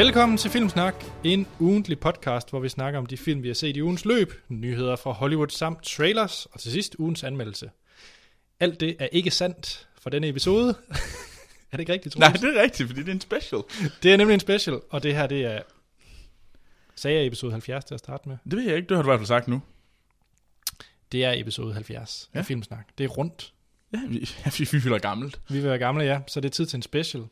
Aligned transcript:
Velkommen 0.00 0.38
til 0.38 0.50
Filmsnak, 0.50 1.04
en 1.24 1.46
ugentlig 1.58 2.00
podcast, 2.00 2.50
hvor 2.50 2.60
vi 2.60 2.68
snakker 2.68 2.98
om 2.98 3.06
de 3.06 3.16
film, 3.16 3.42
vi 3.42 3.48
har 3.48 3.54
set 3.54 3.76
i 3.76 3.82
ugens 3.82 4.04
løb, 4.04 4.32
nyheder 4.48 4.96
fra 4.96 5.12
Hollywood 5.12 5.48
samt 5.48 5.82
trailers, 5.82 6.46
og 6.46 6.60
til 6.60 6.72
sidst 6.72 6.96
ugens 6.98 7.24
anmeldelse. 7.24 7.70
Alt 8.60 8.80
det 8.80 8.96
er 8.98 9.06
ikke 9.12 9.30
sandt 9.30 9.88
for 10.00 10.10
denne 10.10 10.28
episode. 10.28 10.68
er 11.72 11.76
det 11.76 11.80
ikke 11.80 11.92
rigtigt, 11.92 12.18
Nej, 12.18 12.28
Troels? 12.28 12.40
det 12.40 12.56
er 12.56 12.62
rigtigt, 12.62 12.88
fordi 12.88 13.00
det 13.00 13.08
er 13.08 13.12
en 13.12 13.20
special. 13.20 13.62
Det 14.02 14.12
er 14.12 14.16
nemlig 14.16 14.34
en 14.34 14.40
special, 14.40 14.80
og 14.90 15.02
det 15.02 15.14
her, 15.14 15.26
det 15.26 15.44
er... 15.44 15.62
Sagde 16.94 17.16
jeg 17.18 17.26
episode 17.26 17.52
70 17.52 17.84
til 17.84 17.94
at 17.94 18.00
starte 18.00 18.28
med? 18.28 18.36
Det 18.44 18.56
ved 18.56 18.64
jeg 18.64 18.76
ikke, 18.76 18.88
det 18.88 18.96
har 18.96 19.02
du 19.02 19.08
i 19.08 19.10
hvert 19.10 19.20
fald 19.20 19.26
sagt 19.26 19.48
nu. 19.48 19.62
Det 21.12 21.24
er 21.24 21.32
episode 21.36 21.72
70 21.72 22.28
ja. 22.34 22.38
Ja. 22.38 22.40
af 22.40 22.46
Filmsnak. 22.46 22.86
Det 22.98 23.04
er 23.04 23.08
rundt. 23.08 23.52
Ja, 23.92 24.00
vi, 24.08 24.18
ja, 24.44 24.50
vi, 24.58 24.68
vi 24.72 24.80
fylder 24.80 24.98
gammelt. 24.98 25.40
Vi 25.48 25.54
vil 25.54 25.68
være 25.68 25.78
gamle, 25.78 26.04
ja, 26.04 26.20
så 26.26 26.40
det 26.40 26.48
er 26.48 26.52
tid 26.52 26.66
til 26.66 26.76
en 26.76 26.82
special. 26.82 27.24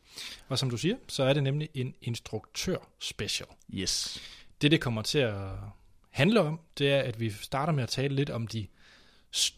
Og 0.49 0.59
som 0.59 0.71
du 0.71 0.77
siger, 0.77 0.97
så 1.09 1.23
er 1.23 1.33
det 1.33 1.43
nemlig 1.43 1.69
en 1.75 1.95
instruktør-special. 2.03 3.49
Yes. 3.75 4.23
Det, 4.63 4.71
det 4.71 4.81
kommer 4.81 5.03
til 5.03 5.19
at 5.19 5.35
handle 6.11 6.41
om, 6.41 6.61
det 6.79 6.93
er, 6.93 7.01
at 7.01 7.21
vi 7.21 7.31
starter 7.31 7.73
med 7.73 7.83
at 7.83 7.89
tale 7.89 8.15
lidt 8.15 8.31
om 8.31 8.47
de... 8.47 8.67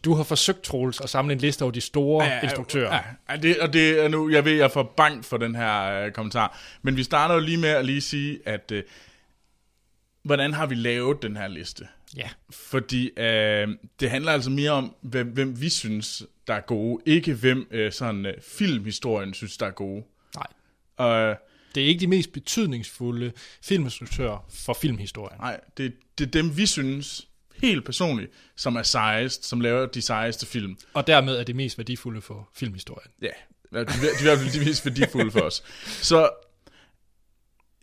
Du 0.05 0.13
har 0.13 0.23
forsøgt, 0.23 0.61
Troels, 0.61 1.01
at 1.01 1.09
samle 1.09 1.33
en 1.33 1.39
liste 1.39 1.63
over 1.63 1.71
de 1.71 1.81
store 1.81 2.25
ja, 2.25 2.41
instruktører. 2.41 2.93
Ja, 2.93 3.01
ja, 3.29 3.37
det, 3.37 3.59
og 3.59 3.73
det 3.73 4.03
er 4.03 4.07
nu, 4.07 4.29
jeg 4.29 4.45
ved, 4.45 4.51
jeg 4.51 4.71
får 4.71 4.93
bank 4.97 5.23
for 5.23 5.37
den 5.37 5.55
her 5.55 5.91
øh, 5.91 6.11
kommentar. 6.11 6.59
Men 6.81 6.97
vi 6.97 7.03
starter 7.03 7.35
jo 7.35 7.41
lige 7.41 7.57
med 7.57 7.69
at 7.69 7.85
lige 7.85 8.01
sige, 8.01 8.39
at 8.45 8.71
øh, 8.71 8.83
hvordan 10.23 10.53
har 10.53 10.65
vi 10.65 10.75
lavet 10.75 11.21
den 11.21 11.37
her 11.37 11.47
liste? 11.47 11.87
Ja. 12.17 12.29
Fordi 12.49 13.09
øh, 13.19 13.67
det 13.99 14.09
handler 14.09 14.31
altså 14.31 14.49
mere 14.49 14.71
om, 14.71 14.95
hvem, 15.01 15.27
hvem 15.27 15.61
vi 15.61 15.69
synes, 15.69 16.23
der 16.47 16.53
er 16.53 16.61
gode. 16.61 17.01
Ikke 17.05 17.33
hvem 17.33 17.67
øh, 17.71 17.91
sådan 17.91 18.25
øh, 18.25 18.33
filmhistorien 18.41 19.33
synes, 19.33 19.57
der 19.57 19.65
er 19.65 19.71
gode. 19.71 20.03
Nej. 20.99 21.07
Øh, 21.29 21.35
Det 21.75 21.83
er 21.83 21.87
ikke 21.87 21.99
de 21.99 22.07
mest 22.07 22.31
betydningsfulde 22.33 23.31
filminstruktører 23.63 24.45
for 24.49 24.73
filmhistorien. 24.73 25.37
nej, 25.39 25.59
det, 25.77 25.93
det 26.17 26.27
er 26.27 26.31
dem, 26.31 26.57
vi 26.57 26.65
synes 26.65 27.27
helt 27.55 27.85
personligt, 27.85 28.31
som 28.55 28.75
er 28.75 28.83
sejest, 28.83 29.45
som 29.45 29.61
laver 29.61 29.85
de 29.85 30.01
sejeste 30.01 30.45
film. 30.45 30.77
Og 30.93 31.07
dermed 31.07 31.35
er 31.35 31.43
det 31.43 31.55
mest 31.55 31.77
værdifulde 31.77 32.21
for 32.21 32.49
filmhistorien. 32.55 33.11
Ja, 33.21 33.27
de, 33.73 33.85
de 33.85 33.91
er 33.91 34.19
i 34.19 34.23
hvert 34.23 34.39
fald 34.39 34.59
de 34.59 34.65
mest 34.65 34.85
værdifulde 34.85 35.31
for 35.31 35.39
os. 35.39 35.63
Så 36.09 36.29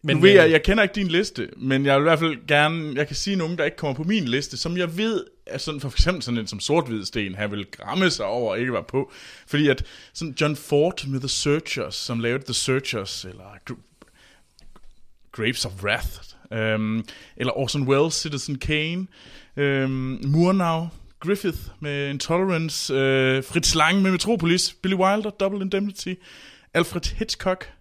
Men 0.02 0.16
nu 0.16 0.22
ved 0.22 0.30
jeg, 0.30 0.46
øh, 0.46 0.52
jeg 0.52 0.62
kender 0.62 0.82
ikke 0.82 0.94
din 0.94 1.08
liste, 1.08 1.48
men 1.56 1.86
jeg 1.86 1.94
vil 1.94 2.00
i 2.00 2.02
hvert 2.02 2.18
fald 2.18 2.46
gerne, 2.46 2.92
jeg 2.94 3.06
kan 3.06 3.16
sige 3.16 3.36
nogen, 3.36 3.58
der 3.58 3.64
ikke 3.64 3.76
kommer 3.76 3.94
på 3.94 4.02
min 4.02 4.24
liste, 4.24 4.56
som 4.56 4.76
jeg 4.76 4.96
ved, 4.96 5.24
er 5.46 5.58
sådan, 5.58 5.80
for 5.80 5.88
eksempel 5.88 6.22
sådan 6.22 6.38
en 6.38 6.46
som 6.46 6.60
sort 6.60 6.90
sten, 7.04 7.34
her 7.34 7.46
vil 7.46 7.66
gramme 7.70 8.10
sig 8.10 8.26
over 8.26 8.54
at 8.54 8.60
ikke 8.60 8.72
var 8.72 8.82
på. 8.82 9.12
Fordi 9.46 9.68
at 9.68 9.84
sådan 10.12 10.34
John 10.40 10.56
Ford 10.56 11.06
med 11.06 11.20
The 11.20 11.28
Searchers, 11.28 11.94
som 11.94 12.20
lavede 12.20 12.44
The 12.44 12.54
Searchers, 12.54 13.24
eller 13.24 13.44
Gr- 13.70 14.10
Grapes 15.32 15.64
of 15.64 15.84
Wrath, 15.84 16.18
øhm, 16.52 17.04
eller 17.36 17.58
Orson 17.58 17.88
Welles, 17.88 18.14
Citizen 18.14 18.58
Kane, 18.58 19.06
øhm, 19.56 20.20
Murnau, 20.24 20.88
Griffith 21.20 21.58
med 21.80 22.10
Intolerance, 22.10 22.94
øh, 22.94 23.44
Fritz 23.44 23.74
Lang 23.74 24.02
med 24.02 24.10
Metropolis, 24.10 24.74
Billy 24.82 24.94
Wilder, 24.94 25.30
Double 25.30 25.60
Indemnity, 25.60 26.14
Alfred 26.74 27.02
Hitchcock, 27.18 27.72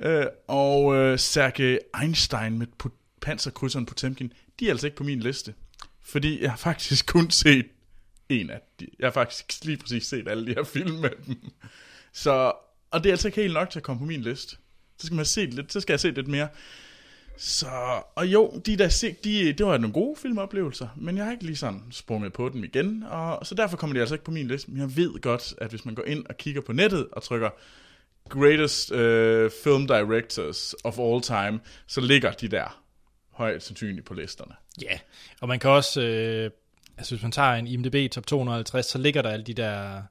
øh, 0.00 0.26
og 0.48 0.96
øh, 0.96 1.18
Sergej 1.18 1.78
Einstein 2.02 2.58
med 2.58 2.66
panserkrydseren 3.20 3.86
Potemkin, 3.86 4.32
de 4.60 4.66
er 4.66 4.70
altså 4.70 4.86
ikke 4.86 4.96
på 4.96 5.04
min 5.04 5.20
liste. 5.20 5.54
Fordi 6.02 6.42
jeg 6.42 6.50
har 6.50 6.56
faktisk 6.56 7.06
kun 7.06 7.30
set 7.30 7.66
en 8.28 8.50
af 8.50 8.60
de. 8.80 8.86
Jeg 8.98 9.06
har 9.06 9.12
faktisk 9.12 9.64
lige 9.64 9.76
præcis 9.76 10.06
set 10.06 10.28
alle 10.28 10.46
de 10.46 10.54
her 10.54 10.64
film 10.64 10.94
med 10.94 11.10
dem. 11.26 11.36
Så, 12.12 12.52
og 12.90 13.04
det 13.04 13.06
er 13.06 13.12
altså 13.12 13.28
ikke 13.28 13.40
helt 13.40 13.54
nok 13.54 13.70
til 13.70 13.78
at 13.78 13.82
komme 13.82 14.00
på 14.00 14.06
min 14.06 14.20
liste. 14.20 14.56
Så 14.98 15.06
skal 15.06 15.16
man 15.16 15.24
se 15.24 15.46
lidt, 15.46 15.72
så 15.72 15.80
skal 15.80 15.92
jeg 15.92 16.00
se 16.00 16.10
lidt 16.10 16.28
mere. 16.28 16.48
Så, 17.36 18.02
og 18.14 18.26
jo, 18.26 18.62
de 18.66 18.76
der 18.76 18.88
se, 18.88 19.16
de, 19.24 19.52
det 19.52 19.66
var 19.66 19.78
nogle 19.78 19.92
gode 19.92 20.16
filmoplevelser, 20.16 20.88
men 20.96 21.16
jeg 21.16 21.24
har 21.24 21.32
ikke 21.32 21.44
lige 21.44 21.56
sådan 21.56 21.82
sprunget 21.90 22.32
på 22.32 22.48
dem 22.48 22.64
igen, 22.64 23.02
og 23.02 23.46
så 23.46 23.54
derfor 23.54 23.76
kommer 23.76 23.94
de 23.94 24.00
altså 24.00 24.14
ikke 24.14 24.24
på 24.24 24.30
min 24.30 24.48
liste. 24.48 24.70
Men 24.70 24.80
jeg 24.80 24.96
ved 24.96 25.20
godt, 25.20 25.54
at 25.58 25.70
hvis 25.70 25.84
man 25.84 25.94
går 25.94 26.04
ind 26.04 26.26
og 26.26 26.36
kigger 26.36 26.60
på 26.60 26.72
nettet 26.72 27.08
og 27.12 27.22
trykker 27.22 27.50
greatest 28.30 28.90
uh, 28.90 29.50
film 29.64 29.86
directors 29.86 30.74
of 30.84 30.98
all 30.98 31.20
time, 31.20 31.60
så 31.86 32.00
ligger 32.00 32.32
de 32.32 32.48
der 32.48 32.82
højt 33.30 33.62
sandsynligt 33.62 34.06
på 34.06 34.14
listerne. 34.14 34.54
Ja, 34.82 34.98
og 35.40 35.48
man 35.48 35.58
kan 35.58 35.70
også... 35.70 36.02
Øh, 36.02 36.50
altså 36.98 37.14
hvis 37.14 37.22
man 37.22 37.32
tager 37.32 37.52
en 37.52 37.66
IMDb 37.66 38.12
top 38.12 38.26
250, 38.26 38.86
så 38.86 38.98
ligger 38.98 39.22
der 39.22 39.30
alle 39.30 39.44
de 39.44 39.54
der... 39.54 40.02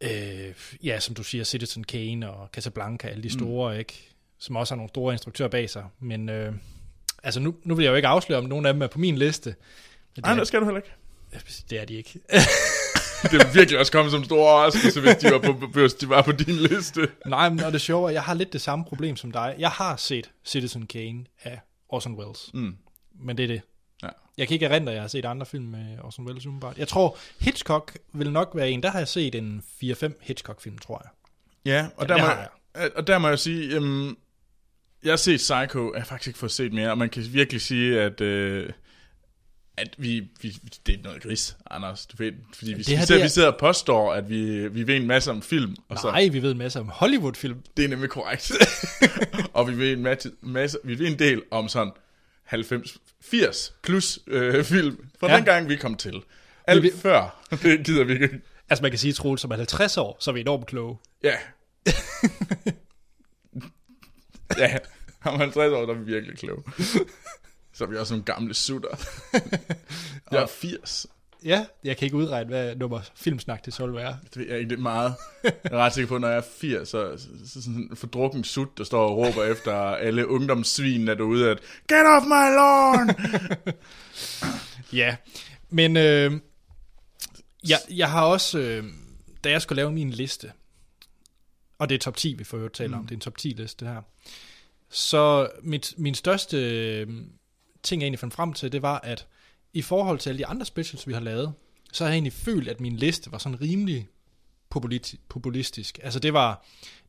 Øh, 0.00 0.54
ja, 0.84 1.00
som 1.00 1.14
du 1.14 1.22
siger, 1.22 1.44
Citizen 1.44 1.84
Kane 1.84 2.30
og 2.30 2.48
Casablanca, 2.52 3.08
alle 3.08 3.22
de 3.22 3.30
store, 3.30 3.72
mm. 3.72 3.78
ikke? 3.78 4.10
Som 4.38 4.56
også 4.56 4.74
har 4.74 4.76
nogle 4.76 4.88
store 4.88 5.14
instruktører 5.14 5.48
bag 5.48 5.70
sig. 5.70 5.84
Men 6.00 6.28
øh, 6.28 6.52
altså 7.22 7.40
nu, 7.40 7.54
nu 7.62 7.74
vil 7.74 7.82
jeg 7.82 7.90
jo 7.90 7.96
ikke 7.96 8.08
afsløre, 8.08 8.38
om 8.38 8.44
nogen 8.44 8.66
af 8.66 8.72
dem 8.72 8.82
er 8.82 8.86
på 8.86 8.98
min 8.98 9.18
liste. 9.18 9.54
Det, 10.16 10.24
Nej, 10.24 10.32
er, 10.32 10.38
det 10.38 10.46
skal 10.46 10.60
du 10.60 10.64
heller 10.64 10.80
ikke. 10.80 10.94
det 11.70 11.80
er 11.80 11.84
de 11.84 11.94
ikke. 11.94 12.20
Det 13.32 13.42
er 13.42 13.52
virkelig 13.54 13.80
også 13.80 13.92
kommet 13.92 14.10
som 14.12 14.20
en 14.20 14.24
stor 14.24 14.38
overraskelse, 14.38 15.00
hvis 15.00 15.14
de 15.14 15.30
var 15.32 15.38
på, 15.38 15.52
hvis 15.80 15.94
de 15.94 16.08
var 16.08 16.22
på 16.22 16.32
din 16.32 16.54
liste. 16.54 17.08
Nej, 17.26 17.48
men 17.48 17.60
og 17.60 17.72
det 17.72 17.80
sjove 17.80 18.08
er, 18.08 18.12
jeg 18.12 18.22
har 18.22 18.34
lidt 18.34 18.52
det 18.52 18.60
samme 18.60 18.84
problem 18.84 19.16
som 19.16 19.32
dig. 19.32 19.54
Jeg 19.58 19.70
har 19.70 19.96
set 19.96 20.30
Citizen 20.44 20.86
Kane 20.86 21.24
af 21.42 21.60
Orson 21.88 22.14
Welles. 22.14 22.50
Mm. 22.54 22.76
Men 23.20 23.36
det 23.36 23.42
er 23.42 23.46
det. 23.46 23.60
Ja. 24.02 24.08
Jeg 24.38 24.48
kan 24.48 24.54
ikke 24.54 24.66
erindre, 24.66 24.92
at 24.92 24.94
jeg 24.94 25.02
har 25.02 25.08
set 25.08 25.24
andre 25.24 25.46
film 25.46 25.64
med 25.64 25.98
Orson 26.02 26.24
Welles 26.26 26.46
umiddelbart. 26.46 26.78
Jeg 26.78 26.88
tror, 26.88 27.16
Hitchcock 27.40 27.98
vil 28.12 28.32
nok 28.32 28.50
være 28.54 28.70
en. 28.70 28.82
Der 28.82 28.90
har 28.90 28.98
jeg 28.98 29.08
set 29.08 29.34
en 29.34 29.62
4-5 29.84 30.12
Hitchcock-film, 30.20 30.78
tror 30.78 31.02
jeg. 31.04 31.10
Ja, 31.72 31.86
og, 31.96 32.08
Ja, 32.08 32.14
der, 32.14 32.20
må, 32.20 32.26
jeg. 32.26 32.90
og 32.96 33.06
der 33.06 33.18
må 33.18 33.28
jeg 33.28 33.38
sige, 33.38 33.68
jamen, 33.74 34.16
jeg 35.04 35.12
har 35.12 35.16
set 35.16 35.36
Psycho, 35.36 35.92
jeg 35.94 36.00
har 36.02 36.06
faktisk 36.06 36.26
ikke 36.28 36.38
fået 36.38 36.52
set 36.52 36.72
mere, 36.72 36.90
og 36.90 36.98
man 36.98 37.08
kan 37.08 37.24
virkelig 37.30 37.60
sige, 37.60 38.00
at, 38.00 38.20
øh, 38.20 38.70
at 39.76 39.94
vi, 39.98 40.28
vi, 40.40 40.56
det 40.86 40.94
er 40.98 41.02
noget 41.04 41.22
gris, 41.22 41.56
Anders, 41.70 42.06
du 42.06 42.16
ved, 42.18 42.32
fordi 42.54 42.72
vi, 42.72 42.78
det 42.78 42.88
vi, 42.88 42.94
her, 42.96 43.04
sidder, 43.04 43.14
det 43.14 43.20
er- 43.20 43.24
vi 43.24 43.28
sidder 43.28 43.52
og 43.52 43.58
påstår, 43.58 44.12
at 44.12 44.30
vi, 44.30 44.68
vi 44.68 44.86
ved 44.86 44.96
en 44.96 45.06
masse 45.06 45.30
om 45.30 45.42
film, 45.42 45.76
og 45.88 45.98
så, 45.98 46.10
Nej, 46.10 46.28
vi 46.28 46.42
ved 46.42 46.50
en 46.50 46.58
masse 46.58 46.80
om 46.80 46.88
Hollywood-film. 46.88 47.62
det 47.76 47.84
er 47.84 47.88
nemlig 47.88 48.10
korrekt. 48.10 48.52
og 49.54 49.68
vi 49.68 49.78
ved 49.78 49.92
en 49.92 50.02
masse, 50.02 50.32
masse, 50.42 50.78
vi 50.84 50.98
ved 50.98 51.06
en 51.06 51.18
del 51.18 51.42
om 51.50 51.68
sådan 51.68 51.92
90, 52.44 52.96
80 53.22 53.74
plus 53.82 54.18
øh, 54.26 54.64
film, 54.64 55.06
fra 55.20 55.30
Ja. 55.30 55.36
den 55.36 55.44
gang 55.44 55.68
vi 55.68 55.76
kom 55.76 55.94
til. 55.94 56.22
Alt 56.66 56.82
Vi 56.82 56.88
vi, 56.88 56.96
før, 56.98 57.44
det 57.62 57.84
gider 57.86 58.04
vi 58.04 58.12
ikke. 58.12 58.40
Altså 58.70 58.82
man 58.82 58.90
kan 58.90 58.98
sige, 58.98 59.12
Troels, 59.12 59.40
som 59.40 59.50
er 59.50 59.56
50 59.56 59.96
år, 59.96 60.16
så 60.20 60.30
er 60.30 60.34
vi 60.34 60.40
enormt 60.40 60.66
kloge. 60.66 60.96
Ja. 61.22 61.34
ja, 64.58 64.78
om 65.24 65.40
50 65.40 65.72
år, 65.72 65.86
der 65.86 65.94
er 65.94 65.98
vi 65.98 66.12
virkelig 66.12 66.38
kloge. 66.38 66.62
Så 67.74 67.84
er 67.84 67.88
vi 67.88 67.96
også 67.96 68.14
nogle 68.14 68.24
gamle 68.24 68.54
sutter. 68.54 68.96
Jeg 70.30 70.42
er 70.42 70.46
80. 70.46 71.06
Ja, 71.44 71.66
jeg 71.84 71.96
kan 71.96 72.06
ikke 72.06 72.16
udregne, 72.16 72.48
hvad 72.48 72.76
nummer 72.76 73.00
filmsnak 73.14 73.64
det 73.66 73.80
vil 73.80 73.94
være. 73.94 74.18
Det 74.24 74.36
ved 74.36 74.46
jeg 74.48 74.58
ikke, 74.58 74.70
det 74.70 74.76
er 74.76 74.82
meget. 74.82 75.14
Jeg 75.44 75.52
er 75.64 75.76
ret 75.76 75.92
sikker 75.92 76.08
på, 76.08 76.18
når 76.18 76.28
jeg 76.28 76.36
er 76.36 76.42
80, 76.58 76.88
så, 76.88 77.16
så, 77.16 77.28
så 77.46 77.62
sådan 77.62 77.88
en 77.90 77.96
fordrukken 77.96 78.44
sut, 78.44 78.78
der 78.78 78.84
står 78.84 79.08
og 79.08 79.16
råber 79.16 79.44
efter 79.52 79.74
alle 79.74 80.28
ungdomssvinene 80.28 81.14
derude, 81.14 81.50
at 81.50 81.58
Get 81.88 82.06
off 82.06 82.26
my 82.26 82.54
lawn! 82.54 83.10
Ja, 84.92 85.16
men 85.70 85.96
øh, 85.96 86.32
jeg, 87.68 87.78
jeg 87.90 88.10
har 88.10 88.24
også, 88.26 88.58
øh, 88.58 88.84
da 89.44 89.50
jeg 89.50 89.62
skulle 89.62 89.76
lave 89.76 89.92
min 89.92 90.10
liste, 90.10 90.52
og 91.78 91.88
det 91.88 91.94
er 91.94 91.98
top 91.98 92.16
10, 92.16 92.34
vi 92.38 92.44
får 92.44 92.58
jo 92.58 92.68
tale 92.68 92.88
mm. 92.88 92.98
om, 92.98 93.06
det 93.06 93.10
er 93.10 93.16
en 93.16 93.20
top 93.20 93.38
10 93.38 93.48
liste 93.48 93.86
her, 93.86 94.02
så 94.90 95.48
mit, 95.62 95.94
min 95.96 96.14
største 96.14 96.56
øh, 96.56 97.08
ting, 97.84 98.02
jeg 98.02 98.06
egentlig 98.06 98.18
fandt 98.18 98.34
frem 98.34 98.52
til, 98.52 98.72
det 98.72 98.82
var, 98.82 99.00
at 99.00 99.26
i 99.72 99.82
forhold 99.82 100.18
til 100.18 100.30
alle 100.30 100.38
de 100.38 100.46
andre 100.46 100.66
specials, 100.66 101.08
vi 101.08 101.12
har 101.12 101.20
lavet, 101.20 101.52
så 101.92 102.04
har 102.04 102.08
jeg 102.08 102.14
egentlig 102.14 102.32
følt, 102.32 102.68
at 102.68 102.80
min 102.80 102.96
liste 102.96 103.32
var 103.32 103.38
sådan 103.38 103.60
rimelig 103.60 104.08
populistisk. 105.28 105.98
Altså 106.02 106.18
det 106.18 106.32
var, 106.32 106.64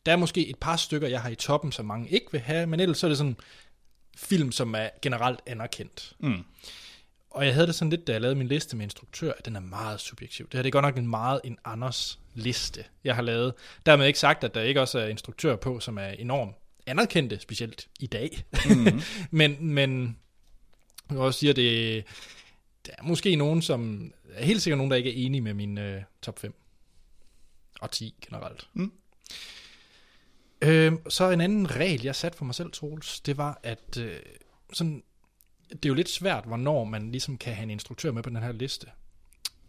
der 0.06 0.12
er 0.12 0.16
måske 0.16 0.48
et 0.48 0.58
par 0.58 0.76
stykker, 0.76 1.08
jeg 1.08 1.22
har 1.22 1.30
i 1.30 1.36
toppen, 1.36 1.72
som 1.72 1.86
mange 1.86 2.10
ikke 2.10 2.32
vil 2.32 2.42
have, 2.42 2.68
men 2.68 2.80
ellers 2.80 2.98
så 2.98 3.08
er 3.08 3.10
det 3.10 3.18
sådan 3.18 3.38
film, 4.18 4.52
som 4.52 4.76
er 4.76 4.90
generelt 5.02 5.40
anerkendt. 5.46 6.14
Mm. 6.20 6.44
Og 7.30 7.46
jeg 7.46 7.54
havde 7.54 7.68
det 7.68 7.76
sådan 7.76 7.90
lidt, 7.90 8.08
da 8.08 8.12
jeg 8.12 8.22
lavede 8.22 8.36
min 8.36 8.48
liste 8.48 8.76
med 8.76 8.86
instruktør, 8.86 9.32
at 9.38 9.46
den 9.46 9.56
er 9.56 9.60
meget 9.60 10.00
subjektiv. 10.00 10.46
Det 10.46 10.54
her 10.54 10.62
det 10.62 10.70
er 10.70 10.72
godt 10.72 10.86
nok 10.86 10.98
en 10.98 11.08
meget 11.08 11.42
en 11.44 11.58
Anders 11.66 12.20
liste, 12.34 12.84
jeg 13.04 13.16
har 13.16 13.22
lavet. 13.22 13.54
Dermed 13.86 14.08
ikke 14.08 14.20
sagt, 14.20 14.44
at 14.44 14.56
der 14.56 14.62
ikke 14.62 14.82
også 14.82 15.00
er 15.00 15.08
instruktører 15.08 15.56
på, 15.56 15.80
som 15.80 15.98
er 15.98 16.08
enormt 16.08 16.56
anerkendte, 16.86 17.40
specielt 17.40 17.88
i 18.00 18.08
dag. 18.08 18.44
Mm-hmm. 18.70 19.02
men, 19.32 19.58
men 19.60 20.18
jeg 21.10 21.19
også 21.19 21.40
sige, 21.40 21.50
at 21.50 21.56
det, 21.56 22.06
der 22.86 22.92
er 22.98 23.04
måske 23.04 23.36
nogen, 23.36 23.62
som 23.62 24.12
er 24.30 24.46
helt 24.46 24.62
sikkert 24.62 24.78
nogen, 24.78 24.92
der 24.92 24.98
ikke 24.98 25.10
er 25.10 25.25
enige 25.25 25.42
med 25.42 25.54
min 25.54 25.78
øh, 25.78 26.04
top 26.22 26.40
5. 26.40 26.56
Og 27.81 27.92
10 27.92 28.16
generelt. 28.22 28.68
Mm. 28.74 28.92
Øh, 30.62 30.94
så 31.10 31.30
en 31.30 31.42
anden 31.42 31.75
regel, 31.75 32.04
jeg 32.04 32.16
satte 32.16 32.38
for 32.38 32.46
mig 32.46 32.56
selv, 32.56 32.72
Troels, 32.72 33.19
det 33.19 33.38
var, 33.38 33.60
at 33.63 33.98
øh, 33.98 34.19
sådan, 34.74 35.04
det 35.69 35.86
er 35.86 35.90
jo 35.90 35.94
lidt 35.94 36.10
svært, 36.10 36.46
hvornår 36.46 36.84
man 36.84 37.12
ligesom 37.12 37.38
kan 37.38 37.54
have 37.54 37.63
en 37.63 37.69
instruktør 37.69 38.12
med 38.12 38.24
på 38.24 38.30
den 38.30 38.38
her 38.38 38.51
liste. 38.51 38.88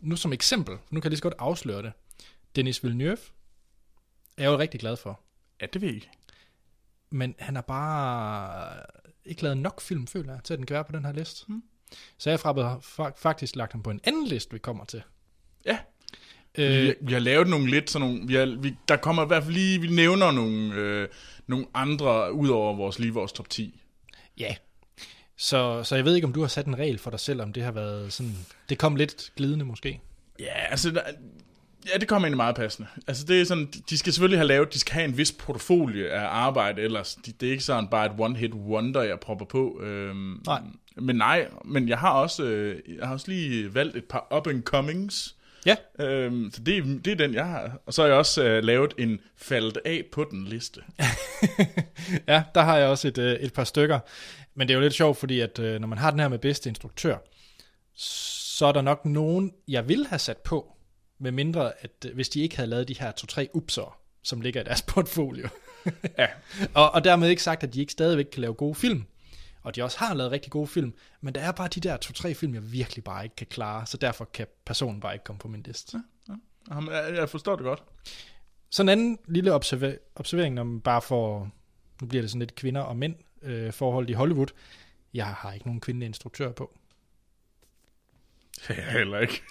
Nu 0.01 0.17
som 0.17 0.33
eksempel, 0.33 0.75
nu 0.91 1.01
kan 1.01 1.05
jeg 1.05 1.11
lige 1.11 1.19
så 1.19 1.23
godt 1.23 1.35
afsløre 1.39 1.83
det. 1.83 1.93
Denis 2.57 2.85
Villeneuve 2.85 3.19
er 4.37 4.43
jeg 4.43 4.51
jo 4.51 4.59
rigtig 4.59 4.81
glad 4.81 4.97
for. 4.97 5.21
Ja, 5.61 5.67
det 5.73 5.81
ved 5.81 5.89
jeg 5.89 5.95
ikke. 5.95 6.11
men 7.11 7.35
han 7.39 7.55
har 7.55 7.63
bare 7.63 8.83
ikke 9.27 9.43
lavet 9.43 9.59
nok 9.59 9.81
film, 9.81 10.07
føler 10.07 10.33
jeg, 10.33 10.41
til 10.45 10.53
at 10.55 10.59
den 10.59 10.67
kan 10.67 10.75
være 10.75 10.85
på 10.85 10.93
den 10.93 11.05
her 11.05 11.13
liste. 11.13 11.45
Mm. 11.49 11.63
Så 12.19 12.31
jeg 12.31 12.39
har 12.45 12.79
fa- 12.79 13.13
faktisk 13.23 13.57
lagt 13.57 13.73
ham 13.73 13.83
på 13.83 13.91
en 13.91 14.01
anden 14.05 14.27
liste, 14.27 14.53
vi 14.53 14.59
kommer 14.59 14.85
til. 14.85 15.03
Ja. 15.67 15.79
Øh, 16.59 16.83
Vi, 16.83 16.95
vi 17.01 17.13
har 17.13 17.21
lavet 17.21 17.49
nogle 17.49 17.71
lidt 17.71 17.91
sådan 17.91 18.09
nogle, 18.09 18.27
vi 18.27 18.35
har, 18.35 18.59
vi, 18.61 18.75
der 18.89 18.97
kommer 18.97 19.25
i 19.25 19.27
hvert 19.27 19.43
fald 19.43 19.55
lige, 19.55 19.81
vi 19.81 19.89
nævner 19.89 20.31
nogle, 20.31 20.75
øh, 20.75 21.09
nogle 21.47 21.67
andre, 21.75 22.33
ud 22.33 22.49
over 22.49 22.77
vores, 22.77 22.99
lige 22.99 23.13
vores 23.15 23.33
top 23.33 23.49
10. 23.51 23.81
Ja. 24.39 24.57
Så, 25.37 25.83
så 25.85 25.97
jeg 25.97 26.05
ved 26.05 26.15
ikke, 26.15 26.27
om 26.27 26.33
du 26.33 26.41
har 26.41 26.49
sat 26.49 26.67
en 26.67 26.79
regel 26.79 26.99
for 26.99 27.11
dig 27.11 27.21
selv, 27.21 27.43
om 27.43 27.53
det 27.53 27.63
har 27.63 27.73
været 27.73 28.13
sådan... 28.13 28.37
Det 28.69 28.79
kom 28.79 28.97
lidt 28.97 29.33
glidende 29.37 29.65
måske. 29.65 30.01
Ja, 30.39 30.67
altså, 30.71 30.91
der, 30.91 31.01
ja, 31.93 31.99
det 31.99 32.09
kommer 32.09 32.27
egentlig 32.27 32.37
meget 32.37 32.57
passende. 32.57 32.89
Altså, 33.07 33.25
det 33.25 33.41
er 33.41 33.45
sådan, 33.45 33.67
de 33.91 33.99
skal 33.99 34.13
selvfølgelig 34.13 34.39
have 34.39 34.47
lavet, 34.49 34.73
de 34.75 34.79
skal 34.79 34.95
have 34.95 35.05
en 35.05 35.17
vis 35.19 35.33
portefølje 35.33 36.09
af 36.09 36.25
arbejde, 36.27 36.83
ellers, 36.83 37.15
de, 37.27 37.33
det 37.41 37.47
er 37.47 37.51
ikke 37.51 37.65
sådan 37.65 37.89
bare 37.89 38.07
et 38.07 38.13
one-hit 38.21 38.55
wonder, 38.55 39.03
jeg 39.03 39.21
propper 39.21 39.47
på. 39.47 39.81
Øhm, 39.83 40.41
Nej. 40.47 40.61
Men 40.97 41.17
nej, 41.17 41.49
men 41.65 41.89
jeg 41.89 41.99
har 41.99 42.11
også, 42.11 42.45
øh, 42.45 42.79
jeg 42.99 43.07
har 43.07 43.15
også 43.15 43.29
lige 43.31 43.75
valgt 43.75 43.97
et 43.97 44.05
par 44.05 44.27
up-and-comings, 44.37 45.33
Ja. 45.67 45.77
Øhm, 46.01 46.51
så 46.55 46.63
det, 46.63 46.79
er- 46.79 46.83
det 47.05 47.07
er 47.13 47.17
den, 47.17 47.35
jeg 47.35 47.47
har. 47.47 47.81
Og 47.87 47.95
så 47.95 48.03
har 48.03 48.09
jeg 48.09 48.17
også 48.17 48.45
øh, 48.45 48.65
lavet 48.65 48.95
en 48.99 49.21
faldet 49.37 49.79
af 49.85 50.05
på 50.13 50.27
den 50.31 50.45
liste. 50.45 50.81
ja, 52.29 52.43
der 52.55 52.61
har 52.63 52.77
jeg 52.77 52.89
også 52.89 53.09
et, 53.09 53.19
øh, 53.19 53.33
et 53.33 53.53
par 53.53 53.65
stykker. 53.65 53.99
Men 54.55 54.69
det 54.69 54.75
er 54.75 54.79
jo 54.79 54.83
lidt 54.83 54.95
sjovt, 54.95 55.19
fordi 55.19 55.41
at 55.41 55.59
øh, 55.59 55.81
når 55.81 55.89
man 55.89 55.99
har 55.99 56.11
den 56.11 56.21
her 56.21 56.29
med 56.29 56.39
bedste 56.39 56.69
instruktør, 56.69 57.17
så 57.97 58.67
er 58.67 58.73
der 58.73 58.83
nok 58.83 59.05
nogen, 59.05 59.53
jeg 59.69 59.89
vil 59.89 60.07
have 60.07 60.19
sat 60.19 60.37
på, 60.37 60.73
med 61.19 61.33
mindre 61.33 61.73
at 61.81 61.91
øh, 62.07 62.15
hvis 62.15 62.29
de 62.29 62.41
ikke 62.41 62.57
havde 62.57 62.71
lavet 62.71 62.89
de 62.89 62.99
her 62.99 63.13
to-tre 63.13 63.49
upser, 63.53 63.99
som 64.23 64.41
ligger 64.41 64.61
i 64.61 64.65
deres 64.65 64.83
portfolio. 64.93 65.49
Ja. 66.19 66.27
og, 66.75 66.91
og 66.91 67.05
dermed 67.05 67.29
ikke 67.29 67.43
sagt, 67.43 67.63
at 67.63 67.75
de 67.75 67.81
ikke 67.81 67.93
stadigvæk 67.93 68.25
kan 68.25 68.41
lave 68.41 68.55
gode 68.55 68.75
film. 68.75 69.05
Og 69.63 69.77
de 69.77 69.83
også 69.83 69.99
har 69.99 70.15
lavet 70.15 70.33
rigtig 70.33 70.53
gode 70.53 70.67
film, 70.67 70.95
men 71.21 71.35
der 71.35 71.41
er 71.41 71.53
bare 71.53 71.69
de 71.69 71.81
der 71.81 71.97
to-tre 71.97 72.35
film, 72.35 72.55
jeg 72.55 72.73
virkelig 72.73 73.05
bare 73.05 73.25
ikke 73.25 73.37
kan 73.37 73.47
klare, 73.47 73.87
så 73.87 73.97
derfor 73.97 74.25
kan 74.25 74.47
personen 74.65 75.01
bare 75.01 75.13
ikke 75.15 75.25
komme 75.25 75.39
på 75.39 75.49
min 75.49 75.63
liste. 75.63 75.99
Jamen, 76.71 76.93
jeg, 76.93 77.15
jeg 77.15 77.29
forstår 77.29 77.57
det 77.57 77.65
godt. 77.65 77.83
Så 78.71 78.83
en 78.83 78.89
anden 78.89 79.19
lille 79.29 79.55
observa- 79.55 80.13
observering, 80.17 80.61
om 80.61 80.81
bare 80.81 81.03
for, 81.03 81.51
nu 82.01 82.07
bliver 82.07 82.23
det 82.23 82.31
sådan 82.31 82.39
lidt 82.39 82.55
kvinder 82.55 82.81
og 82.81 82.97
mænd 82.97 83.15
øh, 83.43 83.73
forhold 83.73 84.11
i 84.11 84.13
Hollywood. 84.13 84.47
Jeg 85.15 85.27
har 85.27 85.53
ikke 85.53 85.67
nogen 85.67 85.81
kvindelige 85.81 86.07
instruktør 86.07 86.53
på. 86.53 86.79
Ja, 88.71 88.75
heller 88.91 89.19
ikke. 89.19 89.43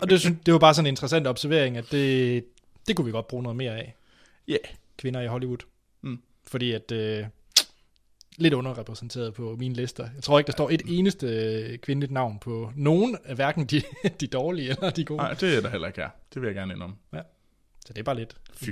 Og 0.00 0.10
det, 0.10 0.20
synes- 0.20 0.38
det 0.46 0.52
var 0.54 0.58
bare 0.60 0.74
sådan 0.74 0.86
en 0.86 0.90
interessant 0.92 1.26
observering, 1.26 1.76
at 1.76 1.90
det, 1.90 2.44
det 2.88 2.96
kunne 2.96 3.04
vi 3.04 3.10
godt 3.12 3.28
bruge 3.28 3.42
noget 3.42 3.56
mere 3.56 3.76
af. 3.78 3.94
Ja. 4.48 4.56
Kvinder 4.98 5.20
i 5.20 5.26
Hollywood. 5.26 5.58
Mm. 6.02 6.22
Fordi 6.46 6.72
at 6.72 6.92
øh, 6.92 7.26
lidt 8.36 8.54
underrepræsenteret 8.54 9.34
på 9.34 9.56
mine 9.58 9.74
lister. 9.74 10.08
Jeg 10.14 10.22
tror 10.22 10.38
ikke, 10.38 10.46
der 10.46 10.52
står 10.52 10.70
et 10.70 10.82
eneste 10.86 11.26
øh, 11.26 11.78
kvindeligt 11.78 12.12
navn 12.12 12.38
på 12.38 12.72
nogen 12.76 13.18
af 13.24 13.34
hverken 13.34 13.66
de, 13.66 13.82
de 14.20 14.26
dårlige 14.26 14.70
eller 14.70 14.90
de 14.90 15.04
gode. 15.04 15.16
Nej, 15.18 15.34
det 15.34 15.56
er 15.56 15.60
der 15.60 15.68
heller 15.70 15.86
ikke 15.88 16.00
her. 16.00 16.08
Det 16.34 16.42
vil 16.42 16.46
jeg 16.48 16.54
gerne 16.54 16.74
indrømme. 16.74 16.96
Så 17.86 17.92
det 17.92 17.98
er 17.98 18.02
bare 18.02 18.16
lidt. 18.16 18.36
Fy. 18.54 18.70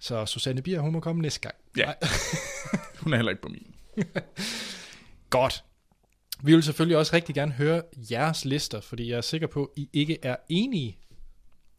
Så 0.00 0.26
Susanne 0.26 0.62
Bier, 0.62 0.80
hun 0.80 0.92
må 0.92 1.00
komme 1.00 1.22
næste 1.22 1.40
gang. 1.40 1.54
Ja. 1.76 1.84
Nej. 1.84 1.96
Hun 3.00 3.12
er 3.12 3.16
heller 3.16 3.30
ikke 3.30 3.42
på 3.42 3.48
min. 3.48 3.74
Godt. 5.30 5.64
Vi 6.42 6.54
vil 6.54 6.62
selvfølgelig 6.62 6.96
også 6.96 7.16
rigtig 7.16 7.34
gerne 7.34 7.52
høre 7.52 7.82
jeres 8.10 8.44
lister, 8.44 8.80
fordi 8.80 9.10
jeg 9.10 9.16
er 9.16 9.20
sikker 9.20 9.46
på, 9.46 9.64
at 9.64 9.70
I 9.76 9.88
ikke 9.92 10.18
er 10.22 10.36
enige. 10.48 10.98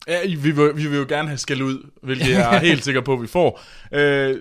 Ja, 0.08 0.28
vi 0.28 0.52
vil, 0.52 0.76
vi 0.76 0.88
vil 0.88 0.98
jo 0.98 1.06
gerne 1.10 1.28
have 1.28 1.38
skæld 1.38 1.62
ud, 1.62 1.92
hvilket 2.02 2.30
jeg 2.30 2.56
er 2.56 2.60
helt 2.60 2.84
sikker 2.84 3.02
på, 3.02 3.14
at 3.14 3.22
vi 3.22 3.28
får. 3.28 3.62
Øh, 3.92 4.38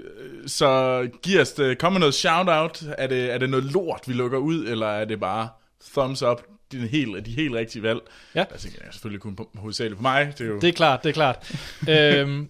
så 0.46 1.02
giv 1.22 1.40
os 1.40 1.52
det. 1.52 1.78
Kom 1.78 1.92
med 1.92 2.00
noget 2.00 2.14
shout-out. 2.14 2.82
Er 2.98 3.06
det, 3.06 3.32
er 3.32 3.38
det 3.38 3.50
noget 3.50 3.64
lort, 3.64 4.00
vi 4.06 4.12
lukker 4.12 4.38
ud, 4.38 4.66
eller 4.66 4.86
er 4.86 5.04
det 5.04 5.20
bare 5.20 5.48
thumbs 5.92 6.22
up, 6.22 6.42
de 6.72 6.86
helt, 6.88 7.26
de 7.26 7.30
helt 7.30 7.54
rigtige 7.54 7.82
valg? 7.82 8.00
Ja. 8.34 8.44
Jeg 8.50 8.60
tænker 8.60 8.78
selvfølgelig 8.90 9.20
kun 9.20 9.36
på, 9.36 9.50
hovedsageligt 9.54 9.96
på 9.96 10.02
mig. 10.02 10.32
Det 10.38 10.40
er 10.40 10.48
jo... 10.48 10.58
Det 10.60 10.68
er 10.68 10.72
klart, 10.72 11.02
det 11.02 11.08
er 11.08 11.12
klart. 11.12 11.52
øhm, 11.88 12.48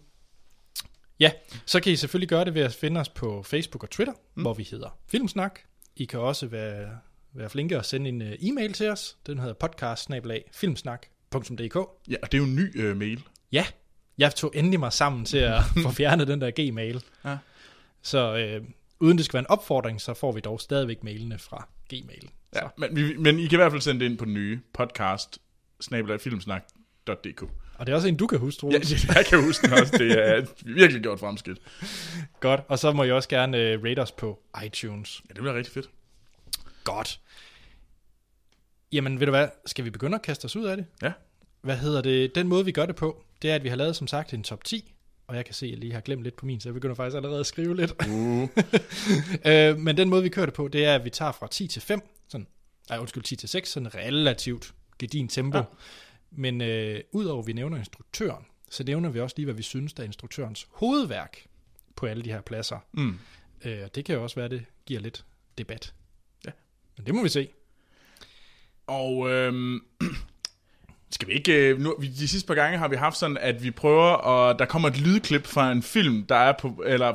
ja, 1.20 1.30
så 1.66 1.80
kan 1.80 1.92
I 1.92 1.96
selvfølgelig 1.96 2.28
gøre 2.28 2.44
det 2.44 2.54
ved 2.54 2.62
at 2.62 2.74
finde 2.74 3.00
os 3.00 3.08
på 3.08 3.42
Facebook 3.42 3.82
og 3.82 3.90
Twitter, 3.90 4.14
mm. 4.34 4.42
hvor 4.42 4.54
vi 4.54 4.68
hedder 4.70 4.98
Filmsnak. 5.10 5.60
I 5.96 6.04
kan 6.04 6.20
også 6.20 6.46
være, 6.46 6.88
være 7.38 7.50
flinke 7.50 7.78
og 7.78 7.84
sende 7.84 8.08
en 8.08 8.22
uh, 8.22 8.28
e-mail 8.40 8.72
til 8.72 8.90
os. 8.90 9.16
Den 9.26 9.38
hedder 9.38 9.54
podcast. 9.54 10.10
Ja, 10.10 10.16
og 12.22 12.32
det 12.32 12.34
er 12.34 12.38
jo 12.38 12.44
en 12.44 12.56
ny 12.56 12.80
øh, 12.80 12.96
mail. 12.96 13.22
Ja, 13.52 13.66
jeg 14.18 14.34
tog 14.34 14.52
endelig 14.54 14.80
mig 14.80 14.92
sammen 14.92 15.24
til 15.24 15.38
at 15.38 15.60
få 15.82 15.90
fjernet 15.90 16.28
den 16.28 16.40
der 16.40 16.50
gmail. 16.70 17.02
Ja. 17.24 17.36
Så 18.02 18.36
øh, 18.36 18.64
uden 19.00 19.16
det 19.16 19.24
skal 19.24 19.34
være 19.34 19.40
en 19.42 19.50
opfordring, 19.50 20.00
så 20.00 20.14
får 20.14 20.32
vi 20.32 20.40
dog 20.40 20.60
stadigvæk 20.60 21.04
mailene 21.04 21.38
fra 21.38 21.68
gmail. 21.88 22.30
Ja, 22.54 22.60
men, 22.78 22.96
vi, 22.96 23.16
men 23.16 23.38
I 23.38 23.46
kan 23.46 23.56
i 23.56 23.60
hvert 23.60 23.72
fald 23.72 23.82
sende 23.82 24.00
det 24.00 24.10
ind 24.10 24.18
på 24.18 24.24
den 24.24 24.34
nye 24.34 24.60
podcast, 24.74 25.38
snabelagfilmsnak.dk. 25.80 27.42
Og 27.74 27.86
det 27.86 27.92
er 27.92 27.96
også 27.96 28.08
en, 28.08 28.16
du 28.16 28.26
kan 28.26 28.38
huske, 28.38 28.66
Ja, 28.66 28.72
Troels. 28.72 28.88
det, 28.88 29.14
jeg 29.16 29.26
kan 29.26 29.44
huske 29.44 29.66
den 29.66 29.72
også. 29.80 29.98
Det 29.98 30.28
er 30.28 30.46
virkelig 30.64 31.02
gjort 31.02 31.20
fremskridt. 31.20 31.58
Godt, 32.40 32.60
og 32.68 32.78
så 32.78 32.92
må 32.92 33.04
I 33.04 33.10
også 33.10 33.28
gerne 33.28 33.58
øh, 33.58 33.84
rate 33.84 34.00
os 34.00 34.12
på 34.12 34.38
iTunes. 34.66 35.22
Ja, 35.28 35.34
det 35.34 35.42
bliver 35.42 35.54
rigtig 35.54 35.74
fedt. 35.74 35.90
Godt. 36.88 37.20
Jamen, 38.92 39.20
ved 39.20 39.26
du 39.26 39.32
hvad, 39.32 39.48
skal 39.66 39.84
vi 39.84 39.90
begynde 39.90 40.14
at 40.14 40.22
kaste 40.22 40.44
os 40.44 40.56
ud 40.56 40.64
af 40.64 40.76
det? 40.76 40.86
Ja. 41.02 41.12
Hvad 41.60 41.76
hedder 41.76 42.02
det? 42.02 42.34
Den 42.34 42.48
måde, 42.48 42.64
vi 42.64 42.72
gør 42.72 42.86
det 42.86 42.96
på, 42.96 43.24
det 43.42 43.50
er, 43.50 43.54
at 43.54 43.64
vi 43.64 43.68
har 43.68 43.76
lavet, 43.76 43.96
som 43.96 44.06
sagt, 44.06 44.34
en 44.34 44.42
top 44.42 44.64
10. 44.64 44.94
Og 45.26 45.36
jeg 45.36 45.44
kan 45.44 45.54
se, 45.54 45.66
at 45.66 45.70
jeg 45.70 45.78
lige 45.78 45.92
har 45.92 46.00
glemt 46.00 46.22
lidt 46.22 46.36
på 46.36 46.46
min, 46.46 46.60
så 46.60 46.68
jeg 46.68 46.74
begynder 46.74 46.94
faktisk 46.94 47.16
allerede 47.16 47.40
at 47.40 47.46
skrive 47.46 47.76
lidt. 47.76 47.92
Uh. 48.08 48.48
øh, 49.52 49.78
men 49.78 49.96
den 49.96 50.08
måde, 50.08 50.22
vi 50.22 50.28
kører 50.28 50.46
det 50.46 50.54
på, 50.54 50.68
det 50.68 50.84
er, 50.84 50.94
at 50.94 51.04
vi 51.04 51.10
tager 51.10 51.32
fra 51.32 51.48
10 51.50 51.66
til 51.66 51.82
5, 51.82 52.00
sådan, 52.28 52.46
nej, 52.88 52.98
undskyld, 52.98 53.22
10 53.22 53.36
til 53.36 53.48
6, 53.48 53.70
sådan 53.70 53.94
relativt 53.94 54.74
gedin 54.98 55.28
tempo. 55.28 55.58
Ja. 55.58 55.64
Men 56.30 56.60
øh, 56.60 57.00
udover 57.12 57.42
at 57.42 57.46
vi 57.46 57.52
nævner 57.52 57.78
instruktøren, 57.78 58.44
så 58.70 58.84
nævner 58.84 59.10
vi 59.10 59.20
også 59.20 59.34
lige, 59.36 59.46
hvad 59.46 59.54
vi 59.54 59.62
synes, 59.62 59.92
der 59.92 60.02
er 60.02 60.06
instruktørens 60.06 60.66
hovedværk 60.70 61.46
på 61.96 62.06
alle 62.06 62.22
de 62.24 62.32
her 62.32 62.40
pladser. 62.40 62.78
Mm. 62.92 63.18
Øh, 63.64 63.84
og 63.84 63.94
det 63.94 64.04
kan 64.04 64.14
jo 64.14 64.22
også 64.22 64.36
være, 64.36 64.48
det 64.48 64.64
giver 64.86 65.00
lidt 65.00 65.24
debat. 65.58 65.94
Ja. 66.98 67.02
Men 67.02 67.06
det 67.06 67.14
må 67.14 67.22
vi 67.22 67.28
se. 67.28 67.48
Og 68.86 69.30
øhm, 69.30 69.80
skal 71.10 71.28
vi 71.28 71.32
ikke... 71.32 71.52
øh, 71.52 71.80
Nu, 71.80 71.96
de 72.18 72.28
sidste 72.28 72.46
par 72.46 72.54
gange 72.54 72.78
har 72.78 72.88
vi 72.88 72.96
haft 72.96 73.16
sådan, 73.16 73.36
at 73.40 73.62
vi 73.64 73.70
prøver, 73.70 74.10
og 74.12 74.58
der 74.58 74.64
kommer 74.64 74.88
et 74.88 75.00
lydklip 75.00 75.46
fra 75.46 75.72
en 75.72 75.82
film, 75.82 76.26
der 76.26 76.36
er 76.36 76.52
på... 76.52 76.82
Eller, 76.86 77.14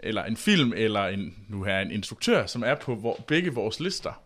eller 0.00 0.24
en 0.24 0.36
film, 0.36 0.72
eller 0.76 1.06
en, 1.06 1.34
nu 1.48 1.62
her 1.62 1.78
en 1.80 1.90
instruktør, 1.90 2.46
som 2.46 2.62
er 2.66 2.74
på 2.74 2.94
hvor, 2.94 3.24
begge 3.28 3.54
vores 3.54 3.80
lister. 3.80 4.22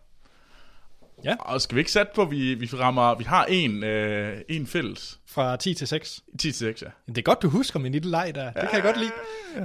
Ja. 1.23 1.35
Og 1.39 1.61
skal 1.61 1.75
vi 1.75 1.81
ikke 1.81 1.91
sætte 1.91 2.11
på, 2.15 2.21
at 2.21 2.31
vi, 2.31 2.53
vi 2.53 2.65
rammer... 2.73 3.15
Vi 3.15 3.23
har 3.23 3.45
en, 3.45 3.83
øh, 3.83 4.41
en 4.49 4.67
fælles. 4.67 5.19
Fra 5.27 5.55
10 5.55 5.73
til 5.73 5.87
6. 5.87 6.23
10 6.39 6.51
til 6.51 6.53
6, 6.53 6.81
ja. 6.81 6.87
Det 7.07 7.17
er 7.17 7.21
godt, 7.21 7.41
du 7.41 7.49
husker 7.49 7.79
min 7.79 7.91
lille 7.91 8.09
leg 8.11 8.31
der. 8.35 8.45
Det 8.51 8.61
kan 8.61 8.73
jeg 8.73 8.81
godt 8.83 8.97
lide. 8.99 9.11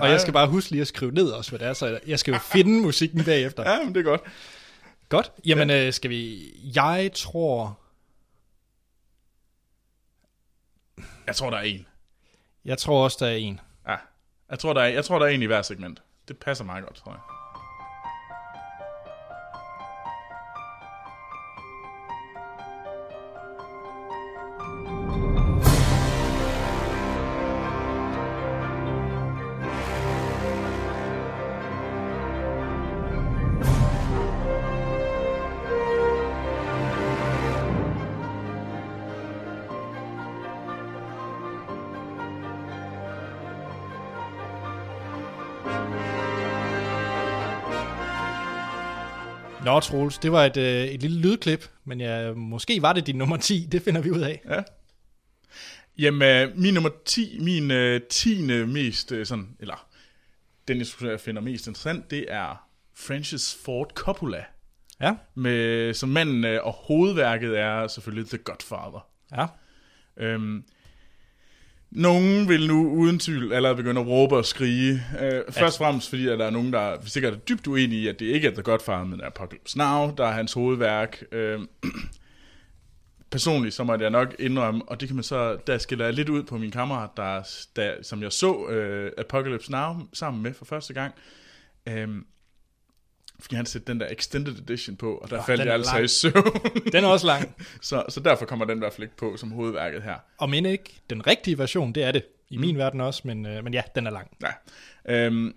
Og 0.01 0.09
jeg 0.11 0.21
skal 0.21 0.33
bare 0.33 0.47
huske 0.49 0.71
lige 0.71 0.81
at 0.81 0.87
skrive 0.87 1.13
ned 1.13 1.29
også, 1.29 1.51
hvad 1.51 1.59
det 1.59 1.69
er, 1.69 1.73
så 1.73 1.99
jeg 2.07 2.19
skal 2.19 2.33
jo 2.33 2.39
finde 2.53 2.83
musikken 2.83 3.25
bagefter. 3.25 3.71
Ja, 3.71 3.85
men 3.85 3.95
det 3.95 4.01
er 4.01 4.05
godt. 4.05 4.21
Godt. 5.09 5.33
Jamen, 5.47 5.71
øh, 5.71 5.93
skal 5.93 6.11
vi... 6.11 6.51
Jeg 6.75 7.11
tror... 7.15 7.79
Jeg 11.27 11.37
tror, 11.37 11.51
der 11.51 11.57
er 11.57 11.63
en. 11.63 11.87
Jeg 12.65 12.79
tror 12.79 13.05
også, 13.05 13.17
der 13.21 13.27
er 13.27 13.37
en. 13.37 13.61
Ja. 13.87 13.97
Jeg 14.51 14.59
tror, 14.59 14.73
der 14.73 14.81
er, 14.81 14.87
jeg 14.87 15.05
tror, 15.05 15.19
der 15.19 15.27
er 15.27 15.31
en 15.31 15.43
i 15.43 15.47
hver 15.47 15.63
segment. 15.63 16.03
Det 16.29 16.39
passer 16.39 16.65
meget 16.65 16.85
godt, 16.85 16.97
tror 16.97 17.13
jeg. 17.13 17.38
Nå, 49.79 49.83
Troels, 49.83 50.19
det 50.19 50.33
var 50.33 50.45
et, 50.45 50.57
øh, 50.57 50.85
et 50.85 51.03
lille 51.03 51.21
lydklip, 51.21 51.71
men 51.85 52.01
ja, 52.01 52.33
måske 52.33 52.83
var 52.83 52.93
det 52.93 53.07
din 53.07 53.17
nummer 53.17 53.37
10. 53.37 53.69
Det 53.73 53.83
finder 53.83 54.01
vi 54.01 54.11
ud 54.11 54.21
af. 54.21 54.43
Ja. 54.51 54.63
Jamen, 55.99 56.23
øh, 56.23 56.59
min 56.59 56.75
nummer 56.75 56.91
10, 57.05 57.39
min 57.41 57.71
øh, 57.71 58.01
10. 58.11 58.65
mest 58.67 59.13
øh, 59.13 59.27
sådan, 59.27 59.57
eller 59.61 59.89
den 60.69 60.85
jeg 61.03 61.21
finder 61.21 61.43
mest 61.43 61.67
interessant, 61.67 62.11
det 62.11 62.27
er 62.29 62.69
Francis 62.97 63.59
Ford 63.65 63.91
Coppola. 63.95 64.45
Ja, 65.01 65.15
Med, 65.35 65.95
som 65.95 66.09
manden 66.09 66.45
øh, 66.45 66.67
og 66.67 66.73
hovedværket 66.73 67.59
er 67.59 67.87
selvfølgelig 67.87 68.29
The 68.29 68.39
Godfather. 68.39 69.07
ja. 69.33 69.47
Øhm, 70.17 70.65
Nogen 71.91 72.49
vil 72.49 72.69
nu 72.69 72.91
uden 72.91 73.19
tvivl 73.19 73.53
allerede 73.53 73.77
begynde 73.77 74.01
at 74.01 74.07
råbe 74.07 74.37
og 74.37 74.45
skrige. 74.45 75.03
Uh, 75.13 75.55
først 75.55 75.81
og 75.81 75.87
fremmest 75.87 76.09
fordi, 76.09 76.29
at 76.29 76.39
der 76.39 76.47
er 76.47 76.51
nogen, 76.51 76.73
der 76.73 76.79
er 76.79 76.99
sikkert 77.05 77.33
er 77.33 77.37
dybt 77.37 77.67
uenige 77.67 78.03
i, 78.03 78.09
at 78.09 78.21
det 78.21 78.27
ikke 78.27 78.49
er 78.49 78.53
The 78.53 78.63
Godfather, 78.63 79.05
men 79.05 79.21
Apocalypse 79.21 79.79
Now, 79.79 80.15
der 80.17 80.27
er 80.27 80.33
hans 80.33 80.53
hovedværk. 80.53 81.25
Uh, 81.33 81.65
personligt, 83.31 83.75
så 83.75 83.85
må 83.85 83.97
jeg 84.01 84.11
nok 84.11 84.35
indrømme, 84.39 84.83
og 84.87 85.01
det 85.01 85.09
kan 85.09 85.17
man 85.17 85.25
så, 85.25 85.59
der 85.67 85.79
skiller 85.79 86.05
jeg 86.05 86.15
lidt 86.15 86.29
ud 86.29 86.43
på 86.43 86.59
min 86.59 86.71
kammerat, 86.71 87.11
der, 87.17 87.43
der, 87.77 87.95
som 88.03 88.23
jeg 88.23 88.33
så 88.33 88.55
uh, 88.55 89.25
Apocalypse 89.25 89.71
Now 89.73 89.95
sammen 90.13 90.43
med 90.43 90.55
for 90.55 90.65
første 90.65 90.95
gang. 90.95 91.15
Um, 92.05 92.27
fordi 93.41 93.57
han 93.57 93.67
sætte 93.67 93.87
den 93.87 94.01
der 94.01 94.07
extended 94.11 94.59
edition 94.59 94.97
på, 94.97 95.15
og 95.15 95.31
der 95.31 95.39
oh, 95.39 95.47
faldt 95.47 95.65
jeg 95.65 95.75
altså 95.75 95.93
lang. 95.93 96.05
i 96.05 96.09
søvn. 96.09 96.93
den 96.93 97.05
er 97.05 97.09
også 97.09 97.27
lang. 97.27 97.55
så, 97.81 98.05
så 98.09 98.21
derfor 98.21 98.47
kommer 98.47 98.65
den 98.65 98.79
i 98.79 98.81
hvert 98.81 98.93
fald 98.93 99.03
ikke 99.03 99.17
på 99.17 99.37
som 99.37 99.51
hovedværket 99.51 100.03
her. 100.03 100.17
Og 100.39 100.51
men 100.51 100.67
ikke 100.67 101.01
den 101.11 101.27
rigtige 101.27 101.59
version, 101.59 101.93
det 101.93 102.05
er 102.05 102.13
det. 102.13 102.25
I 102.51 102.57
mm. 102.57 102.61
min 102.61 102.79
verden 102.79 103.01
også, 103.01 103.23
men, 103.25 103.47
øh, 103.47 103.65
men 103.65 103.75
ja, 103.75 103.83
den 103.95 104.07
er 104.07 104.11
lang. 104.11 104.37
Ja. 104.43 105.27
Um, 105.27 105.55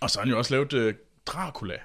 og 0.00 0.10
så 0.10 0.18
har 0.18 0.24
han 0.24 0.30
jo 0.30 0.38
også 0.38 0.54
lavet 0.54 0.72
uh, 0.72 0.94
Dracula. 1.26 1.76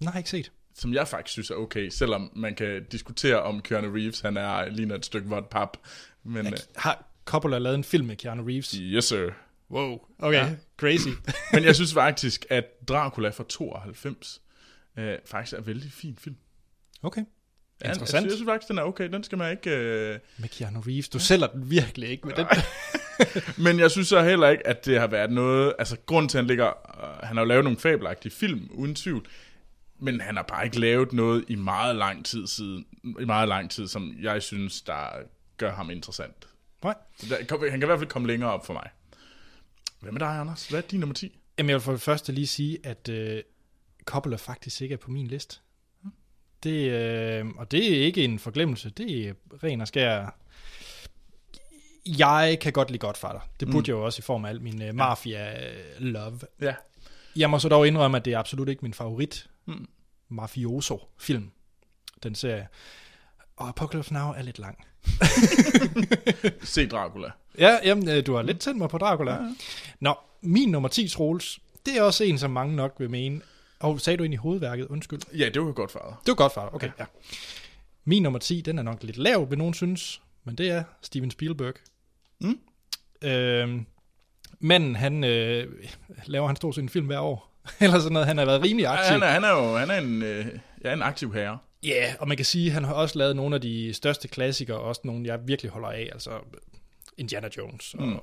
Nej, 0.00 0.18
ikke 0.18 0.30
set. 0.30 0.52
Som 0.74 0.94
jeg 0.94 1.08
faktisk 1.08 1.32
synes 1.32 1.50
er 1.50 1.54
okay, 1.54 1.88
selvom 1.88 2.30
man 2.36 2.54
kan 2.54 2.84
diskutere 2.92 3.42
om 3.42 3.60
Keanu 3.60 3.92
Reeves, 3.94 4.20
han 4.20 4.36
er 4.36 4.68
ligner 4.68 4.94
et 4.94 5.04
stykke 5.04 5.28
vådt 5.28 5.48
pap. 5.48 5.76
Men, 6.24 6.46
ja, 6.46 6.52
har 6.76 7.04
Coppola 7.24 7.58
lavet 7.58 7.74
en 7.74 7.84
film 7.84 8.06
med 8.06 8.16
Keanu 8.16 8.44
Reeves? 8.44 8.70
Yes, 8.70 9.04
sir. 9.04 9.30
Wow, 9.70 9.98
okay, 10.18 10.38
ja. 10.38 10.50
crazy. 10.76 11.08
men 11.52 11.64
jeg 11.64 11.74
synes 11.74 11.94
faktisk, 11.94 12.46
at 12.50 12.64
Dracula 12.88 13.28
fra 13.28 13.44
92 13.48 14.40
øh, 14.98 15.18
faktisk 15.24 15.52
er 15.52 15.58
en 15.58 15.66
vældig 15.66 15.92
fin 15.92 16.16
film. 16.20 16.36
Okay. 17.02 17.24
Ja, 17.84 17.88
Interessant. 17.88 18.00
Jeg 18.00 18.20
synes, 18.20 18.24
jeg 18.24 18.36
synes 18.36 18.48
faktisk, 18.48 18.68
den 18.68 18.78
er 18.78 18.82
okay. 18.82 19.08
Den 19.12 19.24
skal 19.24 19.38
man 19.38 19.50
ikke... 19.50 19.70
Øh... 19.70 20.18
Med 20.38 20.48
Keanu 20.48 20.80
Reeves. 20.80 21.08
Du 21.08 21.18
sælger 21.18 21.46
den 21.46 21.70
virkelig 21.70 22.08
ikke 22.08 22.26
med 22.26 22.34
den. 22.34 22.46
Men 23.64 23.80
jeg 23.80 23.90
synes 23.90 24.08
så 24.08 24.22
heller 24.22 24.48
ikke, 24.48 24.66
at 24.66 24.86
det 24.86 25.00
har 25.00 25.06
været 25.06 25.32
noget... 25.32 25.74
Altså, 25.78 25.96
grund 26.06 26.28
til, 26.28 26.38
at 26.38 26.44
han 26.44 26.46
ligger... 26.46 26.66
Uh, 26.66 27.26
han 27.26 27.36
har 27.36 27.44
jo 27.44 27.48
lavet 27.48 27.64
nogle 27.64 27.78
fabelagtige 27.78 28.32
film, 28.32 28.68
uden 28.70 28.94
tvivl. 28.94 29.26
Men 30.00 30.20
han 30.20 30.36
har 30.36 30.42
bare 30.42 30.64
ikke 30.64 30.80
lavet 30.80 31.12
noget 31.12 31.44
i 31.48 31.54
meget 31.54 31.96
lang 31.96 32.24
tid 32.24 32.46
siden. 32.46 32.86
I 33.20 33.24
meget 33.24 33.48
lang 33.48 33.70
tid, 33.70 33.88
som 33.88 34.16
jeg 34.22 34.42
synes, 34.42 34.82
der 34.82 35.06
gør 35.56 35.72
ham 35.72 35.90
interessant. 35.90 36.48
Nej. 36.82 36.94
Han 37.50 37.60
kan 37.60 37.82
i 37.82 37.86
hvert 37.86 37.98
fald 37.98 38.10
komme 38.10 38.28
længere 38.28 38.50
op 38.50 38.66
for 38.66 38.72
mig. 38.72 38.90
Hvad 40.00 40.12
med 40.12 40.20
dig, 40.20 40.28
Anders? 40.28 40.68
Hvad 40.68 40.82
er 40.82 40.86
din 40.86 41.00
nummer 41.00 41.14
10? 41.14 41.38
Jamen, 41.58 41.70
jeg 41.70 41.74
vil 41.74 41.82
for 41.82 41.92
det 41.92 42.00
første 42.00 42.32
lige 42.32 42.46
sige, 42.46 42.78
at 42.84 43.08
øh, 43.08 43.42
Coppola 44.08 44.36
faktisk 44.36 44.80
ikke 44.80 44.92
er 44.92 44.96
på 44.96 45.10
min 45.10 45.26
liste. 45.26 45.56
Det, 46.62 46.90
øh, 46.90 47.46
og 47.56 47.70
det 47.70 47.98
er 47.98 48.04
ikke 48.04 48.24
en 48.24 48.38
forglemmelse, 48.38 48.90
det 48.90 49.28
er 49.28 49.32
ren 49.62 49.80
og 49.80 49.88
skær. 49.88 50.34
Jeg 52.06 52.58
kan 52.60 52.72
godt 52.72 52.90
lide 52.90 52.98
Godfather. 52.98 53.40
Det 53.60 53.68
burde 53.68 53.78
mm. 53.78 53.84
jeg 53.86 53.88
jo 53.88 54.04
også 54.04 54.20
i 54.20 54.22
form 54.22 54.44
af 54.44 54.48
al 54.48 54.60
min 54.60 54.88
uh, 54.88 54.94
mafia-love. 54.94 56.40
Ja. 56.60 56.74
Jeg 57.36 57.50
må 57.50 57.58
så 57.58 57.68
dog 57.68 57.86
indrømme, 57.86 58.16
at 58.16 58.24
det 58.24 58.32
er 58.32 58.38
absolut 58.38 58.68
ikke 58.68 58.82
min 58.82 58.94
favorit 58.94 59.50
mm. 59.66 59.88
mafioso-film, 60.28 61.50
den 62.22 62.34
serie. 62.34 62.68
Og 63.56 63.68
Apocalypse 63.68 64.12
Now 64.12 64.30
er 64.30 64.42
lidt 64.42 64.58
lang. 64.58 64.84
Se 66.62 66.86
Dracula. 66.86 67.30
Ja, 67.58 67.78
jamen, 67.84 68.08
øh, 68.08 68.26
du 68.26 68.34
har 68.34 68.42
lidt 68.42 68.60
tændt 68.60 68.78
mig 68.78 68.88
på 68.88 68.98
Dracula. 68.98 69.32
Ja. 69.32 69.54
Nå, 70.00 70.14
min 70.40 70.68
nummer 70.68 70.88
10, 70.88 71.08
Troels, 71.08 71.60
det 71.86 71.96
er 71.96 72.02
også 72.02 72.24
en, 72.24 72.38
som 72.38 72.50
mange 72.50 72.76
nok 72.76 72.94
vil 72.98 73.10
mene, 73.10 73.40
og 73.80 74.00
sagde 74.00 74.16
du 74.16 74.22
ind 74.22 74.34
i 74.34 74.36
hovedværket? 74.36 74.86
Undskyld. 74.86 75.20
Ja, 75.38 75.48
det 75.48 75.62
var 75.62 75.72
godt 75.72 75.92
fader. 75.92 76.22
Det 76.26 76.28
var 76.28 76.34
godt 76.34 76.54
fader, 76.54 76.74
okay. 76.74 76.86
Ja. 76.86 76.92
ja. 76.98 77.04
Min 78.04 78.22
nummer 78.22 78.38
10, 78.38 78.60
den 78.60 78.78
er 78.78 78.82
nok 78.82 79.02
lidt 79.02 79.16
lav, 79.16 79.50
vil 79.50 79.58
nogen 79.58 79.74
synes, 79.74 80.22
men 80.44 80.54
det 80.54 80.70
er 80.70 80.84
Steven 81.02 81.30
Spielberg. 81.30 81.74
Mm. 82.40 82.58
Øhm, 83.22 83.86
manden, 84.60 84.96
han 84.96 85.24
øh, 85.24 85.72
laver 86.26 86.46
han 86.46 86.56
stort 86.56 86.74
set 86.74 86.82
en 86.82 86.88
film 86.88 87.06
hver 87.06 87.20
år. 87.20 87.54
Eller 87.80 87.98
sådan 87.98 88.12
noget. 88.12 88.28
Han 88.28 88.38
har 88.38 88.44
været 88.44 88.62
rimelig 88.62 88.86
aktiv. 88.86 89.04
Ja, 89.04 89.12
han, 89.12 89.22
er, 89.22 89.26
han 89.26 89.44
er 89.44 89.50
jo 89.50 89.76
han 89.76 89.90
er 89.90 89.98
en, 89.98 90.22
øh, 90.22 90.46
ja, 90.84 90.92
en 90.92 91.02
aktiv 91.02 91.34
herre. 91.34 91.58
Ja, 91.82 91.88
yeah, 91.88 92.14
og 92.20 92.28
man 92.28 92.36
kan 92.36 92.46
sige, 92.46 92.66
at 92.66 92.72
han 92.72 92.84
har 92.84 92.94
også 92.94 93.18
lavet 93.18 93.36
nogle 93.36 93.54
af 93.54 93.60
de 93.60 93.94
største 93.94 94.28
klassikere, 94.28 94.78
også 94.78 95.00
nogle, 95.04 95.26
jeg 95.26 95.48
virkelig 95.48 95.72
holder 95.72 95.88
af. 95.88 96.08
Altså 96.12 96.30
Indiana 97.18 97.48
Jones 97.56 97.94
og 97.94 98.08
mm. 98.08 98.18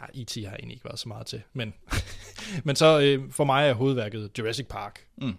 Nej, 0.00 0.10
E.T. 0.14 0.34
har 0.34 0.42
jeg 0.42 0.56
egentlig 0.58 0.74
ikke 0.74 0.84
været 0.84 0.98
så 0.98 1.08
meget 1.08 1.26
til. 1.26 1.42
Men, 1.52 1.74
men 2.64 2.76
så 2.76 3.00
øh, 3.00 3.32
for 3.32 3.44
mig 3.44 3.68
er 3.68 3.72
hovedværket 3.72 4.30
Jurassic 4.38 4.66
Park. 4.66 5.00
Mm. 5.16 5.36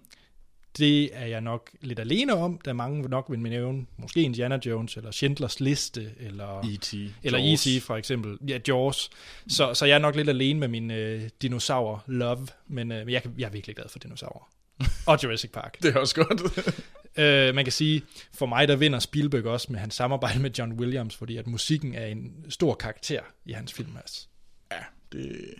Det 0.77 1.09
er 1.13 1.25
jeg 1.25 1.41
nok 1.41 1.71
lidt 1.81 1.99
alene 1.99 2.33
om, 2.33 2.59
da 2.65 2.73
mange 2.73 3.01
nok 3.01 3.25
vil 3.29 3.39
nævne 3.39 3.85
måske 3.97 4.21
Indiana 4.21 4.59
Jones, 4.65 4.97
eller 4.97 5.11
Schindlers 5.11 5.59
Liste, 5.59 6.11
eller 6.19 6.61
E.T. 6.63 6.93
Eller 7.23 7.39
E.T. 7.53 7.83
for 7.83 7.95
eksempel. 7.95 8.37
Ja, 8.47 8.59
Jaws. 8.67 9.09
Så, 9.47 9.73
så 9.73 9.85
jeg 9.85 9.95
er 9.95 9.99
nok 9.99 10.15
lidt 10.15 10.29
alene 10.29 10.59
med 10.59 10.67
min 10.67 10.91
øh, 10.91 11.29
dinosaur-love, 11.41 12.47
men 12.67 12.91
øh, 12.91 13.11
jeg, 13.11 13.21
jeg 13.37 13.45
er 13.45 13.49
virkelig 13.49 13.75
glad 13.75 13.89
for 13.89 13.99
dinosaurer. 13.99 14.49
Og 15.07 15.23
Jurassic 15.23 15.51
Park. 15.51 15.77
det 15.81 15.95
er 15.95 15.99
også 15.99 16.15
godt. 16.15 16.41
øh, 17.23 17.55
man 17.55 17.65
kan 17.65 17.71
sige, 17.71 18.01
for 18.33 18.45
mig 18.45 18.67
der 18.67 18.75
vinder 18.75 18.99
Spielberg 18.99 19.45
også 19.45 19.71
med 19.71 19.79
hans 19.79 19.95
samarbejde 19.95 20.39
med 20.39 20.51
John 20.51 20.73
Williams, 20.73 21.15
fordi 21.15 21.37
at 21.37 21.47
musikken 21.47 21.95
er 21.95 22.05
en 22.05 22.45
stor 22.49 22.73
karakter 22.73 23.21
i 23.45 23.51
hans 23.51 23.73
film. 23.73 23.97
Altså. 23.97 24.27
Det... 25.11 25.53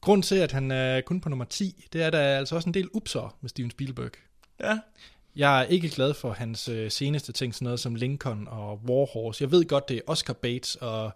Grunden 0.00 0.22
til, 0.22 0.36
at 0.36 0.52
han 0.52 0.70
er 0.70 1.00
kun 1.00 1.20
på 1.20 1.28
nummer 1.28 1.44
10, 1.44 1.86
det 1.92 2.02
er, 2.02 2.06
at 2.06 2.12
der 2.12 2.18
er 2.18 2.38
altså 2.38 2.56
også 2.56 2.68
en 2.68 2.74
del 2.74 2.88
upser 2.92 3.36
med 3.40 3.48
Steven 3.48 3.70
Spielberg. 3.70 4.10
Ja. 4.60 4.78
Jeg 5.36 5.60
er 5.60 5.64
ikke 5.64 5.88
glad 5.88 6.14
for 6.14 6.32
hans 6.32 6.68
øh, 6.68 6.90
seneste 6.90 7.32
ting, 7.32 7.54
sådan 7.54 7.64
noget 7.64 7.80
som 7.80 7.94
Lincoln 7.94 8.48
og 8.50 8.80
Warhorse. 8.88 9.42
Jeg 9.44 9.50
ved 9.50 9.64
godt, 9.64 9.88
det 9.88 9.96
er 9.96 10.00
Oscar 10.06 10.32
Bates, 10.32 10.76
og 10.76 11.04
af 11.04 11.10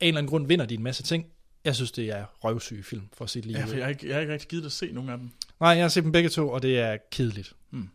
en 0.00 0.08
eller 0.08 0.18
anden 0.18 0.30
grund 0.30 0.46
vinder 0.46 0.66
de 0.66 0.74
en 0.74 0.82
masse 0.82 1.02
ting. 1.02 1.26
Jeg 1.64 1.76
synes, 1.76 1.92
det 1.92 2.08
er 2.08 2.24
røvsyge 2.44 2.82
film, 2.82 3.08
for 3.12 3.26
sige 3.26 3.42
lige 3.42 3.58
Ja, 3.58 3.64
for 3.64 3.74
jeg 3.74 3.84
har, 3.84 3.90
ikke, 3.90 4.06
jeg 4.06 4.14
har 4.14 4.20
ikke 4.20 4.32
rigtig 4.32 4.48
givet 4.48 4.66
at 4.66 4.72
se 4.72 4.92
nogen 4.92 5.10
af 5.10 5.18
dem. 5.18 5.30
Nej, 5.60 5.70
jeg 5.70 5.84
har 5.84 5.88
set 5.88 6.04
dem 6.04 6.12
begge 6.12 6.28
to, 6.28 6.48
og 6.48 6.62
det 6.62 6.78
er 6.78 6.96
kedeligt. 7.10 7.52
Mm. 7.70 7.88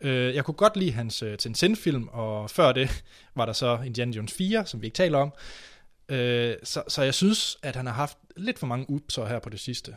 Øh, 0.00 0.34
jeg 0.34 0.44
kunne 0.44 0.54
godt 0.54 0.76
lide 0.76 0.92
hans 0.92 1.22
uh, 1.22 1.34
Tencent-film, 1.38 2.08
og 2.08 2.50
før 2.50 2.72
det 2.72 3.04
var 3.34 3.46
der 3.46 3.52
så 3.52 3.78
Indiana 3.86 4.12
Jones 4.12 4.32
4, 4.32 4.66
som 4.66 4.82
vi 4.82 4.86
ikke 4.86 4.94
taler 4.94 5.18
om. 5.18 5.32
Øh, 6.08 6.56
så, 6.64 6.82
så 6.88 7.02
jeg 7.02 7.14
synes, 7.14 7.58
at 7.62 7.76
han 7.76 7.86
har 7.86 7.92
haft 7.92 8.18
lidt 8.36 8.58
for 8.58 8.66
mange 8.66 8.86
upser 8.88 9.26
her 9.26 9.38
på 9.38 9.48
det 9.48 9.60
sidste. 9.60 9.96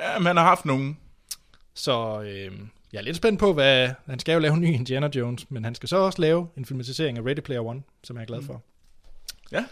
Ja, 0.00 0.18
men 0.18 0.26
han 0.26 0.36
har 0.36 0.44
haft 0.44 0.64
nogen. 0.64 0.98
Så 1.74 2.22
øh, 2.22 2.52
jeg 2.92 2.98
er 2.98 3.02
lidt 3.02 3.16
spændt 3.16 3.38
på, 3.38 3.52
hvad... 3.52 3.90
Han 4.06 4.18
skal 4.18 4.32
jo 4.32 4.38
lave 4.38 4.54
en 4.54 4.60
ny 4.60 4.72
Indiana 4.74 5.08
Jones, 5.14 5.50
men 5.50 5.64
han 5.64 5.74
skal 5.74 5.88
så 5.88 5.96
også 5.96 6.20
lave 6.20 6.48
en 6.56 6.64
filmatisering 6.64 7.18
af 7.18 7.22
Ready 7.22 7.40
Player 7.40 7.60
One, 7.60 7.82
som 8.04 8.16
jeg 8.16 8.22
er 8.22 8.26
glad 8.26 8.42
for. 8.42 8.52
Mm. 8.52 8.60
Ja. 9.52 9.64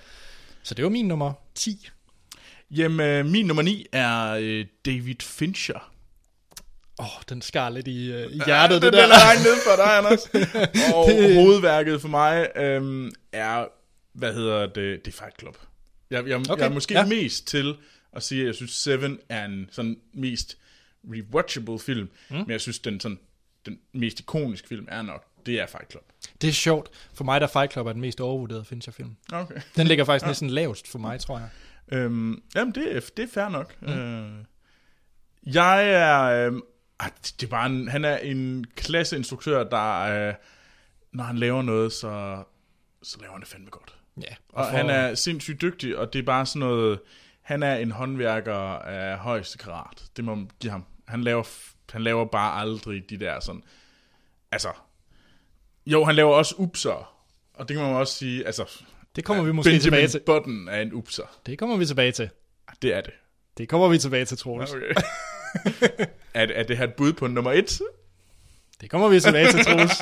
Så 0.62 0.74
det 0.74 0.84
var 0.84 0.90
min 0.90 1.08
nummer 1.08 1.32
10. 1.54 1.88
Jamen, 2.70 3.00
øh, 3.00 3.26
min 3.26 3.46
nummer 3.46 3.62
9 3.62 3.86
er 3.92 4.30
øh, 4.40 4.66
David 4.86 5.22
Fincher. 5.22 5.92
Åh, 7.00 7.06
oh, 7.06 7.22
den 7.28 7.42
skar 7.42 7.68
lidt 7.68 7.88
i, 7.88 8.14
uh, 8.14 8.32
i 8.32 8.40
hjertet, 8.46 8.48
ja, 8.48 8.62
det, 8.74 8.82
det 8.82 8.92
der. 8.92 9.02
Den 9.02 9.12
er 9.12 9.44
ned 9.44 9.56
for 9.66 9.82
dig, 9.82 9.98
Anders. 9.98 10.24
og 10.94 11.08
det... 11.08 11.34
hovedværket 11.34 12.00
for 12.00 12.08
mig 12.08 12.48
øhm, 12.56 13.10
er 13.32 13.66
hvad 14.18 14.34
hedder 14.34 14.66
det, 14.66 15.04
det 15.04 15.14
er 15.14 15.16
Fight 15.18 15.40
Club. 15.40 15.56
Jeg, 16.10 16.26
jeg, 16.28 16.36
okay. 16.36 16.56
jeg 16.58 16.66
er 16.66 16.74
måske 16.74 16.94
ja. 16.94 17.06
mest 17.06 17.46
til 17.46 17.76
at 18.12 18.22
sige, 18.22 18.40
at 18.40 18.46
jeg 18.46 18.54
synes 18.54 18.70
Seven 18.70 19.18
er 19.28 19.44
en 19.44 19.68
sådan 19.72 20.00
mest 20.12 20.58
rewatchable 21.04 21.78
film, 21.78 22.10
mm. 22.30 22.36
men 22.36 22.50
jeg 22.50 22.60
synes, 22.60 22.78
den, 22.78 23.00
sådan, 23.00 23.18
den 23.66 23.78
mest 23.92 24.20
ikoniske 24.20 24.68
film 24.68 24.86
er 24.90 25.02
nok, 25.02 25.24
det 25.46 25.60
er 25.60 25.66
Fight 25.66 25.90
Club. 25.90 26.04
Det 26.40 26.48
er 26.48 26.52
sjovt. 26.52 26.90
For 27.14 27.24
mig, 27.24 27.40
der 27.40 27.46
Fight 27.46 27.72
Club 27.72 27.86
er 27.86 27.92
den 27.92 28.00
mest 28.00 28.20
overvurderede 28.20 28.64
Fincher-film. 28.64 29.16
Okay. 29.32 29.60
Den 29.76 29.86
ligger 29.86 30.04
faktisk 30.04 30.24
ja. 30.26 30.28
næsten 30.28 30.50
lavest 30.50 30.88
for 30.88 30.98
mig, 30.98 31.20
tror 31.20 31.38
jeg. 31.38 31.48
Øhm, 31.92 32.42
jamen, 32.54 32.74
det 32.74 32.96
er, 32.96 33.00
det 33.16 33.22
er 33.22 33.28
fair 33.28 33.48
nok. 33.48 33.82
Mm. 33.82 33.88
Øh, 33.88 34.44
jeg 35.54 35.90
er... 35.90 36.22
Øh, 36.22 36.52
det 37.40 37.42
er 37.42 37.50
bare 37.50 37.66
en, 37.66 37.88
han 37.88 38.04
er 38.04 38.16
en 38.16 38.66
klasseinstruktør, 38.76 39.64
der... 39.64 40.00
Øh, 40.00 40.34
når 41.12 41.24
han 41.24 41.38
laver 41.38 41.62
noget, 41.62 41.92
så, 41.92 42.42
så 43.02 43.20
laver 43.20 43.32
han 43.32 43.40
det 43.40 43.48
fandme 43.48 43.70
godt. 43.70 43.97
Ja, 44.22 44.34
og, 44.48 44.64
og 44.64 44.70
for... 44.70 44.76
han 44.76 44.90
er 44.90 45.14
sindssygt 45.14 45.60
dygtig, 45.60 45.98
og 45.98 46.12
det 46.12 46.18
er 46.18 46.22
bare 46.22 46.46
sådan 46.46 46.60
noget... 46.60 47.00
Han 47.42 47.62
er 47.62 47.76
en 47.76 47.90
håndværker 47.90 48.54
af 48.78 49.18
højeste 49.18 49.58
karat. 49.58 50.04
Det 50.16 50.24
må 50.24 50.34
man 50.34 50.50
give 50.60 50.70
ham. 50.70 50.84
Han 51.08 51.24
laver, 51.24 51.44
han 51.92 52.02
laver 52.02 52.24
bare 52.24 52.60
aldrig 52.60 53.10
de 53.10 53.16
der 53.16 53.40
sådan... 53.40 53.62
Altså... 54.52 54.68
Jo, 55.86 56.04
han 56.04 56.14
laver 56.14 56.34
også 56.34 56.54
upser. 56.58 57.14
Og 57.54 57.68
det 57.68 57.76
kan 57.76 57.86
man 57.86 57.94
også 57.94 58.14
sige, 58.14 58.46
altså... 58.46 58.82
Det 59.16 59.24
kommer 59.24 59.44
vi 59.44 59.52
måske 59.52 59.68
Benjamin 59.68 59.82
tilbage 59.82 60.08
til. 60.08 60.20
Button 60.26 60.68
er 60.68 60.80
en 60.80 60.92
upser. 60.92 61.40
Det 61.46 61.58
kommer 61.58 61.76
vi 61.76 61.86
tilbage 61.86 62.12
til. 62.12 62.30
Det 62.82 62.94
er 62.94 63.00
det. 63.00 63.12
Det 63.58 63.68
kommer 63.68 63.88
vi 63.88 63.98
tilbage 63.98 64.24
til, 64.24 64.38
Troels. 64.38 64.72
Okay. 64.72 64.94
er, 66.34 66.46
er 66.54 66.62
det 66.62 66.76
her 66.76 66.84
et 66.84 66.94
bud 66.94 67.12
på 67.12 67.26
nummer 67.26 67.52
et? 67.52 67.80
Det 68.80 68.90
kommer 68.90 69.08
vi 69.08 69.20
tilbage 69.20 69.52
til, 69.52 69.64
Troels. 69.64 70.00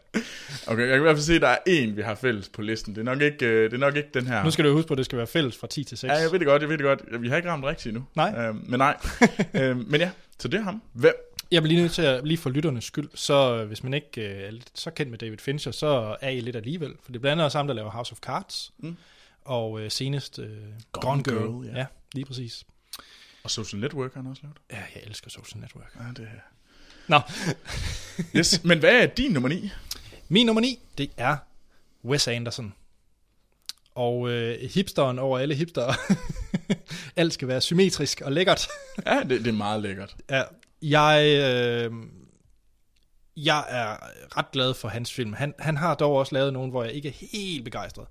okay, 0.70 0.80
jeg 0.80 0.88
kan 0.88 0.96
i 0.96 1.02
hvert 1.02 1.16
fald 1.16 1.24
se, 1.24 1.34
at 1.34 1.40
der 1.40 1.48
er 1.48 1.58
en, 1.66 1.96
vi 1.96 2.02
har 2.02 2.14
fælles 2.14 2.48
på 2.48 2.62
listen. 2.62 2.94
Det 2.94 3.00
er 3.00 3.04
nok 3.04 3.20
ikke, 3.20 3.46
øh, 3.46 3.64
det 3.64 3.72
er 3.72 3.78
nok 3.78 3.96
ikke 3.96 4.08
den 4.14 4.26
her. 4.26 4.44
Nu 4.44 4.50
skal 4.50 4.64
du 4.64 4.72
huske 4.72 4.88
på, 4.88 4.94
at 4.94 4.98
det 4.98 5.04
skal 5.04 5.18
være 5.18 5.26
fælles 5.26 5.56
fra 5.56 5.66
10 5.66 5.84
til 5.84 5.98
6. 5.98 6.10
Ja, 6.10 6.16
jeg 6.16 6.32
ved 6.32 6.38
det 6.38 6.46
godt, 6.46 6.62
jeg 6.62 6.68
ved 6.68 6.78
det 6.78 6.84
godt. 6.84 7.22
Vi 7.22 7.28
har 7.28 7.36
ikke 7.36 7.50
ramt 7.50 7.64
rigtigt 7.64 7.94
nu. 7.94 8.04
Nej. 8.14 8.34
Øhm, 8.38 8.64
men 8.66 8.78
nej. 8.78 8.96
øhm, 9.54 9.84
men 9.88 10.00
ja, 10.00 10.10
så 10.38 10.48
det 10.48 10.60
er 10.60 10.64
ham. 10.64 10.82
Hvem? 10.92 11.14
Jeg 11.50 11.62
bliver 11.62 11.74
lige 11.74 11.82
nødt 11.82 11.92
til 11.92 12.02
at, 12.02 12.26
lige 12.26 12.38
for 12.38 12.50
lytternes 12.50 12.84
skyld, 12.84 13.08
så 13.14 13.56
øh, 13.56 13.66
hvis 13.66 13.82
man 13.82 13.94
ikke 13.94 14.20
øh, 14.20 14.52
er 14.52 14.52
så 14.74 14.90
kendt 14.90 15.10
med 15.10 15.18
David 15.18 15.38
Fincher, 15.38 15.72
så 15.72 16.16
er 16.20 16.28
I 16.28 16.40
lidt 16.40 16.56
alligevel. 16.56 16.94
For 17.02 17.12
det 17.12 17.16
er 17.16 17.20
blandt 17.20 17.32
andet 17.32 17.44
også 17.44 17.58
ham, 17.58 17.66
der 17.66 17.74
laver 17.74 17.90
House 17.90 18.12
of 18.12 18.18
Cards. 18.18 18.72
Mm. 18.78 18.96
og 19.44 19.80
øh, 19.80 19.90
senest 19.90 20.38
øh, 20.38 20.48
Gone 20.92 21.04
Gone 21.04 21.22
Girl. 21.22 21.36
Girl, 21.36 21.66
ja. 21.66 21.78
ja. 21.78 21.86
lige 22.14 22.24
præcis. 22.24 22.64
Og 23.42 23.50
Social 23.50 23.80
Network 23.80 24.14
har 24.14 24.22
han 24.22 24.30
også 24.30 24.42
lavet. 24.42 24.56
Ja, 24.72 24.82
jeg 24.94 25.02
elsker 25.06 25.30
Social 25.30 25.60
Network. 25.60 25.96
Ja, 26.00 26.04
det 26.16 26.28
er... 26.34 26.57
Nå, 27.08 27.20
Yes, 28.36 28.60
men 28.64 28.78
hvad 28.78 29.02
er 29.02 29.06
din 29.06 29.32
nummer 29.32 29.48
9? 29.48 29.70
min 30.28 30.46
nummer 30.46 30.60
9, 30.60 30.78
det 30.98 31.10
er 31.16 31.36
Wes 32.04 32.28
Anderson. 32.28 32.74
Og 33.94 34.30
øh, 34.30 34.70
hipsteren 34.70 35.18
over 35.18 35.38
alle 35.38 35.54
hipstere. 35.54 35.94
Alt 37.16 37.32
skal 37.32 37.48
være 37.48 37.60
symmetrisk 37.60 38.20
og 38.20 38.32
lækkert. 38.32 38.68
Ja, 39.06 39.20
det, 39.20 39.30
det 39.40 39.46
er 39.46 39.52
meget 39.52 39.82
lækkert. 39.82 40.16
Ja, 40.30 40.42
jeg, 40.82 41.24
øh, 41.26 41.92
jeg 43.36 43.64
er 43.68 43.96
ret 44.36 44.50
glad 44.52 44.74
for 44.74 44.88
hans 44.88 45.12
film. 45.12 45.32
Han, 45.32 45.54
han 45.58 45.76
har 45.76 45.94
dog 45.94 46.16
også 46.16 46.34
lavet 46.34 46.52
nogen, 46.52 46.70
hvor 46.70 46.84
jeg 46.84 46.92
ikke 46.92 47.08
er 47.08 47.12
helt 47.32 47.64
begejstret. 47.64 48.06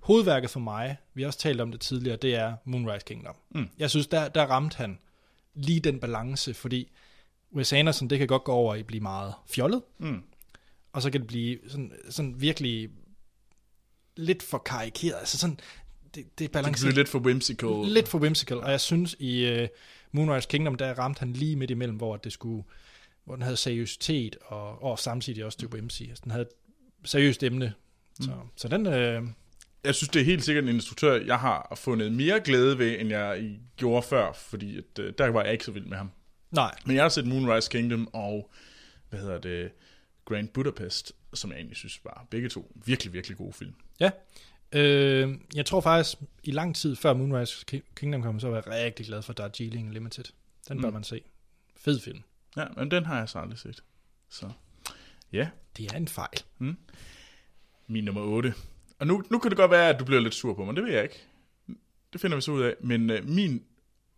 Hovedværket 0.00 0.50
for 0.50 0.60
mig, 0.60 0.96
vi 1.14 1.22
har 1.22 1.26
også 1.26 1.38
talt 1.38 1.60
om 1.60 1.70
det 1.70 1.80
tidligere, 1.80 2.16
det 2.16 2.34
er 2.34 2.54
Moonrise 2.64 3.06
Kingdom. 3.06 3.34
Mm. 3.50 3.68
Jeg 3.78 3.90
synes, 3.90 4.06
der, 4.06 4.28
der 4.28 4.42
ramte 4.46 4.76
han 4.76 4.98
lige 5.54 5.80
den 5.80 6.00
balance, 6.00 6.54
fordi 6.54 6.90
Wes 7.54 7.72
Anderson, 7.72 8.10
det 8.10 8.18
kan 8.18 8.26
godt 8.28 8.44
gå 8.44 8.52
over 8.52 8.74
i 8.74 8.78
at 8.80 8.86
blive 8.86 9.00
meget 9.02 9.34
fjollet, 9.50 9.82
Mm. 9.98 10.22
og 10.92 11.02
så 11.02 11.10
kan 11.10 11.20
det 11.20 11.28
blive 11.28 11.58
sådan, 11.68 11.92
sådan 12.10 12.40
virkelig 12.40 12.90
lidt 14.16 14.42
for 14.42 14.58
karikeret. 14.58 15.14
Altså 15.18 15.38
sådan, 15.38 15.58
det, 16.04 16.14
det 16.14 16.22
er 16.22 16.24
Det 16.38 16.50
balanceret 16.52 16.86
bliver 16.92 16.94
lidt 17.00 17.08
for 17.08 17.18
whimsical. 17.18 17.68
lidt 17.92 18.08
for 18.08 18.18
whimsical, 18.18 18.56
og 18.58 18.70
jeg 18.70 18.80
synes 18.80 19.16
i 19.18 19.60
uh, 19.62 19.68
Moonrise 20.12 20.48
Kingdom, 20.48 20.74
der 20.74 20.94
ramte 20.98 21.18
han 21.18 21.32
lige 21.32 21.56
midt 21.56 21.70
imellem, 21.70 21.96
hvor 21.96 22.16
det 22.16 22.32
skulle, 22.32 22.64
hvor 23.24 23.34
den 23.34 23.42
havde 23.42 23.56
seriøsitet, 23.56 24.36
og, 24.42 24.82
og 24.82 24.98
samtidig 24.98 25.44
også 25.44 25.58
det 25.60 25.74
whimsy. 25.74 26.02
Altså, 26.02 26.20
den 26.24 26.30
havde 26.30 26.42
et 26.42 26.48
seriøst 27.10 27.42
emne. 27.42 27.72
Så, 28.20 28.30
Mm. 28.30 28.36
så 28.56 28.68
den, 28.68 28.86
øh, 28.86 29.22
Jeg 29.84 29.94
synes, 29.94 30.08
det 30.08 30.20
er 30.20 30.24
helt 30.24 30.44
sikkert 30.44 30.64
en 30.64 30.74
instruktør, 30.74 31.20
jeg 31.24 31.38
har 31.38 31.72
fundet 31.76 32.12
mere 32.12 32.40
glæde 32.40 32.78
ved, 32.78 33.00
end 33.00 33.08
jeg 33.08 33.58
gjorde 33.76 34.02
før, 34.02 34.32
fordi 34.32 34.78
at, 34.78 34.98
øh, 35.00 35.12
der 35.18 35.28
var 35.28 35.42
jeg 35.42 35.52
ikke 35.52 35.64
så 35.64 35.72
vild 35.72 35.86
med 35.86 35.96
ham. 35.96 36.10
Nej, 36.50 36.74
Men 36.86 36.96
jeg 36.96 37.04
har 37.04 37.08
set 37.08 37.26
Moonrise 37.26 37.70
Kingdom 37.70 38.08
og, 38.14 38.50
hvad 39.10 39.20
hedder 39.20 39.38
det, 39.40 39.70
Grand 40.24 40.48
Budapest, 40.48 41.12
som 41.34 41.50
jeg 41.50 41.56
egentlig 41.56 41.76
synes 41.76 42.04
var 42.04 42.26
begge 42.30 42.48
to 42.48 42.72
virkelig, 42.86 43.12
virkelig 43.12 43.36
gode 43.36 43.52
film. 43.52 43.74
ja. 44.00 44.10
Øh, 44.72 45.34
jeg 45.54 45.66
tror 45.66 45.80
faktisk, 45.80 46.18
i 46.44 46.50
lang 46.50 46.76
tid 46.76 46.96
før 46.96 47.12
Moonrise 47.14 47.64
Ki- 47.72 47.92
Kingdom 47.96 48.22
kom, 48.22 48.40
så 48.40 48.48
var 48.48 48.56
jeg 48.56 48.66
rigtig 48.66 49.06
glad 49.06 49.22
for 49.22 49.32
Darjeeling 49.32 49.92
Limited. 49.92 50.24
Den 50.68 50.80
bør 50.80 50.88
Mm. 50.88 50.94
man 50.94 51.04
se. 51.04 51.20
Fed 51.76 52.00
film. 52.00 52.22
Ja, 52.56 52.64
men 52.76 52.90
den 52.90 53.06
har 53.06 53.18
jeg 53.18 53.28
så 53.28 53.38
aldrig 53.38 53.58
set. 53.58 53.82
Så, 54.30 54.50
ja, 55.32 55.48
Det 55.76 55.92
er 55.92 55.96
en 55.96 56.08
fejl. 56.08 56.42
min 57.86 58.04
nummer 58.04 58.20
8. 58.22 58.54
Og 58.98 59.06
nu, 59.06 59.22
nu 59.30 59.38
kan 59.38 59.50
det 59.50 59.56
godt 59.56 59.70
være, 59.70 59.88
at 59.88 60.00
du 60.00 60.04
bliver 60.04 60.20
lidt 60.20 60.34
sur 60.34 60.54
på 60.54 60.64
mig, 60.64 60.76
det 60.76 60.84
ved 60.84 60.92
jeg 60.92 61.02
ikke. 61.02 61.20
Det 62.12 62.20
finder 62.20 62.36
vi 62.36 62.40
så 62.40 62.52
ud 62.52 62.62
af. 62.62 62.74
Men 62.80 63.10
øh, 63.10 63.28
min 63.28 63.64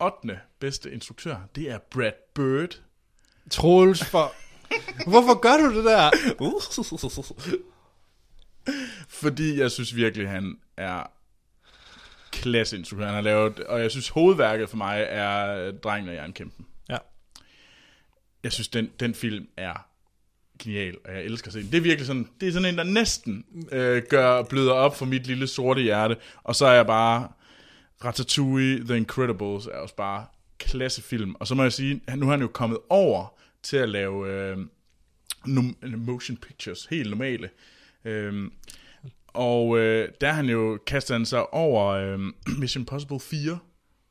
8. 0.02 0.38
bedste 0.60 0.92
instruktør, 0.92 1.36
det 1.54 1.70
er 1.70 1.78
Brad 1.78 2.12
Bird. 2.34 2.80
Troels 3.50 4.04
for... 4.04 4.34
Hvorfor 5.10 5.40
gør 5.40 5.56
du 5.56 5.76
det 5.76 5.84
der? 5.84 6.10
Fordi 9.22 9.60
jeg 9.60 9.70
synes 9.70 9.96
virkelig, 9.96 10.28
han 10.28 10.58
er 10.76 11.10
klasseinstruktør. 12.32 13.06
Han 13.06 13.14
har 13.14 13.20
lavet, 13.20 13.60
og 13.60 13.80
jeg 13.80 13.90
synes 13.90 14.08
hovedværket 14.08 14.68
for 14.68 14.76
mig 14.76 15.06
er 15.08 15.70
Drengen 15.70 16.08
og 16.08 16.14
Jernkæmpen. 16.14 16.66
Ja. 16.88 16.98
Jeg 18.42 18.52
synes, 18.52 18.68
den, 18.68 18.90
den 19.00 19.14
film 19.14 19.46
er 19.56 19.86
genial, 20.58 20.96
og 21.04 21.14
jeg 21.14 21.22
elsker 21.22 21.48
at 21.48 21.52
se 21.52 21.62
den. 21.62 21.70
Det 21.70 21.76
er 21.76 21.82
virkelig 21.82 22.06
sådan, 22.06 22.28
det 22.40 22.48
er 22.48 22.52
sådan 22.52 22.68
en, 22.68 22.78
der 22.78 22.84
næsten 22.84 23.44
øh, 23.72 24.02
gør, 24.08 24.42
bløder 24.42 24.72
op 24.72 24.96
for 24.96 25.04
mit 25.04 25.26
lille 25.26 25.46
sorte 25.46 25.82
hjerte. 25.82 26.16
Og 26.44 26.56
så 26.56 26.66
er 26.66 26.72
jeg 26.72 26.86
bare, 26.86 27.28
Ratatouille, 28.04 28.84
The 28.84 28.96
Incredibles 28.96 29.66
er 29.66 29.76
også 29.76 29.96
bare 29.96 30.26
klassefilm. 30.58 31.34
Og 31.40 31.46
så 31.46 31.54
må 31.54 31.62
jeg 31.62 31.72
sige, 31.72 32.00
nu 32.16 32.26
har 32.26 32.32
han 32.32 32.40
jo 32.40 32.48
kommet 32.48 32.78
over 32.88 33.38
til 33.62 33.76
at 33.76 33.88
lave 33.88 34.28
øh, 34.28 34.58
motion 35.96 36.36
pictures, 36.36 36.86
helt 36.86 37.10
normale. 37.10 37.50
Øhm, 38.04 38.52
og 39.28 39.78
øh, 39.78 40.08
der 40.20 40.32
han 40.32 40.46
jo 40.46 40.78
kastet 40.86 41.14
han 41.14 41.26
sig 41.26 41.54
over 41.54 41.86
øh, 41.86 42.18
Mission 42.60 42.82
Impossible 42.82 43.20
4, 43.20 43.58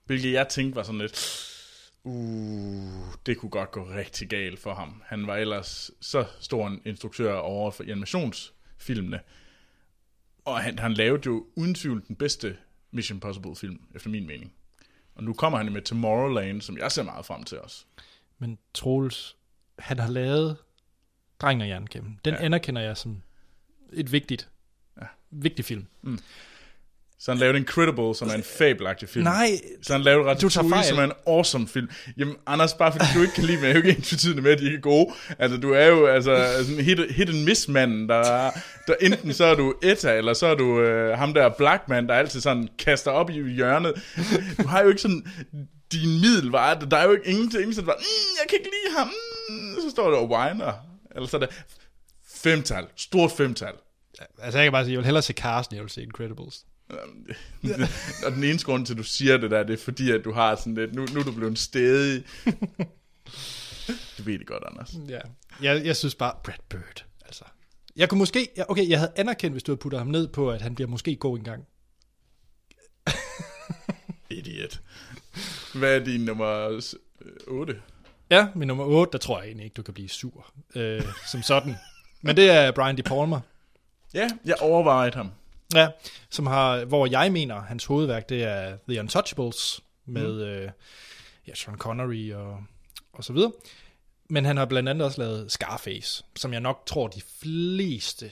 hvilket 0.05 0.31
jeg 0.31 0.47
tænkte 0.47 0.75
var 0.75 0.83
sådan 0.83 1.01
lidt, 1.01 1.47
uh, 2.03 3.13
det 3.25 3.37
kunne 3.37 3.49
godt 3.49 3.71
gå 3.71 3.83
rigtig 3.83 4.29
galt 4.29 4.59
for 4.59 4.73
ham. 4.73 5.01
Han 5.05 5.27
var 5.27 5.37
ellers 5.37 5.91
så 6.01 6.25
stor 6.39 6.67
en 6.67 6.81
instruktør 6.85 7.33
over 7.33 7.71
for 7.71 7.83
animationsfilmene. 7.83 9.19
Og 10.45 10.59
han, 10.59 10.79
han 10.79 10.93
lavede 10.93 11.21
jo 11.25 11.45
uden 11.55 11.75
tvivl 11.75 12.03
den 12.07 12.15
bedste 12.15 12.57
Mission 12.91 13.15
Impossible 13.15 13.55
film, 13.55 13.81
efter 13.95 14.09
min 14.09 14.27
mening. 14.27 14.53
Og 15.15 15.23
nu 15.23 15.33
kommer 15.33 15.57
han 15.57 15.71
med 15.73 15.81
Tomorrowland, 15.81 16.61
som 16.61 16.77
jeg 16.77 16.91
ser 16.91 17.03
meget 17.03 17.25
frem 17.25 17.43
til 17.43 17.59
også. 17.61 17.85
Men 18.39 18.57
Troels, 18.73 19.35
han 19.79 19.99
har 19.99 20.09
lavet 20.09 20.57
Drengen 21.39 21.61
og 21.61 21.67
Jernkæmpen. 21.69 22.19
Den 22.25 22.33
Ja. 22.33 22.43
anerkender 22.45 22.81
jeg 22.81 22.97
som 22.97 23.21
et 23.93 24.11
vigtigt, 24.11 24.49
Ja. 25.01 25.05
vigtig 25.31 25.65
film. 25.65 25.87
Så 27.23 27.31
han 27.31 27.39
lavede 27.39 27.57
Incredible, 27.57 28.15
som 28.15 28.27
er 28.29 28.33
en 28.33 28.43
fabelagtig 28.43 29.09
film. 29.09 29.23
Nej, 29.23 29.59
Så 29.81 29.93
han 29.93 30.01
lavede 30.01 30.23
Du 30.23 30.29
Ratatouille, 30.29 30.83
som 30.83 30.97
er 30.97 31.03
en 31.03 31.11
awesome 31.27 31.67
film. 31.67 31.89
Jamen, 32.17 32.35
Anders, 32.47 32.73
bare 32.73 32.91
fordi 32.91 33.05
du 33.15 33.21
ikke 33.21 33.33
kan 33.33 33.43
lide 33.43 33.57
mig, 33.57 33.67
er 33.69 33.71
jo 33.71 33.77
ikke 33.77 33.89
ens 33.89 34.27
med, 34.35 34.51
at 34.51 34.59
de 34.59 34.65
ikke 34.65 34.77
er 34.77 34.81
gode. 34.81 35.13
Altså, 35.39 35.57
du 35.57 35.71
er 35.71 35.85
jo 35.85 36.05
altså, 36.05 36.63
sådan 36.65 36.83
hit, 36.83 36.99
hit 37.11 37.29
and 37.29 37.43
miss 37.43 37.67
manden, 37.67 38.09
der, 38.09 38.51
der 38.87 38.93
enten 39.01 39.33
så 39.33 39.45
er 39.45 39.55
du 39.55 39.73
Etta, 39.83 40.17
eller 40.17 40.33
så 40.33 40.45
er 40.45 40.55
du 40.55 40.79
øh, 40.79 41.17
ham 41.17 41.33
der 41.33 41.49
Blackman, 41.49 42.07
der 42.07 42.13
altid 42.13 42.41
sådan 42.41 42.69
kaster 42.79 43.11
op 43.11 43.29
i 43.29 43.53
hjørnet. 43.53 43.93
Du 44.57 44.67
har 44.67 44.81
jo 44.81 44.89
ikke 44.89 45.01
sådan 45.01 45.25
din 45.91 46.21
middelvare. 46.21 46.79
Der 46.91 46.97
er 46.97 47.03
jo 47.03 47.11
ikke 47.11 47.27
ingenting, 47.27 47.75
så 47.75 47.81
det 47.81 47.87
var, 47.87 47.95
mm, 47.99 48.41
jeg 48.41 48.49
kan 48.49 48.57
ikke 48.59 48.69
lide 48.69 48.97
ham. 48.97 49.11
Mm, 49.49 49.75
så 49.81 49.89
står 49.89 50.09
der 50.11 50.17
og 50.17 50.29
whiner. 50.29 50.73
Eller 51.15 51.27
så 51.27 51.37
er 51.37 51.41
det 51.41 51.63
femtal, 52.35 52.85
stort 52.95 53.31
femtal. 53.31 53.73
altså 54.41 54.59
jeg 54.59 54.65
kan 54.65 54.71
bare 54.71 54.83
sige, 54.83 54.91
jeg 54.91 54.97
vil 54.97 55.05
hellere 55.05 55.21
se 55.21 55.33
Carsten, 55.33 55.75
jeg 55.75 55.83
vil 55.83 55.91
se 55.91 56.03
Incredibles. 56.03 56.65
og 58.25 58.31
den 58.31 58.43
eneste 58.43 58.65
grund 58.65 58.85
til, 58.85 58.93
at 58.93 58.97
du 58.97 59.03
siger 59.03 59.37
det 59.37 59.51
der, 59.51 59.63
det 59.63 59.73
er 59.73 59.83
fordi, 59.83 60.11
at 60.11 60.21
du 60.23 60.31
har 60.31 60.55
sådan 60.55 60.75
lidt, 60.75 60.95
nu, 60.95 61.05
nu 61.13 61.19
er 61.19 61.23
du 61.23 61.31
blevet 61.31 61.59
stedig. 61.59 62.23
du 64.17 64.23
ved 64.23 64.39
det 64.39 64.47
godt, 64.47 64.63
Anders. 64.71 64.93
Ja. 65.09 65.19
Jeg, 65.61 65.85
jeg 65.85 65.95
synes 65.95 66.15
bare, 66.15 66.33
Brad 66.43 66.55
Bird, 66.69 67.05
altså. 67.25 67.43
Jeg 67.95 68.09
kunne 68.09 68.17
måske, 68.17 68.47
okay, 68.67 68.89
jeg 68.89 68.99
havde 68.99 69.11
anerkendt, 69.15 69.53
hvis 69.53 69.63
du 69.63 69.71
havde 69.71 69.79
puttet 69.79 69.99
ham 69.99 70.07
ned 70.07 70.27
på, 70.27 70.51
at 70.51 70.61
han 70.61 70.75
bliver 70.75 70.87
måske 70.87 71.15
god 71.15 71.37
engang. 71.37 71.63
Idiot. 74.29 74.81
Hvad 75.75 75.95
er 75.99 76.03
din 76.03 76.21
nummer 76.21 76.81
8? 77.47 77.81
Ja, 78.29 78.47
min 78.55 78.67
nummer 78.67 78.83
8, 78.83 79.11
der 79.11 79.17
tror 79.17 79.39
jeg 79.39 79.47
egentlig 79.47 79.63
ikke, 79.63 79.73
du 79.73 79.81
kan 79.81 79.93
blive 79.93 80.09
sur, 80.09 80.53
øh, 80.75 81.03
som 81.31 81.41
sådan. 81.41 81.75
Men 82.21 82.35
det 82.35 82.49
er 82.49 82.71
Brian 82.71 82.97
De 82.97 83.03
Palma. 83.03 83.39
Ja, 84.13 84.29
jeg 84.45 84.55
overvejede 84.61 85.15
ham. 85.15 85.31
Ja, 85.75 85.87
som 86.29 86.47
har, 86.47 86.85
hvor 86.85 87.05
jeg 87.05 87.31
mener, 87.31 87.61
hans 87.61 87.85
hovedværk, 87.85 88.29
det 88.29 88.43
er 88.43 88.77
The 88.89 88.99
Untouchables, 88.99 89.81
med 90.05 90.33
mm. 90.33 90.39
øh, 90.41 90.71
ja, 91.47 91.55
Sean 91.55 91.77
Connery 91.77 92.31
og, 92.33 92.63
og 93.13 93.23
så 93.23 93.33
videre. 93.33 93.51
Men 94.29 94.45
han 94.45 94.57
har 94.57 94.65
blandt 94.65 94.89
andet 94.89 95.05
også 95.05 95.21
lavet 95.21 95.51
Scarface, 95.51 96.23
som 96.35 96.53
jeg 96.53 96.61
nok 96.61 96.85
tror, 96.85 97.07
de 97.07 97.21
fleste 97.41 98.31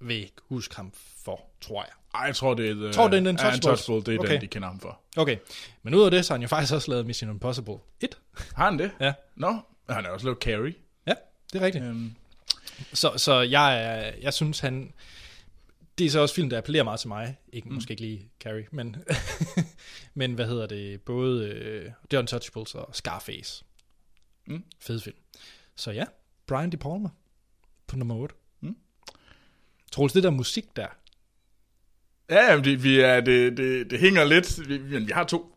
vil 0.00 0.30
huske 0.48 0.76
ham 0.76 0.92
for, 1.24 1.40
tror 1.60 1.82
jeg. 1.82 1.92
Ej, 2.14 2.20
jeg 2.20 2.36
tror, 2.36 2.54
det 2.54 2.70
er... 2.70 2.74
The, 2.74 2.92
Tror, 2.92 3.08
det 3.08 3.16
er 3.16 3.20
The 3.20 3.24
ja, 3.24 3.30
Untouchables? 3.30 3.64
Untouchable, 3.88 4.12
det 4.12 4.14
er 4.14 4.18
Okay. 4.24 4.32
den, 4.32 4.40
de 4.40 4.46
kender 4.46 4.68
ham 4.68 4.80
for. 4.80 5.00
Okay, 5.16 5.36
men 5.82 5.94
ud 5.94 6.02
af 6.04 6.10
det, 6.10 6.24
så 6.24 6.32
har 6.32 6.36
han 6.36 6.42
jo 6.42 6.48
faktisk 6.48 6.72
også 6.74 6.90
lavet 6.90 7.06
Mission 7.06 7.30
Impossible 7.30 7.76
1. 8.00 8.18
Har 8.54 8.64
han 8.64 8.78
det? 8.78 8.90
Ja, 9.00 9.12
Nå, 9.36 9.58
han 9.90 10.04
har 10.04 10.10
også 10.12 10.26
lavet 10.26 10.38
Carrie. 10.38 10.74
ja 11.06 11.14
det 11.52 11.62
er 11.62 11.66
rigtigt. 11.66 11.84
Øhm, 11.84 12.14
Så, 12.92 13.12
så 13.16 13.40
jeg, 13.40 14.14
jeg 14.22 14.34
synes, 14.34 14.60
han... 14.60 14.92
Det 15.98 16.06
er 16.06 16.10
så 16.10 16.20
også 16.20 16.34
film, 16.34 16.50
der 16.50 16.58
appellerer 16.58 16.84
meget 16.84 17.00
til 17.00 17.08
mig. 17.08 17.38
Ikke, 17.52 17.68
mm. 17.68 17.74
Måske 17.74 17.90
ikke 17.90 18.02
lige 18.02 18.30
Carrie, 18.40 18.66
men, 18.70 18.96
men 20.14 20.34
hvad 20.34 20.46
hedder 20.46 20.66
det? 20.66 21.00
Både 21.00 21.48
øh, 21.48 21.90
The 22.10 22.18
Untouchables 22.18 22.74
og 22.74 22.90
Scarface. 22.92 23.64
Mm. 24.46 24.64
Fed 24.80 25.00
film. 25.00 25.16
Så 25.76 25.90
ja, 25.90 26.04
Brian 26.46 26.72
De 26.72 26.76
Palma 26.76 27.08
på 27.86 27.96
nummer 27.96 28.14
8. 28.14 28.34
Mm. 28.60 28.76
Troels, 29.92 30.12
det 30.12 30.22
der 30.22 30.30
musik 30.30 30.76
der, 30.76 30.86
ja, 32.30 32.50
jamen, 32.50 32.64
det, 32.64 32.84
vi 32.84 33.00
er, 33.00 33.20
det, 33.20 33.56
det, 33.56 33.90
det 33.90 34.00
hænger 34.00 34.24
lidt. 34.24 34.68
Vi, 34.68 34.78
vi, 34.78 34.98
vi 34.98 35.12
har 35.12 35.24
to. 35.24 35.54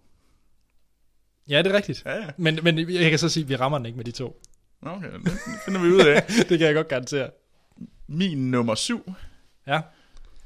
ja, 1.50 1.58
det 1.62 1.72
er 1.72 1.74
rigtigt. 1.76 2.04
Ja, 2.06 2.16
ja. 2.16 2.30
Men, 2.38 2.60
men 2.64 2.90
jeg 2.90 3.10
kan 3.10 3.20
så 3.20 3.30
sige, 3.30 3.44
at 3.44 3.50
vi 3.50 3.56
rammer 3.56 3.78
den 3.78 3.86
ikke 3.86 3.98
med 3.98 4.06
de 4.06 4.12
to. 4.12 4.42
Okay, 4.82 5.12
det 5.12 5.32
finder 5.66 5.82
vi 5.82 5.88
ud 5.88 6.06
af. 6.06 6.26
det 6.50 6.58
kan 6.58 6.68
jeg 6.68 6.76
godt 6.76 6.88
garantere. 6.88 7.30
Min 8.08 8.52
nummer 8.52 8.76
7. 8.76 9.14
Ja, 9.68 9.82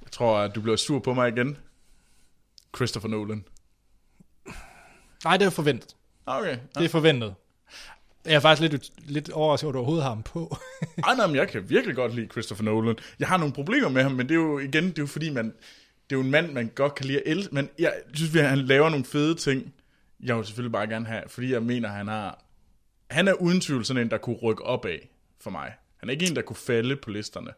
Jeg 0.10 0.14
tror, 0.14 0.38
at 0.38 0.56
du 0.56 0.62
bliver 0.62 0.76
sur 0.76 1.00
på 1.00 1.14
mig 1.14 1.30
igen. 1.30 1.58
Christopher 2.76 3.10
Nolan. 3.10 3.44
nej, 5.24 5.38
det 5.38 5.46
er 5.46 5.50
forventet. 5.50 5.96
Okay. 6.26 6.58
Det 6.76 6.86
er 6.86 6.90
forventet. 6.90 7.36
Jeg 8.26 8.34
er 8.34 8.40
faktisk 8.40 8.72
lidt, 8.72 8.92
lidt 9.10 9.30
overrasket, 9.30 9.66
over, 9.66 9.72
at 9.72 9.74
du 9.74 9.78
overhovedet 9.78 10.04
har 10.04 10.10
ham 10.10 10.24
på. 10.24 10.58
Ej, 11.04 11.16
nej, 11.18 11.28
men 11.28 11.36
jeg 11.36 11.48
kan 11.48 11.70
virkelig 11.70 11.96
godt 11.96 12.16
lide 12.16 12.28
Christopher 12.28 12.66
Nolan. 12.66 12.96
Jeg 13.20 13.28
har 13.28 13.38
nogle 13.38 13.54
problemer 13.54 13.90
med 13.90 14.04
ham, 14.04 14.12
men 14.12 14.30
det 14.30 14.36
er 14.36 14.40
jo 14.40 14.60
igen, 14.60 14.84
det 14.84 14.98
er 14.98 15.02
jo 15.02 15.08
fordi, 15.08 15.30
man, 15.30 15.46
det 15.46 16.16
er 16.16 16.16
jo 16.16 16.22
en 16.22 16.32
mand, 16.32 16.54
man 16.54 16.72
godt 16.76 16.96
kan 16.96 17.06
lide 17.06 17.18
at 17.18 17.24
elske, 17.26 17.56
men 17.56 17.70
jeg 17.80 17.94
synes, 18.14 18.36
at 18.36 18.50
han 18.50 18.58
laver 18.58 18.90
nogle 18.90 19.06
fede 19.06 19.36
ting, 19.36 19.74
jeg 20.24 20.38
vil 20.38 20.46
selvfølgelig 20.46 20.72
bare 20.72 20.88
gerne 20.88 21.06
have, 21.06 21.24
fordi 21.28 21.54
jeg 21.54 21.64
mener, 21.64 21.90
han 21.90 22.08
har, 22.08 22.44
han 23.10 23.28
er 23.28 23.34
uden 23.34 23.62
tvivl 23.62 23.86
sådan 23.86 24.04
en, 24.04 24.12
der 24.12 24.18
kunne 24.18 24.36
rykke 24.36 24.64
op 24.64 24.86
af 24.86 25.10
for 25.42 25.50
mig. 25.50 25.74
Han 25.98 26.10
er 26.10 26.14
ikke 26.14 26.26
en, 26.28 26.36
der 26.36 26.42
kunne 26.42 26.56
falde 26.56 26.96
på 26.96 27.10
listerne. 27.10 27.52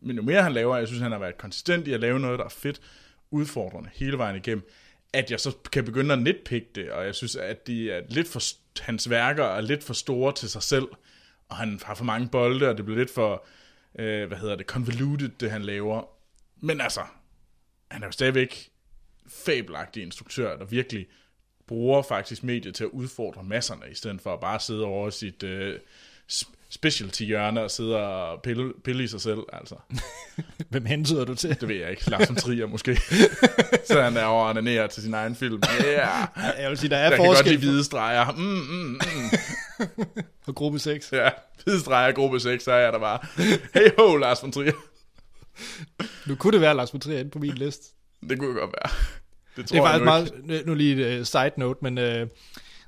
Men 0.00 0.16
jo 0.16 0.22
mere 0.22 0.42
han 0.42 0.52
laver, 0.52 0.76
jeg 0.76 0.86
synes, 0.86 1.02
han 1.02 1.12
har 1.12 1.18
været 1.18 1.38
konsistent 1.38 1.88
i 1.88 1.92
at 1.92 2.00
lave 2.00 2.20
noget, 2.20 2.38
der 2.38 2.44
er 2.44 2.48
fedt, 2.48 2.80
udfordrende 3.30 3.90
hele 3.92 4.18
vejen 4.18 4.36
igennem, 4.36 4.70
at 5.12 5.30
jeg 5.30 5.40
så 5.40 5.56
kan 5.72 5.84
begynde 5.84 6.12
at 6.12 6.22
nitpikke 6.22 6.68
det, 6.74 6.90
og 6.90 7.06
jeg 7.06 7.14
synes, 7.14 7.36
at 7.36 7.66
de 7.66 7.90
er 7.90 8.02
lidt 8.08 8.28
for, 8.28 8.40
hans 8.80 9.10
værker 9.10 9.44
er 9.44 9.60
lidt 9.60 9.84
for 9.84 9.94
store 9.94 10.32
til 10.32 10.50
sig 10.50 10.62
selv, 10.62 10.86
og 11.48 11.56
han 11.56 11.80
har 11.84 11.94
for 11.94 12.04
mange 12.04 12.28
bolde, 12.28 12.68
og 12.68 12.76
det 12.76 12.84
bliver 12.84 12.98
lidt 12.98 13.10
for, 13.10 13.44
øh, 13.98 14.28
hvad 14.28 14.38
hedder 14.38 14.56
det, 14.56 14.66
convoluted, 14.66 15.28
det 15.28 15.50
han 15.50 15.62
laver. 15.62 16.08
Men 16.56 16.80
altså, 16.80 17.00
han 17.90 18.02
er 18.02 18.06
jo 18.06 18.12
stadigvæk 18.12 18.70
fabelagtig 19.26 20.02
instruktør, 20.02 20.56
der 20.56 20.64
virkelig 20.64 21.06
bruger 21.66 22.02
faktisk 22.02 22.44
mediet 22.44 22.74
til 22.74 22.84
at 22.84 22.90
udfordre 22.90 23.44
masserne, 23.44 23.90
i 23.90 23.94
stedet 23.94 24.20
for 24.20 24.32
at 24.34 24.40
bare 24.40 24.60
sidde 24.60 24.84
over 24.84 25.10
sit 25.10 25.42
øh, 25.42 25.78
specialty 26.70 27.22
hjørne 27.22 27.62
og 27.62 27.70
sidde 27.70 27.96
og 27.96 28.42
pille, 28.42 28.72
pille 28.84 29.04
i 29.04 29.06
sig 29.06 29.20
selv, 29.20 29.38
altså. 29.52 29.74
Hvem 30.70 30.84
hentyder 30.84 31.24
du 31.24 31.34
til? 31.34 31.60
Det 31.60 31.68
ved 31.68 31.76
jeg 31.76 31.90
ikke. 31.90 32.10
Lars 32.10 32.28
von 32.28 32.36
Trier 32.36 32.66
måske. 32.66 32.96
så 33.88 34.02
han 34.02 34.16
er 34.16 34.24
over 34.24 34.80
og 34.82 34.90
til 34.90 35.02
sin 35.02 35.14
egen 35.14 35.36
film. 35.36 35.62
Yeah. 35.84 36.26
Jeg 36.60 36.70
vil 36.70 36.78
sige, 36.78 36.90
der 36.90 36.96
er 36.96 37.10
Jeg 37.10 37.16
forskel 37.16 37.44
kan 37.44 37.44
godt 37.44 37.46
lide 37.46 37.70
hvide 37.70 37.84
streger. 37.84 38.32
Mm, 38.32 38.42
mm, 38.42 39.00
mm. 39.96 40.22
på 40.46 40.52
gruppe 40.52 40.78
6. 40.78 41.12
Ja, 41.12 41.30
hvide 41.64 41.80
streger, 41.80 42.12
gruppe 42.12 42.40
6, 42.40 42.64
så 42.64 42.72
er 42.72 42.78
jeg 42.78 42.92
der 42.92 42.98
bare. 42.98 43.18
Hey 43.74 43.90
ho, 43.98 44.16
Lars 44.16 44.42
von 44.42 44.52
Trier. 44.52 44.72
Nu 46.26 46.34
kunne 46.34 46.52
det 46.52 46.60
være 46.60 46.76
Lars 46.76 46.92
von 46.92 47.00
Trier 47.00 47.18
inde 47.18 47.30
på 47.30 47.38
min 47.38 47.54
liste. 47.54 47.94
Det 48.28 48.38
kunne 48.38 48.60
godt 48.60 48.72
være. 48.82 48.92
Det, 49.56 49.66
tror 49.66 49.76
Det 49.76 49.80
er 49.80 49.86
faktisk 49.86 50.00
nu 50.00 50.46
meget, 50.46 50.66
nu 50.66 50.74
lige 50.74 51.14
et 51.14 51.20
uh, 51.20 51.26
side 51.26 51.52
note, 51.56 51.78
men 51.82 51.98
uh, 51.98 52.28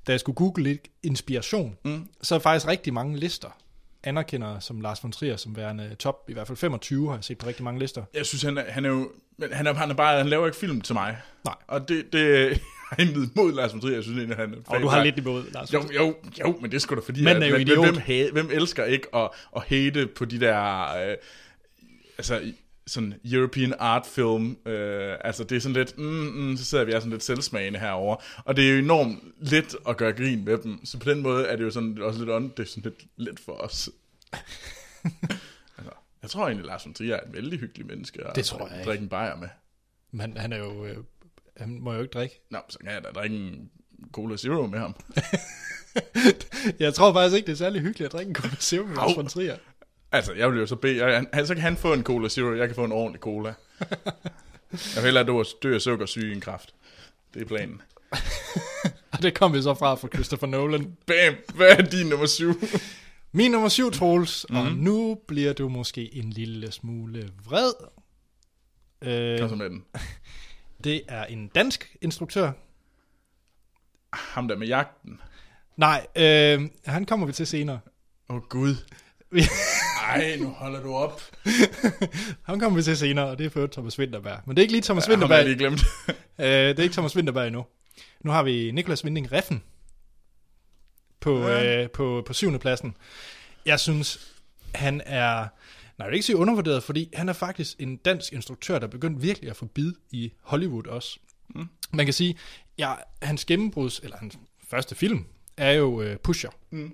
da 0.07 0.13
jeg 0.13 0.21
skulle 0.21 0.37
google 0.37 0.63
lidt 0.65 0.89
inspiration, 1.03 1.77
mm. 1.85 2.09
så 2.23 2.35
er 2.35 2.39
faktisk 2.39 2.69
rigtig 2.69 2.95
mange 2.95 3.19
lister 3.19 3.49
anerkender 4.05 4.61
som 4.61 4.81
Lars 4.81 5.03
von 5.03 5.13
Trier 5.13 5.37
som 5.37 5.57
værende 5.57 5.97
top, 5.99 6.25
i 6.29 6.33
hvert 6.33 6.47
fald 6.47 6.59
25 6.59 7.09
har 7.09 7.15
jeg 7.15 7.25
set 7.25 7.39
på 7.39 7.47
rigtig 7.47 7.65
mange 7.65 7.81
lister. 7.81 8.05
Jeg 8.15 8.27
synes, 8.27 8.43
han 8.43 8.59
er, 8.59 8.65
han 8.69 8.85
er 8.85 8.89
jo... 8.89 9.11
Men 9.37 9.53
han, 9.53 9.67
er, 9.67 9.75
han, 9.75 9.91
er 9.91 9.95
bare, 9.95 10.19
han 10.19 10.29
laver 10.29 10.47
ikke 10.47 10.59
film 10.59 10.81
til 10.81 10.95
mig. 10.95 11.17
Nej. 11.45 11.55
Og 11.67 11.89
det, 11.89 12.13
det 12.13 12.61
intet 12.99 13.31
imod 13.35 13.53
Lars 13.53 13.73
von 13.73 13.81
Trier. 13.81 13.95
Jeg 13.95 14.03
synes 14.03 14.19
egentlig, 14.19 14.37
han 14.37 14.53
er 14.55 14.57
Og 14.67 14.81
du 14.81 14.89
har 14.89 15.05
lidt 15.05 15.19
imod 15.19 15.45
Lars 15.53 15.73
von 15.73 15.93
Jo, 15.93 16.05
jo, 16.05 16.15
jo, 16.41 16.59
men 16.61 16.71
det 16.71 16.77
er 16.77 16.81
sgu 16.81 16.95
da 16.95 17.01
fordi, 17.01 17.25
Manden 17.25 17.43
er 17.43 17.47
jo 17.47 17.57
idiot. 17.57 17.87
hvem, 17.87 17.97
ha- 17.97 18.31
hvem 18.33 18.49
elsker 18.53 18.85
ikke 18.85 19.17
at, 19.17 19.31
at 19.57 19.63
hate 19.63 20.07
på 20.07 20.25
de 20.25 20.41
der, 20.41 20.83
øh, 21.11 21.17
altså 22.19 22.53
sådan 22.93 23.15
European 23.25 23.75
art 23.79 24.07
film, 24.07 24.57
øh, 24.67 25.17
altså 25.25 25.45
det 25.45 25.57
er 25.57 25.61
sådan 25.61 25.77
lidt, 25.77 25.99
mm, 25.99 26.05
mm, 26.05 26.57
så 26.57 26.65
sidder 26.65 26.85
vi 26.85 26.93
og 26.93 27.03
sådan 27.03 27.13
lidt 27.13 27.23
selvsmagende 27.23 27.79
herover 27.79 28.17
og 28.45 28.57
det 28.57 28.69
er 28.69 28.73
jo 28.73 28.79
enormt 28.79 29.19
let 29.41 29.77
at 29.89 29.97
gøre 29.97 30.13
grin 30.13 30.45
med 30.45 30.59
dem, 30.59 30.85
så 30.85 30.99
på 30.99 31.11
den 31.11 31.23
måde 31.23 31.47
er 31.47 31.57
det 31.57 31.65
jo 31.65 31.71
sådan 31.71 31.99
også 32.03 32.19
lidt, 32.21 32.31
on, 32.31 32.49
det 32.49 32.59
er 32.59 32.65
sådan 32.65 32.83
lidt 32.83 33.05
let 33.17 33.41
for 33.41 33.53
os. 33.53 33.91
altså, 35.79 35.93
jeg 36.23 36.31
tror 36.31 36.47
egentlig, 36.47 36.67
Lars 36.67 36.85
von 36.87 36.95
Trier 36.95 37.17
er 37.17 37.21
en 37.21 37.33
vældig 37.33 37.61
hyggelig 37.61 37.87
menneske 37.87 38.27
at 38.27 38.37
Det 38.37 38.45
tror 38.45 38.69
jeg 38.69 38.77
ikke. 38.79 38.89
drikke 38.89 39.03
en 39.03 39.09
bajer 39.09 39.37
med. 39.37 39.49
Men 40.11 40.37
han 40.37 40.53
er 40.53 40.59
jo, 40.59 40.85
øh, 40.85 40.97
han 41.57 41.79
må 41.81 41.93
jo 41.93 42.01
ikke 42.01 42.13
drikke. 42.13 42.41
Nå, 42.51 42.59
så 42.69 42.79
kan 42.79 42.91
jeg 42.91 43.05
da 43.05 43.09
drikke 43.09 43.37
en 43.37 43.71
Cola 44.13 44.37
Zero 44.37 44.67
med 44.67 44.79
ham. 44.79 44.95
Jeg 46.79 46.95
tror 46.95 47.13
faktisk 47.13 47.37
ikke, 47.37 47.47
det 47.47 47.53
er 47.53 47.57
særlig 47.57 47.81
hyggeligt 47.81 48.07
at 48.07 48.13
drikke 48.13 48.29
en 48.29 48.35
Cola 48.35 48.55
Zero 48.61 48.87
med 48.87 48.97
Lars 48.97 49.17
von 49.17 49.27
Trier. 49.27 49.57
Altså, 50.13 50.33
jeg 50.33 50.51
vil 50.51 50.59
jo 50.61 50.67
så 50.67 50.77
bede, 50.77 51.05
jeg, 51.05 51.27
han, 51.33 51.47
så 51.47 51.55
kan 51.55 51.63
han 51.63 51.77
få 51.77 51.93
en 51.93 52.03
Cola 52.03 52.29
Zero, 52.29 52.55
jeg 52.55 52.69
kan 52.69 52.75
få 52.75 52.85
en 52.85 52.93
ordentlig 52.93 53.21
cola. 53.21 53.55
jeg 54.73 54.97
vil 54.97 55.03
hellere 55.03 55.45
dø, 55.63 55.75
af 55.75 55.81
sukkersyge 55.81 56.33
end 56.33 56.43
kraft. 56.43 56.75
Det 57.35 57.43
er 57.43 57.47
planen. 57.47 57.83
Og 59.13 59.23
det 59.23 59.35
kom 59.35 59.55
vi 59.55 59.63
så 59.63 59.75
fra 59.75 59.95
fra 59.95 60.09
Christopher 60.15 60.49
Nolan. 60.49 60.97
Bam! 61.07 61.35
Hvad 61.55 61.69
er 61.69 61.83
din 61.83 62.07
nummer 62.07 62.27
syv? 62.27 62.55
Min 63.33 63.51
nummer 63.51 63.69
syv, 63.69 63.91
Troels, 63.91 64.47
mm. 64.51 64.57
og 64.57 64.73
nu 64.73 65.21
bliver 65.29 65.53
du 65.53 65.69
måske 65.69 66.15
en 66.15 66.31
lille 66.31 66.73
smule 66.73 67.31
vred. 67.45 67.73
Kom 69.01 69.09
Øh, 69.09 69.49
så 69.49 69.55
med 69.55 69.71
den. 69.71 69.85
det 70.85 71.03
er 71.09 71.25
en 71.25 71.49
dansk 71.49 71.97
instruktør. 72.01 72.53
Ham 74.13 74.49
der 74.49 74.57
med 74.57 74.67
jagten. 74.67 75.21
Nej, 75.77 76.07
øh, 76.17 76.71
han 76.87 77.05
kommer 77.05 77.27
vi 77.27 77.33
til 77.33 77.47
senere. 77.47 77.81
Åh 78.29 78.37
oh, 78.37 78.43
gud. 78.43 78.77
Ej, 80.21 80.37
nu 80.41 80.49
holder 80.49 80.83
du 80.83 80.95
op. 80.95 81.23
Han 82.49 82.61
kommer 82.61 82.77
vi 82.77 82.83
til 82.83 82.97
senere, 82.97 83.27
og 83.27 83.39
det 83.39 83.47
er 83.47 83.51
for 83.51 83.67
Thomas 83.67 83.99
Winterberg. 83.99 84.41
Men 84.47 84.57
det 84.57 84.61
er 84.61 84.63
ikke 84.63 84.73
lige 84.73 84.83
Thomas 84.83 85.09
Ja, 85.09 85.17
har 85.17 85.35
jeg 85.35 85.47
Winterberg. 85.47 85.47
lige 85.47 85.59
glemt. 85.59 85.83
Øh, 86.39 86.47
det 86.49 86.79
er 86.79 86.83
ikke 86.83 86.93
Thomas 86.93 87.17
Winterberg 87.17 87.47
endnu. 87.47 87.65
Nu 88.21 88.31
har 88.31 88.43
vi 88.43 88.71
Niklas 88.71 89.05
Winding 89.05 89.33
Reffen 89.33 89.63
på, 91.21 91.41
Ja. 91.49 91.83
øh, 91.83 91.91
på, 91.91 92.23
på 92.27 92.33
syvende 92.33 92.59
pladsen. 92.59 92.97
Jeg 93.67 93.81
synes, 93.81 94.33
han 94.75 95.03
er... 95.07 95.37
Nej, 95.39 95.47
jeg 95.99 96.07
vil 96.07 96.15
ikke 96.15 96.27
sige 96.27 96.37
undervurderet, 96.37 96.83
fordi 96.83 97.09
han 97.15 97.29
er 97.29 97.33
faktisk 97.33 97.81
en 97.81 97.97
dansk 97.97 98.33
instruktør, 98.33 98.79
der 98.79 98.87
er 98.87 98.91
begyndt 98.91 99.23
virkelig 99.23 99.51
at 99.51 99.57
få 99.57 99.67
bid 99.67 99.93
i 100.11 100.33
Hollywood 100.41 100.87
også. 100.87 101.19
Mm. 101.55 101.69
Man 101.93 102.07
kan 102.07 102.13
sige, 102.13 102.39
ja, 102.79 102.95
hans 103.23 103.45
gennembruds, 103.45 103.99
eller 103.99 104.17
hans 104.17 104.39
første 104.71 104.95
film, 104.95 105.25
er 105.57 105.73
jo 105.73 106.03
øh, 106.03 106.17
Pusher. 106.17 106.51
Mm. 106.71 106.93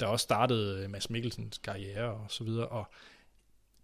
Der 0.00 0.06
også 0.06 0.22
startede 0.22 0.84
øh, 0.84 0.90
Mads 0.90 1.10
Mikkelsens 1.10 1.58
karriere 1.58 2.10
og 2.10 2.26
så 2.28 2.44
videre, 2.44 2.68
og 2.68 2.84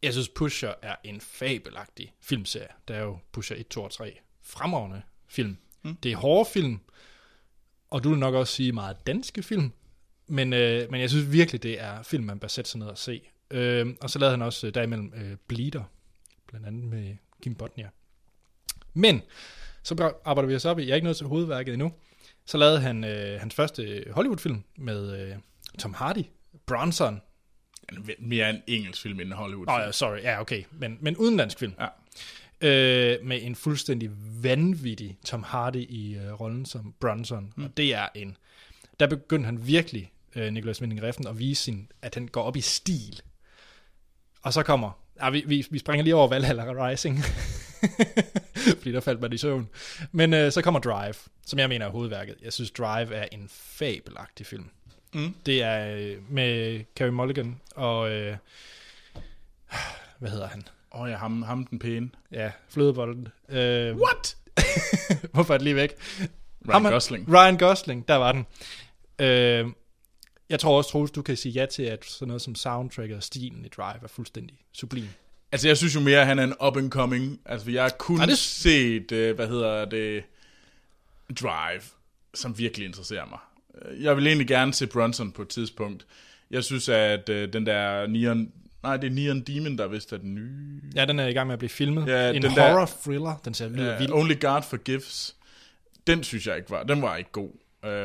jeg 0.02 0.12
synes, 0.12 0.28
Pusher 0.28 0.74
er 0.82 0.96
en 1.04 1.20
fabelagtig 1.20 2.14
filmserie. 2.20 2.68
Der 2.88 2.94
er 2.94 3.02
jo 3.02 3.18
Pusher 3.32 3.56
1, 3.56 3.68
2 3.68 3.82
og 3.82 3.90
3. 3.90 4.18
Fremragende 4.42 5.02
film. 5.26 5.56
Mm. 5.82 5.96
Det 5.96 6.12
er 6.12 6.16
hårde 6.16 6.50
film, 6.50 6.80
og 7.90 8.04
du 8.04 8.08
vil 8.08 8.18
nok 8.18 8.34
også 8.34 8.52
sige 8.52 8.72
meget 8.72 9.06
danske 9.06 9.42
film, 9.42 9.72
men, 10.26 10.52
øh, 10.52 10.90
men 10.90 11.00
jeg 11.00 11.10
synes 11.10 11.32
virkelig, 11.32 11.62
det 11.62 11.80
er 11.80 12.02
film, 12.02 12.24
man 12.24 12.38
bør 12.38 12.48
sætte 12.48 12.70
sig 12.70 12.78
ned 12.78 12.86
og 12.86 12.98
se. 12.98 13.22
Øh, 13.50 13.86
og 14.00 14.10
så 14.10 14.18
lavede 14.18 14.30
han 14.30 14.42
også 14.42 14.66
øh, 14.66 14.74
derimellem 14.74 15.12
øh, 15.16 15.36
Bleeder, 15.46 15.84
blandt 16.46 16.66
andet 16.66 16.84
med 16.84 17.16
Kim 17.42 17.54
Bodnia. 17.54 17.88
Men, 18.94 19.22
så 19.82 20.12
arbejder 20.24 20.48
vi 20.48 20.54
os 20.54 20.64
op 20.64 20.78
i, 20.78 20.82
jeg 20.82 20.90
er 20.90 20.94
ikke 20.94 21.04
nået 21.04 21.16
til 21.16 21.26
hovedværket 21.26 21.74
endnu, 21.74 21.92
så 22.44 22.58
lavede 22.58 22.80
han 22.80 23.04
øh, 23.04 23.40
hans 23.40 23.54
første 23.54 24.04
Hollywood-film 24.10 24.64
med 24.76 25.20
øh, 25.20 25.36
Tom 25.78 25.94
Hardy, 25.94 26.24
Bronson, 26.66 27.20
Mere 28.18 28.50
en 28.50 28.62
engelsk 28.66 29.02
film 29.02 29.20
end 29.20 29.28
en 29.28 29.36
Hollywood 29.36 29.66
film. 29.66 29.80
ja, 29.80 29.92
sorry, 29.92 30.18
ja 30.22 30.40
okay, 30.40 30.62
men, 30.70 30.98
men 31.00 31.16
udenlandsk 31.16 31.58
film. 31.58 31.72
Ja. 31.80 31.86
Øh, 32.60 33.18
med 33.24 33.42
en 33.42 33.54
fuldstændig 33.54 34.10
vanvittig 34.42 35.18
Tom 35.24 35.42
Hardy 35.42 35.86
i 35.88 36.14
øh, 36.14 36.40
rollen 36.40 36.66
som 36.66 36.94
Bronson. 37.00 37.52
Mm. 37.56 37.64
Og 37.64 37.76
det 37.76 37.94
er 37.94 38.08
en... 38.14 38.36
Der 39.00 39.06
begyndte 39.06 39.46
han 39.46 39.66
virkelig, 39.66 40.12
øh, 40.34 40.52
Nicholas 40.52 40.80
Winding 40.80 41.02
Refn, 41.02 41.26
at 41.26 41.38
vise 41.38 41.62
sin, 41.62 41.92
at 42.02 42.14
han 42.14 42.28
går 42.28 42.42
op 42.42 42.56
i 42.56 42.60
stil. 42.60 43.22
Og 44.42 44.52
så 44.52 44.62
kommer... 44.62 45.00
Ja, 45.22 45.30
vi, 45.30 45.44
vi, 45.46 45.66
vi 45.70 45.78
springer 45.78 46.04
lige 46.04 46.14
over 46.14 46.28
Valhalla 46.28 46.88
Rising. 46.88 47.18
Fordi 48.78 48.92
der 48.92 49.00
faldt 49.00 49.20
man 49.20 49.32
i 49.32 49.36
søvn. 49.36 49.68
Men 50.12 50.34
øh, 50.34 50.52
så 50.52 50.62
kommer 50.62 50.80
Drive, 50.80 51.14
som 51.46 51.58
jeg 51.58 51.68
mener 51.68 51.86
er 51.86 51.90
hovedværket. 51.90 52.36
Jeg 52.42 52.52
synes, 52.52 52.70
Drive 52.70 53.14
er 53.14 53.28
en 53.32 53.48
fabelagtig 53.48 54.46
film. 54.46 54.70
Mm. 55.14 55.34
Det 55.46 55.62
er 55.62 55.96
øh, 55.96 56.32
med 56.32 56.80
Carey 56.96 57.10
Mulligan 57.10 57.60
og... 57.74 58.10
Øh, 58.10 58.36
hvad 60.18 60.30
hedder 60.30 60.46
han? 60.48 60.68
Åh 60.94 61.00
oh, 61.00 61.10
ja, 61.10 61.16
ham, 61.16 61.42
ham 61.42 61.66
den 61.66 61.78
pæne. 61.78 62.10
Ja, 62.32 62.50
flødebolden. 62.68 63.28
Øh, 63.48 63.96
What? 63.96 64.36
hvorfor 65.32 65.54
er 65.54 65.58
det 65.58 65.64
lige 65.64 65.76
væk? 65.76 65.90
Ryan 66.68 66.72
Ham 66.82 66.92
Gosling. 66.92 67.28
Ryan 67.32 67.58
Gosling, 67.58 68.08
der 68.08 68.14
var 68.14 68.32
den. 68.32 68.46
Øh, 69.18 69.66
jeg 70.48 70.60
tror 70.60 70.76
også, 70.76 70.90
Troels, 70.90 71.10
du 71.10 71.22
kan 71.22 71.36
sige 71.36 71.52
ja 71.52 71.66
til, 71.66 71.82
at 71.82 72.04
sådan 72.04 72.28
noget 72.28 72.42
som 72.42 72.54
soundtracket 72.54 73.16
og 73.16 73.22
stilen 73.22 73.64
i 73.64 73.68
Drive 73.68 74.02
er 74.02 74.08
fuldstændig 74.08 74.56
sublim. 74.72 75.08
Altså, 75.52 75.68
jeg 75.68 75.76
synes 75.76 75.94
jo 75.94 76.00
mere, 76.00 76.20
at 76.20 76.26
han 76.26 76.38
er 76.38 76.44
en 76.44 76.54
up-and-coming. 76.66 77.40
Altså, 77.46 77.70
jeg 77.70 77.82
har 77.82 77.90
kun 77.98 78.16
Nej, 78.16 78.26
det- 78.26 78.38
set, 78.38 79.12
uh, 79.12 79.36
hvad 79.36 79.48
hedder 79.48 79.84
det, 79.84 80.24
Drive, 81.40 81.82
som 82.34 82.58
virkelig 82.58 82.86
interesserer 82.86 83.26
mig. 83.26 83.38
Øh, 83.82 84.02
Jeg 84.02 84.16
vil 84.16 84.26
egentlig 84.26 84.48
gerne 84.48 84.74
se 84.74 84.86
Bronson 84.86 85.32
på 85.32 85.42
et 85.42 85.48
tidspunkt. 85.48 86.06
Jeg 86.50 86.64
synes, 86.64 86.88
at 86.88 87.28
uh, 87.28 87.34
den 87.34 87.66
der 87.66 88.06
Neon... 88.06 88.52
Nej, 88.82 88.96
det 88.96 89.06
er 89.06 89.10
Neon 89.14 89.40
Demon, 89.40 89.78
der 89.78 89.86
vist 89.88 90.12
er 90.12 90.16
den 90.16 90.34
nye. 90.34 90.80
Ja, 90.94 91.04
den 91.04 91.18
er 91.18 91.26
i 91.26 91.32
gang 91.32 91.46
med 91.46 91.52
at 91.52 91.58
blive 91.58 91.68
filmet. 91.70 92.06
Ja, 92.06 92.28
en 92.32 92.42
den 92.42 92.42
der- 92.42 92.72
horror 92.72 92.90
thriller, 93.04 93.36
den 93.44 93.54
ser 93.54 93.68
lyder 93.68 93.94
Uh, 93.94 94.00
vild. 94.00 94.12
Only 94.12 94.40
God 94.40 94.62
Forgives. 94.62 95.36
Den 96.06 96.22
synes 96.24 96.46
jeg 96.46 96.56
ikke 96.56 96.70
var. 96.70 96.82
Den 96.82 97.02
var 97.02 97.16
ikke 97.16 97.30
god. 97.32 97.50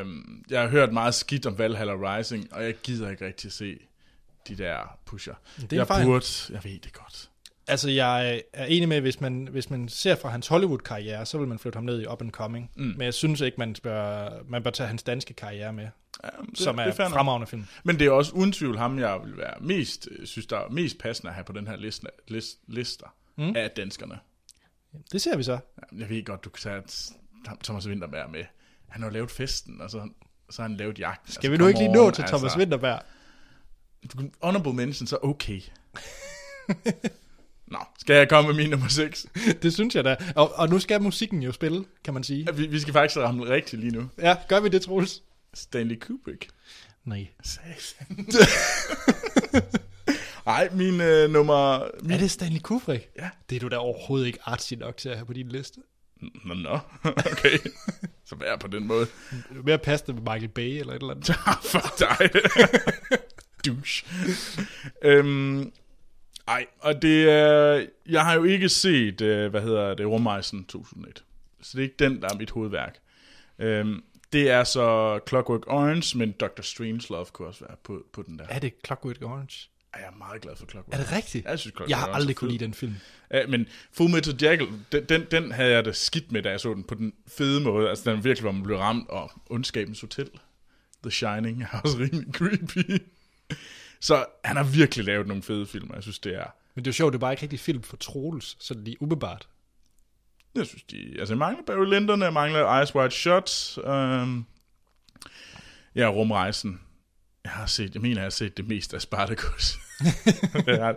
Um, 0.02 0.46
jeg 0.50 0.62
har 0.62 0.68
hørt 0.70 0.94
meget 0.94 1.14
skidt 1.16 1.46
om 1.46 1.58
Valhalla 1.58 1.94
Rising, 2.18 2.54
og 2.54 2.64
jeg 2.64 2.76
gider 2.84 3.10
ikke 3.10 3.26
rigtig 3.26 3.52
se 3.52 3.78
de 4.48 4.56
der 4.58 4.98
pusher. 5.06 5.34
Det 5.62 5.74
er 5.74 5.78
jeg 5.78 5.88
fejl. 5.88 6.06
burde, 6.06 6.26
jeg 6.50 6.60
ved 6.64 6.80
det 6.80 6.94
godt. 6.94 7.30
Altså, 7.70 7.90
jeg 7.90 8.42
er 8.54 8.66
enig 8.66 8.90
med, 8.90 8.98
at 8.98 9.04
hvis 9.04 9.22
man, 9.22 9.48
hvis 9.52 9.70
man 9.70 9.90
ser 9.90 10.16
fra 10.16 10.30
hans 10.30 10.48
Hollywood-karriere, 10.48 11.26
så 11.26 11.38
vil 11.38 11.48
man 11.48 11.60
flytte 11.60 11.78
ham 11.78 11.84
ned 11.84 12.02
i 12.02 12.06
up 12.06 12.22
and 12.22 12.32
coming. 12.32 12.72
Mm. 12.76 12.84
Men 12.84 13.02
jeg 13.02 13.14
synes 13.14 13.42
ikke, 13.42 13.56
man 13.58 13.76
bør, 13.84 14.30
man 14.48 14.64
bør 14.64 14.70
tage 14.70 14.88
hans 14.88 15.04
danske 15.04 15.34
karriere 15.34 15.74
med, 15.74 15.88
Um, 16.40 16.56
som 16.56 16.80
er, 16.80 16.92
fair 16.92 17.08
nok. 17.08 17.14
fremragende 17.14 17.48
film. 17.48 17.68
Men 17.84 18.00
det 18.00 18.08
er 18.08 18.12
også 18.12 18.32
uden 18.32 18.52
tvivl 18.52 18.78
ham, 18.78 19.00
jeg 19.00 19.20
vil 19.24 19.38
være 19.38 19.54
mest, 19.62 20.08
synes, 20.24 20.46
der 20.46 20.58
er 20.58 20.70
mest 20.70 20.98
passende 20.98 21.30
at 21.30 21.34
have 21.34 21.44
på 21.44 21.54
den 21.54 21.68
her 21.68 21.76
liste, 21.78 22.08
list, 22.28 22.60
lister 22.68 23.16
mm. 23.38 23.56
af 23.56 23.72
danskerne. 23.72 24.20
Det 25.12 25.22
ser 25.22 25.38
vi 25.38 25.44
så. 25.44 25.60
Jeg 25.98 26.10
ved 26.10 26.26
godt, 26.26 26.44
du 26.44 26.50
kan 26.50 26.62
tage 26.62 26.82
Thomas 27.64 27.88
Winterberg 27.88 28.30
med. 28.30 28.44
Han 28.90 29.04
har 29.04 29.10
lavet 29.10 29.32
festen, 29.32 29.82
og 29.82 29.90
så, 29.90 30.10
så 30.50 30.62
har 30.62 30.70
han 30.70 30.78
lavet 30.78 31.00
jagten. 31.00 31.34
Skal 31.34 31.52
vi 31.52 31.58
nu 31.58 31.68
ikke 31.68 31.80
lige 31.80 31.94
nå 31.94 32.12
til 32.12 32.24
Thomas 32.24 32.58
Winterberg? 32.58 33.02
Altså, 34.04 34.30
honorable 34.44 34.74
mention, 34.74 35.08
så 35.08 35.18
okay. 35.22 35.62
Nå, 37.72 37.80
skal 38.00 38.16
jeg 38.16 38.30
komme 38.30 38.48
med 38.48 38.56
min 38.56 38.70
nummer 38.70 38.88
6? 38.88 39.26
det 39.62 39.74
synes 39.74 39.96
jeg 39.96 40.04
da. 40.04 40.16
Og, 40.36 40.56
og 40.56 40.70
nu 40.70 40.80
skal 40.80 41.02
musikken 41.02 41.44
jo 41.44 41.52
spille, 41.52 41.86
kan 42.04 42.14
man 42.14 42.24
sige. 42.24 42.44
Ja, 42.48 42.52
vi, 42.52 42.68
vi 42.68 42.80
skal 42.80 42.94
faktisk 42.94 43.18
ramme 43.18 43.50
rigtigt 43.50 43.82
lige 43.82 43.92
nu. 43.92 44.10
Ja, 44.18 44.36
gør 44.48 44.60
vi 44.60 44.70
det, 44.70 44.82
Troels? 44.82 45.24
Stanley 45.54 46.00
Kubrick. 46.00 46.48
Nej. 47.06 47.28
Nej, 50.46 50.70
min 50.82 51.02
øh, 51.02 51.30
nummer... 51.30 51.88
Min... 52.02 52.12
Er 52.12 52.18
det 52.18 52.32
Stanley 52.32 52.60
Kubrick? 52.60 53.10
Ja. 53.18 53.30
Det 53.50 53.56
er 53.56 53.60
du 53.60 53.68
da 53.68 53.78
overhovedet 53.78 54.28
ikke 54.28 54.40
artsy 54.46 54.74
nok 54.74 54.98
til 54.98 55.10
at 55.10 55.16
have 55.16 55.26
på 55.26 55.34
din 55.34 55.50
liste. 55.50 55.80
Nå, 56.46 56.54
nå. 56.54 56.80
okay. 57.32 57.58
Så 58.26 58.36
vær 58.36 58.58
på 58.58 58.68
den 58.68 58.88
måde. 58.88 59.08
Du 59.54 59.60
er 59.60 59.64
mere 59.64 59.78
passende 59.78 60.22
med 60.22 60.34
Michael 60.34 60.52
Bay 60.52 60.80
eller 60.80 60.94
et 60.94 61.02
eller 61.02 61.14
andet. 61.14 61.36
Fuck 61.64 62.00
dig. 62.00 62.30
Douche. 63.66 64.06
øhm, 65.02 65.72
ej, 66.50 66.66
og 66.80 67.02
det 67.02 67.30
er... 67.30 67.86
Jeg 68.06 68.26
har 68.26 68.34
jo 68.34 68.44
ikke 68.44 68.70
set, 68.70 69.22
øh, 69.22 69.50
hvad 69.50 69.62
hedder 69.62 69.94
det, 69.94 70.08
Rumrejsen 70.08 70.66
2001. 70.66 71.24
Så 71.62 71.72
det 71.74 71.80
er 71.80 71.84
ikke 71.84 71.96
den, 72.00 72.22
der 72.22 72.30
er 72.30 72.38
mit 72.38 72.50
hovedværk. 72.50 73.00
Øhm, 73.60 74.04
det 74.34 74.50
er 74.50 74.64
så 74.64 75.20
Clockwork 75.28 75.68
Orange, 75.68 76.18
men 76.18 76.32
Dr. 76.32 76.62
Strangelove 76.62 77.26
kunne 77.26 77.48
også 77.48 77.66
være 77.66 77.78
på, 77.84 78.06
på 78.14 78.22
den 78.22 78.40
der. 78.40 78.46
Er 78.50 78.60
det 78.60 78.74
Clockwork 78.86 79.22
Orange? 79.24 79.70
Jeg 79.96 80.04
er 80.04 80.18
meget 80.18 80.42
glad 80.42 80.56
for 80.56 80.66
Clockwork 80.66 80.94
Er 80.94 81.04
det 81.04 81.12
rigtigt? 81.12 81.46
Jeg, 81.46 81.60
synes, 81.60 81.74
Clockwork 81.74 81.90
jeg 81.90 81.98
har 81.98 82.06
Orange 82.06 82.22
aldrig 82.22 82.36
kunne 82.36 82.52
lide 82.52 82.66
den 82.66 82.74
film. 82.74 82.96
Ja, 83.32 83.48
men 83.48 83.68
Full 83.92 84.12
Metal 84.12 84.36
Jacket, 84.42 84.70
den, 84.92 85.06
den, 85.06 85.26
den 85.32 85.52
havde 85.52 85.72
jeg 85.72 85.86
da 85.86 85.92
skidt 85.92 86.32
med, 86.32 86.44
da 86.44 86.50
jeg 86.50 86.60
så 86.60 86.74
den 86.74 86.84
på 86.84 86.96
den 86.96 87.14
fede 87.28 87.62
måde. 87.62 87.90
Altså 87.90 88.12
den 88.12 88.24
virkelig, 88.24 88.42
hvor 88.42 88.52
man 88.52 88.64
blev 88.64 88.78
ramt, 88.78 89.10
og 89.10 89.32
Ondskabens 89.50 90.02
Hotel, 90.02 90.30
The 91.04 91.12
Shining, 91.12 91.62
er 91.62 91.80
også 91.84 91.98
rimelig 91.98 92.34
creepy. 92.34 93.02
Så 94.02 94.26
han 94.44 94.58
har 94.58 94.64
virkelig 94.64 95.06
lavet 95.06 95.28
nogle 95.28 95.44
fede 95.44 95.66
film, 95.66 95.90
og 95.90 95.96
jeg 95.96 96.04
synes, 96.04 96.20
det 96.20 96.36
er... 96.36 96.46
Men 96.76 96.86
det 96.86 96.88
er 96.88 96.92
jo 96.92 96.96
sjovt, 96.96 97.14
det 97.14 97.18
er 97.18 97.20
bare 97.20 97.34
ikke 97.34 97.42
rigtig 97.44 97.60
film 97.60 97.84
for 97.84 97.98
Troels, 97.98 98.58
sådan 98.60 98.84
lige 98.84 99.02
umiddelbart. 99.02 99.48
Jeg 100.56 100.66
synes, 100.66 100.84
de... 100.84 101.16
Altså, 101.20 101.34
jeg 101.34 101.38
mangler 101.38 101.64
Barry 101.66 101.86
Lyndon, 101.86 102.22
jeg 102.22 102.34
mangler 102.34 102.82
Ice 102.82 102.96
White 102.96 103.16
Shot. 103.16 103.78
Um, 103.78 104.46
ja, 105.96 106.08
Rumrejsen. 106.10 106.82
Jeg 107.44 107.52
har 107.52 107.66
set, 107.66 107.94
jeg 107.94 108.02
mener, 108.02 108.16
jeg 108.16 108.26
har 108.26 108.30
set 108.30 108.58
det 108.58 108.68
meste 108.68 108.96
af 108.96 109.02
Spartacus. 109.02 109.80
det 110.66 110.68
er, 110.68 110.94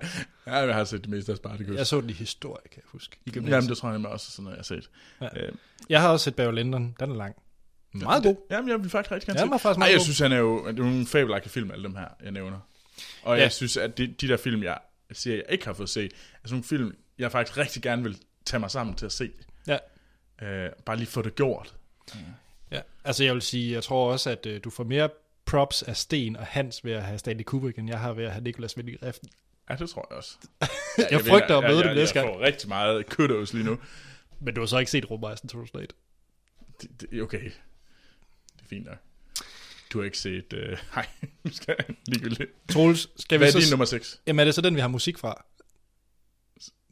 ja, 0.46 0.56
jeg 0.56 0.74
har 0.74 0.84
set 0.84 1.00
det 1.00 1.10
meste 1.10 1.32
af 1.32 1.38
Spartacus. 1.38 1.76
Jeg 1.76 1.86
så 1.86 2.00
den 2.00 2.10
i 2.10 2.12
historie, 2.12 2.62
kan 2.72 2.76
jeg 2.76 2.88
huske. 2.88 3.16
I 3.26 3.30
Jamen, 3.34 3.68
det 3.68 3.76
tror 3.76 3.88
jeg 3.88 3.98
nemlig 3.98 4.10
også, 4.12 4.30
sådan 4.30 4.44
noget, 4.44 4.56
jeg 4.56 4.58
har 4.58 4.80
set. 4.80 4.90
Ja. 5.20 5.46
Øh, 5.46 5.52
Jeg 5.88 6.00
har 6.00 6.08
også 6.08 6.24
set 6.24 6.36
Barry 6.36 6.52
Lyndon. 6.52 6.96
Den 7.00 7.10
er 7.10 7.14
lang. 7.14 7.34
Meget 7.92 8.22
god. 8.22 8.36
Jamen, 8.50 8.70
jeg 8.70 8.82
vil 8.82 8.90
faktisk 8.90 9.12
rigtig 9.12 9.26
gerne 9.26 9.38
se 9.38 9.74
den 9.74 9.82
jeg 9.92 10.00
synes, 10.00 10.18
han 10.18 10.32
er 10.32 10.36
jo 10.36 10.66
det 10.66 10.78
er 10.78 10.82
nogle 10.82 11.06
fabelagtige 11.06 11.52
film, 11.52 11.70
alle 11.70 11.84
dem 11.84 11.96
her, 11.96 12.08
jeg 12.22 12.32
nævner. 12.32 12.58
Og 13.22 13.36
Ja. 13.36 13.42
jeg 13.42 13.52
synes, 13.52 13.76
at 13.76 13.98
de, 13.98 14.06
de 14.06 14.28
der 14.28 14.36
film, 14.36 14.62
jeg 14.62 14.78
siger, 15.12 15.36
jeg 15.36 15.44
ikke 15.48 15.64
har 15.64 15.72
fået 15.72 15.88
set, 15.90 16.12
er 16.12 16.16
sådan 16.44 16.52
nogle 16.54 16.64
film, 16.64 16.96
jeg 17.18 17.32
faktisk 17.32 17.58
rigtig 17.58 17.82
gerne 17.82 18.02
vil 18.02 18.18
tage 18.44 18.60
mig 18.60 18.70
sammen 18.70 18.94
til 18.94 19.06
at 19.06 19.12
se. 19.12 19.30
Ja. 19.66 19.78
Øh, 20.42 20.70
bare 20.86 20.96
lige 20.96 21.06
få 21.06 21.22
det 21.22 21.34
gjort. 21.34 21.74
Ja, 22.70 22.80
altså 23.04 23.24
jeg 23.24 23.34
vil 23.34 23.42
sige, 23.42 23.72
jeg 23.72 23.82
tror 23.82 24.12
også, 24.12 24.30
at 24.30 24.46
øh, 24.46 24.60
du 24.64 24.70
får 24.70 24.84
mere 24.84 25.08
props 25.44 25.82
af 25.82 25.96
Sten 25.96 26.36
og 26.36 26.46
Hans 26.46 26.84
ved 26.84 26.92
at 26.92 27.02
have 27.02 27.18
Stanley 27.18 27.44
Kubrick, 27.44 27.78
end 27.78 27.88
jeg 27.90 27.98
har 28.00 28.12
ved 28.12 28.24
at 28.24 28.32
have 28.32 28.44
Nicolas 28.44 28.76
Winding 28.76 29.02
Refn. 29.02 29.26
Ja, 29.70 29.76
det 29.76 29.90
tror 29.90 30.06
jeg 30.10 30.16
også. 30.16 30.36
Jeg 31.10 31.20
frygter 31.20 31.58
at 31.58 31.64
møde 31.64 31.76
jeg, 31.78 31.84
dem 31.84 31.94
næste 31.96 32.18
jeg, 32.18 32.24
gang. 32.24 32.34
Jeg 32.34 32.40
får 32.40 32.46
rigtig 32.46 32.68
meget 32.68 33.06
kudos 33.06 33.52
lige 33.52 33.64
nu. 33.64 33.78
Men 34.40 34.54
du 34.54 34.60
har 34.60 34.66
så 34.66 34.78
ikke 34.78 34.90
set 34.90 35.10
Rumrejsen 35.10 35.48
2001. 35.48 35.92
Det, 36.82 37.00
det, 37.00 37.22
okay. 37.22 37.44
Det 37.44 38.62
er 38.62 38.68
fint 38.68 38.86
nok. 38.86 38.96
Du 39.92 39.98
har 39.98 40.04
ikke 40.04 40.18
set... 40.18 40.52
Øh, 40.52 40.78
nej, 40.96 41.06
nu 41.44 41.50
skal 41.52 41.74
jeg 41.78 41.96
ligegyldigt. 42.06 42.50
Troels, 42.68 43.08
skal 43.22 43.38
vi 43.38 43.40
Hvad 43.40 43.48
er 43.48 43.52
så... 43.52 43.58
din 43.58 43.70
nummer 43.70 43.84
6? 43.84 44.20
Jamen 44.26 44.40
er 44.40 44.44
det 44.44 44.54
så 44.54 44.60
den, 44.60 44.74
vi 44.74 44.80
har 44.80 44.88
musik 44.88 45.18
fra? 45.18 45.44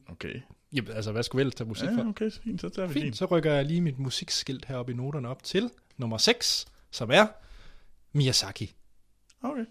Okay. 0.08 0.40
Jamen 0.72 0.92
altså, 0.92 1.12
hvad 1.12 1.22
skulle 1.22 1.38
vi 1.38 1.42
ellers 1.42 1.54
tage 1.54 1.68
musik 1.68 1.88
fra? 1.88 2.02
Ja, 2.02 2.08
okay, 2.08 2.30
så 2.30 2.40
fint. 2.42 2.60
Så 2.60 2.68
tager 2.68 2.88
vi 2.88 2.94
din. 2.94 3.02
Fint, 3.02 3.16
så 3.16 3.24
rykker 3.24 3.52
jeg 3.52 3.64
lige 3.64 3.80
mit 3.80 3.98
musikskilt 3.98 4.64
heroppe 4.64 4.92
i 4.92 4.94
noterne 4.96 5.28
op 5.28 5.42
til 5.42 5.70
nummer 5.96 6.18
6, 6.18 6.66
som 6.90 7.10
er 7.12 7.26
Miyazaki. 8.12 8.74
Okay. 9.42 9.64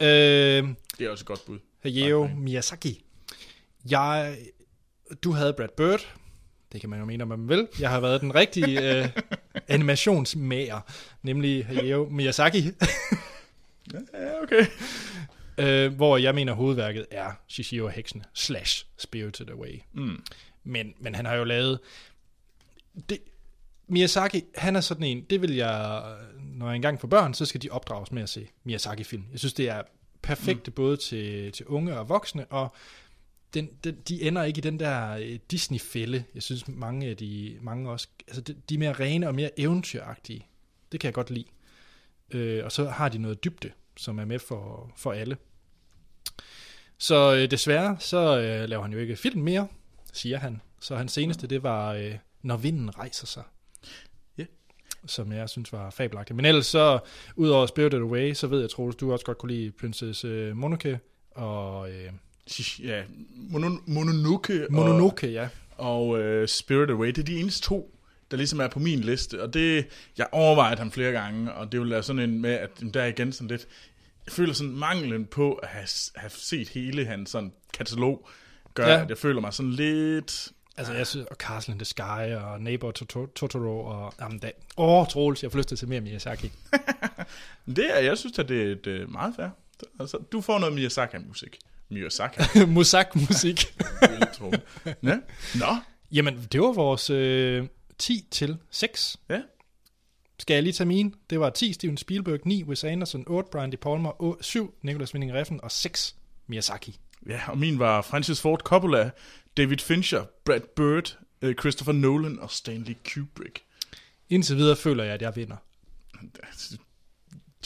Øh, 0.00 0.68
Det 0.98 1.06
er 1.06 1.10
også 1.10 1.22
et 1.22 1.26
godt 1.26 1.44
bud. 1.46 1.58
Hayao 1.82 2.24
Okay. 2.24 2.34
Miyazaki. 2.34 3.04
Jeg, 3.90 4.38
du 5.24 5.32
havde 5.32 5.52
Brad 5.52 5.68
Bird. 5.76 6.14
Det 6.72 6.80
kan 6.80 6.90
man 6.90 6.98
jo 6.98 7.04
mene, 7.04 7.22
om 7.22 7.28
man 7.28 7.48
vil. 7.48 7.68
Jeg 7.80 7.90
har 7.90 8.00
været 8.00 8.20
den 8.20 8.34
rigtige 8.34 9.02
øh, 9.02 9.08
animationsmager, 9.68 10.80
nemlig 11.22 11.66
Hayao 11.66 12.08
Miyazaki, 12.10 12.70
Ja, 13.94 14.42
okay. 14.42 14.66
øh, 15.58 15.94
hvor 15.94 16.16
jeg 16.16 16.34
mener, 16.34 16.52
hovedværket 16.52 17.06
er 17.10 17.30
Shishio 17.48 17.84
og 17.84 17.90
Heksen 17.90 18.24
slash 18.34 18.86
Spirited 18.96 19.48
Away. 19.50 19.80
Mm. 19.92 20.22
Men, 20.64 20.94
men 21.00 21.14
han 21.14 21.26
har 21.26 21.34
jo 21.34 21.44
lavet... 21.44 21.78
Det, 23.08 23.18
Miyazaki, 23.86 24.44
han 24.54 24.76
er 24.76 24.80
sådan 24.80 25.04
en, 25.04 25.20
det 25.30 25.42
vil 25.42 25.54
jeg, 25.54 26.02
når 26.40 26.66
jeg 26.66 26.76
engang 26.76 27.00
får 27.00 27.08
børn, 27.08 27.34
så 27.34 27.44
skal 27.46 27.62
de 27.62 27.70
opdrages 27.70 28.12
med 28.12 28.22
at 28.22 28.28
se 28.28 28.48
Miyazaki-film. 28.64 29.24
Jeg 29.32 29.38
synes, 29.38 29.52
det 29.52 29.68
er 29.68 29.82
perfekte 30.22 30.70
mm. 30.70 30.74
både 30.74 30.96
til, 30.96 31.52
til 31.52 31.66
unge 31.66 31.98
og 31.98 32.08
voksne, 32.08 32.46
og 32.46 32.72
den, 33.54 33.68
den, 33.84 33.96
de 34.08 34.22
ender 34.22 34.42
ikke 34.42 34.58
i 34.58 34.60
den 34.60 34.80
der 34.80 35.10
øh, 35.10 35.38
Disney-fælde. 35.50 36.24
Jeg 36.34 36.42
synes, 36.42 36.68
mange 36.68 37.06
af 37.06 37.16
de, 37.16 37.58
mange 37.60 37.90
også, 37.90 38.08
altså 38.26 38.40
de, 38.40 38.56
de 38.68 38.74
er 38.74 38.78
mere 38.78 38.92
rene 38.92 39.28
og 39.28 39.34
mere 39.34 39.60
eventyragtige. 39.60 40.46
Det 40.92 41.00
kan 41.00 41.06
jeg 41.06 41.14
godt 41.14 41.30
lide. 41.30 41.44
Øh, 42.30 42.64
og 42.64 42.72
så 42.72 42.88
har 42.88 43.08
de 43.08 43.18
noget 43.18 43.44
dybde, 43.44 43.70
som 43.96 44.18
er 44.18 44.24
med 44.24 44.38
for, 44.38 44.92
for 44.96 45.12
alle. 45.12 45.36
Så 46.98 47.34
øh, 47.34 47.50
desværre, 47.50 47.96
så 48.00 48.40
øh, 48.40 48.68
laver 48.68 48.82
han 48.82 48.92
jo 48.92 48.98
ikke 48.98 49.16
film 49.16 49.40
mere, 49.40 49.68
siger 50.12 50.38
han. 50.38 50.60
Så 50.80 50.96
hans 50.96 51.12
seneste, 51.12 51.46
det 51.46 51.62
var 51.62 51.92
øh, 51.92 52.14
Når 52.42 52.56
vinden 52.56 52.98
rejser 52.98 53.26
sig. 53.26 53.42
Ja. 54.38 54.44
Som 55.06 55.32
jeg 55.32 55.48
synes 55.48 55.72
var 55.72 55.90
fabelagtigt. 55.90 56.36
Men 56.36 56.44
ellers 56.44 56.66
så, 56.66 56.98
udover 57.36 57.66
Spirited 57.66 58.00
Away, 58.00 58.32
så 58.32 58.46
ved 58.46 58.60
jeg, 58.60 58.70
Troels, 58.70 58.96
du 58.96 59.12
også 59.12 59.24
godt 59.24 59.38
kunne 59.38 59.52
lide 59.52 59.70
Princess 59.70 60.24
øh, 60.24 60.56
Mononoke. 60.56 61.00
Og 61.30 61.90
øh, 61.90 62.12
Ja, 62.84 63.02
Mono, 63.36 63.76
Mononoke, 63.86 64.66
Mononoke, 64.70 65.26
ja. 65.32 65.48
og, 65.76 66.08
og 66.08 66.08
uh, 66.42 66.46
Spirit 66.46 66.90
Away, 66.90 67.06
det 67.08 67.18
er 67.18 67.22
de 67.22 67.40
eneste 67.40 67.62
to, 67.68 67.94
der 68.30 68.36
ligesom 68.36 68.60
er 68.60 68.68
på 68.68 68.78
min 68.78 69.00
liste. 69.00 69.42
Og 69.42 69.54
det, 69.54 69.86
jeg 70.18 70.26
overvejet 70.32 70.78
ham 70.78 70.90
flere 70.92 71.12
gange, 71.12 71.52
og 71.52 71.72
det 71.72 71.80
vil 71.80 71.90
være 71.90 72.02
sådan 72.02 72.22
en 72.30 72.40
med, 72.40 72.50
at 72.50 72.70
der 72.94 73.02
er 73.02 73.06
igen 73.06 73.32
sådan 73.32 73.48
lidt, 73.48 73.66
jeg 74.26 74.32
føler 74.32 74.52
sådan 74.52 74.72
manglen 74.72 75.26
på 75.26 75.52
at 75.52 75.68
have, 75.68 75.86
have 76.16 76.30
set 76.30 76.68
hele 76.68 77.04
hans 77.06 77.30
sådan 77.30 77.52
katalog, 77.74 78.28
gør, 78.74 78.86
Ja. 78.88 79.02
at 79.02 79.08
jeg 79.08 79.18
føler 79.18 79.40
mig 79.40 79.54
sådan 79.54 79.72
lidt... 79.72 80.48
Altså, 80.76 80.92
jeg 80.92 81.06
synes, 81.06 81.26
og 81.26 81.36
Castle 81.36 81.72
in 81.72 81.78
the 81.78 81.84
Sky, 81.84 82.34
og 82.34 82.60
Neighbor 82.60 82.92
Toto- 82.98 83.32
Totoro, 83.34 83.84
og... 83.84 84.14
Jamen, 84.20 84.38
da, 84.38 84.50
åh, 84.76 85.06
Troels, 85.06 85.42
jeg 85.42 85.52
får 85.52 85.58
lyst 85.58 85.68
til 85.68 85.74
at 85.74 85.78
se 85.78 85.86
mere 85.86 86.00
Miyazaki. 86.00 86.52
Det 87.76 87.96
er, 87.96 87.98
jeg 87.98 88.18
synes, 88.18 88.38
at 88.38 88.48
det 88.48 88.62
er 88.62 88.72
et, 88.72 88.86
øh, 88.86 89.12
meget 89.12 89.34
fair. 89.36 89.48
Altså, 90.00 90.16
du 90.32 90.40
får 90.40 90.58
noget 90.58 90.74
Miyazaki-musik. 90.74 91.58
Miyazaki, 91.88 92.40
jeg 94.00 94.28
tro. 94.34 94.52
Ja. 95.02 95.18
Nå, 95.54 95.76
Jamen, 96.12 96.48
det 96.52 96.60
var 96.60 96.72
vores 96.72 97.10
øh, 97.10 97.66
10 97.98 98.24
til 98.30 98.58
6. 98.70 99.16
Ja. 99.28 99.42
Skal 100.38 100.54
jeg 100.54 100.62
lige 100.62 100.72
tage 100.72 100.88
mine? 100.88 101.12
Det 101.30 101.40
var 101.40 101.50
10 101.50 101.72
Steven 101.72 101.96
Spielberg, 101.96 102.40
9 102.44 102.64
Wes 102.64 102.84
Anderson, 102.84 103.24
8 103.26 103.50
Brian 103.52 103.72
De 103.72 103.76
Palma, 103.76 104.10
8, 104.18 104.44
7 104.44 104.74
Nicolas 104.82 105.14
Winding 105.14 105.32
Refn 105.32 105.58
og 105.62 105.70
6 105.70 106.16
Miyazaki. 106.46 106.98
Ja, 107.26 107.40
og 107.48 107.58
min 107.58 107.78
var 107.78 108.02
Francis 108.02 108.40
Ford 108.40 108.60
Coppola, 108.60 109.10
David 109.56 109.78
Fincher, 109.78 110.24
Brad 110.44 110.60
Bird, 110.76 111.18
øh, 111.42 111.54
Christopher 111.54 111.92
Nolan 111.92 112.38
og 112.38 112.50
Stanley 112.50 112.96
Kubrick. 113.14 113.62
Indtil 114.30 114.56
videre 114.56 114.76
føler 114.76 115.04
jeg, 115.04 115.14
at 115.14 115.22
jeg 115.22 115.36
vinder. 115.36 115.56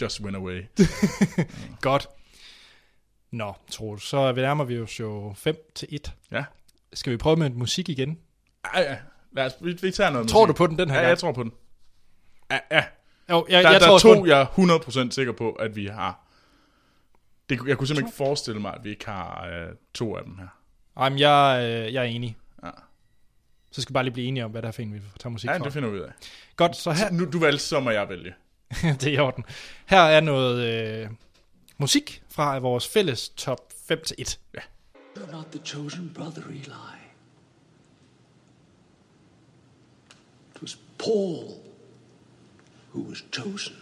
Just 0.00 0.20
went 0.20 0.37
away. 0.37 0.62
Godt. 1.80 2.08
Nå, 3.33 3.55
Troels, 3.71 4.03
så 4.03 4.33
nærmer 4.33 4.64
vi 4.64 4.79
os 4.81 5.01
jo 5.01 5.33
5 5.37 5.57
til 5.75 5.88
1. 5.90 6.12
Ja. 6.33 6.45
Skal 6.92 7.12
vi 7.12 7.16
prøve 7.16 7.37
med 7.37 7.51
musik 7.51 7.88
igen? 7.88 8.18
Ej, 8.75 8.81
ja. 8.81 8.97
Lad 9.33 9.47
os, 9.47 9.53
vi, 9.61 9.73
vi 9.83 9.90
tager 9.90 10.11
noget 10.11 10.29
Tror 10.29 10.47
du 10.47 10.51
musik. 10.53 10.57
på 10.57 10.66
den 10.66 10.79
den 10.79 10.88
her 10.90 10.97
Ja, 10.97 11.01
gang? 11.01 11.09
jeg 11.11 11.18
tror 11.18 11.33
på 11.33 11.42
den. 11.42 11.53
Ja, 12.51 12.59
ja. 12.71 12.85
Jo, 13.31 13.47
jeg, 13.49 13.64
Der, 13.64 13.71
jeg 13.71 13.81
der 13.81 13.87
tror 13.87 13.95
er 13.95 13.99
to, 13.99 14.27
jeg 14.27 14.40
er 14.40 15.07
100% 15.09 15.11
sikker 15.11 15.33
på, 15.33 15.53
at 15.53 15.77
vi 15.77 15.87
har. 15.87 16.27
Det, 17.49 17.61
jeg 17.66 17.79
kunne 17.79 17.87
simpelthen 17.87 18.07
ikke 18.09 18.16
forestille 18.16 18.61
mig, 18.61 18.75
at 18.75 18.85
vi 18.85 18.90
ikke 18.90 19.07
har 19.07 19.47
øh, 19.47 19.68
to 19.95 20.16
af 20.16 20.25
dem 20.25 20.38
her. 20.38 20.47
Jamen, 21.01 21.18
jeg, 21.18 21.59
øh, 21.62 21.95
jeg 21.95 22.01
er 22.01 22.09
enig. 22.09 22.37
Ja. 22.64 22.71
Så 23.71 23.83
skal 23.83 23.92
vi 23.92 23.95
bare 23.95 24.05
lige 24.05 24.12
blive 24.14 24.27
enige 24.29 24.45
om, 24.45 24.51
hvad 24.51 24.62
der 24.62 24.68
er 24.68 24.73
for 24.73 24.83
en, 24.83 24.95
vi 24.95 25.01
tager 25.21 25.31
musik 25.31 25.51
Ja, 25.51 25.57
fra. 25.57 25.64
det 25.64 25.73
finder 25.73 25.88
vi 25.88 25.97
ud 25.97 26.03
af. 26.03 26.12
Godt, 26.57 26.77
så 26.77 26.92
her, 26.92 27.11
Nu, 27.11 27.25
du 27.33 27.38
valgte, 27.38 27.64
så 27.64 27.81
må 27.81 27.90
jeg 27.90 28.09
vælge. 28.09 28.35
det 29.01 29.05
er 29.07 29.12
i 29.12 29.18
orden. 29.18 29.45
Her 29.87 30.01
er 30.01 30.21
noget 30.21 30.66
øh, 30.66 31.09
musik 31.83 32.23
fra 32.29 32.59
vores 32.59 32.88
fælles 32.88 33.29
top 33.29 33.73
5 33.87 34.03
til 34.07 34.16
1. 34.18 34.40
You're 35.16 35.33
not 35.33 35.47
the 35.53 35.61
chosen 35.64 36.11
brother, 36.14 36.42
Eli. 36.49 36.92
was 40.62 40.77
Paul 40.99 41.61
who 42.92 43.03
was 43.03 43.23
chosen. 43.33 43.77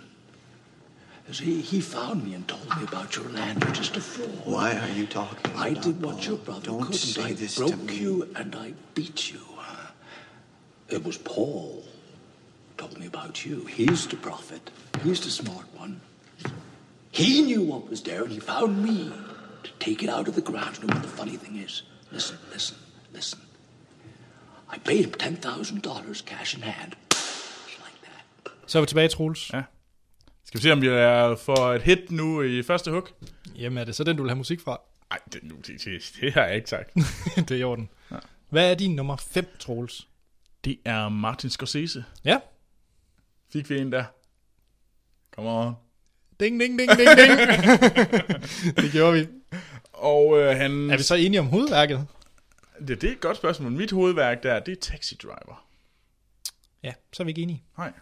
As 1.29 1.39
he, 1.39 1.61
he 1.61 1.81
found 1.81 2.25
me 2.25 2.35
and 2.35 2.49
told 2.49 2.69
me 2.77 2.83
about 2.91 3.15
your 3.17 3.29
land 3.29 3.63
just 3.75 3.97
afore. 3.97 4.27
Why 4.55 4.69
are 4.85 4.89
you 4.99 5.07
talking 5.07 5.53
I 5.57 5.75
did 5.75 6.03
what 6.03 6.17
Paul? 6.17 6.25
your 6.29 6.39
brother 6.39 6.67
Don't 6.71 6.83
couldn't. 6.83 6.95
say 7.17 7.23
I 7.23 7.33
this 7.35 7.55
to 7.55 7.61
broke 7.61 7.83
me. 7.83 7.97
you 7.99 8.15
and 8.35 8.57
I 8.57 8.73
beat 8.95 9.31
you. 9.33 9.41
It 10.89 11.05
was 11.05 11.19
Paul 11.19 11.85
told 12.79 12.99
me 12.99 13.07
about 13.07 13.45
you. 13.47 13.57
He's 13.67 14.07
the 14.09 14.17
prophet. 14.17 14.71
He's 15.05 15.21
the 15.21 15.31
smart 15.31 15.67
one. 15.77 16.01
He 17.12 17.42
knew 17.42 17.62
what 17.62 17.90
was 17.90 18.03
there 18.03 18.23
and 18.23 18.33
he 18.33 18.40
found 18.40 18.83
me 18.83 19.12
to 19.64 19.70
take 19.81 20.05
it 20.05 20.11
out 20.11 20.29
of 20.29 20.35
the 20.35 20.42
ground. 20.42 20.77
You 20.77 20.87
know 20.87 20.96
what 20.96 21.03
the 21.03 21.16
funny 21.16 21.37
thing 21.37 21.64
is? 21.64 21.85
Listen, 22.12 22.37
listen, 22.53 22.77
listen. 23.12 23.40
I 24.73 24.79
paid 24.79 25.05
him 25.05 25.12
$10,000 25.12 26.25
cash 26.25 26.57
in 26.57 26.62
hand. 26.62 26.92
Like 27.85 28.01
that. 28.03 28.53
Så 28.66 28.79
er 28.79 28.83
vi 28.83 28.87
tilbage, 28.87 29.09
Troels. 29.09 29.51
Ja. 29.53 29.62
Skal 30.44 30.59
vi 30.59 30.62
se, 30.62 30.73
om 30.73 30.83
vi 30.83 30.87
er 30.87 31.37
for 31.37 31.73
et 31.73 31.83
hit 31.83 32.11
nu 32.11 32.42
i 32.42 32.62
første 32.62 32.90
hug? 32.90 33.09
Jamen, 33.57 33.79
er 33.79 33.85
det 33.85 33.94
så 33.94 34.05
den, 34.05 34.16
du 34.16 34.23
vil 34.23 34.31
have 34.31 34.38
musik 34.38 34.61
fra? 34.61 34.81
Nej, 35.11 35.18
det, 35.33 35.42
nu, 35.42 35.57
det, 35.57 35.85
det, 35.85 36.12
det 36.20 36.33
har 36.33 36.44
jeg 36.44 36.57
ikke 36.57 36.70
sagt. 36.70 36.94
det 37.49 37.51
er 37.51 37.57
i 37.57 37.62
orden. 37.62 37.90
Ja. 38.11 38.16
Hvad 38.49 38.70
er 38.70 38.75
din 38.75 38.96
nummer 38.96 39.16
5, 39.16 39.46
Troels? 39.59 40.09
Det 40.64 40.79
er 40.85 41.09
Martin 41.09 41.51
Scorsese. 41.51 42.05
Ja. 42.25 42.38
Fik 43.53 43.70
vi 43.70 43.79
en 43.79 43.92
der? 43.92 44.05
Come 45.35 45.51
on. 45.51 45.75
Ding, 46.40 46.61
ding, 46.61 46.79
ding, 46.79 46.90
ding, 46.90 47.09
ding. 47.16 47.38
det 48.83 48.92
gjorde 48.92 49.12
vi. 49.20 49.29
Og 49.92 50.38
øh, 50.38 50.57
han... 50.57 50.90
Er 50.90 50.96
vi 50.96 51.03
så 51.03 51.14
enige 51.14 51.40
om 51.40 51.46
hovedværket? 51.46 52.07
Det, 52.88 53.00
det 53.00 53.09
er 53.09 53.12
et 53.12 53.20
godt 53.20 53.37
spørgsmål. 53.37 53.72
Mit 53.72 53.90
hovedværk 53.90 54.42
der, 54.42 54.61
det 54.61 54.72
er 54.72 54.81
Taxi 54.81 55.14
Driver. 55.14 55.66
Ja, 56.83 56.92
så 57.12 57.22
er 57.22 57.24
vi 57.24 57.31
ikke 57.31 57.42
enige. 57.42 57.62
Nej. 57.79 57.92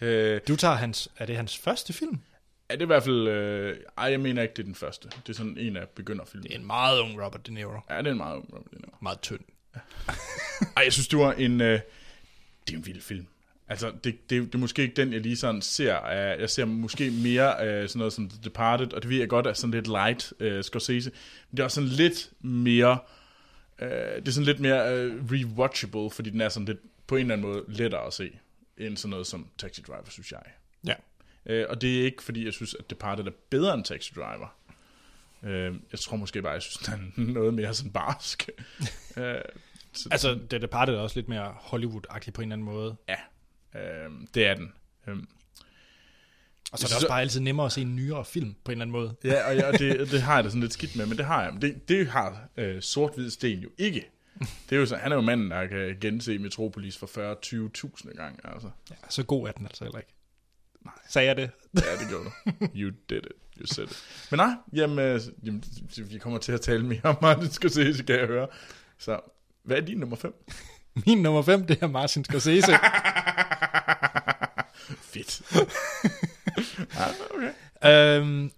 Øh, 0.00 0.40
Du 0.48 0.56
tager 0.56 0.74
hans... 0.74 1.08
Er 1.16 1.26
det 1.26 1.36
hans 1.36 1.58
første 1.58 1.92
film? 1.92 2.18
er 2.68 2.76
det 2.76 2.82
i 2.82 2.86
hvert 2.86 3.02
fald... 3.02 3.28
Øh, 3.28 3.76
ej, 3.98 4.04
jeg 4.10 4.20
mener 4.20 4.42
ikke, 4.42 4.54
det 4.54 4.62
er 4.62 4.66
den 4.66 4.74
første. 4.74 5.08
Det 5.08 5.28
er 5.28 5.36
sådan 5.36 5.58
en 5.58 5.76
af 5.76 5.88
begynderfilmene. 5.88 6.48
Det 6.48 6.54
er 6.54 6.58
en 6.60 6.66
meget 6.66 7.00
ung 7.00 7.24
Robert 7.24 7.46
De 7.46 7.54
Niro. 7.54 7.80
Ja, 7.90 7.98
det 7.98 8.06
er 8.06 8.10
en 8.10 8.16
meget 8.16 8.36
ung 8.36 8.48
Robert 8.52 8.70
De 8.70 8.76
Niro. 8.76 8.96
Meget 9.00 9.20
tynd. 9.20 9.40
Ej, 10.76 10.82
jeg 10.84 10.92
synes, 10.92 11.08
det 11.08 11.18
var 11.18 11.32
en... 11.32 11.60
Øh, 11.60 11.80
det 12.66 12.74
er 12.74 12.78
en 12.78 12.86
vild 12.86 13.00
film. 13.00 13.26
Altså, 13.68 13.92
det, 14.04 14.30
det, 14.30 14.46
det 14.46 14.54
er 14.54 14.58
måske 14.58 14.82
ikke 14.82 14.94
den, 14.94 15.12
jeg 15.12 15.20
lige 15.20 15.36
sådan 15.36 15.62
ser. 15.62 15.98
Uh, 16.00 16.40
jeg 16.40 16.50
ser 16.50 16.64
måske 16.64 17.10
mere 17.10 17.50
uh, 17.52 17.88
sådan 17.88 17.98
noget 17.98 18.12
som 18.12 18.28
The 18.28 18.38
Departed, 18.44 18.92
og 18.92 19.02
det 19.02 19.10
ved 19.10 19.18
jeg 19.18 19.28
godt 19.28 19.46
er 19.46 19.52
sådan 19.52 19.70
lidt 19.74 19.86
light 19.86 20.32
uh, 20.40 20.60
Scorsese. 20.60 21.10
Men 21.50 21.56
det 21.56 21.60
er 21.60 21.64
også 21.64 21.74
sådan 21.74 21.88
lidt 21.90 22.30
mere... 22.40 22.98
Uh, 23.82 23.88
det 23.88 24.28
er 24.28 24.32
sådan 24.32 24.46
lidt 24.46 24.60
mere 24.60 25.06
uh, 25.06 25.30
rewatchable, 25.32 26.10
fordi 26.10 26.30
den 26.30 26.40
er 26.40 26.48
sådan 26.48 26.66
lidt 26.66 26.78
på 27.06 27.16
en 27.16 27.20
eller 27.20 27.34
anden 27.34 27.46
måde 27.50 27.64
lettere 27.68 28.06
at 28.06 28.12
se, 28.12 28.38
end 28.78 28.96
sådan 28.96 29.10
noget 29.10 29.26
som 29.26 29.48
Taxi 29.58 29.82
Driver, 29.82 30.10
synes 30.10 30.32
jeg. 30.32 30.42
Ja. 30.86 30.94
Uh, 31.62 31.70
og 31.70 31.80
det 31.80 32.00
er 32.00 32.04
ikke, 32.04 32.22
fordi 32.22 32.44
jeg 32.44 32.52
synes, 32.52 32.74
at 32.74 32.90
Departed 32.90 33.26
er 33.26 33.30
bedre 33.50 33.74
end 33.74 33.84
Taxi 33.84 34.12
Driver. 34.16 34.56
Uh, 35.42 35.48
jeg 35.92 36.00
tror 36.00 36.16
måske 36.16 36.42
bare, 36.42 36.52
jeg 36.52 36.62
synes, 36.62 36.76
den 36.76 36.94
er 37.28 37.32
noget 37.32 37.54
mere 37.54 37.74
sådan 37.74 37.92
barsk. 37.92 38.48
uh, 38.80 38.86
så, 39.92 40.08
Altså, 40.10 40.38
The 40.50 40.58
Departed 40.58 40.94
er 40.94 40.98
også 40.98 41.18
lidt 41.18 41.28
mere 41.28 41.54
Hollywood-agtig 41.60 42.32
på 42.32 42.42
en 42.42 42.52
eller 42.52 42.54
anden 42.54 42.64
måde. 42.64 42.96
Ja, 43.08 43.16
øh, 43.76 44.10
det 44.34 44.46
er 44.46 44.54
den. 44.54 44.72
Øhm, 45.08 45.26
Og 46.72 46.78
så 46.78 46.86
er 46.86 46.88
det 46.88 46.94
også 46.94 47.00
så- 47.00 47.08
bare 47.08 47.20
altid 47.20 47.40
nemmere 47.40 47.66
at 47.66 47.72
se 47.72 47.80
en 47.80 47.96
nyere 47.96 48.24
film 48.24 48.54
på 48.64 48.70
en 48.70 48.72
eller 48.72 48.82
anden 48.82 48.92
måde. 48.92 49.14
ja, 49.24 49.48
og, 49.48 49.56
ja, 49.56 49.66
og 49.72 49.78
det, 49.78 49.98
det 50.12 50.22
har 50.22 50.34
jeg 50.34 50.44
da 50.44 50.48
sådan 50.50 50.60
lidt 50.60 50.72
skidt 50.72 50.96
med, 50.96 51.06
men 51.06 51.18
det 51.18 51.24
har 51.26 51.42
jeg. 51.42 51.52
Men 51.52 51.62
det, 51.62 51.88
det 51.88 52.06
har 52.08 52.48
øh, 52.56 52.82
sort-hvid 52.82 53.30
sten 53.30 53.58
jo 53.58 53.68
ikke. 53.78 54.10
Det 54.70 54.76
er 54.76 54.80
jo 54.80 54.86
så, 54.86 54.96
han 54.96 55.12
er 55.12 55.16
jo 55.16 55.22
manden, 55.22 55.50
der 55.50 55.66
kan 55.66 55.96
gense 56.00 56.38
Metropolis 56.38 56.98
for 56.98 57.06
40-20.000 58.06 58.16
gange. 58.16 58.38
Altså. 58.44 58.70
Ja, 58.90 58.94
så 59.08 59.22
god 59.22 59.48
er 59.48 59.52
den 59.52 59.66
altså 59.66 59.84
heller 59.84 59.98
ikke. 59.98 60.14
Nej. 60.84 60.94
Sagde 61.08 61.28
jeg 61.28 61.36
det? 61.36 61.50
Ja, 61.74 61.80
det 62.00 62.08
gjorde 62.08 62.24
du. 62.24 62.30
You 62.76 62.90
did 63.10 63.16
it. 63.18 63.32
You 63.60 63.66
said 63.66 63.86
it. 63.86 64.02
Men 64.30 64.38
nej, 64.38 64.54
jamen, 64.72 64.98
øh, 64.98 65.20
jamen, 65.44 65.64
vi 66.10 66.18
kommer 66.18 66.38
til 66.38 66.52
at 66.52 66.60
tale 66.60 66.86
mere 66.86 67.00
om 67.04 67.16
Martin 67.22 67.50
Scorsese, 67.50 68.02
kan 68.02 68.18
jeg 68.18 68.26
høre. 68.26 68.48
Så 68.98 69.20
hvad 69.64 69.76
er 69.76 69.80
din 69.80 69.98
nummer 69.98 70.16
5? 70.16 70.44
Min 71.06 71.18
nummer 71.22 71.42
5, 71.42 71.66
det 71.66 71.82
er 71.82 71.86
Martin 71.86 72.24
Scorsese. 72.24 72.72
Fedt. 75.12 75.42
ja, 76.94 77.04
okay. 77.34 78.18
øhm, 78.20 78.50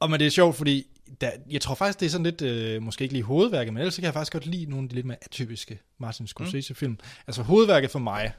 og 0.00 0.10
men 0.10 0.20
det 0.20 0.26
er 0.26 0.30
sjovt, 0.30 0.56
fordi 0.56 0.86
der, 1.20 1.30
jeg 1.50 1.60
tror 1.60 1.74
faktisk, 1.74 2.00
det 2.00 2.06
er 2.06 2.10
sådan 2.10 2.24
lidt, 2.24 2.42
øh, 2.42 2.82
måske 2.82 3.02
ikke 3.02 3.12
lige 3.14 3.22
hovedværket, 3.22 3.72
men 3.72 3.80
ellers 3.80 3.94
så 3.94 4.00
kan 4.00 4.04
jeg 4.06 4.12
faktisk 4.14 4.32
godt 4.32 4.46
lide 4.46 4.70
nogle 4.70 4.84
af 4.84 4.88
de 4.88 4.94
lidt 4.94 5.06
mere 5.06 5.16
atypiske 5.22 5.80
Martin 5.98 6.26
Scorsese-film. 6.26 6.92
Mm. 6.92 6.98
Altså 7.26 7.42
hovedværket 7.42 7.90
for 7.90 7.98
mig, 7.98 8.32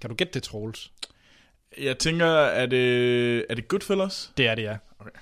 kan 0.00 0.10
du 0.10 0.16
gætte 0.16 0.32
det, 0.34 0.42
Troels? 0.42 0.92
Jeg 1.78 1.98
tænker, 1.98 2.26
er 2.26 2.66
det, 2.66 3.46
er 3.50 3.54
det 3.54 3.68
Goodfellas? 3.68 4.32
Det 4.36 4.46
er 4.46 4.54
det, 4.54 4.62
ja. 4.62 4.76
Okay. 4.98 5.10
Det 5.10 5.20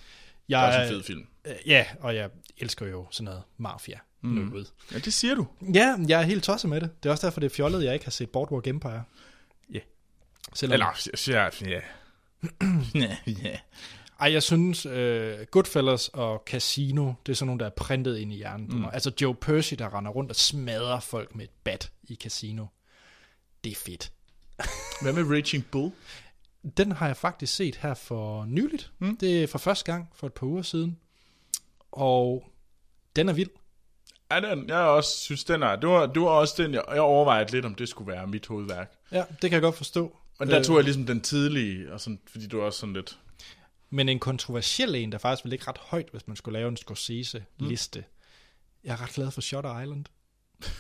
Jeg, 0.48 0.62
er 0.64 0.66
også 0.68 0.80
en 0.80 0.88
fed 0.88 1.02
film. 1.02 1.26
øh, 1.44 1.54
Ja, 1.66 1.86
og 2.00 2.14
jeg 2.16 2.30
elsker 2.58 2.86
jo 2.86 3.06
sådan 3.10 3.24
noget 3.24 3.42
mafia. 3.58 3.98
Mm. 4.22 4.66
Ja, 4.92 4.98
det 4.98 5.12
siger 5.12 5.34
du. 5.34 5.46
Ja, 5.74 5.96
jeg 6.08 6.20
er 6.20 6.24
helt 6.24 6.44
tosset 6.44 6.70
med 6.70 6.80
det. 6.80 7.02
Det 7.02 7.08
er 7.08 7.12
også 7.12 7.26
derfor, 7.26 7.40
det 7.40 7.50
er 7.50 7.54
fjollet, 7.54 7.84
jeg 7.84 7.94
ikke 7.94 8.06
har 8.06 8.10
set 8.10 8.30
Boardwalk 8.30 8.66
Empire. 8.66 9.02
Ja. 9.72 9.78
Selvom, 10.54 10.72
Eller, 10.72 10.86
ja, 11.28 11.50
ja. 11.66 11.80
ja, 12.94 13.16
ja. 13.44 13.58
Ej, 14.20 14.32
jeg 14.32 14.42
synes, 14.42 14.86
uh, 14.86 15.46
Goodfellas 15.50 16.08
og 16.08 16.42
Casino, 16.46 17.12
det 17.26 17.32
er 17.32 17.36
sådan 17.36 17.46
nogle, 17.46 17.60
der 17.60 17.66
er 17.66 17.70
printet 17.70 18.18
ind 18.18 18.32
i 18.32 18.36
hjernen 18.36 18.68
på 18.68 18.76
mm. 18.76 18.80
mig. 18.80 18.90
Altså 18.94 19.12
Joe 19.20 19.34
Pesci, 19.34 19.74
der 19.74 19.98
render 19.98 20.10
rundt 20.10 20.30
og 20.30 20.36
smadrer 20.36 21.00
folk 21.00 21.34
med 21.34 21.44
et 21.44 21.50
bat 21.64 21.92
i 22.02 22.14
Casino. 22.14 22.66
Det 23.64 23.72
er 23.72 23.76
fedt. 23.76 24.12
Hvad 25.02 25.12
med 25.12 25.36
Raging 25.36 25.66
Bull? 25.66 25.92
Den 26.76 26.92
har 26.92 27.06
jeg 27.06 27.16
faktisk 27.16 27.54
set 27.54 27.76
her 27.76 27.94
for 27.94 28.44
nyligt. 28.44 28.92
Mm. 28.98 29.16
Det 29.16 29.42
er 29.42 29.46
for 29.46 29.58
første 29.58 29.92
gang 29.92 30.08
for 30.14 30.26
et 30.26 30.32
par 30.32 30.46
uger 30.46 30.62
siden. 30.62 30.98
Og 31.92 32.44
den 33.16 33.28
er 33.28 33.32
vild. 33.32 33.50
Ja, 34.30 34.40
den, 34.40 34.68
jeg 34.68 34.76
også 34.78 35.18
synes, 35.18 35.44
den 35.44 35.62
er, 35.62 35.76
det 35.76 35.88
var, 35.88 36.06
det 36.06 36.22
var 36.22 36.28
også 36.28 36.62
den, 36.62 36.74
jeg, 36.74 36.84
jeg 36.92 37.00
overvejede 37.00 37.52
lidt, 37.52 37.64
om 37.64 37.74
det 37.74 37.88
skulle 37.88 38.12
være 38.12 38.26
mit 38.26 38.46
hovedværk. 38.46 38.92
Ja, 39.12 39.24
det 39.30 39.40
kan 39.40 39.52
jeg 39.52 39.62
godt 39.62 39.76
forstå. 39.76 40.16
Men 40.38 40.48
der 40.48 40.58
Øh, 40.58 40.64
tog 40.64 40.76
jeg 40.76 40.84
ligesom 40.84 41.06
den 41.06 41.20
tidlige, 41.20 41.92
og 41.92 42.00
sådan, 42.00 42.20
fordi 42.26 42.46
du 42.46 42.56
var 42.58 42.64
også 42.64 42.78
sådan 42.78 42.92
lidt... 42.92 43.18
Men 43.90 44.08
en 44.08 44.18
kontroversiel 44.18 44.94
en, 44.94 45.12
der 45.12 45.18
faktisk 45.18 45.44
vil 45.44 45.50
ligge 45.50 45.64
ret 45.68 45.78
højt, 45.78 46.08
hvis 46.12 46.26
man 46.26 46.36
skulle 46.36 46.58
lave 46.58 46.68
en 46.68 46.76
Scorsese-liste. 46.76 47.98
Mm. 47.98 48.04
Jeg 48.84 48.92
er 48.92 49.02
ret 49.02 49.10
glad 49.10 49.30
for 49.30 49.40
Shutter 49.40 49.80
Island. 49.80 50.04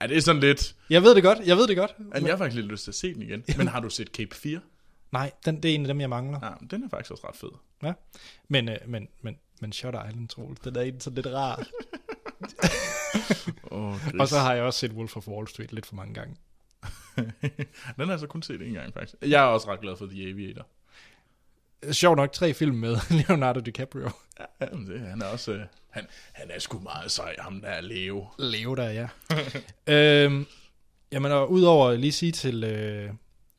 Ja, 0.00 0.06
det 0.06 0.16
er 0.16 0.20
sådan 0.20 0.40
lidt... 0.40 0.74
Jeg 0.90 1.02
ved 1.02 1.14
det 1.14 1.22
godt, 1.22 1.38
jeg 1.46 1.56
ved 1.56 1.66
det 1.66 1.76
godt. 1.76 1.94
Men 1.98 2.22
jeg 2.26 2.32
har 2.32 2.36
faktisk 2.38 2.56
lidt 2.56 2.66
lyst 2.66 2.84
til 2.84 2.90
at 2.90 2.94
se 2.94 3.14
den 3.14 3.22
igen. 3.22 3.44
Men 3.56 3.68
har 3.68 3.80
du 3.80 3.90
set 3.90 4.08
Cape 4.08 4.36
4? 4.36 4.60
Nej, 5.12 5.32
den, 5.44 5.62
det 5.62 5.70
er 5.70 5.74
en 5.74 5.80
af 5.80 5.86
dem, 5.88 6.00
jeg 6.00 6.08
mangler. 6.08 6.38
Ja, 6.42 6.66
den 6.70 6.82
er 6.84 6.88
faktisk 6.88 7.10
også 7.10 7.26
ret 7.28 7.36
fed. 7.36 7.48
Ja. 7.82 7.92
Men, 8.48 8.68
øh, 8.68 8.76
men, 8.86 9.08
men, 9.22 9.38
men 9.60 9.72
Shutter 9.72 10.08
Island, 10.08 10.28
Troels, 10.28 10.60
den 10.60 10.76
er 10.76 10.80
en 10.80 11.00
sådan 11.00 11.14
lidt 11.14 11.26
rar. 11.26 11.66
Oh, 13.70 13.94
og 14.20 14.28
så 14.28 14.38
har 14.38 14.54
jeg 14.54 14.62
også 14.62 14.78
set 14.78 14.92
Wolf 14.92 15.16
of 15.16 15.28
Wall 15.28 15.48
Street 15.48 15.72
lidt 15.72 15.86
for 15.86 15.94
mange 15.94 16.14
gange. 16.14 16.36
den 17.96 18.04
har 18.04 18.10
jeg 18.10 18.18
så 18.18 18.26
kun 18.26 18.42
set 18.42 18.62
en 18.62 18.72
gang, 18.72 18.92
faktisk. 18.94 19.14
Jeg 19.22 19.42
er 19.42 19.46
også 19.46 19.72
ret 19.72 19.80
glad 19.80 19.96
for 19.96 20.06
The 20.06 20.30
Aviator. 20.30 20.66
Sjov 21.92 22.16
nok 22.16 22.32
tre 22.32 22.54
film 22.54 22.76
med 22.76 22.96
Leonardo 23.28 23.60
DiCaprio. 23.60 24.10
Ja, 24.60 24.66
det, 24.66 25.00
han 25.00 25.22
er 25.22 25.26
også... 25.26 25.52
øh, 25.52 25.60
Han, 25.90 26.06
han 26.32 26.50
er 26.50 26.58
sgu 26.58 26.78
meget 26.78 27.10
sej, 27.10 27.34
ham 27.38 27.60
der 27.60 27.68
er 27.68 27.80
Leo. 27.80 28.26
Leo 28.38 28.74
der, 28.74 28.90
ja. 28.90 29.08
øhm, 30.26 30.46
jamen, 31.12 31.32
og 31.32 31.50
udover 31.50 31.88
at 31.88 32.00
lige 32.00 32.12
sige 32.12 32.32
til 32.32 32.64
øh, 32.64 33.10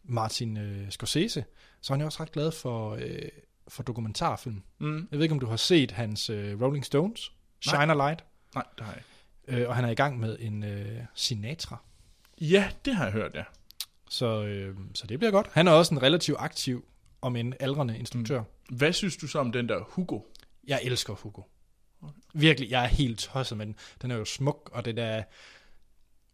Martin 0.04 0.58
øh, 0.58 0.90
Scorsese, 0.90 1.46
så 1.82 1.94
er 1.94 1.96
han 1.96 2.02
jo 2.02 2.06
også 2.06 2.24
ret 2.24 2.32
glad 2.32 2.52
for, 2.52 2.96
øh, 3.02 3.30
for 3.68 3.84
dokumentarfilm. 3.84 4.62
Mm. 4.80 5.08
Jeg 5.12 5.20
ved 5.20 5.24
ikke, 5.24 5.34
om 5.34 5.40
du 5.40 5.48
har 5.48 5.56
set 5.58 5.92
hans 5.92 6.30
øh, 6.30 6.62
Rolling 6.62 6.86
Stones, 6.86 7.32
Shine 7.62 7.92
a 7.92 7.96
Light, 7.96 8.24
Nej, 8.56 8.64
det 8.78 8.86
har 8.86 8.92
jeg 8.92 8.98
ikke. 9.00 9.09
Øh, 9.50 9.68
og 9.70 9.76
han 9.76 9.86
er 9.86 9.90
i 9.90 9.94
gang 9.96 10.20
med 10.20 10.38
en 10.40 10.64
øh, 10.64 11.00
Sinatra. 11.16 11.78
Ja, 12.42 12.70
det 12.86 12.96
har 12.96 13.04
jeg 13.04 13.14
hørt, 13.14 13.32
ja. 13.36 13.44
Så, 14.10 14.44
øh, 14.46 14.76
så 14.94 15.08
det 15.08 15.20
bliver 15.20 15.32
godt. 15.32 15.48
Han 15.52 15.68
er 15.68 15.72
også 15.72 15.94
en 15.94 16.04
relativt 16.04 16.38
aktiv, 16.40 16.86
om 17.22 17.36
en 17.36 17.54
aldrende 17.60 17.98
instruktør. 17.98 18.40
Mm. 18.70 18.76
Hvad 18.78 18.94
synes 18.94 19.18
du 19.18 19.28
så 19.28 19.40
om 19.40 19.52
den 19.52 19.70
der 19.70 19.80
Hugo? 19.90 20.20
Jeg 20.68 20.80
elsker 20.84 21.14
Hugo. 21.14 21.42
Virkelig, 22.34 22.70
jeg 22.72 22.84
er 22.84 22.88
helt 22.88 23.20
tosset 23.20 23.58
med 23.58 23.66
den. 23.66 23.76
Den 24.02 24.12
er 24.12 24.16
jo 24.16 24.26
smuk, 24.26 24.70
og 24.74 24.86
det 24.86 25.00
er 25.00 25.24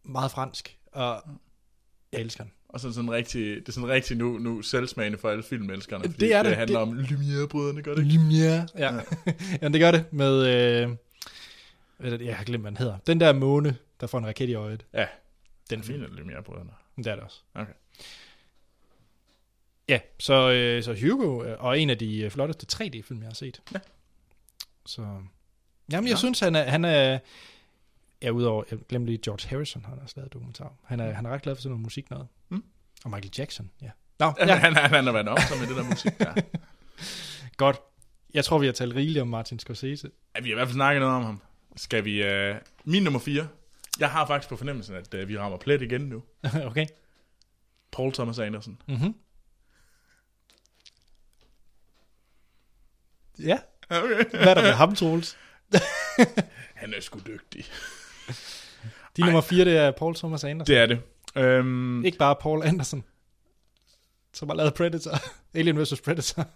meget 0.04 0.30
fransk, 0.30 0.78
og 0.92 1.22
jeg 2.12 2.20
elsker 2.20 2.44
den. 2.44 2.52
Og 2.68 2.80
så 2.80 2.92
sådan 2.92 3.10
rigtig, 3.10 3.56
det 3.56 3.68
er 3.68 3.72
sådan 3.72 3.88
rigtig 3.88 4.16
nu, 4.16 4.38
nu 4.38 4.62
selvsmagende 4.62 5.18
for 5.18 5.30
alle 5.30 5.42
filmelskerne. 5.42 6.04
Fordi 6.04 6.16
Det 6.18 6.34
er 6.34 6.42
det. 6.42 6.50
Det 6.50 6.56
handler 6.58 6.78
Det- 6.84 6.88
om 6.88 6.98
Lumière-brødrene, 6.98 7.82
gør 7.82 7.94
det 7.94 8.04
ikke? 8.06 8.14
Lumière. 8.16 8.66
Ja, 8.78 8.94
ja. 8.94 9.00
ja 9.62 9.68
det 9.68 9.80
gør 9.80 9.90
det 9.90 10.12
med... 10.12 10.46
Øh, 10.82 10.96
er 11.98 12.10
det, 12.10 12.26
jeg 12.26 12.36
har 12.36 12.44
glemt, 12.44 12.62
hvad 12.62 12.70
den 12.70 12.76
hedder. 12.78 12.98
Den 13.06 13.20
der 13.20 13.32
måne, 13.32 13.76
der 14.00 14.06
får 14.06 14.18
en 14.18 14.26
raket 14.26 14.48
i 14.48 14.54
øjet. 14.54 14.86
Ja, 14.92 15.06
Den 15.70 15.78
den 15.78 15.82
film. 15.84 16.04
fine 16.04 16.20
Lumière-brødrene. 16.22 16.70
Det 16.96 17.06
er 17.06 17.14
det 17.14 17.24
også. 17.24 17.40
Okay. 17.54 17.72
Ja, 19.88 20.00
så, 20.18 20.50
øh, 20.50 20.82
så 20.82 20.96
Hugo, 21.00 21.44
øh, 21.44 21.64
og 21.64 21.80
en 21.80 21.90
af 21.90 21.98
de 21.98 22.18
øh, 22.20 22.30
flotteste 22.30 22.66
3D-film, 22.84 23.20
jeg 23.20 23.28
har 23.28 23.34
set. 23.34 23.62
Ja. 23.74 23.78
Så, 24.86 25.02
jamen, 25.02 25.28
jeg 25.90 26.04
ja. 26.04 26.16
synes, 26.16 26.40
han 26.40 26.54
er, 26.54 26.62
han 26.62 26.84
er, 26.84 27.18
ja, 28.22 28.30
udover, 28.30 28.64
jeg 28.70 28.78
glemte 28.88 29.06
lige 29.06 29.18
George 29.24 29.48
Harrison, 29.48 29.84
han 29.84 29.94
har 29.94 30.02
også 30.02 30.14
lavet 30.16 30.32
dokumentar. 30.32 30.72
Han 30.84 31.00
er, 31.00 31.12
han 31.12 31.26
er 31.26 31.30
ret 31.30 31.42
glad 31.42 31.54
for 31.54 31.62
sådan 31.62 31.70
noget 31.70 31.82
musik 31.82 32.10
noget. 32.10 32.26
Mm. 32.48 32.64
Og 33.04 33.10
Michael 33.10 33.32
Jackson, 33.38 33.70
ja. 33.82 33.90
Nå, 34.18 34.26
Ja. 34.38 34.46
ja, 34.46 34.54
Han, 34.56 34.74
han, 34.76 34.90
han 34.90 35.04
har 35.04 35.12
været 35.12 35.28
op 35.28 35.38
med 35.60 35.68
det 35.68 35.76
der 35.76 35.82
musik 35.90 36.18
der. 36.18 36.34
godt. 37.56 37.76
Jeg 38.34 38.44
tror, 38.44 38.58
vi 38.58 38.66
har 38.66 38.72
talt 38.72 38.94
rigeligt 38.94 39.22
om 39.22 39.28
Martin 39.28 39.58
Scorsese. 39.58 40.10
Ja, 40.36 40.40
vi 40.40 40.48
har 40.48 40.54
i 40.54 40.58
hvert 40.58 40.68
fald 40.68 40.74
snakket 40.74 41.00
noget 41.00 41.16
om 41.16 41.22
ham. 41.24 41.42
Skal 41.76 42.04
vi... 42.04 42.24
Uh, 42.50 42.56
min 42.84 43.02
nummer 43.02 43.20
4. 43.20 43.48
Jeg 44.00 44.10
har 44.10 44.26
faktisk 44.26 44.48
på 44.48 44.56
fornemmelsen, 44.56 44.94
at 44.94 45.14
uh, 45.14 45.28
vi 45.28 45.38
rammer 45.38 45.58
plet 45.58 45.82
igen 45.82 46.00
nu. 46.00 46.22
okay. 46.70 46.86
Paul 47.92 48.12
Thomas 48.12 48.38
Anderson. 48.38 48.80
Mm-hmm. 48.88 49.14
Ja, 53.38 53.58
Okay. 53.90 54.24
hvad 54.30 54.46
er 54.46 54.54
der 54.54 54.62
med 54.62 54.72
ham, 54.72 54.94
Troels? 54.94 55.36
Han 56.74 56.94
er 56.94 57.00
sgu 57.00 57.18
dygtig. 57.26 57.64
De 59.16 59.22
nummer 59.22 59.40
fire, 59.40 59.64
det 59.64 59.76
er 59.76 59.90
Paul 59.90 60.14
Thomas 60.14 60.44
Anderson. 60.44 60.66
Det 60.74 60.82
er 60.82 60.86
det. 60.86 61.00
Øhm, 61.36 62.04
Ikke 62.04 62.18
bare 62.18 62.36
Paul 62.40 62.62
Anderson, 62.62 63.04
som 64.32 64.48
har 64.48 64.56
lavet 64.56 64.74
Predator. 64.74 65.10
Alien 65.58 65.82
vs. 65.82 66.00
Predator. 66.00 66.48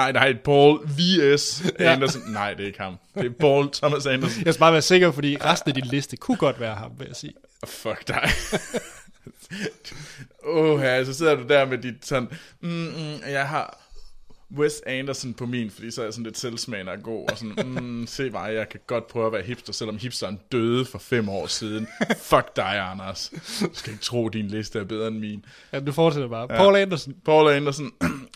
Ej, 0.00 0.12
nej, 0.12 0.34
Paul 0.44 0.80
V.S. 0.86 1.62
Ja. 1.78 1.92
Anderson. 1.92 2.22
Nej, 2.32 2.54
det 2.54 2.62
er 2.62 2.66
ikke 2.66 2.80
ham. 2.80 2.96
Det 3.14 3.26
er 3.26 3.30
Paul 3.40 3.70
Thomas 3.72 4.06
Anderson. 4.06 4.44
Jeg 4.44 4.54
skal 4.54 4.60
bare 4.60 4.72
være 4.72 4.82
sikker, 4.82 5.12
fordi 5.12 5.36
resten 5.44 5.70
af 5.70 5.74
din 5.74 5.84
liste 5.84 6.16
kunne 6.16 6.36
godt 6.36 6.60
være 6.60 6.74
ham, 6.74 6.90
vil 6.98 7.06
jeg 7.06 7.16
sige. 7.16 7.32
Fuck 7.66 8.08
dig. 8.08 8.30
Åh, 10.46 10.74
oh, 10.74 10.80
ja, 10.80 11.04
så 11.04 11.14
sidder 11.14 11.34
du 11.34 11.42
der 11.48 11.64
med 11.64 11.78
dit 11.78 12.06
sådan, 12.06 12.28
mm, 12.60 12.70
mm, 12.70 13.30
jeg 13.30 13.48
har 13.48 13.80
Wes 14.56 14.82
Anderson 14.86 15.34
på 15.34 15.46
min, 15.46 15.70
fordi 15.70 15.90
så 15.90 16.00
er 16.00 16.06
jeg 16.06 16.12
sådan 16.12 16.24
lidt 16.24 16.38
selvsmagende 16.38 16.92
og 16.92 17.02
god, 17.02 17.30
og 17.30 17.38
sådan, 17.38 17.66
mm, 17.66 18.06
se 18.06 18.30
mig, 18.30 18.54
jeg 18.54 18.68
kan 18.68 18.80
godt 18.86 19.06
prøve 19.06 19.26
at 19.26 19.32
være 19.32 19.42
hipster, 19.42 19.72
selvom 19.72 19.98
hipsteren 19.98 20.40
døde 20.52 20.84
for 20.84 20.98
fem 20.98 21.28
år 21.28 21.46
siden. 21.46 21.88
Fuck 22.22 22.56
dig, 22.56 22.90
Anders. 22.90 23.32
Du 23.60 23.68
skal 23.72 23.92
ikke 23.92 24.04
tro, 24.04 24.28
din 24.28 24.48
liste 24.48 24.78
er 24.78 24.84
bedre 24.84 25.08
end 25.08 25.18
min. 25.18 25.44
Ja, 25.72 25.80
du 25.80 25.92
fortsætter 25.92 26.28
bare. 26.28 26.46
Ja. 26.50 26.56
Paul 26.56 26.76
Anderson. 26.76 27.14
Paul 27.24 27.52
Anderson, 27.52 27.90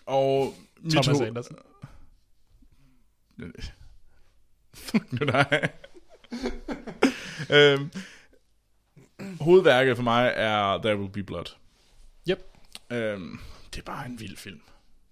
og 0.06 0.54
Thomas 0.91 1.07
ho- 1.20 1.24
Anderson. 1.26 1.59
Fuck 4.74 5.12
nu 5.20 5.26
dig. 5.26 5.70
øhm, 7.51 7.91
hovedværket 9.41 9.97
for 9.97 10.03
mig 10.03 10.32
er 10.37 10.78
There 10.78 10.97
Will 10.99 11.12
Be 11.12 11.22
Blood. 11.22 11.45
Yep. 12.30 12.53
Øhm, 12.91 13.39
det 13.74 13.78
er 13.80 13.85
bare 13.85 14.07
en 14.07 14.20
vild 14.20 14.37
film. 14.37 14.61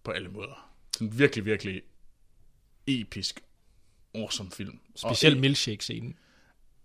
På 0.04 0.10
alle 0.10 0.28
måder. 0.28 0.70
Sådan 0.96 1.18
virkelig, 1.18 1.44
virkelig 1.44 1.82
episk, 2.86 3.40
awesome 4.14 4.50
film. 4.50 4.78
Specielt 4.96 5.40
milkshake-scenen. 5.40 6.14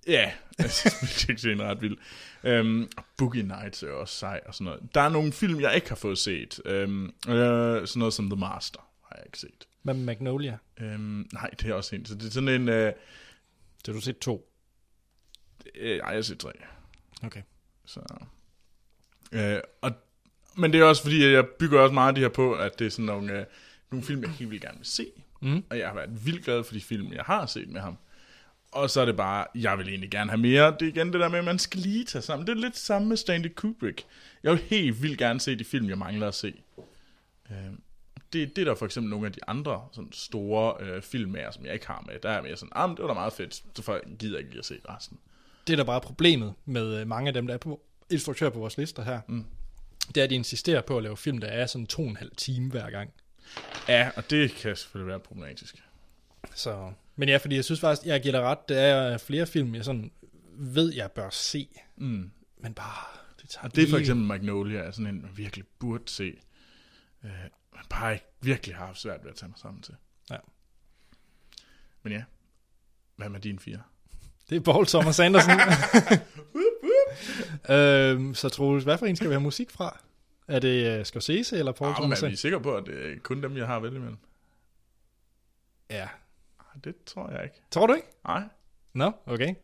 Ja, 0.08 0.32
milkshake-scenen 1.01 1.60
er 1.60 1.66
ret 1.70 1.82
vild. 1.82 1.97
Øhm, 2.43 2.89
Boogie 3.18 3.43
Nights 3.43 3.84
er 3.84 3.91
også 3.91 4.16
sej 4.16 4.41
og 4.45 4.53
sådan 4.53 4.66
noget. 4.66 4.95
Der 4.95 5.01
er 5.01 5.10
nogle 5.10 5.34
film, 5.34 5.60
jeg 5.62 5.76
ikke 5.76 5.89
har 5.89 5.95
fået 5.95 6.18
set. 6.18 6.60
Øhm, 6.66 7.05
øh, 7.05 7.88
sådan 7.88 7.88
noget 7.95 8.14
som 8.14 8.30
The 8.30 8.39
Master 8.39 8.80
har 9.10 9.16
jeg 9.18 9.26
ikke 9.26 9.39
set. 9.39 9.68
Hvad 9.84 9.93
med 9.93 10.03
Magnolia? 10.03 10.58
Øhm, 10.82 11.28
nej, 11.34 11.49
det 11.49 11.70
er 11.70 11.74
også 11.74 11.95
en. 11.95 12.05
Så 12.05 12.16
det 12.16 12.28
er 12.28 12.32
sådan 12.32 12.49
en... 12.49 12.70
Øh, 12.70 12.86
Det 12.86 12.93
har 13.88 13.93
du 13.93 14.01
set 14.01 14.18
to. 14.20 14.49
øh, 15.76 15.97
ej, 15.99 16.08
jeg 16.08 16.16
har 16.18 16.22
set 16.22 16.39
tre. 16.39 16.51
Okay. 17.24 17.41
Så, 17.86 17.99
øh, 19.32 19.60
og, 19.82 19.91
men 20.58 20.74
det 20.74 20.80
er 20.80 20.86
også 20.86 21.01
fordi, 21.03 21.26
jeg 21.32 21.45
bygger 21.60 21.80
også 21.80 21.93
meget 21.93 22.08
af 22.08 22.16
det 22.16 22.22
her 22.24 22.30
på, 22.30 22.53
at 22.53 22.80
det 22.80 22.88
er 22.88 22.91
sådan 22.91 23.05
nogle, 23.05 23.39
øh, 23.39 23.45
nogle 23.91 24.05
film, 24.05 24.22
jeg 24.24 24.32
helt 24.32 24.49
vildt 24.51 24.64
gerne 24.64 24.78
vil 24.78 24.86
se. 24.88 25.08
Mm. 25.41 25.64
Og 25.70 25.78
jeg 25.78 25.88
har 25.88 25.95
været 25.95 26.26
vildt 26.26 26.45
glad 26.45 26.64
for 26.64 26.74
de 26.74 26.82
film, 26.82 27.14
jeg 27.14 27.24
har 27.24 27.45
set 27.45 27.70
med 27.70 27.82
ham. 27.82 27.97
Og 28.78 28.89
så 28.89 29.01
er 29.01 29.05
det 29.05 29.17
bare, 29.17 29.45
jeg 29.55 29.78
vil 29.78 29.88
egentlig 29.89 30.09
gerne 30.11 30.30
have 30.32 30.41
mere. 30.41 30.71
Det 30.80 30.82
er 30.82 30.88
igen 30.88 31.13
det 31.13 31.19
der 31.21 31.30
med, 31.30 31.39
at 31.39 31.45
man 31.45 31.59
skal 31.59 31.80
lige 31.80 32.05
tage 32.05 32.21
sammen. 32.21 32.47
Det 32.47 32.57
er 32.57 32.61
lidt 32.61 32.78
samme 32.78 33.07
med 33.07 33.17
Stanley 33.17 33.49
Kubrick. 33.55 34.03
Jeg 34.43 34.51
vil 34.51 34.61
helt 34.61 35.01
vildt 35.01 35.19
gerne 35.19 35.39
se 35.39 35.55
de 35.55 35.63
film, 35.63 35.89
jeg 35.89 35.97
mangler 35.97 36.28
at 36.28 36.36
se. 36.36 36.53
Øh, 37.51 37.55
det, 38.34 38.55
det 38.55 38.61
er 38.61 38.65
der 38.65 38.75
for 38.75 38.86
eksempel 38.86 39.09
nogle 39.09 39.25
af 39.25 39.32
de 39.34 39.39
andre 39.47 39.88
sådan 39.91 40.11
store 40.11 40.75
øh, 40.80 41.01
film 41.01 41.32
med, 41.32 41.41
som 41.51 41.65
jeg 41.65 41.73
ikke 41.73 41.88
har 41.88 42.03
med. 42.07 42.19
Der 42.23 42.30
er 42.30 42.41
mere 42.41 42.57
sådan, 42.57 42.71
ah, 42.75 42.89
det 42.89 42.99
var 42.99 43.07
da 43.07 43.13
meget 43.13 43.34
fedt, 43.34 43.63
så 43.75 43.82
for- 43.82 44.17
gider 44.17 44.34
jeg 44.34 44.39
ikke 44.39 44.51
lige 44.51 44.59
at 44.59 44.65
se 44.65 44.80
resten. 44.89 45.17
Det 45.67 45.73
er 45.73 45.78
da 45.78 45.84
bare 45.84 46.01
problemet 46.01 46.53
med 46.65 47.01
øh, 47.01 47.07
mange 47.07 47.28
af 47.28 47.34
dem, 47.34 47.47
der 47.47 47.53
er 47.53 47.57
på 47.57 47.82
instruktører 48.09 48.49
på 48.49 48.59
vores 48.59 48.78
lister 48.78 49.03
her. 49.03 49.21
Mm. 49.28 49.45
Det 50.07 50.17
er, 50.17 50.23
at 50.23 50.30
de 50.30 50.36
insisterer 50.36 50.82
på 50.82 50.97
at 50.97 51.03
lave 51.03 51.17
film, 51.17 51.38
der 51.38 51.47
er 51.47 51.65
sådan 51.65 51.88
to 51.88 52.01
og 52.01 52.07
en 52.09 52.15
halv 52.15 52.32
time 52.38 52.69
hver 52.71 52.89
gang. 52.89 53.09
Ja, 53.88 54.09
og 54.15 54.30
det 54.30 54.51
kan 54.51 54.75
selvfølgelig 54.75 55.07
være 55.09 55.19
problematisk. 55.19 55.84
Så, 56.55 56.91
men 57.18 57.30
ja, 57.30 57.38
fordi 57.38 57.55
jeg 57.55 57.65
synes 57.65 57.80
faktisk, 57.80 58.07
jeg 58.07 58.22
giver 58.22 58.32
dig 58.32 58.41
ret, 58.41 58.70
det 58.70 58.80
er 58.80 59.18
flere 59.18 59.45
film, 59.45 59.76
jeg 59.76 59.86
sådan 59.86 60.11
ved, 60.53 60.93
jeg 60.93 61.11
bør 61.11 61.30
se. 61.30 61.70
Mm. 61.95 62.32
Men 62.57 62.74
bare, 62.74 63.05
det 63.41 63.49
tager 63.49 63.63
Og 63.63 63.76
det 63.76 63.84
er 63.84 63.89
for 63.89 63.97
eksempel 63.97 64.26
Magnolia, 64.26 64.80
er 64.80 64.91
sådan 64.91 65.15
en, 65.15 65.22
man 65.22 65.32
virkelig 65.36 65.65
burde 65.80 66.03
se. 66.07 66.38
Øh, 67.24 67.32
man 67.74 67.84
bare 67.89 68.13
ikke 68.13 68.26
virkelig 68.41 68.76
har 68.76 68.86
haft 68.86 68.99
svært 68.99 69.24
ved 69.24 69.32
at 69.32 69.38
tage 69.38 69.49
mig 69.49 69.59
sammen 69.59 69.82
til. 69.82 69.95
Ja. 70.32 70.38
Men 72.03 72.13
ja, 72.13 72.24
hvad 73.15 73.30
med 73.30 73.39
din 73.39 73.59
fire? 73.59 73.82
Det 74.49 74.55
er 74.55 74.61
Paul 74.61 74.86
Thomas 74.86 75.20
Anderson. 75.20 75.51
øhm, 77.76 78.36
så 78.36 78.49
Troels, 78.49 78.84
hvad 78.84 78.97
for 78.97 79.05
en 79.05 79.15
skal 79.15 79.30
vi 79.30 79.34
have 79.34 79.41
musik 79.41 79.72
fra? 79.72 79.99
Er 80.47 80.59
det 80.59 80.99
uh, 80.99 81.05
Scorsese 81.05 81.57
eller 81.57 81.72
Paul 81.72 81.89
Ah, 81.89 81.95
Thomas 81.95 82.24
er 82.24 82.30
vi 82.30 82.36
sikre 82.36 82.61
på, 82.61 82.76
at 82.76 82.86
det 82.86 83.11
er 83.11 83.20
kun 83.20 83.43
dem, 83.43 83.57
jeg 83.57 83.68
har 83.68 83.76
at 83.76 83.84
vælge 83.84 83.95
imellem? 83.95 84.18
Ja. 85.89 86.07
Det 86.84 86.95
tror 87.05 87.32
jeg 87.32 87.43
ikke. 87.43 87.55
Tror 87.71 87.88
du 87.88 87.93
ikke? 87.93 88.07
Nej. 88.28 88.43
Nå, 88.93 89.11
okay. 89.25 89.55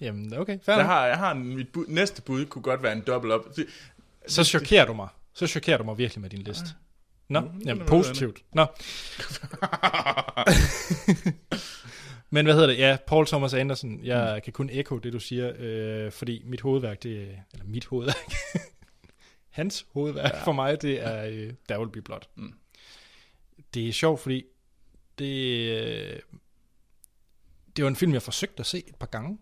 Jamen, 0.00 0.34
okay, 0.34 0.58
fair 0.62 0.76
Jeg 0.76 0.84
har, 0.84 1.06
jeg 1.06 1.18
har 1.18 1.32
en, 1.32 1.56
mit 1.56 1.68
bud, 1.72 1.84
næste 1.88 2.22
bud 2.22 2.46
kunne 2.46 2.62
godt 2.62 2.82
være 2.82 2.92
en 2.92 3.04
up. 3.32 3.56
Det, 3.56 3.66
Så 4.26 4.44
chokerer 4.44 4.86
du 4.86 4.92
mig. 4.92 5.08
Så 5.32 5.46
chokerer 5.46 5.78
du 5.78 5.84
mig 5.84 5.98
virkelig 5.98 6.22
med 6.22 6.30
din 6.30 6.42
liste. 6.42 6.66
Nå, 7.28 7.40
Nu 7.40 7.50
finder 7.50 7.66
jamen 7.66 7.86
positivt. 7.86 8.42
Nå. 8.52 8.66
Men 12.34 12.46
hvad 12.46 12.54
hedder 12.54 12.68
det? 12.68 12.78
Ja, 12.78 12.96
Paul 13.06 13.26
Thomas 13.26 13.54
Anderson. 13.54 14.04
Jeg 14.04 14.34
mm. 14.34 14.40
kan 14.44 14.52
kun 14.52 14.70
ekko 14.72 14.98
det, 14.98 15.12
du 15.12 15.18
siger, 15.18 15.52
øh, 15.58 16.12
fordi 16.12 16.42
mit 16.44 16.60
hovedværk, 16.60 17.02
det 17.02 17.22
er, 17.22 17.36
eller 17.52 17.66
mit 17.66 17.84
hovedværk, 17.84 18.32
hans 19.50 19.86
hovedværk 19.92 20.32
ja. 20.32 20.44
for 20.44 20.52
mig, 20.52 20.82
det 20.82 21.06
er 21.06 21.24
øh, 21.24 21.52
Der 21.68 21.78
Will 21.78 21.90
Be 21.90 22.02
Blood. 22.02 22.20
Mm. 22.36 22.54
Det 23.74 23.88
er 23.88 23.92
sjovt, 23.92 24.20
fordi 24.20 24.44
det, 25.18 25.68
øh, 25.68 26.20
det 27.76 27.84
var 27.84 27.88
en 27.90 27.96
film, 27.96 28.12
jeg 28.12 28.22
forsøgte 28.22 28.60
at 28.60 28.66
se 28.66 28.78
et 28.88 28.94
par 28.96 29.06
gange, 29.06 29.38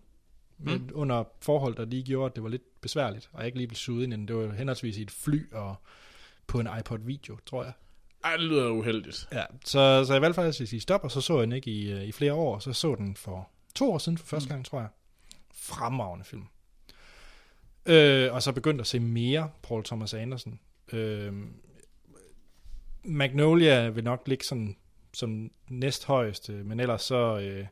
men 0.57 0.77
Mm. 0.81 0.89
under 0.93 1.23
forhold, 1.41 1.75
der 1.75 1.85
lige 1.85 2.03
gjorde, 2.03 2.25
at 2.31 2.35
det 2.35 2.43
var 2.43 2.49
lidt 2.49 2.81
besværligt, 2.81 3.29
og 3.33 3.39
jeg 3.39 3.45
ikke 3.45 3.57
lige 3.57 3.67
blev 3.67 3.75
suget 3.75 4.03
ind. 4.03 4.27
Det 4.27 4.35
var 4.35 4.53
henholdsvis 4.53 4.97
i 4.97 5.01
et 5.01 5.11
fly 5.11 5.51
og 5.53 5.75
på 6.47 6.59
en 6.59 6.69
iPod 6.79 6.99
video, 6.99 7.37
tror 7.45 7.63
jeg. 7.63 7.73
ej, 8.23 8.31
det 8.37 8.45
lyder 8.45 8.69
uheldigt. 8.69 9.27
Ja, 9.31 9.43
så, 9.65 10.03
så 10.07 10.13
jeg 10.13 10.21
valgte 10.21 10.35
faktisk 10.35 10.61
at 10.61 10.67
sige 10.67 10.79
stop, 10.79 11.03
og 11.03 11.11
så 11.11 11.21
så 11.21 11.33
jeg 11.37 11.41
den 11.41 11.51
ikke 11.51 11.71
i, 11.71 11.91
øh, 11.91 12.03
i 12.03 12.11
flere 12.11 12.33
år, 12.33 12.59
så 12.59 12.73
så 12.73 12.95
den 12.95 13.15
for 13.15 13.49
to 13.75 13.91
år 13.93 13.97
siden 13.97 14.17
for 14.17 14.25
første 14.25 14.49
gang, 14.49 14.65
tror 14.65 14.79
jeg. 14.79 14.89
Fremragende 15.53 16.25
film. 16.25 16.45
Øh, 17.85 18.33
og 18.33 18.43
så 18.43 18.51
begyndte 18.51 18.81
at 18.81 18.87
se 18.87 18.99
mere 18.99 19.51
Paul 19.63 19.83
Thomas 19.83 20.13
Anderson. 20.13 20.59
Øh, 20.93 21.33
Magnolia 23.03 23.89
vil 23.89 24.03
nok 24.03 24.27
ligge 24.27 24.45
sådan, 24.45 24.77
som 25.13 25.51
næsthøjeste, 25.69 26.51
men 26.51 26.79
ellers 26.79 27.01
så... 27.01 27.39
Øh, 27.39 27.65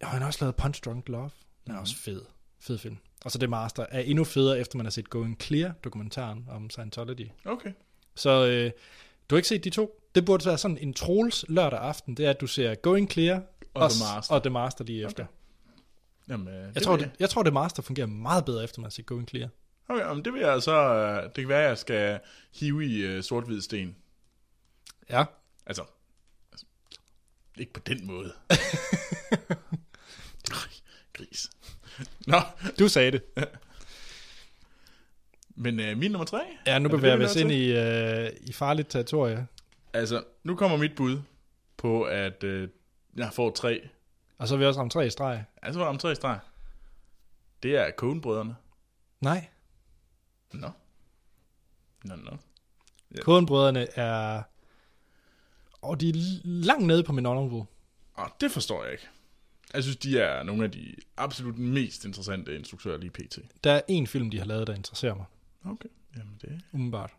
jeg 0.00 0.08
har 0.08 0.18
han 0.18 0.26
også 0.26 0.38
lavet 0.44 0.56
Punch 0.56 0.82
Drunk 0.84 1.08
Love. 1.08 1.30
Den 1.66 1.74
er 1.74 1.78
også 1.78 1.96
fed. 1.96 2.22
Fed 2.60 2.78
film. 2.78 2.96
Og 3.24 3.30
så 3.30 3.38
det 3.38 3.50
Master 3.50 3.86
er 3.90 4.00
endnu 4.00 4.24
federe, 4.24 4.58
efter 4.58 4.76
man 4.76 4.86
har 4.86 4.90
set 4.90 5.10
Going 5.10 5.40
Clear, 5.42 5.72
dokumentaren 5.84 6.46
om 6.50 6.70
Scientology. 6.70 7.26
Okay. 7.44 7.72
Så 8.14 8.46
øh, 8.46 8.70
du 9.30 9.34
har 9.34 9.36
ikke 9.38 9.48
set 9.48 9.64
de 9.64 9.70
to? 9.70 10.00
Det 10.14 10.24
burde 10.24 10.46
være 10.46 10.58
sådan 10.58 10.78
en 10.78 10.94
Troels 10.94 11.44
lørdag 11.48 11.78
aften, 11.80 12.16
det 12.16 12.26
er, 12.26 12.30
at 12.30 12.40
du 12.40 12.46
ser 12.46 12.74
Going 12.74 13.10
Clear 13.10 13.42
Og 13.74 13.90
s- 13.90 13.94
The 13.98 14.04
Master. 14.16 14.34
og 14.34 14.42
The 14.42 14.50
Master 14.50 14.84
lige 14.84 15.06
efter. 15.06 15.24
Okay. 15.24 15.32
Jamen, 16.28 16.48
øh, 16.48 16.70
Jeg, 16.74 16.82
tror, 16.82 16.96
vil 16.96 17.04
det, 17.04 17.12
jeg 17.20 17.30
tror, 17.30 17.42
The 17.42 17.50
Master 17.50 17.82
fungerer 17.82 18.06
meget 18.06 18.44
bedre, 18.44 18.64
efter 18.64 18.80
man 18.80 18.84
har 18.84 18.90
set 18.90 19.06
Going 19.06 19.28
Clear. 19.28 19.48
Okay, 19.88 20.00
jamen, 20.04 20.24
det 20.24 20.32
vil 20.32 20.40
jeg 20.40 20.62
så... 20.62 20.72
øh, 20.94 21.22
Det 21.22 21.34
kan 21.34 21.48
være, 21.48 21.62
at 21.62 21.68
jeg 21.68 21.78
skal 21.78 22.20
hive 22.54 22.86
i 22.86 23.16
uh, 23.16 23.22
sort-hvid 23.22 23.60
sten. 23.60 23.96
Ja. 25.10 25.24
Altså, 25.66 25.84
altså, 26.52 26.66
ikke 27.56 27.72
på 27.72 27.80
den 27.80 28.06
måde. 28.06 28.32
Gris. 31.12 31.50
Nå, 32.26 32.40
Du 32.78 32.88
sagde 32.88 33.12
det. 33.12 33.22
men 35.56 35.80
uh, 35.80 35.98
min 35.98 36.10
nummer 36.10 36.26
tre? 36.26 36.40
Ja, 36.66 36.78
nu 36.78 36.88
Er 36.88 36.96
bevæger 36.96 37.16
vi 37.16 37.24
os 37.24 37.36
ind 37.36 37.52
i, 37.52 37.72
øh, 37.72 38.30
i 38.40 38.52
farligt 38.52 38.90
territorie. 38.90 39.46
Altså, 39.92 40.24
nu 40.44 40.56
kommer 40.56 40.76
mit 40.76 40.96
bud 40.96 41.18
på, 41.76 42.02
at 42.02 42.44
uh, 42.44 42.68
jeg 43.16 43.32
får 43.32 43.50
tre. 43.50 43.88
Og 44.38 44.48
så 44.48 44.54
er 44.54 44.58
vi 44.58 44.64
også 44.64 44.80
om 44.80 44.90
tre 44.90 45.06
i 45.06 45.10
streg. 45.10 45.44
Altså, 45.62 45.80
om 45.80 45.98
tre 45.98 46.14
streg. 46.14 46.38
Det 47.62 47.76
er 47.76 47.90
Coen-brødrene. 47.90 48.56
Nej. 49.20 49.48
Nå. 50.52 50.70
Nå, 52.04 52.16
nå. 52.16 52.36
Ja. 53.14 53.20
Er... 53.96 54.42
Og 55.82 56.00
de 56.00 56.08
er 56.08 56.40
langt 56.44 56.86
nede 56.86 57.02
på 57.02 57.12
min 57.12 57.24
honorable. 57.24 57.64
Og 58.14 58.30
det 58.40 58.52
forstår 58.52 58.82
jeg 58.84 58.92
ikke. 58.92 59.08
Jeg 59.74 59.82
synes, 59.82 59.96
de 59.96 60.18
er 60.18 60.42
nogle 60.42 60.64
af 60.64 60.70
de 60.70 60.94
absolut 61.16 61.58
mest 61.58 62.04
interessante 62.04 62.56
instruktører 62.56 62.98
lige 62.98 63.10
pt. 63.10 63.38
Der 63.64 63.72
er 63.72 63.80
en 63.88 64.06
film, 64.06 64.30
de 64.30 64.38
har 64.38 64.44
lavet, 64.44 64.66
der 64.66 64.74
interesserer 64.74 65.14
mig. 65.14 65.24
Okay. 65.64 65.88
Jamen 66.16 66.38
det... 66.42 66.60
umiddelbart. 66.72 67.10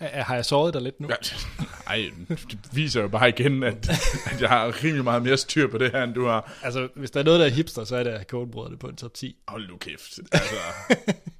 Har 0.00 0.34
jeg 0.34 0.44
såret 0.44 0.74
dig 0.74 0.82
lidt 0.82 1.00
nu? 1.00 1.08
Ja, 1.08 1.14
ej, 1.92 2.10
det 2.28 2.58
viser 2.72 3.00
jo 3.00 3.08
bare 3.08 3.28
igen, 3.28 3.62
at, 3.62 3.90
at 4.32 4.40
jeg 4.40 4.48
har 4.48 4.84
rimelig 4.84 5.04
meget 5.04 5.22
mere 5.22 5.36
styr 5.36 5.70
på 5.70 5.78
det 5.78 5.92
her, 5.92 6.04
end 6.04 6.14
du 6.14 6.26
har. 6.26 6.58
Altså, 6.62 6.88
hvis 6.94 7.10
der 7.10 7.20
er 7.20 7.24
noget, 7.24 7.40
der 7.40 7.46
er 7.46 7.50
hipster, 7.50 7.84
så 7.84 7.96
er 7.96 8.02
det 8.02 8.26
Conebrødrene 8.28 8.78
på 8.78 8.88
en 8.88 8.96
top 8.96 9.14
10. 9.14 9.36
Hold 9.48 9.68
nu 9.68 9.76
kæft. 9.76 10.18
Altså, 10.32 10.54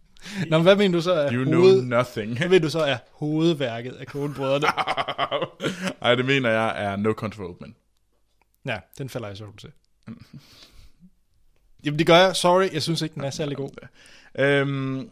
Nå, 0.49 0.57
men 0.59 0.63
hvad 0.63 0.77
mener 0.77 0.99
du 0.99 1.03
så 1.03 1.13
er 1.13 1.33
you 1.33 1.45
know 1.45 1.61
hoved... 1.61 1.83
nothing. 1.83 2.39
Hvad 2.39 2.49
mener 2.49 2.63
du 2.67 2.71
så 2.71 2.81
er 2.81 2.97
hovedværket 3.13 3.93
af 3.93 4.07
Conebrødrene? 4.07 4.67
Ej, 6.03 6.15
det 6.15 6.25
mener 6.25 6.51
jeg 6.51 6.85
er 6.85 6.97
No 6.97 7.13
Control 7.13 7.57
Men. 7.61 7.77
ja, 8.67 8.79
den 8.99 9.09
falder 9.09 9.29
jeg 9.29 9.37
så 9.37 9.45
til. 9.59 9.71
Jamen, 11.85 11.99
det 11.99 12.07
gør 12.07 12.17
jeg. 12.17 12.37
Sorry, 12.37 12.69
jeg 12.73 12.83
synes 12.83 13.03
ikke, 13.03 13.15
den 13.15 13.25
er 13.25 13.31
særlig 13.31 13.57
god. 13.57 13.71
Øhm, 14.39 15.11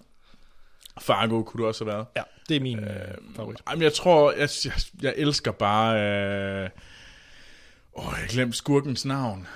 Fargo 1.00 1.42
kunne 1.42 1.62
du 1.62 1.66
også 1.68 1.84
have 1.84 1.94
været. 1.94 2.06
Ja, 2.16 2.22
det 2.48 2.56
er 2.56 2.60
min 2.60 2.78
øh, 2.78 3.14
favorit. 3.36 3.60
Jamen, 3.70 3.82
jeg 3.82 3.92
tror, 3.92 4.32
jeg, 4.32 4.48
jeg, 4.64 4.72
jeg 5.02 5.14
elsker 5.16 5.52
bare... 5.52 6.00
Øh, 6.64 6.70
åh, 7.94 8.04
jeg 8.20 8.28
glemte 8.28 8.56
skurkens 8.56 9.04
navn. 9.04 9.46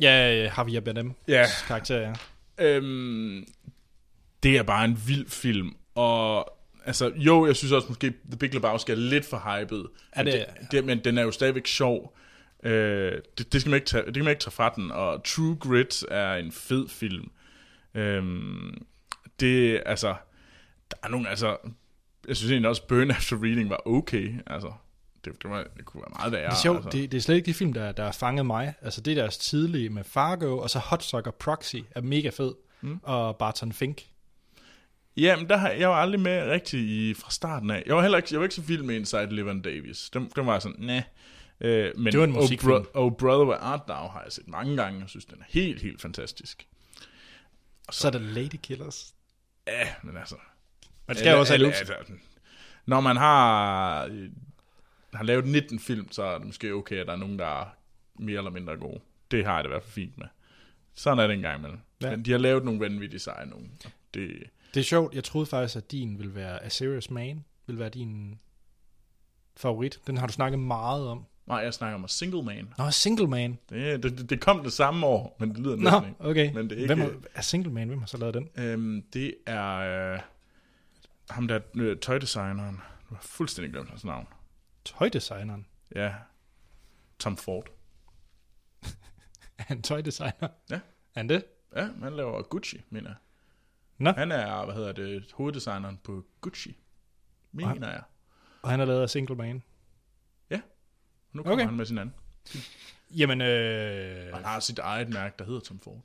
Ja, 0.00 0.34
øh, 0.34 0.50
Javier 0.58 0.80
Bardem 0.80 1.12
Ja. 1.28 1.44
karakter, 1.66 1.98
ja. 2.00 2.12
Øhm, 2.58 3.46
det 4.42 4.56
er 4.58 4.62
bare 4.62 4.84
en 4.84 4.98
vild 5.06 5.28
film, 5.28 5.70
og 5.94 6.50
altså, 6.84 7.12
jo, 7.16 7.46
jeg 7.46 7.56
synes 7.56 7.72
også 7.72 7.88
måske, 7.88 8.10
The 8.30 8.38
Big 8.38 8.54
Lebowski 8.54 8.92
er 8.92 8.96
lidt 8.96 9.24
for 9.26 9.38
hyped, 9.60 9.84
Er 10.12 10.24
men, 10.24 10.32
det- 10.32 10.46
det, 10.60 10.72
det, 10.72 10.84
men 10.84 10.98
den 11.04 11.18
er 11.18 11.22
jo 11.22 11.30
stadigvæk 11.30 11.66
sjov. 11.66 12.16
Øh, 12.62 13.12
det, 13.38 13.52
det, 13.52 13.60
skal 13.60 13.70
man 13.70 13.76
ikke 13.76 13.86
tage, 13.86 14.06
det 14.06 14.14
kan 14.14 14.24
man 14.24 14.30
ikke 14.30 14.40
tage 14.42 14.52
fra 14.52 14.72
den, 14.76 14.90
og 14.90 15.24
True 15.24 15.56
Grit 15.60 16.04
er 16.10 16.34
en 16.34 16.52
fed 16.52 16.88
film. 16.88 17.30
Øhm, 17.94 18.86
det, 19.40 19.82
altså, 19.86 20.14
der 20.90 20.96
er 21.02 21.08
nogle, 21.08 21.28
altså, 21.28 21.56
jeg 22.28 22.36
synes 22.36 22.50
egentlig 22.52 22.68
også, 22.68 22.86
Burn 22.86 23.10
After 23.10 23.36
Reading 23.42 23.70
var 23.70 23.82
okay, 23.86 24.34
altså, 24.46 24.72
det, 25.24 25.42
det, 25.42 25.50
var, 25.50 25.64
det 25.76 25.84
kunne 25.84 26.00
være 26.02 26.12
meget 26.18 26.32
værre. 26.32 26.50
Det 26.50 26.56
er 26.56 26.60
sjovt, 26.62 26.76
altså. 26.76 26.90
det, 26.98 27.12
det 27.12 27.18
er 27.18 27.22
slet 27.22 27.34
ikke 27.36 27.46
de 27.46 27.54
film, 27.54 27.72
der, 27.72 27.92
der 27.92 28.04
har 28.04 28.12
fanget 28.12 28.46
mig. 28.46 28.74
Altså, 28.82 29.00
det 29.00 29.10
er 29.10 29.14
deres 29.14 29.38
tidlige 29.38 29.88
med 29.90 30.04
Fargo, 30.04 30.58
og 30.58 30.70
så 30.70 30.78
Hot 30.78 31.02
Sucker 31.02 31.30
Proxy 31.30 31.76
er 31.90 32.00
mega 32.00 32.28
fed. 32.30 32.54
Mm. 32.80 33.00
Og 33.02 33.36
Barton 33.36 33.72
Fink. 33.72 34.02
Ja, 35.18 35.36
men 35.36 35.48
der 35.48 35.56
har, 35.56 35.70
jeg 35.70 35.88
var 35.88 35.94
aldrig 35.96 36.20
med 36.20 36.50
rigtig 36.50 36.80
i, 36.80 37.14
fra 37.14 37.30
starten 37.30 37.70
af. 37.70 37.82
Jeg 37.86 37.96
var 37.96 38.02
heller 38.02 38.18
ikke, 38.18 38.28
jeg 38.32 38.40
var 38.40 38.44
ikke 38.44 38.54
så 38.54 38.62
vild 38.62 38.82
med 38.82 38.96
Inside 38.96 39.28
Llewyn 39.30 39.62
Davis. 39.62 40.10
Den, 40.10 40.30
den 40.36 40.46
var 40.46 40.58
sådan, 40.58 40.80
næh. 40.84 41.02
Øh, 41.60 41.92
men 41.96 42.12
Det 42.12 42.18
var 42.18 42.24
en 42.26 42.30
Oh, 42.36 42.42
musikfilm. 42.42 42.70
Bro- 42.72 42.86
oh 42.94 43.12
Brother 43.12 43.46
Where 43.46 43.60
Art 43.60 43.80
Thou 43.88 44.08
har 44.08 44.22
jeg 44.22 44.32
set 44.32 44.48
mange 44.48 44.76
gange, 44.76 45.02
og 45.04 45.08
synes, 45.10 45.24
den 45.24 45.38
er 45.40 45.44
helt, 45.48 45.82
helt 45.82 46.00
fantastisk. 46.02 46.66
Så 47.90 48.06
er 48.08 48.12
der 48.12 48.18
Lady 48.18 48.56
Killers. 48.62 49.14
Ja, 49.66 49.88
men 50.02 50.16
altså... 50.16 50.34
Og 51.06 51.14
det 51.14 51.18
skal 51.18 51.32
jo 51.32 51.38
også 51.38 51.52
have 51.52 51.62
luft. 51.62 51.76
altså, 51.80 52.12
Når 52.86 53.00
man 53.00 53.16
har, 53.16 54.04
øh, 54.06 54.28
har 55.14 55.24
lavet 55.24 55.46
19 55.46 55.78
film, 55.80 56.12
så 56.12 56.22
er 56.22 56.38
det 56.38 56.46
måske 56.46 56.72
okay, 56.74 56.96
at 56.96 57.06
der 57.06 57.12
er 57.12 57.16
nogen, 57.16 57.38
der 57.38 57.60
er 57.60 57.66
mere 58.18 58.38
eller 58.38 58.50
mindre 58.50 58.76
gode. 58.76 59.00
Det 59.30 59.44
har 59.44 59.54
jeg 59.54 59.64
det 59.64 59.68
i 59.70 59.72
hvert 59.72 59.82
fald 59.82 59.92
fint 59.92 60.18
med. 60.18 60.26
Sådan 60.94 61.18
er 61.18 61.26
det 61.26 61.34
en 61.34 61.42
gang 61.42 61.58
imellem. 61.58 61.78
Ja. 62.02 62.10
Men 62.10 62.24
de 62.24 62.30
har 62.30 62.38
lavet 62.38 62.64
nogle 62.64 62.80
vanvittige 62.80 63.20
seje 63.20 63.46
nogen. 63.46 63.72
og 63.84 63.90
Det, 64.14 64.50
Det 64.74 64.80
er 64.80 64.84
sjovt, 64.84 65.14
jeg 65.14 65.24
troede 65.24 65.46
faktisk, 65.46 65.76
at 65.76 65.90
din 65.90 66.18
vil 66.18 66.34
være 66.34 66.62
A 66.64 66.68
Serious 66.68 67.10
Man, 67.10 67.44
vil 67.66 67.78
være 67.78 67.88
din 67.88 68.38
favorit. 69.56 70.00
Den 70.06 70.16
har 70.16 70.26
du 70.26 70.32
snakket 70.32 70.58
meget 70.58 71.08
om. 71.08 71.24
nej, 71.46 71.58
jeg 71.58 71.74
snakker 71.74 71.94
om 71.94 72.04
A 72.04 72.08
Single 72.08 72.42
Man. 72.42 72.74
Nå, 72.78 72.90
Single 72.90 73.26
Man. 73.26 73.58
Det, 73.70 74.02
det, 74.02 74.30
det 74.30 74.40
kom 74.40 74.62
det 74.62 74.72
samme 74.72 75.06
år, 75.06 75.36
men 75.40 75.48
det 75.50 75.58
lyder 75.58 75.76
Nå, 75.76 75.82
næsten 75.90 76.08
ikke. 76.08 76.24
okay. 76.24 76.52
Men 76.52 76.70
det 76.70 76.78
er 76.78 76.82
ikke... 76.82 76.94
Hvem 76.94 77.22
er, 77.24 77.28
er 77.34 77.40
Single 77.42 77.72
Man? 77.72 77.88
Hvem 77.88 77.98
har 77.98 78.06
så 78.06 78.16
lavet 78.16 78.34
den? 78.34 78.48
Øhm, 78.56 79.02
det 79.12 79.34
er 79.46 79.74
øh, 80.14 80.20
ham 81.30 81.48
der 81.48 81.60
øh, 81.76 81.98
tøjdesigneren. 81.98 82.80
Du 83.10 83.14
har 83.14 83.22
fuldstændig 83.22 83.72
glemt 83.72 83.88
hans 83.88 84.04
navn. 84.04 84.26
Tøjdesigneren. 84.84 85.66
Ja. 85.94 86.14
Tom 87.18 87.36
Ford. 87.36 87.68
Er 89.58 89.62
han 89.66 89.82
tøjdesigner? 89.82 90.48
Ja. 90.70 90.74
Er 90.74 90.80
han 91.20 91.28
det? 91.28 91.44
Ja, 91.76 91.88
han 92.02 92.12
laver 92.16 92.42
Gucci, 92.42 92.80
mener 92.90 93.10
jeg. 93.10 93.16
Nå. 93.98 94.10
Han 94.12 94.32
er, 94.32 94.64
hvad 94.64 94.74
hedder 94.74 94.92
det, 94.92 95.24
hoveddesigneren 95.34 95.98
på 96.04 96.24
Gucci. 96.40 96.76
Mener 97.52 97.90
jeg. 97.90 98.02
Og 98.62 98.70
han 98.70 98.78
har 98.78 98.86
lavet 98.86 99.10
Single 99.10 99.36
Man. 99.36 99.62
Nu 101.32 101.42
kommer 101.42 101.52
Okay. 101.52 101.64
han 101.66 101.74
med 101.76 101.86
sin 101.86 101.98
anden. 101.98 102.14
Jamen, 103.10 103.40
øh, 103.40 104.34
Han 104.34 104.44
har 104.44 104.60
sit 104.60 104.78
eget 104.78 105.08
mærke, 105.08 105.34
der 105.38 105.44
hedder 105.44 105.60
Tom 105.60 105.80
Ford. 105.80 106.02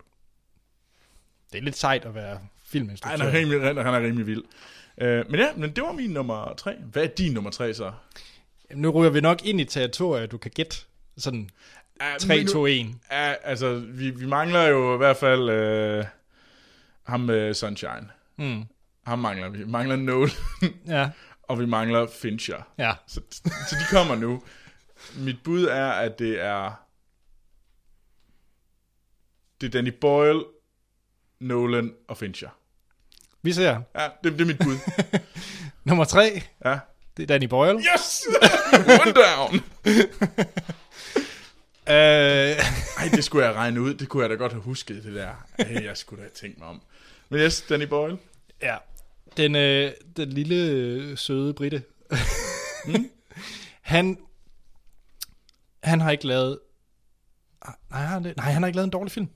det 1.52 1.58
er 1.58 1.62
lidt 1.64 1.78
sejt 1.78 2.06
at 2.06 2.16
være 2.16 2.40
filminstruktør. 2.66 3.18
han 3.26 3.28
er 3.36 3.40
rimelig, 3.40 3.62
han 3.62 3.78
er, 3.78 3.84
han 3.92 4.04
rimelig 4.04 4.28
vild. 4.28 4.44
Øh, 4.98 5.32
men 5.32 5.40
ja, 5.40 5.54
men 5.56 5.76
det 5.76 5.84
var 5.84 5.92
min 5.92 6.10
nummer 6.10 6.54
tre. 6.54 6.76
Hvad 6.78 7.04
er 7.04 7.08
din 7.08 7.34
nummer 7.34 7.52
tre 7.52 7.74
så? 7.74 7.92
Jamen, 8.70 8.82
Nu 8.82 8.90
ryger 8.92 9.12
vi 9.12 9.22
nok 9.22 9.46
ind 9.46 9.62
i 9.62 9.66
territoriet, 9.66 10.32
du 10.32 10.38
kan 10.38 10.52
gætte. 10.56 10.76
Sådan 11.18 11.50
Ja, 12.02 12.16
3, 12.20 12.28
men 12.28 12.46
nu- 12.46 12.52
2, 12.52 12.66
1. 12.66 12.88
Ja, 13.12 13.34
altså, 13.44 13.76
vi, 13.76 14.10
vi 14.10 14.26
mangler 14.26 14.64
jo 14.64 14.94
i 14.94 14.98
hvert 14.98 15.18
fald 15.18 15.50
øh, 15.50 16.06
ham 17.04 17.20
med 17.20 17.54
Sunshine. 17.54 18.10
Mm. 18.38 18.64
Ham 19.06 19.20
mangler 19.20 19.50
vi. 19.50 19.66
Mangler 19.66 19.96
Nolan, 19.96 20.32
Ja, 20.88 21.10
og 21.44 21.60
vi 21.60 21.66
mangler 21.66 22.08
Fincher. 22.22 22.62
ja. 22.78 22.94
Så, 23.08 23.22
så 23.70 23.76
de 23.80 23.96
kommer 23.96 24.16
nu. 24.16 24.44
Mit 25.18 25.36
bud 25.44 25.64
er, 25.66 25.88
at 25.92 26.20
det 26.20 26.42
er... 26.42 26.72
Det 29.62 29.68
er 29.68 29.72
Danny 29.72 29.94
Boyle, 30.02 30.44
Nolan 31.40 31.94
og 32.08 32.18
Fincher. 32.18 32.50
Vi 33.42 33.54
ser. 33.54 33.82
Ja, 33.96 34.10
det, 34.24 34.34
det 34.34 34.42
er 34.42 34.46
mit 34.46 34.58
bud. 34.64 34.78
Nummer 35.84 36.04
3, 36.06 36.42
Ja. 36.66 36.80
det 37.18 37.24
er 37.24 37.28
Danny 37.28 37.46
Boyle. 37.46 37.80
Yes! 37.80 38.22
One 39.02 39.14
down! 39.14 39.62
Øh, 41.90 41.94
Ej, 41.96 43.10
det 43.12 43.24
skulle 43.24 43.46
jeg 43.46 43.56
regne 43.56 43.82
ud. 43.82 43.94
Det 43.94 44.10
kunne 44.10 44.22
jeg 44.24 44.30
da 44.30 44.36
godt 44.36 44.52
have 44.52 44.62
husket, 44.64 45.04
det 45.04 45.16
der. 45.16 45.46
Ej, 45.58 45.84
jeg 45.84 45.98
skulle 45.98 46.20
da 46.20 46.24
have 46.24 46.34
tænkt 46.36 46.60
mig 46.60 46.68
om. 46.68 46.82
Men 47.30 47.40
yes, 47.40 47.62
Danny 47.62 47.84
Boyle. 47.86 48.18
ja. 48.62 48.76
Den, 49.38 49.56
øh, 49.56 49.92
den 50.18 50.30
lille 50.30 50.56
øh, 50.56 51.18
søde 51.18 51.54
britte. 51.54 51.84
Mm. 52.88 53.10
han, 53.82 54.18
han 55.84 56.02
har 56.02 56.12
ikke 56.12 56.28
lavet... 56.28 56.60
Nej, 57.92 58.02
han 58.02 58.24
det? 58.24 58.38
Nej, 58.38 58.52
han 58.52 58.62
har 58.62 58.68
ikke 58.68 58.76
lavet 58.78 58.88
en 58.88 58.92
dårlig 58.92 59.12
film. 59.12 59.28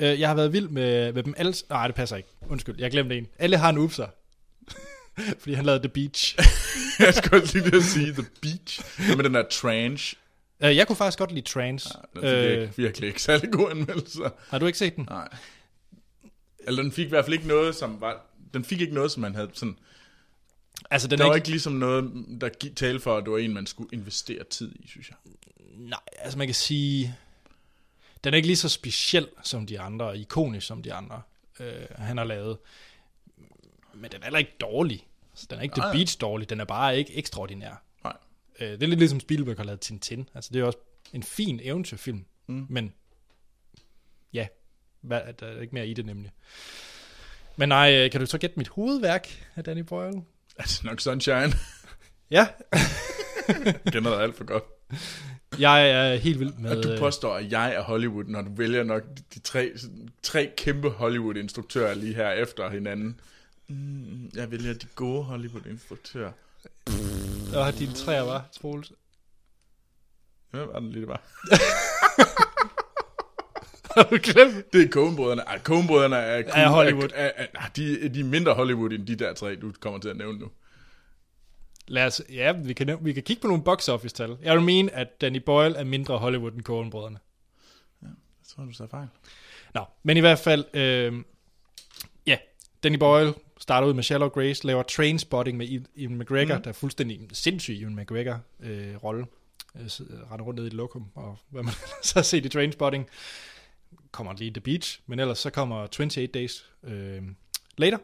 Øh, 0.00 0.20
jeg 0.20 0.28
har 0.28 0.34
været 0.34 0.52
vild 0.52 0.68
med, 0.68 1.12
med 1.12 1.22
dem 1.22 1.34
alle... 1.36 1.54
Nej, 1.70 1.86
det 1.86 1.96
passer 1.96 2.16
ikke. 2.16 2.28
Undskyld, 2.48 2.74
jeg 2.78 2.90
glemte 2.90 3.18
en. 3.18 3.26
Alle 3.38 3.56
har 3.56 3.70
en 3.70 3.78
upser. 3.78 4.06
Fordi 5.40 5.52
han 5.54 5.64
lavede 5.64 5.82
The 5.82 5.88
Beach. 5.88 6.36
jeg 7.06 7.14
skulle 7.14 7.44
lige 7.46 7.76
at 7.76 7.82
sige 7.82 8.12
The 8.12 8.26
Beach. 8.42 8.96
Hvad 9.06 9.16
med 9.16 9.24
den 9.24 9.34
der 9.34 9.44
tranche? 9.50 10.16
Øh, 10.62 10.76
jeg 10.76 10.86
kunne 10.86 10.96
faktisk 10.96 11.18
godt 11.18 11.32
lide 11.32 11.46
Trans. 11.48 11.88
Fik 12.14 12.24
Øh, 12.24 12.62
øh, 12.62 12.78
virkelig 12.78 13.06
ikke 13.08 13.22
særlig 13.22 13.52
gode 13.52 13.70
anmeldelser. 13.70 14.30
har 14.48 14.58
du 14.58 14.66
ikke 14.66 14.78
set 14.78 14.96
den? 14.96 15.06
Nej. 15.10 15.28
Eller 16.68 16.82
den 16.82 16.92
fik 16.92 17.06
i 17.06 17.08
hvert 17.08 17.24
fald 17.24 17.34
ikke 17.34 17.48
noget, 17.48 17.74
som 17.74 18.00
var... 18.00 18.26
Den 18.54 18.64
fik 18.64 18.80
ikke 18.80 18.94
noget, 18.94 19.10
som 19.10 19.20
man 19.20 19.34
havde 19.34 19.50
sådan... 19.54 19.78
Altså, 20.90 21.08
den 21.08 21.18
Der 21.18 21.24
er 21.24 21.28
var 21.28 21.34
ikke... 21.34 21.42
ikke 21.42 21.50
ligesom 21.50 21.72
noget, 21.72 22.24
der 22.40 22.48
gi- 22.48 22.70
talte 22.74 23.00
for, 23.00 23.16
at 23.16 23.24
det 23.24 23.32
var 23.32 23.38
en, 23.38 23.54
man 23.54 23.66
skulle 23.66 23.88
investere 23.92 24.44
tid 24.44 24.74
i, 24.80 24.88
synes 24.88 25.08
jeg. 25.08 25.16
Nej, 25.76 26.00
altså 26.18 26.38
man 26.38 26.46
kan 26.46 26.54
sige... 26.54 27.16
Den 28.24 28.34
er 28.34 28.36
ikke 28.36 28.46
lige 28.48 28.56
så 28.56 28.68
speciel 28.68 29.28
som 29.42 29.66
de 29.66 29.80
andre, 29.80 30.06
og 30.06 30.16
ikonisk 30.16 30.66
som 30.66 30.82
de 30.82 30.92
andre, 30.94 31.22
øh, 31.60 31.72
han 31.96 32.16
har 32.16 32.24
lavet. 32.24 32.58
Men 33.94 34.10
den 34.12 34.20
er 34.20 34.24
heller 34.24 34.38
ikke 34.38 34.54
dårlig. 34.60 35.06
Altså, 35.32 35.46
den 35.50 35.58
er 35.58 35.62
ikke 35.62 35.78
Nej. 35.78 35.88
The 35.90 35.98
Beach 35.98 36.20
dårlig, 36.20 36.50
den 36.50 36.60
er 36.60 36.64
bare 36.64 36.98
ikke 36.98 37.14
ekstraordinær. 37.14 37.82
Nej. 38.04 38.16
Øh, 38.60 38.70
det 38.70 38.82
er 38.82 38.86
lidt 38.86 38.98
ligesom 38.98 39.20
Spielberg 39.20 39.56
har 39.56 39.64
lavet 39.64 39.80
Tintin. 39.80 40.28
Altså, 40.34 40.50
det 40.52 40.60
er 40.60 40.64
også 40.64 40.78
en 41.12 41.22
fin 41.22 41.60
eventyrfilm, 41.62 42.24
Mm. 42.46 42.66
men 42.68 42.92
hvad, 45.00 45.20
der 45.40 45.46
er 45.46 45.60
ikke 45.60 45.74
mere 45.74 45.86
i 45.86 45.94
det 45.94 46.06
nemlig. 46.06 46.32
Men 47.56 47.68
nej, 47.68 48.04
øh, 48.04 48.10
kan 48.10 48.20
du 48.20 48.26
så 48.26 48.38
gætte 48.38 48.56
mit 48.56 48.68
hovedværk 48.68 49.46
af 49.56 49.64
Danny 49.64 49.80
Boyle? 49.80 50.22
Altså 50.58 50.86
nok 50.86 51.00
Sunshine. 51.00 51.52
Ja, 52.30 52.46
kender 53.92 54.10
dig 54.10 54.22
alt 54.22 54.36
for 54.36 54.44
godt. 54.44 54.64
jeg 55.58 55.90
er 55.90 56.14
helt 56.16 56.40
vild 56.40 56.52
med... 56.52 56.70
At 56.78 56.84
du 56.84 56.90
øh, 56.90 56.98
påstår, 56.98 57.34
at 57.34 57.52
jeg 57.52 57.74
er 57.74 57.82
Hollywood, 57.82 58.24
når 58.24 58.42
du 58.42 58.50
vælger 58.56 58.84
nok 58.84 59.02
de, 59.34 59.40
tre, 59.40 59.72
tre 60.22 60.52
kæmpe 60.56 60.88
Hollywood-instruktører 60.90 61.94
lige 61.94 62.14
her 62.14 62.30
efter 62.30 62.70
hinanden. 62.70 63.20
Mm, 63.68 64.30
jeg 64.34 64.50
vælger 64.50 64.74
de 64.74 64.86
gode 64.94 65.22
Hollywood-instruktører. 65.22 66.32
Åh, 67.56 67.78
dine 67.78 67.92
træer 67.92 68.22
var, 68.22 68.48
Troels. 68.60 68.92
Hvad 70.50 70.66
var 70.72 70.80
det 70.80 70.90
lige, 70.90 71.00
det 71.00 71.08
var? 71.08 71.22
Har 73.98 74.08
du 74.10 74.18
glemt? 74.22 74.72
Det 74.72 74.82
er 74.84 74.88
Coen-brødrene. 74.88 75.42
Ej, 75.42 75.58
Coen-brødrene 75.58 76.16
er, 76.16 76.42
cool, 76.42 76.52
Er 76.54 76.68
Hollywood. 76.68 77.08
Er, 77.14 77.30
er, 77.36 77.46
er, 77.54 77.68
de, 77.76 78.08
de 78.08 78.20
er 78.20 78.24
mindre 78.24 78.54
Hollywood 78.54 78.90
end 78.92 79.06
de 79.06 79.16
der 79.16 79.34
tre, 79.34 79.56
du 79.56 79.72
kommer 79.80 80.00
til 80.00 80.08
at 80.08 80.16
nævne 80.16 80.38
nu. 80.38 80.48
Lad 81.88 82.06
os, 82.06 82.22
ja, 82.32 82.52
vi 82.52 82.72
kan, 82.72 82.98
vi 83.00 83.12
kan 83.12 83.22
kigge 83.22 83.40
på 83.42 83.48
nogle 83.48 83.62
box 83.62 83.88
office 83.88 84.14
tal. 84.14 84.36
Jeg 84.42 84.54
vil 84.54 84.62
mene, 84.62 84.94
at 84.94 85.20
Danny 85.20 85.36
Boyle 85.46 85.76
er 85.76 85.84
mindre 85.84 86.18
Hollywood 86.18 86.52
end 86.52 86.62
Coen-brødrene. 86.62 87.18
Jeg 88.02 88.10
tror, 88.54 88.64
du 88.64 88.72
sagde 88.72 88.90
fejl. 88.90 89.06
Nå, 89.74 89.84
men 90.02 90.16
i 90.16 90.20
hvert 90.20 90.38
fald, 90.38 90.64
øh, 90.74 91.12
ja, 92.26 92.36
Danny 92.82 92.96
Boyle, 92.98 93.34
starter 93.60 93.88
ud 93.88 93.94
med 93.94 94.02
Shallow 94.02 94.28
Grace, 94.28 94.66
laver 94.66 94.82
Trainspotting 94.82 95.58
med 95.58 95.66
Ian 95.96 96.18
McGregor, 96.18 96.54
mm. 96.56 96.62
der 96.62 96.68
er 96.68 96.72
fuldstændig 96.74 97.20
sindssyg 97.32 97.74
Ian 97.74 97.94
McGregor-rolle. 97.96 98.88
Øh, 98.90 98.96
rolle. 99.04 99.26
øh, 99.80 99.88
så- 99.88 100.04
render 100.32 100.44
rundt 100.44 100.56
ned 100.56 100.64
i 100.64 100.66
et 100.66 100.72
lokum, 100.72 101.04
og 101.14 101.38
hvad 101.48 101.62
man 101.62 101.72
så 102.02 102.12
har 102.14 102.22
set 102.22 102.44
i 102.44 102.48
Trainspotting. 102.48 103.06
Kommer 104.10 104.32
lige 104.32 104.50
The 104.50 104.60
Beach, 104.60 105.00
men 105.06 105.20
ellers 105.20 105.38
så 105.38 105.50
kommer 105.50 105.82
28 105.82 106.26
Days 106.26 106.70
øh, 106.82 107.22
Later, 107.76 107.98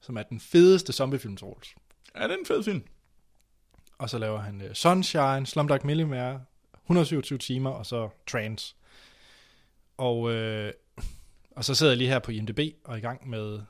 som 0.00 0.16
er 0.16 0.22
den 0.22 0.40
fedeste 0.40 0.92
zombiefilm, 0.92 1.36
Troels. 1.36 1.74
Ja, 2.16 2.22
det 2.22 2.30
er 2.30 2.36
en 2.36 2.46
fed 2.46 2.62
film. 2.64 2.82
Og 3.98 4.10
så 4.10 4.18
laver 4.18 4.38
han 4.38 4.60
uh, 4.60 4.72
Sunshine, 4.72 5.46
Slumdog 5.46 5.80
Millionaire, 5.84 6.44
127 6.74 7.38
timer, 7.38 7.70
og 7.70 7.86
så 7.86 8.08
Trance. 8.26 8.74
Og, 9.96 10.32
øh, 10.32 10.72
og 11.50 11.64
så 11.64 11.74
sidder 11.74 11.92
jeg 11.92 11.98
lige 11.98 12.08
her 12.08 12.18
på 12.18 12.30
IMDb 12.30 12.58
og 12.84 12.92
er 12.94 12.98
i 12.98 13.00
gang 13.00 13.28
med... 13.28 13.60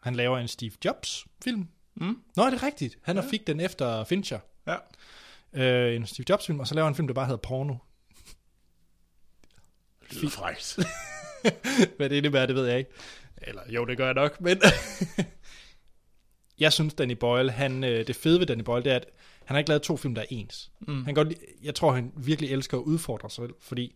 Han 0.00 0.14
laver 0.14 0.38
en 0.38 0.48
Steve 0.48 0.72
Jobs-film. 0.84 1.68
Mm. 1.94 2.22
Nå, 2.36 2.46
det 2.46 2.54
er 2.54 2.62
rigtigt. 2.62 2.98
Han 3.02 3.16
ja. 3.16 3.22
fik 3.30 3.46
den 3.46 3.60
efter 3.60 4.04
Fincher. 4.04 4.38
Ja. 4.66 4.76
Øh, 5.52 5.96
en 5.96 6.06
Steve 6.06 6.24
Jobs-film, 6.28 6.60
og 6.60 6.66
så 6.66 6.74
laver 6.74 6.84
han 6.84 6.92
en 6.92 6.96
film, 6.96 7.06
der 7.06 7.14
bare 7.14 7.26
hedder 7.26 7.40
Porno. 7.40 7.74
Lyder 10.12 10.28
frækt. 10.30 10.78
Hvad 11.96 12.08
det 12.10 12.16
indebærer, 12.16 12.46
det 12.46 12.54
ved 12.54 12.66
jeg 12.66 12.78
ikke. 12.78 12.90
Eller 13.42 13.62
jo, 13.68 13.84
det 13.84 13.96
gør 13.96 14.04
jeg 14.04 14.14
nok, 14.14 14.40
men... 14.40 14.60
jeg 16.58 16.72
synes, 16.72 16.94
Danny 16.94 17.12
Boyle, 17.12 17.50
han, 17.50 17.84
øh, 17.84 18.06
det 18.06 18.16
fede 18.16 18.38
ved 18.40 18.46
Danny 18.46 18.62
Boyle, 18.62 18.84
det 18.84 18.92
er, 18.92 18.96
at 18.96 19.06
han 19.44 19.54
har 19.54 19.58
ikke 19.58 19.68
lavet 19.68 19.82
to 19.82 19.96
film, 19.96 20.14
der 20.14 20.22
er 20.22 20.26
ens. 20.30 20.70
Mm. 20.80 21.04
Han 21.04 21.14
godt, 21.14 21.28
jeg 21.62 21.74
tror, 21.74 21.92
han 21.92 22.12
virkelig 22.16 22.50
elsker 22.52 22.78
at 22.78 22.82
udfordre 22.82 23.30
sig 23.30 23.44
selv, 23.44 23.54
fordi 23.60 23.94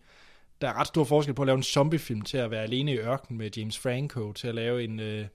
der 0.60 0.68
er 0.68 0.80
ret 0.80 0.86
stor 0.86 1.04
forskel 1.04 1.34
på 1.34 1.42
at 1.42 1.46
lave 1.46 1.56
en 1.56 1.62
zombiefilm 1.62 2.22
til 2.22 2.38
at 2.38 2.50
være 2.50 2.62
alene 2.62 2.92
i 2.92 2.98
ørkenen 2.98 3.38
med 3.38 3.50
James 3.56 3.78
Franco, 3.78 4.32
til 4.32 4.48
at 4.48 4.54
lave 4.54 4.84
en, 4.84 5.00
øh, 5.00 5.26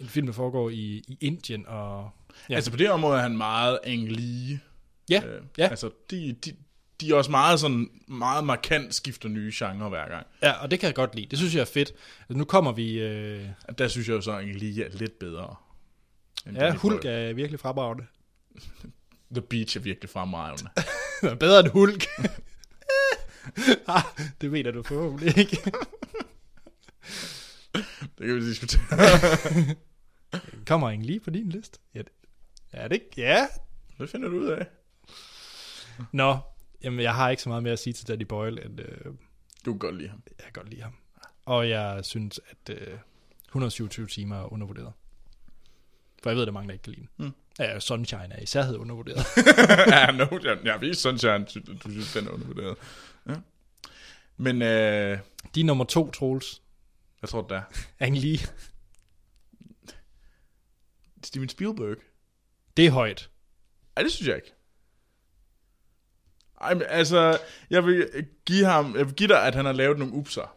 en 0.00 0.08
film, 0.08 0.26
der 0.26 0.32
foregår 0.32 0.70
i, 0.70 1.04
i 1.08 1.18
Indien. 1.20 1.66
Og, 1.66 2.10
Ja. 2.50 2.54
Altså 2.54 2.70
på 2.70 2.76
det 2.76 2.90
område 2.90 3.18
er 3.18 3.22
han 3.22 3.36
meget 3.36 3.78
Ang 3.84 4.08
Lee. 4.12 4.60
ja, 5.10 5.22
Øh, 5.26 5.42
ja, 5.58 5.68
Altså, 5.68 5.90
de, 6.10 6.32
de, 6.32 6.52
de 7.00 7.10
er 7.10 7.14
også 7.14 7.30
meget 7.30 7.60
sådan, 7.60 7.90
meget 8.08 8.44
markant 8.44 8.94
skifter 8.94 9.28
nye 9.28 9.52
genrer 9.54 9.88
hver 9.88 10.08
gang. 10.08 10.26
ja, 10.42 10.52
og 10.52 10.70
det 10.70 10.80
kan 10.80 10.86
jeg 10.86 10.94
godt 10.94 11.14
lide. 11.14 11.26
Det 11.26 11.38
synes 11.38 11.54
jeg 11.54 11.60
er 11.60 11.64
fedt. 11.64 11.92
Altså, 12.20 12.38
nu 12.38 12.44
kommer 12.44 12.72
vi... 12.72 12.98
Øh, 13.00 13.46
Der 13.78 13.88
synes 13.88 14.08
jeg 14.08 14.14
jo 14.14 14.20
så, 14.20 14.32
Ang 14.32 14.54
Lee 14.54 14.84
er 14.84 14.88
lidt 14.90 15.18
bedre. 15.18 15.54
ja, 16.54 16.74
Hulk 16.74 17.02
Boyle. 17.02 17.14
er 17.14 17.32
virkelig 17.32 17.60
fremragende. 17.60 18.06
The 19.34 19.42
Beach 19.42 19.76
er 19.76 19.80
virkelig 19.80 20.10
fremragende. 20.10 20.70
Bedre 21.40 21.60
end 21.60 21.68
Hulk. 21.68 22.06
ah, 23.88 24.02
det 24.40 24.50
mener 24.50 24.70
du 24.70 24.82
forhåbentlig 24.82 25.38
ikke. 25.38 25.56
Det 28.18 28.26
kan 28.26 28.34
vi 28.36 28.46
diskutere. 28.46 28.78
Kommer 30.66 30.90
ingen 30.90 31.06
lige 31.06 31.20
på 31.20 31.30
din 31.30 31.48
liste? 31.48 31.78
Ja, 31.94 31.98
det, 31.98 32.08
er 32.72 32.88
det 32.88 32.94
ikke? 32.94 33.06
Ja. 33.16 33.46
Det 33.98 34.10
finder 34.10 34.28
du 34.28 34.36
ud 34.36 34.46
af. 34.46 34.66
Nå, 36.12 36.38
jamen 36.82 37.00
jeg 37.00 37.14
har 37.14 37.30
ikke 37.30 37.42
så 37.42 37.48
meget 37.48 37.62
mere 37.62 37.72
at 37.72 37.78
sige 37.78 37.92
til 37.94 38.08
Danny 38.08 38.22
Boyle, 38.24 38.64
end 38.64 38.80
øh, 38.80 39.04
Du 39.64 39.72
kan 39.72 39.78
godt 39.78 39.96
lide 39.96 40.08
ham. 40.08 40.22
jeg 40.38 40.44
kan 40.44 40.52
godt 40.52 40.68
lide 40.70 40.82
ham. 40.82 40.92
Og 41.44 41.68
jeg 41.68 42.04
synes, 42.04 42.40
at 42.50 42.74
øh, 42.80 42.98
127 43.48 44.06
timer 44.06 44.36
er 44.36 44.52
undervurderet. 44.52 44.92
For 46.22 46.30
jeg 46.30 46.34
ved, 46.36 46.42
at 46.42 46.46
der 46.46 46.52
er 46.52 46.54
mange, 46.54 46.68
der 46.68 46.72
ikke 46.72 46.82
kan 46.82 46.92
lide 46.92 47.06
den. 47.18 47.26
Mm. 47.26 47.32
Ja, 47.58 47.80
Sunshine 47.80 48.28
er 48.34 48.40
i 48.42 48.46
særhed 48.46 48.76
undervurderet. 48.76 49.26
ja, 49.92 50.10
no, 50.10 50.26
jeg, 50.44 50.58
jeg 50.64 50.80
ved 50.80 50.94
Sunshine, 50.94 51.44
du, 51.44 51.90
synes, 51.90 52.12
den 52.12 52.26
er 52.26 52.30
undervurderet. 52.30 52.76
Ja. 53.28 53.34
Men 54.36 54.62
øh, 54.62 55.18
De 55.54 55.60
er 55.60 55.64
nummer 55.64 55.84
to, 55.84 56.10
Troels. 56.10 56.62
jeg 57.22 57.28
tror, 57.28 57.42
det 57.42 57.56
er 57.56 57.62
Ang 58.06 58.18
Lee. 58.18 58.38
Steven 61.24 61.48
Spielberg. 61.48 61.96
Det 62.76 62.86
er 62.86 62.90
højt. 62.90 63.30
Ej, 63.96 64.02
det 64.02 64.12
synes 64.12 64.28
jeg 64.28 64.36
ikke. 64.36 64.52
Ej, 66.60 66.74
men 66.74 66.82
altså, 66.88 67.38
jeg 67.70 67.86
vil 67.86 68.08
give 68.46 68.64
ham, 68.64 68.96
jeg 68.96 69.06
vil 69.06 69.14
give 69.14 69.28
dig, 69.28 69.42
at 69.42 69.54
han 69.54 69.64
har 69.64 69.72
lavet 69.72 69.98
nogle 69.98 70.14
upser. 70.14 70.54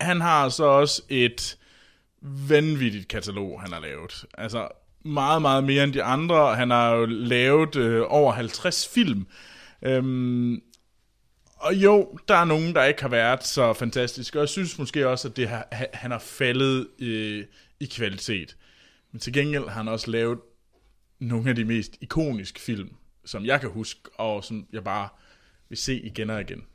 Han 0.00 0.20
har 0.20 0.48
så 0.48 0.64
også 0.64 1.02
et 1.08 1.58
vanvittigt 2.22 3.08
katalog, 3.08 3.60
han 3.60 3.72
har 3.72 3.80
lavet. 3.80 4.24
Altså, 4.38 4.68
meget, 5.04 5.42
meget 5.42 5.64
mere 5.64 5.84
end 5.84 5.92
de 5.92 6.02
andre. 6.02 6.56
Han 6.56 6.70
har 6.70 6.94
jo 6.94 7.06
lavet 7.06 7.76
øh, 7.76 8.04
over 8.08 8.32
50 8.32 8.88
film. 8.88 9.26
Øhm, 9.82 10.62
og 11.56 11.74
jo, 11.74 12.18
der 12.28 12.34
er 12.34 12.44
nogen, 12.44 12.74
der 12.74 12.84
ikke 12.84 13.02
har 13.02 13.08
været 13.08 13.44
så 13.44 13.72
fantastiske, 13.72 14.38
og 14.38 14.40
jeg 14.40 14.48
synes 14.48 14.78
måske 14.78 15.08
også, 15.08 15.28
at 15.28 15.36
det 15.36 15.48
har, 15.48 15.68
han 15.92 16.10
har 16.10 16.18
faldet 16.18 16.88
øh, 16.98 17.44
i 17.80 17.86
kvalitet. 17.86 18.56
Men 19.12 19.20
til 19.20 19.32
gengæld 19.32 19.68
har 19.68 19.76
han 19.76 19.88
også 19.88 20.10
lavet 20.10 20.38
nogle 21.18 21.50
af 21.50 21.56
de 21.56 21.64
mest 21.64 21.96
ikoniske 22.00 22.60
film, 22.60 22.90
som 23.26 23.44
jeg 23.44 23.60
kan 23.60 23.70
huske, 23.70 24.00
og 24.14 24.44
som 24.44 24.66
jeg 24.72 24.84
bare 24.84 25.08
vil 25.68 25.78
se 25.78 26.00
igen 26.00 26.30
og 26.30 26.40
igen. 26.40 26.66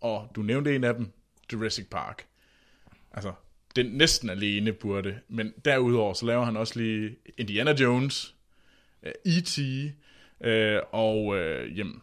Og 0.00 0.32
du 0.36 0.42
nævnte 0.42 0.76
en 0.76 0.84
af 0.84 0.94
dem, 0.94 1.12
Jurassic 1.52 1.86
Park. 1.90 2.26
Altså, 3.12 3.32
den 3.76 3.86
næsten 3.86 4.30
alene 4.30 4.72
burde, 4.72 5.20
men 5.28 5.54
derudover 5.64 6.14
så 6.14 6.26
laver 6.26 6.44
han 6.44 6.56
også 6.56 6.80
lige 6.80 7.16
Indiana 7.38 7.72
Jones, 7.72 8.34
øh, 9.02 9.12
E.T., 9.26 9.58
øh, 10.40 10.80
og 10.92 11.36
øh, 11.36 11.78
jamen, 11.78 12.02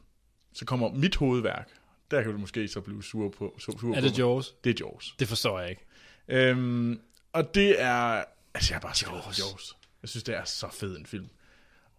så 0.53 0.65
kommer 0.65 0.91
mit 0.91 1.15
hovedværk. 1.15 1.69
Der 2.11 2.21
kan 2.23 2.31
du 2.31 2.37
måske 2.37 2.67
så 2.67 2.81
blive 2.81 3.03
sur 3.03 3.29
på. 3.29 3.55
Sur, 3.59 3.79
sur 3.79 3.95
Er 3.95 4.01
det. 4.01 4.19
Jaws? 4.19 4.55
Det 4.63 4.69
er 4.69 4.85
Jaws. 4.85 5.15
Det 5.19 5.27
forstår 5.27 5.59
jeg 5.59 5.69
ikke. 5.69 5.85
Øhm, 6.27 6.99
og 7.33 7.55
det 7.55 7.81
er... 7.81 8.23
Altså, 8.53 8.73
jeg 8.73 8.75
er 8.75 8.81
bare 8.81 8.95
så 8.95 9.05
for 9.05 9.49
Jaws. 9.51 9.77
Jeg 10.01 10.09
synes, 10.09 10.23
det 10.23 10.35
er 10.35 10.43
så 10.43 10.67
fed 10.73 10.97
en 10.97 11.05
film. 11.05 11.29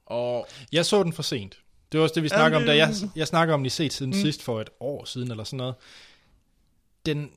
Og 0.09 0.49
Jeg 0.73 0.87
så 0.87 1.03
den 1.03 1.13
for 1.13 1.23
sent. 1.23 1.59
Det 1.93 1.99
var 1.99 2.03
også 2.03 2.15
det, 2.15 2.23
vi 2.23 2.29
snakker 2.29 2.59
om, 2.59 2.65
da 2.65 2.77
jeg, 2.77 2.95
jeg 3.17 3.27
snakker 3.27 3.55
om 3.55 3.61
den 3.61 3.67
i 3.67 3.71
set 3.71 3.93
siden 3.93 4.13
mm. 4.13 4.19
sidst 4.19 4.43
for 4.43 4.61
et 4.61 4.71
år 4.81 5.05
siden, 5.05 5.31
eller 5.31 5.45
sådan 5.45 5.57
noget. 5.57 5.75
Den, 7.07 7.31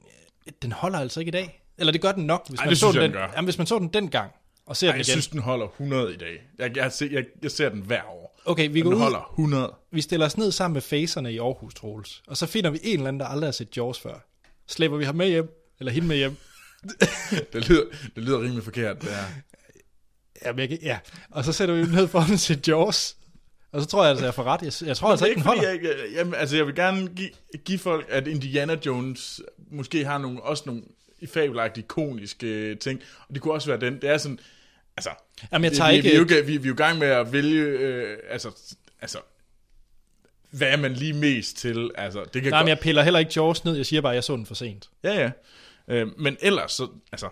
den 0.62 0.72
holder 0.72 1.00
altså 1.00 1.20
ikke 1.20 1.30
i 1.30 1.32
dag. 1.32 1.64
Eller 1.78 1.92
det 1.92 2.02
gør 2.02 2.12
den 2.12 2.26
nok, 2.26 2.50
hvis, 2.50 2.60
Ej, 2.60 2.66
man, 2.66 2.76
så 2.76 2.88
den, 2.88 2.96
jeg, 2.96 3.02
den, 3.02 3.12
den 3.12 3.20
gør. 3.20 3.28
jamen, 3.36 3.46
hvis 3.46 3.58
man 3.58 3.68
så 3.68 3.80
den 3.80 3.88
dengang, 3.88 4.32
og 4.66 4.78
ser 4.78 4.88
ej, 4.88 4.92
den 4.92 5.00
jeg 5.00 5.08
igen. 5.08 5.12
synes, 5.12 5.28
den 5.28 5.40
holder 5.40 5.66
100 5.68 6.14
i 6.14 6.18
dag. 6.18 6.42
Jeg, 6.60 6.78
jeg, 6.78 6.92
ser, 6.92 7.08
jeg, 7.12 7.24
jeg 7.44 7.52
ser 7.52 7.70
den 7.70 7.82
hver 7.82 8.02
år. 8.10 8.42
okay, 8.46 8.68
vi 8.70 8.74
Den 8.74 8.84
går 8.84 8.92
ud, 8.92 9.00
holder 9.00 9.30
100. 9.34 9.74
vi 9.92 10.02
stiller 10.02 10.26
os 10.26 10.38
ned 10.38 10.52
sammen 10.52 10.74
med 10.74 10.82
facerne 10.82 11.34
i 11.34 11.40
Aarhus, 11.40 11.74
Troels, 11.74 12.24
og 12.28 12.38
så 12.38 12.46
finder 12.46 12.70
vi 12.70 12.80
en 12.84 12.94
eller 12.94 13.08
anden, 13.08 13.20
der 13.20 13.26
aldrig 13.26 13.48
har 13.48 13.52
set 13.52 13.78
Jaws 13.78 14.00
før. 14.00 14.26
Slæber 14.68 14.98
vi 14.98 15.06
ham 15.06 15.16
med 15.16 15.28
hjem, 15.28 15.50
eller 15.80 15.92
hende 15.92 16.08
med 16.08 16.18
hjem. 16.18 16.38
Det 17.54 17.70
lyder, 17.70 17.84
det 18.16 18.24
lyder 18.24 18.42
rimelig 18.42 18.64
forkert. 18.64 19.02
Det 19.02 19.10
er. 19.14 19.26
Jamen, 20.46 20.60
jeg, 20.60 20.70
kan- 20.70 20.80
ja. 20.82 21.00
Og 21.32 21.46
så 21.46 21.54
sætter 21.54 21.76
vi 21.76 21.82
dem 21.82 21.90
ned 21.90 22.08
for 22.08 22.20
at 22.34 22.40
se 22.40 22.60
Jaws. 22.68 23.16
Og 23.72 23.82
så 23.82 23.88
tror 23.88 24.04
jeg 24.04 24.10
altså, 24.10 24.26
jeg 24.26 24.34
får 24.34 24.44
ret. 24.44 24.62
Jeg, 24.82 24.88
jeg 24.88 24.98
tror 24.98 25.10
altså 25.12 25.26
ikke, 25.26 25.36
den 25.36 25.46
holder. 25.48 25.70
jeg, 25.72 25.84
jeg, 25.84 25.96
jamen, 26.14 26.34
altså, 26.36 26.56
jeg 26.56 26.68
vil 26.68 26.76
gerne 26.76 27.08
give, 27.08 27.30
give 27.66 27.80
folk, 27.80 28.06
at 28.10 28.28
Indiana 28.28 28.78
Jones 28.86 29.42
måske 29.72 30.06
har 30.06 30.18
nogle, 30.18 30.44
også 30.44 30.64
nogle 30.66 30.82
fabelagtige, 31.34 31.84
ikoniske 31.84 32.76
ting. 32.76 33.02
Og 33.28 33.34
det 33.36 33.42
kunne 33.42 33.54
også 33.54 33.68
være 33.68 33.80
den. 33.80 34.02
Det 34.02 34.10
er 34.10 34.18
sådan... 34.18 34.40
Altså, 34.98 35.10
Jamen, 35.52 35.64
jeg 35.66 35.74
tager 35.74 35.90
vi, 35.90 35.96
ikke... 35.96 36.10
Vi, 36.10 36.24
vi, 36.24 36.34
er 36.34 36.38
jo, 36.40 36.44
vi, 36.46 36.58
vi 36.58 36.64
er 36.64 36.68
jo 36.68 36.74
i 36.74 36.78
gang 36.78 37.00
med 37.00 37.08
at 37.08 37.34
vælge... 37.34 37.62
Øh, 37.64 38.18
altså, 38.30 38.52
altså, 39.02 39.18
hvad 40.52 40.68
er 40.68 40.78
man 40.78 40.94
lige 40.94 41.14
mest 41.14 41.58
til? 41.58 41.92
Altså, 41.96 42.24
det 42.34 42.42
kan 42.42 42.52
Nej, 42.52 42.60
godt, 42.60 42.66
men 42.66 42.70
jeg 42.70 42.80
piller 42.80 43.04
heller 43.04 43.20
ikke 43.20 43.32
Jaws 43.36 43.66
ned. 43.66 43.76
Jeg 43.76 43.86
siger 43.86 44.02
bare, 44.02 44.12
at 44.12 44.16
jeg 44.16 44.24
så 44.24 44.36
den 44.36 44.46
for 44.46 44.56
sent. 44.56 44.90
Ja, 45.04 45.14
ja. 45.22 45.32
Øh, 45.88 46.08
men 46.20 46.38
ellers, 46.42 46.72
så, 46.72 46.88
altså, 47.12 47.30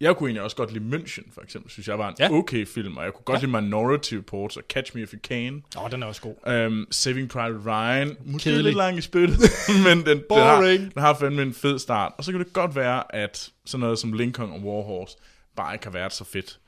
jeg 0.00 0.16
kunne 0.16 0.28
egentlig 0.28 0.42
også 0.42 0.56
godt 0.56 0.72
lide 0.72 0.96
München, 0.96 1.32
for 1.34 1.40
eksempel, 1.42 1.70
synes 1.70 1.88
jeg 1.88 1.98
var 1.98 2.08
en 2.08 2.14
Ja. 2.18 2.32
okay 2.32 2.66
film, 2.66 2.96
og 2.96 3.04
jeg 3.04 3.12
kunne 3.12 3.24
godt 3.24 3.42
ja. 3.42 3.46
lide 3.46 3.60
Minority 3.62 4.14
Report 4.14 4.56
og 4.56 4.62
Catch 4.68 4.96
Me 4.96 5.02
If 5.02 5.12
You 5.12 5.18
Can. 5.20 5.64
Åh, 5.76 5.84
oh, 5.84 5.90
den 5.90 6.02
er 6.02 6.06
også 6.06 6.20
god. 6.22 6.66
Um, 6.66 6.86
Saving 6.90 7.28
Private 7.28 7.60
Ryan, 7.66 8.16
måske 8.24 8.44
Kedelig. 8.44 8.64
lidt 8.64 8.76
lang 8.76 8.98
i 8.98 9.00
spyttet, 9.00 9.38
men 9.86 9.98
den, 9.98 10.06
den, 10.06 10.22
har, 10.30 10.60
Boring. 10.60 10.94
den 10.94 11.02
har 11.02 11.14
fandme 11.14 11.42
en 11.42 11.54
fed 11.54 11.78
start. 11.78 12.12
Og 12.18 12.24
så 12.24 12.32
kan 12.32 12.40
det 12.40 12.52
godt 12.52 12.76
være, 12.76 13.14
at 13.14 13.50
sådan 13.64 13.80
noget 13.80 13.98
som 13.98 14.12
Lincoln 14.12 14.50
og 14.50 14.60
Warhorse 14.60 15.16
bare 15.56 15.74
ikke 15.74 15.84
har 15.86 15.92
været 15.92 16.12
så 16.12 16.24
fedt. 16.24 16.60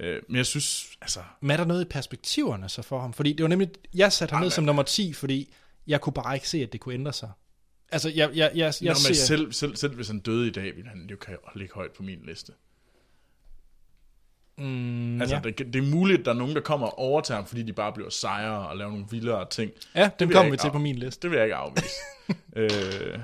Uh, 0.00 0.06
men 0.06 0.36
jeg 0.36 0.46
synes, 0.46 0.86
altså, 1.02 1.20
Men 1.40 1.50
er 1.50 1.56
der 1.56 1.64
noget 1.64 1.84
i 1.84 1.88
perspektiverne 1.88 2.68
så 2.68 2.82
for 2.82 3.00
ham? 3.00 3.12
Fordi 3.12 3.32
det 3.32 3.42
var 3.42 3.48
nemlig, 3.48 3.68
jeg 3.94 4.12
satte 4.12 4.32
ham 4.32 4.42
ned 4.42 4.50
som 4.50 4.64
nummer 4.64 4.82
10, 4.82 5.12
fordi 5.12 5.54
jeg 5.86 6.00
kunne 6.00 6.12
bare 6.12 6.34
ikke 6.34 6.48
se, 6.48 6.62
at 6.62 6.72
det 6.72 6.80
kunne 6.80 6.94
ændre 6.94 7.12
sig. 7.12 7.30
Altså, 7.92 8.08
jeg, 8.08 8.30
jeg, 8.34 8.36
jeg, 8.36 8.52
jeg 8.54 8.74
jeg 8.80 8.96
ser... 8.96 9.14
selv, 9.14 9.52
selv, 9.52 9.76
selv 9.76 9.94
hvis 9.94 10.08
han 10.08 10.18
døde 10.18 10.46
i 10.46 10.50
dag, 10.50 10.76
ville 10.76 10.88
han 10.88 11.06
jo 11.10 11.16
kan 11.16 11.36
ligge 11.56 11.74
højt 11.74 11.90
på 11.92 12.02
min 12.02 12.18
liste. 12.26 12.52
Mm, 14.58 15.20
Altså, 15.20 15.36
ja. 15.36 15.40
det, 15.40 15.58
det 15.58 15.76
er 15.76 15.90
muligt, 15.94 16.18
at 16.18 16.24
der 16.24 16.30
er 16.32 16.36
nogen, 16.36 16.54
der 16.54 16.60
kommer 16.60 16.86
og 16.86 16.98
overtager 16.98 17.38
ham, 17.40 17.46
fordi 17.46 17.62
de 17.62 17.72
bare 17.72 17.92
bliver 17.92 18.10
sejre 18.10 18.68
og 18.68 18.76
laver 18.76 18.90
nogle 18.90 19.06
vildere 19.10 19.46
ting. 19.50 19.72
ja, 19.94 20.10
det 20.18 20.28
vil 20.28 20.34
kommer 20.36 20.50
vi 20.50 20.56
til 20.56 20.66
af- 20.66 20.72
på 20.72 20.78
min 20.78 20.96
liste. 20.96 21.22
Det 21.22 21.30
vil 21.30 21.36
jeg 21.36 21.44
ikke 21.46 21.54
afvise. 21.56 21.94
øh, 22.56 23.18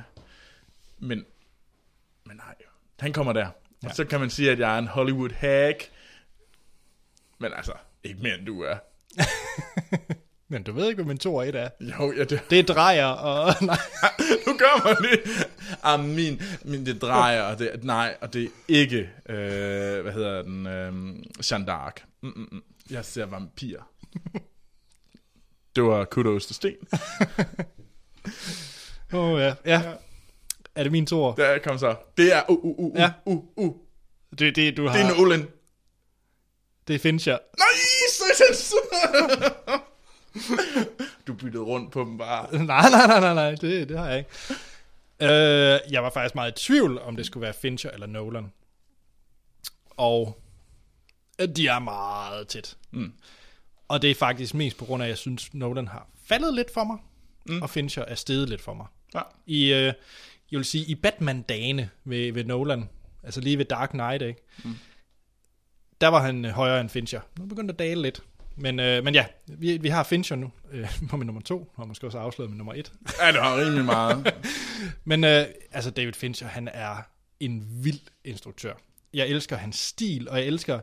men, 0.99 1.25
men 2.27 2.37
nej, 2.37 2.55
han 3.01 3.13
kommer 3.13 3.33
der. 3.33 3.49
Ja. 3.83 3.89
Og 3.89 3.95
så 3.95 4.05
kan 4.05 4.21
man 4.21 4.31
sige, 4.31 4.51
at 4.51 4.59
jeg 4.59 4.75
er 4.75 4.79
en 4.79 4.89
Hollywood 4.89 5.31
hack. 5.31 5.91
Men 7.39 7.53
altså, 7.57 7.73
ikke 8.05 8.23
mere 8.23 8.39
end 8.39 8.47
du 8.47 8.63
er. 8.63 8.77
Men 10.49 10.63
du 10.63 10.73
ved 10.73 10.89
ikke, 10.89 11.03
hvad 11.03 11.09
min 11.09 11.19
2 11.19 11.35
og 11.35 11.49
1 11.49 11.55
er. 11.55 11.69
Jo, 11.81 12.13
ja, 12.13 12.25
det, 12.25 12.41
Det 12.51 12.69
drejer, 12.69 13.07
og 13.07 13.55
nej. 13.67 13.77
nu 14.47 14.57
gør 14.59 14.85
man 14.85 14.97
det. 15.11 15.47
Ah, 15.83 16.01
min, 16.05 16.43
min, 16.65 16.87
det 16.87 17.03
drejer, 17.03 17.43
og 17.43 17.59
det, 17.59 17.85
nej, 17.85 18.17
og 18.21 18.33
det 18.33 18.45
er 18.45 18.49
ikke, 18.69 19.11
øh, 19.29 20.03
hvad 20.03 20.13
hedder 20.13 20.43
den, 20.43 20.67
øh, 20.67 20.93
Jeanne 21.51 21.73
d'Arc. 21.73 22.05
Mm, 22.23 22.29
mm, 22.37 22.49
mm. 22.53 22.63
Jeg 22.91 23.05
ser 23.05 23.27
vampir. 23.27 23.77
Det 25.77 25.85
var 25.85 26.05
kudos 26.05 26.47
til 26.47 26.55
Sten. 26.57 26.77
Åh, 29.13 29.21
oh, 29.25 29.41
ja. 29.41 29.55
ja. 29.67 29.83
Er 30.75 30.83
det 30.83 30.93
min 30.93 31.07
2 31.07 31.33
Der 31.37 31.59
kom 31.59 31.79
så. 31.79 31.97
Det 32.17 32.33
er, 32.35 32.43
uh, 32.51 32.65
uh, 32.65 32.79
uh, 32.79 32.97
Ja. 32.99 33.13
uh, 33.27 33.45
uh. 33.57 33.75
Det, 34.39 34.57
det, 34.57 34.77
du 34.77 34.87
har... 34.87 34.97
Det 34.97 35.07
er 35.07 35.17
Nolan. 35.17 35.49
Det 36.89 36.95
er 36.95 36.99
Fincher. 36.99 37.39
Nej, 37.59 37.69
så 38.11 38.77
Du 41.27 41.35
byttede 41.35 41.63
rundt 41.63 41.93
på 41.93 42.01
dem 42.01 42.19
bare. 42.19 42.53
nej, 42.65 42.91
nej, 42.91 43.07
nej, 43.07 43.21
nej, 43.21 43.35
nej. 43.35 43.55
Det, 43.55 43.89
det 43.89 43.99
har 43.99 44.09
jeg 44.09 44.19
ikke. 44.19 44.31
Øh, 45.23 45.93
jeg 45.93 46.03
var 46.03 46.11
faktisk 46.11 46.35
meget 46.35 46.61
i 46.61 46.65
tvivl, 46.67 46.99
om 46.99 47.17
det 47.17 47.27
skulle 47.27 47.43
være 47.43 47.53
Fincher 47.53 47.91
eller 47.91 48.07
Nolan. 48.07 48.53
Og 49.91 50.43
øh, 51.41 51.49
de 51.49 51.67
er 51.67 51.79
meget 51.79 52.49
tæt. 52.49 52.77
Mm. 52.91 53.13
Og 53.89 54.03
det 54.03 54.11
er 54.11 54.15
faktisk 54.15 54.55
mest 54.55 54.77
på 54.77 54.85
grund 54.85 55.03
af, 55.03 55.07
at 55.07 55.11
jeg 55.11 55.19
synes, 55.19 55.55
Nolan 55.55 55.89
har 55.89 56.09
faldet 56.25 56.55
lidt 56.55 56.75
for 56.75 56.85
mig, 56.85 56.99
mm. 57.47 57.63
og 57.63 57.71
Fincher 57.71 58.05
er 58.05 58.15
steget 58.15 58.49
lidt 58.49 58.61
for 58.61 58.75
mig. 58.75 58.87
Ja. 59.15 59.21
I, 59.47 59.73
øh, 59.73 59.93
jeg 60.51 60.59
vil 60.59 60.65
sige, 60.65 60.85
i 60.85 60.95
Batman-dagene 60.95 61.91
ved, 62.05 62.33
ved 62.33 62.45
Nolan, 62.45 62.89
altså 63.23 63.41
lige 63.41 63.59
ved 63.59 63.65
Dark 63.65 63.91
Knight, 63.91 64.23
ikke? 64.23 64.41
Mm. 64.65 64.75
der 66.01 66.09
var 66.09 66.21
han 66.21 66.45
øh, 66.45 66.51
højere 66.51 66.81
end 66.81 66.89
Fincher. 66.89 67.21
Nu 67.39 67.47
begyndte 67.47 67.73
at 67.73 67.79
dale 67.79 68.03
lidt. 68.03 68.23
Men, 68.57 68.81
øh, 68.81 69.05
men 69.05 69.15
ja, 69.15 69.27
vi, 69.47 69.77
vi 69.77 69.89
har 69.89 70.03
Fincher 70.03 70.37
nu 70.37 70.53
øh, 70.73 70.89
på 71.11 71.17
min 71.17 71.27
nummer 71.27 71.43
to, 71.43 71.73
og 71.77 71.89
måske 71.89 72.07
også 72.07 72.19
afsløret 72.19 72.51
med 72.51 72.59
nummer 72.59 72.75
et. 72.75 72.93
Ja, 73.21 73.33
det 73.33 73.41
var 73.41 73.61
rimelig 73.61 73.85
meget. 73.85 74.35
Men 75.05 75.25
øh, 75.25 75.47
altså 75.73 75.91
David 75.91 76.13
Fincher, 76.13 76.49
han 76.49 76.69
er 76.73 76.97
en 77.41 77.85
vild 77.85 78.01
instruktør. 78.25 78.75
Jeg 79.15 79.29
elsker 79.29 79.57
hans 79.57 79.79
stil, 79.79 80.29
og 80.29 80.39
jeg 80.39 80.47
elsker, 80.47 80.81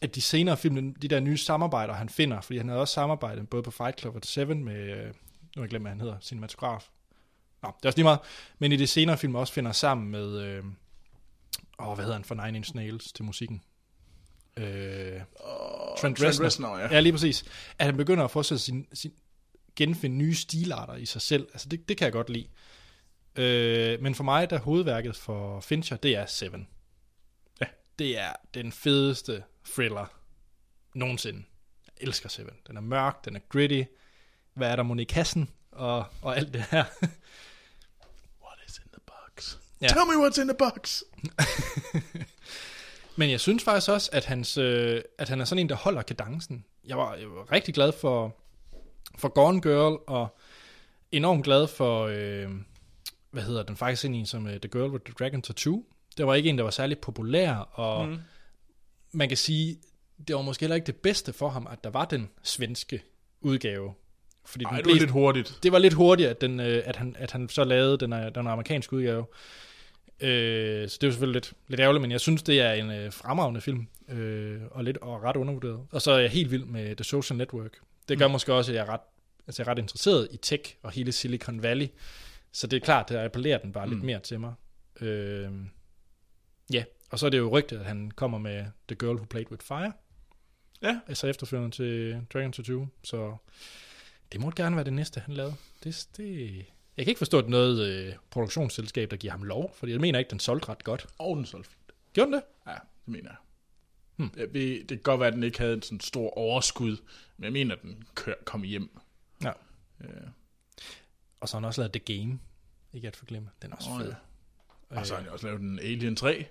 at 0.00 0.14
de 0.14 0.20
senere 0.20 0.56
film, 0.56 0.94
de 0.94 1.08
der 1.08 1.20
nye 1.20 1.36
samarbejder, 1.36 1.94
han 1.94 2.08
finder, 2.08 2.40
fordi 2.40 2.58
han 2.58 2.68
havde 2.68 2.80
også 2.80 2.94
samarbejdet 2.94 3.48
både 3.48 3.62
på 3.62 3.70
Fight 3.70 4.00
Club 4.00 4.16
og 4.16 4.20
Seven 4.24 4.64
med, 4.64 4.76
øh, 4.76 5.06
nu 5.06 5.12
har 5.56 5.62
jeg 5.62 5.68
glemt, 5.68 5.82
hvad 5.82 5.90
han 5.90 6.00
hedder, 6.00 6.16
cinematograf. 6.20 6.88
Nå, 7.62 7.72
det 7.76 7.84
er 7.84 7.88
også 7.88 7.98
lige 7.98 8.04
meget. 8.04 8.18
Men 8.58 8.72
i 8.72 8.76
de 8.76 8.86
senere 8.86 9.18
film 9.18 9.34
også 9.34 9.52
finder 9.52 9.72
sammen 9.72 10.10
med, 10.10 10.40
øh, 10.40 10.64
åh, 11.78 11.94
hvad 11.94 12.04
hedder 12.04 12.12
han 12.12 12.24
for 12.24 12.34
Nine 12.34 12.56
Inch 12.56 12.74
Nails 12.74 13.12
til 13.12 13.24
musikken? 13.24 13.62
Øh, 14.56 15.20
Trent 15.98 16.18
Trent 16.18 16.22
Reznor. 16.22 16.46
Reznor, 16.46 16.78
ja. 16.78 16.88
Ja, 16.90 17.00
lige 17.00 17.12
præcis. 17.12 17.44
At 17.78 17.86
han 17.86 17.96
begynder 17.96 18.24
at 18.24 18.46
sig 18.46 18.60
sin, 18.60 18.86
sin 18.92 19.12
genfinde 19.76 20.16
nye 20.16 20.34
stilarter 20.34 20.94
i 20.94 21.06
sig 21.06 21.22
selv. 21.22 21.48
Altså, 21.52 21.68
det, 21.68 21.88
det 21.88 21.96
kan 21.96 22.04
jeg 22.04 22.12
godt 22.12 22.30
lide. 22.30 22.48
Øh, 23.36 24.02
men 24.02 24.14
for 24.14 24.24
mig, 24.24 24.50
der 24.50 24.58
hovedværket 24.58 25.16
for 25.16 25.60
Fincher, 25.60 25.96
det 25.96 26.16
er 26.16 26.26
Seven. 26.26 26.68
Ja. 27.60 27.66
Det 27.98 28.18
er 28.18 28.32
den 28.54 28.72
fedeste 28.72 29.42
thriller 29.74 30.06
nogensinde. 30.94 31.42
Jeg 31.86 32.06
elsker 32.06 32.28
Seven. 32.28 32.54
Den 32.66 32.76
er 32.76 32.80
mørk, 32.80 33.24
den 33.24 33.36
er 33.36 33.40
gritty. 33.48 33.82
Hvad 34.54 34.70
er 34.70 34.76
der 34.76 34.82
mon 34.82 35.00
i 35.00 35.04
kassen? 35.04 35.50
Og, 35.72 36.04
og 36.22 36.36
alt 36.36 36.54
det 36.54 36.62
her. 36.70 36.84
What 38.44 38.58
is 38.68 38.78
in 38.78 38.90
the 38.92 39.00
box? 39.06 39.56
Ja. 39.80 39.88
Tell 39.88 40.06
me 40.06 40.26
what's 40.26 40.40
in 40.40 40.48
the 40.48 40.56
box. 40.58 41.02
Men 43.16 43.30
jeg 43.30 43.40
synes 43.40 43.64
faktisk 43.64 43.90
også, 43.90 44.10
at, 44.12 44.24
hans, 44.24 44.58
øh, 44.58 45.02
at 45.18 45.28
han 45.28 45.40
er 45.40 45.44
sådan 45.44 45.60
en, 45.60 45.68
der 45.68 45.74
holder 45.74 46.02
kadencen. 46.02 46.64
Jeg 46.84 46.98
var, 46.98 47.14
jeg 47.14 47.28
var 47.28 47.52
rigtig 47.52 47.74
glad 47.74 47.92
for, 47.92 48.36
for 49.18 49.28
Gone 49.28 49.60
Girl, 49.60 49.98
og 50.06 50.36
enormt 51.12 51.44
glad 51.44 51.66
for, 51.66 52.06
øh, 52.06 52.50
hvad 53.30 53.42
hedder 53.42 53.62
den 53.62 53.76
faktisk 53.76 54.04
ind 54.04 54.16
i, 54.16 54.24
som 54.24 54.44
uh, 54.44 54.50
The 54.50 54.68
Girl 54.68 54.90
with 54.90 55.04
the 55.04 55.14
Dragon 55.18 55.42
Tattoo. 55.42 55.84
Det 56.16 56.26
var 56.26 56.34
ikke 56.34 56.48
en, 56.48 56.58
der 56.58 56.64
var 56.64 56.70
særlig 56.70 56.98
populær, 56.98 57.54
og 57.54 58.08
mm. 58.08 58.18
man 59.12 59.28
kan 59.28 59.36
sige, 59.36 59.78
det 60.28 60.36
var 60.36 60.42
måske 60.42 60.62
heller 60.62 60.74
ikke 60.74 60.86
det 60.86 60.96
bedste 60.96 61.32
for 61.32 61.48
ham, 61.48 61.66
at 61.70 61.84
der 61.84 61.90
var 61.90 62.04
den 62.04 62.30
svenske 62.42 63.02
udgave. 63.40 63.94
Fordi 64.44 64.64
Ej, 64.64 64.70
den 64.70 64.84
det 64.84 64.92
var 64.92 64.98
lidt 64.98 65.10
hurtigt. 65.10 65.58
det 65.62 65.72
var 65.72 65.78
lidt 65.78 65.94
hurtigt, 65.94 66.28
at, 66.28 66.40
den, 66.40 66.60
øh, 66.60 66.82
at, 66.86 66.96
han, 66.96 67.16
at 67.18 67.30
han 67.30 67.48
så 67.48 67.64
lavede 67.64 67.98
den, 67.98 68.12
øh, 68.12 68.34
den 68.34 68.46
amerikanske 68.46 68.96
udgave. 68.96 69.26
Øh, 70.20 70.88
så 70.88 70.98
det 71.00 71.04
er 71.04 71.08
jo 71.08 71.12
selvfølgelig 71.12 71.34
lidt, 71.34 71.52
lidt 71.68 71.80
ærgerligt, 71.80 72.02
men 72.02 72.10
jeg 72.10 72.20
synes, 72.20 72.42
det 72.42 72.60
er 72.60 72.72
en 72.72 72.90
øh, 72.90 73.12
fremragende 73.12 73.60
film, 73.60 73.86
øh, 74.08 74.60
og, 74.70 74.84
lidt, 74.84 74.96
og 74.96 75.22
ret 75.22 75.36
undervurderet. 75.36 75.86
Og 75.90 76.02
så 76.02 76.12
er 76.12 76.18
jeg 76.18 76.30
helt 76.30 76.50
vild 76.50 76.64
med 76.64 76.96
The 76.96 77.04
Social 77.04 77.36
Network. 77.36 77.78
Det 78.08 78.18
gør 78.18 78.26
mm. 78.26 78.32
måske 78.32 78.54
også, 78.54 78.72
at 78.72 78.76
jeg 78.76 78.82
er, 78.82 78.88
ret, 78.88 79.00
altså 79.46 79.62
jeg 79.62 79.68
er 79.68 79.70
ret 79.70 79.78
interesseret 79.78 80.28
i 80.30 80.36
tech 80.36 80.74
og 80.82 80.90
hele 80.90 81.12
Silicon 81.12 81.62
Valley. 81.62 81.86
Så 82.52 82.66
det 82.66 82.76
er 82.76 82.80
klart, 82.80 83.10
at 83.10 83.24
appellerer 83.24 83.58
den 83.58 83.72
bare 83.72 83.86
mm. 83.86 83.92
lidt 83.92 84.04
mere 84.04 84.20
til 84.20 84.40
mig. 84.40 84.54
Øh, 85.00 85.50
ja, 86.72 86.84
og 87.10 87.18
så 87.18 87.26
er 87.26 87.30
det 87.30 87.38
jo 87.38 87.48
rygtet, 87.48 87.78
at 87.78 87.84
han 87.84 88.10
kommer 88.10 88.38
med 88.38 88.64
The 88.88 88.96
Girl 88.96 89.14
Who 89.16 89.24
Played 89.24 89.50
With 89.50 89.64
Fire. 89.64 89.92
Ja. 90.82 91.00
Altså 91.08 91.26
efterfølgende 91.26 91.76
til 91.76 92.20
Dragon 92.32 92.52
Tattoo. 92.52 92.86
Så 93.04 93.36
det 94.32 94.40
må 94.40 94.50
gerne 94.50 94.76
være 94.76 94.84
det 94.84 94.92
næste, 94.92 95.20
han 95.20 95.34
lavede. 95.34 95.54
Det, 95.84 96.06
det, 96.16 96.64
jeg 96.96 97.04
kan 97.04 97.10
ikke 97.10 97.18
forstå, 97.18 97.38
at 97.38 97.44
det 97.44 97.48
er 97.48 97.50
noget 97.50 97.86
øh, 97.88 98.14
produktionsselskab, 98.30 99.10
der 99.10 99.16
giver 99.16 99.30
ham 99.30 99.42
lov, 99.42 99.74
fordi 99.74 99.92
jeg 99.92 100.00
mener 100.00 100.18
ikke, 100.18 100.30
den 100.30 100.40
solgte 100.40 100.68
ret 100.68 100.84
godt. 100.84 101.06
Og 101.18 101.36
den 101.36 101.46
solgte. 101.46 101.70
Gjorde 102.12 102.26
den 102.26 102.34
det? 102.34 102.42
Ja, 102.66 102.72
det 102.72 102.80
mener 103.08 103.30
jeg. 103.30 103.36
Hmm. 104.16 104.30
Jeg 104.36 104.54
ved, 104.54 104.78
det 104.78 104.88
kan 104.88 104.98
godt 104.98 105.20
være, 105.20 105.26
at 105.28 105.34
den 105.34 105.42
ikke 105.42 105.58
havde 105.58 105.74
en 105.74 105.82
sådan 105.82 106.00
stor 106.00 106.30
overskud, 106.38 106.96
men 107.36 107.44
jeg 107.44 107.52
mener, 107.52 107.74
at 107.74 107.82
den 107.82 108.04
kør, 108.14 108.34
kom 108.44 108.62
hjem. 108.62 108.98
Ja. 109.42 109.52
Ja. 110.00 110.06
Og 111.40 111.48
så 111.48 111.56
har 111.56 111.60
han 111.60 111.64
også 111.66 111.80
lavet 111.80 111.92
The 111.92 112.16
Game. 112.18 112.38
Ikke 112.92 113.08
at 113.08 113.16
forglemme. 113.16 113.48
Den 113.62 113.72
er 113.72 113.76
også 113.76 113.90
Åh, 113.90 114.00
fed. 114.00 114.14
ja. 114.90 114.98
Og 115.00 115.06
så 115.06 115.14
har 115.14 115.22
han 115.22 115.30
også 115.30 115.46
lavet 115.46 115.60
en 115.60 115.78
Alien 115.78 116.16
3. 116.16 116.46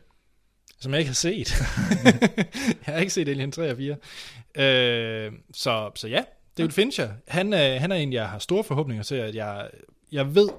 Som 0.79 0.91
jeg 0.91 0.99
ikke 0.99 1.09
har 1.09 1.13
set. 1.13 1.51
jeg 2.85 2.93
har 2.93 2.97
ikke 2.97 3.13
set 3.13 3.29
Alien 3.29 3.51
3 3.51 3.71
og 3.71 3.77
4. 3.77 3.97
Øh, 5.25 5.33
så, 5.53 5.91
så 5.95 6.07
ja, 6.07 6.23
David 6.57 6.71
Fincher, 6.71 7.11
han, 7.27 7.53
er, 7.53 7.79
han 7.79 7.91
er 7.91 7.95
en, 7.95 8.13
jeg 8.13 8.29
har 8.29 8.39
store 8.39 8.63
forhåbninger 8.63 9.03
til, 9.03 9.15
at 9.15 9.35
jeg, 9.35 9.69
jeg 10.15 10.35
ved, 10.35 10.49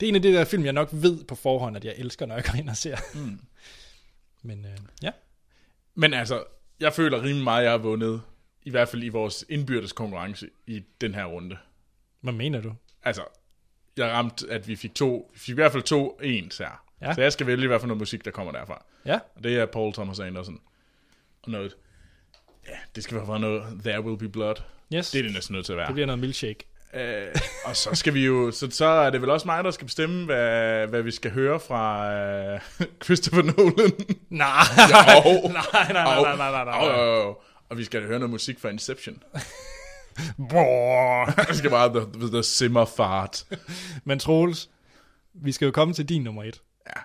det 0.00 0.06
er 0.06 0.08
en 0.08 0.14
af 0.14 0.22
de 0.22 0.32
der 0.32 0.44
film, 0.44 0.64
jeg 0.64 0.72
nok 0.72 0.88
ved 0.92 1.24
på 1.24 1.34
forhånd, 1.34 1.76
at 1.76 1.84
jeg 1.84 1.94
elsker, 1.96 2.26
når 2.26 2.34
jeg 2.34 2.44
går 2.44 2.54
ind 2.58 2.68
og 2.70 2.76
ser. 2.76 2.96
Mm. 3.14 3.40
Men 4.48 4.64
øh, 4.64 4.78
ja, 5.02 5.10
Men 5.94 6.14
altså, 6.14 6.44
jeg 6.80 6.92
føler 6.92 7.18
rimelig 7.22 7.44
meget, 7.44 7.58
at 7.60 7.64
jeg 7.64 7.70
har 7.72 7.78
vundet, 7.78 8.22
i 8.62 8.70
hvert 8.70 8.88
fald 8.88 9.02
i 9.02 9.08
vores 9.08 9.44
indbyrdes 9.48 9.92
konkurrence 9.92 10.48
i 10.66 10.82
den 11.00 11.14
her 11.14 11.24
runde. 11.24 11.56
hvad 12.20 12.32
mener 12.32 12.60
du? 12.60 12.74
Altså, 13.02 13.22
jeg 13.96 14.10
ramte, 14.10 14.46
at 14.50 14.68
vi 14.68 14.76
fik 14.76 14.94
to, 14.94 15.30
vi 15.34 15.38
fik 15.38 15.48
i 15.52 15.54
hvert 15.54 15.72
fald 15.72 15.82
to 15.82 16.20
ens 16.22 16.58
her. 16.58 16.84
Ja. 17.00 17.14
Så 17.14 17.20
jeg 17.22 17.32
skal 17.32 17.46
vælge, 17.46 17.66
hvad 17.68 17.80
for 17.80 17.86
noget 17.86 17.98
musik, 17.98 18.24
der 18.24 18.30
kommer 18.30 18.52
derfra. 18.52 18.84
Ja, 19.06 19.18
Og 19.34 19.44
det 19.44 19.58
er 19.58 19.66
Paul 19.66 19.92
Thomas 19.92 20.18
Anderson. 20.20 20.60
Og 21.42 21.50
noget, 21.50 21.76
ja, 22.68 22.76
det 22.94 23.04
skal 23.04 23.16
være 23.16 23.40
noget 23.40 23.80
There 23.84 24.00
Will 24.04 24.18
Be 24.18 24.28
Blood. 24.28 24.54
yes. 24.94 25.10
Det 25.10 25.18
er 25.18 25.22
det 25.22 25.32
næsten 25.32 25.54
nødt 25.54 25.66
til 25.66 25.72
at 25.72 25.76
være. 25.76 25.86
det 25.86 25.94
bliver 25.94 26.06
noget 26.06 26.18
milkshake. 26.18 26.64
Øh, 26.94 27.34
og 27.64 27.76
så 27.76 27.90
skal 27.94 28.14
vi 28.14 28.26
jo, 28.26 28.50
så, 28.50 28.70
så 28.70 28.84
er 28.84 29.10
det 29.10 29.22
vel 29.22 29.30
også 29.30 29.46
mig, 29.46 29.64
der 29.64 29.70
skal 29.70 29.86
bestemme, 29.86 30.24
hvad, 30.24 30.86
hvad 30.86 31.02
vi 31.02 31.10
skal 31.10 31.30
høre 31.30 31.60
fra 31.60 32.12
øh, 32.14 32.60
Christopher 33.04 33.42
Nolan. 33.42 33.92
Nej, 34.30 34.50
Jo. 35.24 35.48
nej, 35.48 35.92
nej, 35.92 35.92
nej, 35.92 36.22
nej, 36.22 36.36
nej, 36.36 36.50
nej, 36.50 36.64
nej. 36.64 36.74
Og, 36.74 37.42
og, 37.68 37.78
vi 37.78 37.84
skal 37.84 38.06
høre 38.06 38.18
noget 38.18 38.30
musik 38.30 38.60
fra 38.60 38.68
Inception. 38.68 39.22
Det 41.48 41.56
skal 41.56 41.70
bare 41.70 41.88
the, 41.88 42.30
the 42.30 42.42
simmer 42.42 42.84
fart. 42.84 43.44
Men 44.04 44.18
Troels, 44.18 44.70
vi 45.34 45.52
skal 45.52 45.66
jo 45.66 45.72
komme 45.72 45.94
til 45.94 46.08
din 46.08 46.22
nummer 46.22 46.44
et. 46.44 46.62
Ja. 46.86 47.00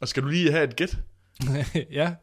Og 0.00 0.08
skal 0.08 0.22
du 0.22 0.28
lige 0.28 0.50
have 0.50 0.64
et 0.64 0.76
gæt? 0.76 0.96
ja, 1.90 2.14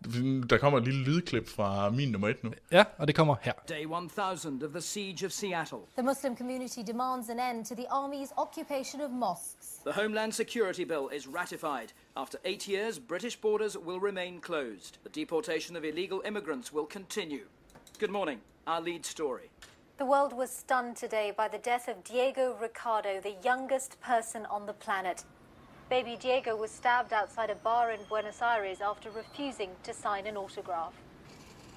Der 0.50 0.58
kommer 0.58 0.78
et 0.78 0.84
lille 0.86 1.04
lydklip 1.04 1.50
fra 1.50 1.90
min 1.90 2.12
nummer 2.12 2.28
et 2.28 2.44
nu. 2.44 2.52
ja, 2.72 2.84
og 2.98 3.08
det 3.08 3.16
kommer 3.16 3.36
her. 3.42 3.54
Day 3.70 3.86
1000 3.86 4.64
of 4.64 4.72
the 4.72 4.82
siege 4.82 5.26
of 5.26 5.32
Seattle. 5.32 5.78
The 5.98 6.04
Muslim 6.04 6.36
community 6.36 6.82
demands 6.88 7.30
an 7.30 7.40
end 7.40 7.66
to 7.66 7.76
the 7.76 7.86
army's 7.92 8.32
occupation 8.38 9.02
of 9.02 9.12
mosques. 9.12 9.68
The 9.86 10.02
Homeland 10.02 10.34
Security 10.34 10.84
Bill 10.84 11.10
is 11.18 11.28
ratified. 11.28 11.94
After 12.16 12.38
eight 12.46 12.68
years, 12.68 13.00
British 13.00 13.36
borders 13.42 13.78
will 13.78 14.00
remain 14.00 14.42
closed. 14.42 14.98
The 15.04 15.22
deportation 15.22 15.78
of 15.78 15.84
illegal 15.84 16.22
immigrants 16.26 16.74
will 16.74 16.88
continue. 16.88 17.46
Good 18.00 18.12
morning. 18.12 18.40
Our 18.68 18.82
lead 18.82 19.06
story. 19.06 19.50
The 19.98 20.06
world 20.06 20.34
was 20.34 20.50
stunned 20.50 20.96
today 20.96 21.32
by 21.38 21.48
the 21.48 21.60
death 21.60 21.88
of 21.88 22.04
Diego 22.04 22.58
Ricardo, 22.62 23.22
the 23.22 23.36
youngest 23.44 24.02
person 24.02 24.46
on 24.50 24.66
the 24.66 24.74
planet. 24.74 25.24
Baby 25.90 26.18
Diego 26.22 26.56
was 26.56 26.72
stabbed 26.72 27.14
outside 27.14 27.50
a 27.52 27.56
bar 27.64 27.92
in 27.92 28.00
Buenos 28.10 28.42
Aires 28.42 28.82
after 28.82 29.10
refusing 29.12 29.70
to 29.84 29.94
sign 29.94 30.28
an 30.28 30.38
autograph. 30.38 30.94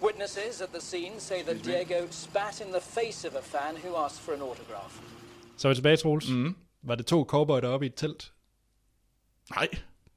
Witnesses 0.03 0.61
at 0.61 0.69
the 0.69 0.81
scene 0.81 1.21
say 1.21 1.43
that 1.43 1.65
Diego 1.65 2.07
spat 2.11 2.61
in 2.61 2.73
the 2.73 2.81
face 2.81 3.29
of 3.29 3.35
a 3.35 3.43
fan 3.43 3.77
who 3.77 3.97
asked 4.05 4.21
for 4.21 4.35
an 4.35 4.43
autograph. 4.43 5.01
Så 5.57 5.69
er 5.69 5.71
vi 5.71 5.75
tilbage, 5.75 5.97
Troels. 5.97 6.29
Mm. 6.31 6.57
Var 6.83 6.95
det 6.95 7.07
to 7.07 7.25
cowboy 7.25 7.61
deroppe 7.61 7.87
i 7.87 7.89
et 7.89 7.95
telt? 7.95 8.33
Nej. 9.51 9.69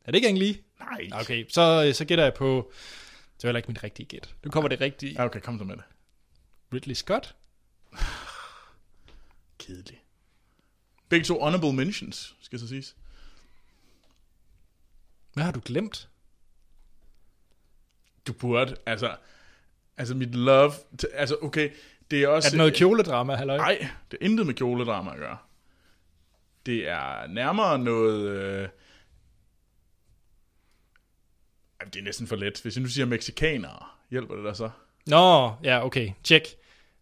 Er 0.05 0.11
det 0.11 0.15
ikke 0.15 0.27
engang 0.27 0.37
lige? 0.39 0.63
Nej. 0.79 1.21
Okay, 1.21 1.45
så, 1.49 1.85
øh, 1.87 1.93
så 1.93 2.05
gætter 2.05 2.23
jeg 2.23 2.33
på... 2.33 2.71
Det 3.37 3.43
var 3.43 3.47
heller 3.47 3.57
ikke 3.57 3.67
mit 3.67 3.83
rigtige 3.83 4.05
gæt. 4.05 4.35
Nu 4.43 4.51
kommer 4.51 4.67
det 4.67 4.81
rigtige. 4.81 5.13
Ja, 5.13 5.25
okay, 5.25 5.39
kom 5.39 5.57
så 5.57 5.63
med 5.63 5.75
det. 5.75 5.83
Ridley 6.73 6.93
Scott? 6.95 7.35
kedelig. 9.59 10.03
Begge 11.09 11.25
to 11.25 11.39
honorable 11.39 11.73
mentions, 11.73 12.35
skal 12.41 12.59
så 12.59 12.67
siges. 12.67 12.95
Hvad 15.33 15.43
har 15.43 15.51
du 15.51 15.61
glemt? 15.65 16.09
Du 18.27 18.33
burde, 18.33 18.75
altså, 18.85 19.15
altså 19.97 20.15
mit 20.15 20.35
love, 20.35 20.71
til, 20.97 21.09
altså 21.13 21.37
okay, 21.41 21.71
det 22.11 22.23
er 22.23 22.27
også... 22.27 22.47
Er 22.47 22.49
det 22.49 22.57
noget 22.57 22.73
kjoledrama, 22.73 23.35
halløj? 23.35 23.57
Nej, 23.57 23.87
det 24.11 24.17
er 24.21 24.25
intet 24.25 24.45
med 24.45 24.53
kjoledrama 24.53 25.11
at 25.11 25.17
gøre. 25.17 25.37
Det 26.65 26.89
er 26.89 27.27
nærmere 27.27 27.79
noget... 27.79 28.29
Øh... 28.29 28.69
Det 31.93 31.99
er 31.99 32.03
næsten 32.03 32.27
for 32.27 32.35
let. 32.35 32.61
Hvis 32.61 32.75
jeg 32.75 32.83
nu 32.83 32.89
siger 32.89 33.05
mexikanere, 33.05 33.85
hjælper 34.09 34.35
det 34.35 34.43
dig 34.45 34.55
så? 34.55 34.69
Nå, 35.05 35.53
ja, 35.63 35.85
okay, 35.85 36.11
check. 36.23 36.45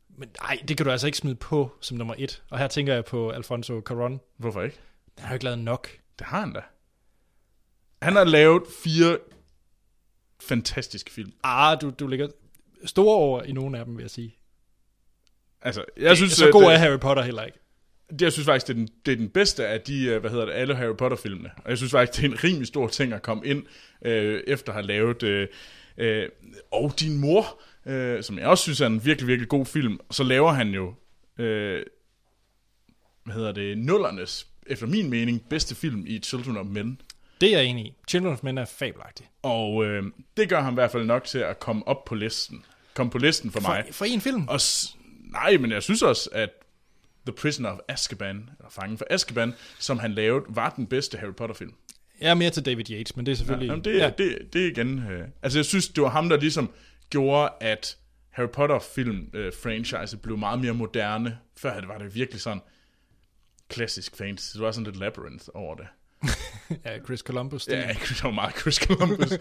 Men 0.10 0.30
nej, 0.42 0.64
det 0.68 0.78
kan 0.78 0.86
du 0.86 0.92
altså 0.92 1.08
ikke 1.08 1.18
smide 1.18 1.36
på 1.36 1.72
som 1.82 1.98
nummer 1.98 2.16
et. 2.18 2.44
Og 2.50 2.60
her 2.60 2.68
tænker 2.68 2.94
jeg 2.94 3.06
på 3.06 3.30
Alfonso 3.30 3.82
Caron. 3.82 4.20
Hvorfor 4.38 4.62
ikke? 4.62 4.80
Han 5.18 5.26
har 5.26 5.30
jo 5.30 5.34
ikke 5.34 5.46
lavet 5.46 5.60
nok. 5.60 5.90
Det 6.20 6.28
har 6.28 6.40
han 6.40 6.54
da. 6.54 6.62
Han 8.02 8.16
har 8.16 8.24
lavet 8.24 8.64
fire 8.84 9.18
fantastiske 10.40 11.12
film. 11.12 11.32
Ah, 11.44 11.78
du, 11.82 11.90
du 11.90 12.08
ligger 12.08 12.28
store 12.86 13.16
over 13.16 13.44
i 13.44 13.52
nogle 13.52 13.80
af 13.80 13.86
dem, 13.86 13.98
vil 13.98 14.04
jeg 14.04 14.12
sige. 14.12 14.36
Altså, 15.62 15.86
jeg 15.98 16.18
synes, 16.18 16.32
så 16.32 16.48
at, 16.48 16.52
god 16.52 16.64
øh, 16.64 16.74
er 16.74 16.78
Harry 16.78 17.00
Potter 17.00 17.24
heller 17.24 17.44
ikke. 17.44 17.60
det, 18.10 18.22
jeg 18.22 18.34
synes 18.34 18.46
faktisk, 18.46 18.68
det 18.68 18.74
er, 18.74 18.78
den, 18.78 18.90
det 19.06 19.12
er 19.12 19.16
den 19.16 19.30
bedste 19.30 19.68
af 19.68 19.82
de, 19.82 20.06
øh, 20.06 20.20
hvad 20.22 20.32
hedder 20.32 20.46
det, 20.46 20.54
alle 20.54 20.76
Harry 20.76 20.96
Potter-filmene. 20.96 21.50
Og 21.58 21.70
jeg 21.70 21.78
synes 21.78 21.92
faktisk, 21.92 22.22
det 22.22 22.28
er 22.28 22.32
en 22.32 22.44
rimelig 22.44 22.68
stor 22.68 22.88
ting 22.88 23.14
at 23.14 23.22
komme 23.22 23.46
ind, 23.46 23.64
øh, 24.06 24.44
efter 24.48 24.72
at 24.72 24.74
have 24.74 24.88
lavet, 24.88 25.24
øh, 25.24 25.48
øh, 25.98 26.30
og 26.72 26.94
din 27.00 27.18
mor, 27.18 27.62
øh, 27.86 28.24
som 28.24 28.40
jeg 28.40 28.48
også 28.48 28.62
synes 28.62 28.82
er 28.82 28.88
en 28.88 29.06
virkelig, 29.06 29.28
virkelig 29.28 29.50
god 29.50 29.66
film. 29.66 30.00
Så 30.12 30.24
laver 30.24 30.52
han 30.52 30.70
jo, 30.70 30.94
øh, 31.38 31.84
hvad 33.24 33.36
hedder 33.36 33.52
det, 33.52 33.78
nullernes, 33.78 34.48
efter 34.68 34.88
min 34.88 35.10
mening, 35.10 35.50
bedste 35.50 35.76
film 35.76 36.04
i 36.08 36.20
Children 36.20 36.58
of 36.58 36.66
Men. 36.66 37.02
Det 37.42 37.54
er 37.54 37.58
jeg 37.58 37.66
enig 37.66 37.86
i. 37.86 37.94
Children 38.08 38.34
of 38.34 38.44
Men 38.44 38.58
er 38.58 38.66
fabelagtig. 38.66 39.30
Og 39.42 39.86
øh, 39.86 40.04
det 40.38 40.50
gør 40.50 40.62
ham 40.62 40.74
i 40.74 40.76
hvert 40.76 40.92
fald 40.92 41.06
nok 41.06 41.24
til 41.24 41.40
at 41.40 41.60
komme 41.60 41.88
op 41.88 42.06
på 42.06 42.16
listen. 42.16 42.64
Komme 42.94 43.10
på 43.12 43.18
listen 43.18 43.52
for, 43.52 43.60
mig. 43.62 43.84
For, 43.88 43.94
for 43.94 44.06
en 44.06 44.22
film. 44.22 44.48
Og 44.48 44.62
s- 44.62 44.96
nej, 45.32 45.58
men 45.58 45.72
jeg 45.72 45.84
synes 45.84 46.02
også, 46.02 46.30
at 46.32 46.50
The 47.26 47.34
Prisoner 47.34 47.70
of 47.70 47.80
Azkaban, 47.88 48.50
eller 48.60 48.70
Fangen 48.70 48.98
for 48.98 49.06
Azkaban, 49.10 49.54
som 49.80 50.00
han 50.00 50.12
lavede, 50.14 50.46
var 50.50 50.70
den 50.70 50.88
bedste 50.88 51.18
Harry 51.18 51.34
Potter-film. 51.34 51.74
Jeg 52.22 52.30
er 52.30 52.34
mere 52.34 52.50
til 52.50 52.66
David 52.66 52.90
Yates, 52.92 53.16
men 53.16 53.26
det 53.26 53.32
er 53.32 53.36
selvfølgelig... 53.36 53.68
Jamen, 53.68 53.84
det, 53.86 53.98
ja. 53.98 54.10
det, 54.18 54.54
det 54.54 54.62
er 54.66 54.68
igen... 54.72 55.00
Øh, 55.12 55.28
altså, 55.42 55.60
jeg 55.60 55.66
synes, 55.66 55.88
det 55.88 56.04
var 56.04 56.10
ham, 56.10 56.30
der 56.30 56.38
ligesom 56.40 56.72
gjorde, 57.10 57.50
at 57.62 57.98
Harry 58.30 58.48
Potter-film-franchise 58.48 60.18
blev 60.18 60.38
meget 60.38 60.60
mere 60.60 60.74
moderne. 60.74 61.38
Før 61.58 61.86
var 61.88 61.98
det 61.98 62.16
virkelig 62.16 62.42
sådan 62.42 62.62
klassisk 63.70 64.16
fantasy. 64.18 64.54
Det 64.54 64.62
var 64.62 64.72
sådan 64.72 64.86
lidt 64.86 64.98
labyrinth 65.00 65.46
over 65.54 65.76
det. 65.76 65.88
ja, 66.86 67.00
Chris 67.06 67.20
Columbus. 67.20 67.66
Det, 67.66 67.74
Ja, 67.74 67.88
det 68.10 68.24
var 68.24 68.32
meget 68.32 68.60
Chris 68.60 68.76
Columbus. 68.76 69.32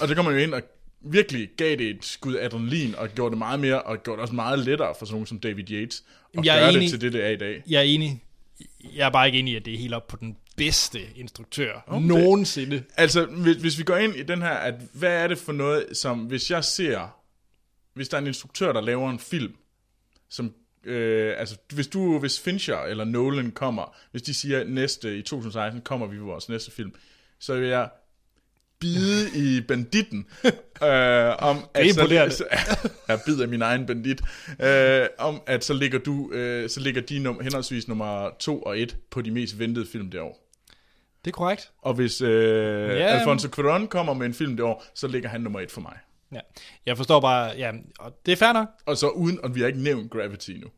og 0.00 0.08
så 0.08 0.14
kom 0.14 0.24
man 0.24 0.34
jo 0.34 0.40
ind 0.40 0.54
og 0.54 0.62
virkelig 1.06 1.48
gav 1.56 1.76
det 1.76 1.90
et 1.90 2.04
skud 2.04 2.36
adrenalin, 2.36 2.94
og 2.94 3.08
gjorde 3.08 3.30
det 3.30 3.38
meget 3.38 3.60
mere, 3.60 3.82
og 3.82 4.02
gjorde 4.02 4.16
det 4.16 4.22
også 4.22 4.34
meget 4.34 4.58
lettere 4.58 4.94
for 4.98 5.06
sådan 5.06 5.14
nogen 5.14 5.26
som 5.26 5.38
David 5.40 5.70
Yates, 5.70 6.04
at 6.38 6.44
Jeg 6.44 6.60
gøre 6.60 6.68
enig. 6.72 6.80
det 6.82 6.90
til 6.90 7.00
det, 7.00 7.12
det 7.12 7.24
er 7.24 7.28
i 7.28 7.36
dag. 7.36 7.62
Jeg 7.68 7.78
er 7.78 7.82
enig. 7.82 8.22
Jeg 8.94 9.06
er 9.06 9.10
bare 9.10 9.26
ikke 9.26 9.38
enig 9.38 9.52
i, 9.52 9.56
at 9.56 9.64
det 9.64 9.74
er 9.74 9.78
helt 9.78 9.94
op 9.94 10.06
på 10.06 10.16
den 10.16 10.36
bedste 10.56 11.00
instruktør 11.16 11.72
det- 11.92 12.02
nogensinde. 12.02 12.82
Altså, 12.96 13.24
hvis, 13.26 13.56
hvis 13.56 13.78
vi 13.78 13.82
går 13.82 13.96
ind 13.96 14.16
i 14.16 14.22
den 14.22 14.42
her, 14.42 14.48
at 14.50 14.74
hvad 14.92 15.12
er 15.12 15.26
det 15.26 15.38
for 15.38 15.52
noget, 15.52 15.86
som 15.96 16.18
hvis 16.18 16.50
jeg 16.50 16.64
ser, 16.64 17.16
hvis 17.94 18.08
der 18.08 18.16
er 18.16 18.20
en 18.20 18.26
instruktør, 18.26 18.72
der 18.72 18.80
laver 18.80 19.10
en 19.10 19.18
film, 19.18 19.54
som, 20.30 20.52
øh, 20.86 21.34
altså 21.38 21.56
hvis 21.72 21.86
du, 21.86 22.18
hvis 22.18 22.40
Fincher 22.40 22.78
eller 22.78 23.04
Nolan 23.04 23.50
kommer, 23.50 23.96
hvis 24.10 24.22
de 24.22 24.34
siger 24.34 24.64
næste, 24.64 25.18
i 25.18 25.22
2016 25.22 25.82
kommer 25.82 26.06
vi 26.06 26.16
med 26.16 26.24
vores 26.24 26.48
næste 26.48 26.70
film, 26.70 26.94
så 27.38 27.54
vil 27.56 27.68
jeg 27.68 27.88
bide 28.78 29.30
i 29.34 29.60
banditten, 29.60 30.18
øh, 30.82 31.34
om 31.38 31.56
at 31.74 31.86
imponerende. 31.86 32.34
Så, 32.36 32.44
jeg 33.08 33.20
bider 33.26 33.46
min 33.46 33.62
egen 33.62 33.86
bandit, 33.86 34.20
øh, 34.62 35.06
om 35.18 35.42
at 35.46 35.64
så 35.64 35.74
ligger 35.74 35.98
du, 35.98 36.32
øh, 36.32 36.68
så 36.70 36.80
ligger 36.80 37.00
de 37.02 37.16
num- 37.16 37.42
henholdsvis 37.42 37.88
nummer 37.88 38.30
2 38.38 38.62
og 38.62 38.78
1 38.78 38.96
på 39.10 39.22
de 39.22 39.30
mest 39.30 39.58
ventede 39.58 39.86
film 39.92 40.10
det 40.10 40.20
år. 40.20 40.40
Det 41.24 41.30
er 41.30 41.34
korrekt. 41.34 41.70
Og 41.82 41.94
hvis 41.94 42.20
øh, 42.20 42.88
Ja. 42.88 43.06
Alfonso 43.06 43.48
Cuarón 43.48 43.86
kommer 43.86 44.14
med 44.14 44.26
en 44.26 44.34
film 44.34 44.56
det 44.56 44.64
år, 44.64 44.84
så 44.94 45.06
ligger 45.08 45.28
han 45.28 45.40
nummer 45.40 45.60
et 45.60 45.70
for 45.70 45.80
mig. 45.80 45.96
Ja. 46.34 46.40
Jeg 46.86 46.96
forstår 46.96 47.20
bare, 47.20 47.56
ja, 47.56 47.72
og 47.98 48.20
det 48.26 48.32
er 48.32 48.36
fair 48.36 48.52
nok. 48.52 48.68
Og 48.86 48.96
så 48.96 49.08
uden, 49.08 49.44
og 49.44 49.54
vi 49.54 49.60
har 49.60 49.66
ikke 49.66 49.82
nævnt 49.82 50.10
Gravity 50.10 50.50
nu. 50.50 50.68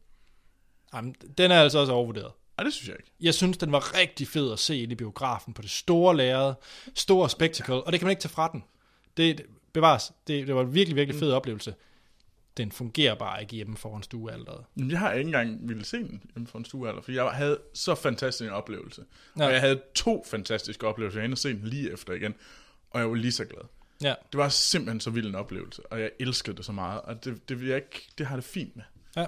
Jamen, 0.94 1.14
den 1.38 1.50
er 1.50 1.61
altså 1.61 1.78
også 1.78 1.92
overvurderet. 1.92 2.32
Nej, 2.57 2.64
det 2.64 2.72
synes 2.72 2.88
jeg 2.88 2.96
ikke. 2.98 3.12
Jeg 3.20 3.34
synes, 3.34 3.57
den 3.57 3.72
var 3.72 3.98
rigtig 3.98 4.28
fed 4.28 4.52
at 4.52 4.59
se 4.59 4.78
inde 4.78 4.92
i 4.92 4.96
biografen 4.96 5.54
på 5.54 5.62
det 5.62 5.70
store 5.70 6.16
lærred, 6.16 6.54
store 6.94 7.30
spectacle, 7.30 7.74
og 7.74 7.92
det 7.92 8.00
kan 8.00 8.07
man 8.07 8.11
ikke 8.11 8.22
tage 8.22 8.32
fra 8.32 8.48
den. 8.52 8.64
Det, 9.16 9.38
det 9.38 9.46
bevares, 9.72 10.12
det, 10.26 10.46
det 10.46 10.54
var 10.54 10.62
en 10.62 10.74
virkelig, 10.74 10.96
virkelig 10.96 11.20
fed 11.20 11.32
oplevelse. 11.32 11.74
Den 12.57 12.72
fungerer 12.72 13.14
bare 13.14 13.40
ikke 13.42 13.57
hjemme 13.57 13.76
foran 13.76 14.02
stuealderet. 14.02 14.64
Jeg 14.76 14.98
har 14.98 15.12
ikke 15.12 15.28
engang 15.28 15.68
ville 15.68 15.84
se 15.84 15.98
den 15.98 16.22
hjemme 16.34 16.46
for 16.46 16.59
en 16.59 16.64
stuealder, 16.64 17.02
for 17.02 17.12
jeg 17.12 17.24
havde 17.24 17.59
så 17.74 17.94
fantastisk 17.94 18.48
en 18.48 18.54
oplevelse. 18.54 19.04
Ja. 19.38 19.46
Og 19.46 19.52
jeg 19.52 19.61
havde 19.61 19.82
to 19.94 20.24
fantastiske 20.30 20.86
oplevelser. 20.86 21.20
Jeg 21.20 21.24
endte 21.24 21.42
se 21.42 21.48
den 21.48 21.64
lige 21.64 21.92
efter 21.92 22.12
igen, 22.12 22.34
og 22.90 23.00
jeg 23.00 23.09
var 23.09 23.14
lige 23.14 23.32
så 23.32 23.44
glad. 23.44 23.62
Ja, 24.03 24.14
Det 24.32 24.38
var 24.38 24.49
simpelthen 24.49 25.01
så 25.01 25.11
vild 25.11 25.26
en 25.26 25.34
oplevelse, 25.34 25.86
og 25.92 26.01
jeg 26.01 26.11
elskede 26.20 26.57
det 26.57 26.64
så 26.64 26.72
meget, 26.72 27.01
og 27.01 27.24
det, 27.24 27.49
det, 27.49 27.61
vil 27.61 27.68
jeg 27.68 27.76
ikke, 27.76 28.09
det 28.18 28.26
har 28.26 28.36
det 28.36 28.44
fint 28.44 28.76
med. 28.76 28.84
ja. 29.16 29.26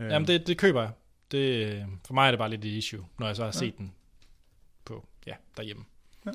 Øh, 0.00 0.10
Jamen, 0.10 0.28
det, 0.28 0.46
det 0.46 0.58
køber 0.58 0.80
jeg. 0.82 0.90
Det, 1.32 1.86
for 2.06 2.14
mig 2.14 2.26
er 2.26 2.30
det 2.30 2.38
bare 2.38 2.50
lidt 2.50 2.64
et 2.64 2.68
issue, 2.68 3.06
når 3.18 3.26
jeg 3.26 3.36
så 3.36 3.44
har 3.44 3.50
set 3.50 3.78
den 3.78 3.92
på, 4.84 5.06
ja, 5.26 5.34
derhjemme. 5.56 5.84
Ja. 6.26 6.30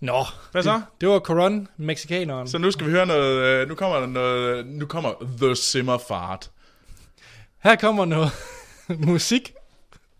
Nå, 0.00 0.24
Hvad 0.52 0.62
så? 0.62 0.72
Det, 0.74 0.84
det 1.00 1.08
var 1.08 1.18
Coron, 1.18 1.68
mexikaneren. 1.76 2.48
Så 2.48 2.58
nu 2.58 2.70
skal 2.70 2.86
vi 2.86 2.90
høre 2.90 3.06
noget, 3.06 3.36
øh, 3.62 3.68
nu 3.68 3.74
kommer 3.74 4.00
der 4.00 4.06
noget, 4.06 4.66
nu 4.66 4.86
kommer 4.86 5.36
The 5.40 5.56
Simmer 5.56 5.98
Fart. 5.98 6.50
Her 7.58 7.76
kommer 7.76 8.04
noget 8.04 8.30
musik 9.08 9.54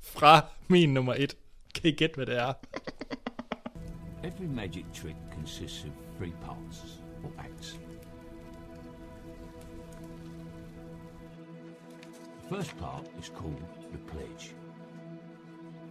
fra 0.03 0.41
min 0.69 0.95
nummer 0.95 1.15
et. 1.19 1.37
Kan 1.75 1.85
I 1.85 1.93
gætte, 1.93 2.17
hvad 2.17 2.27
det 2.27 2.37
er? 2.39 2.53
Every 4.25 4.45
magic 4.47 4.85
trick 4.95 5.17
consists 5.35 5.85
of 5.85 5.91
three 6.17 6.33
parts, 6.41 6.99
or 7.23 7.31
acts. 7.39 7.75
The 12.43 12.57
first 12.57 12.77
part 12.79 13.07
is 13.19 13.29
called 13.31 13.63
the 13.93 13.99
pledge. 13.99 14.55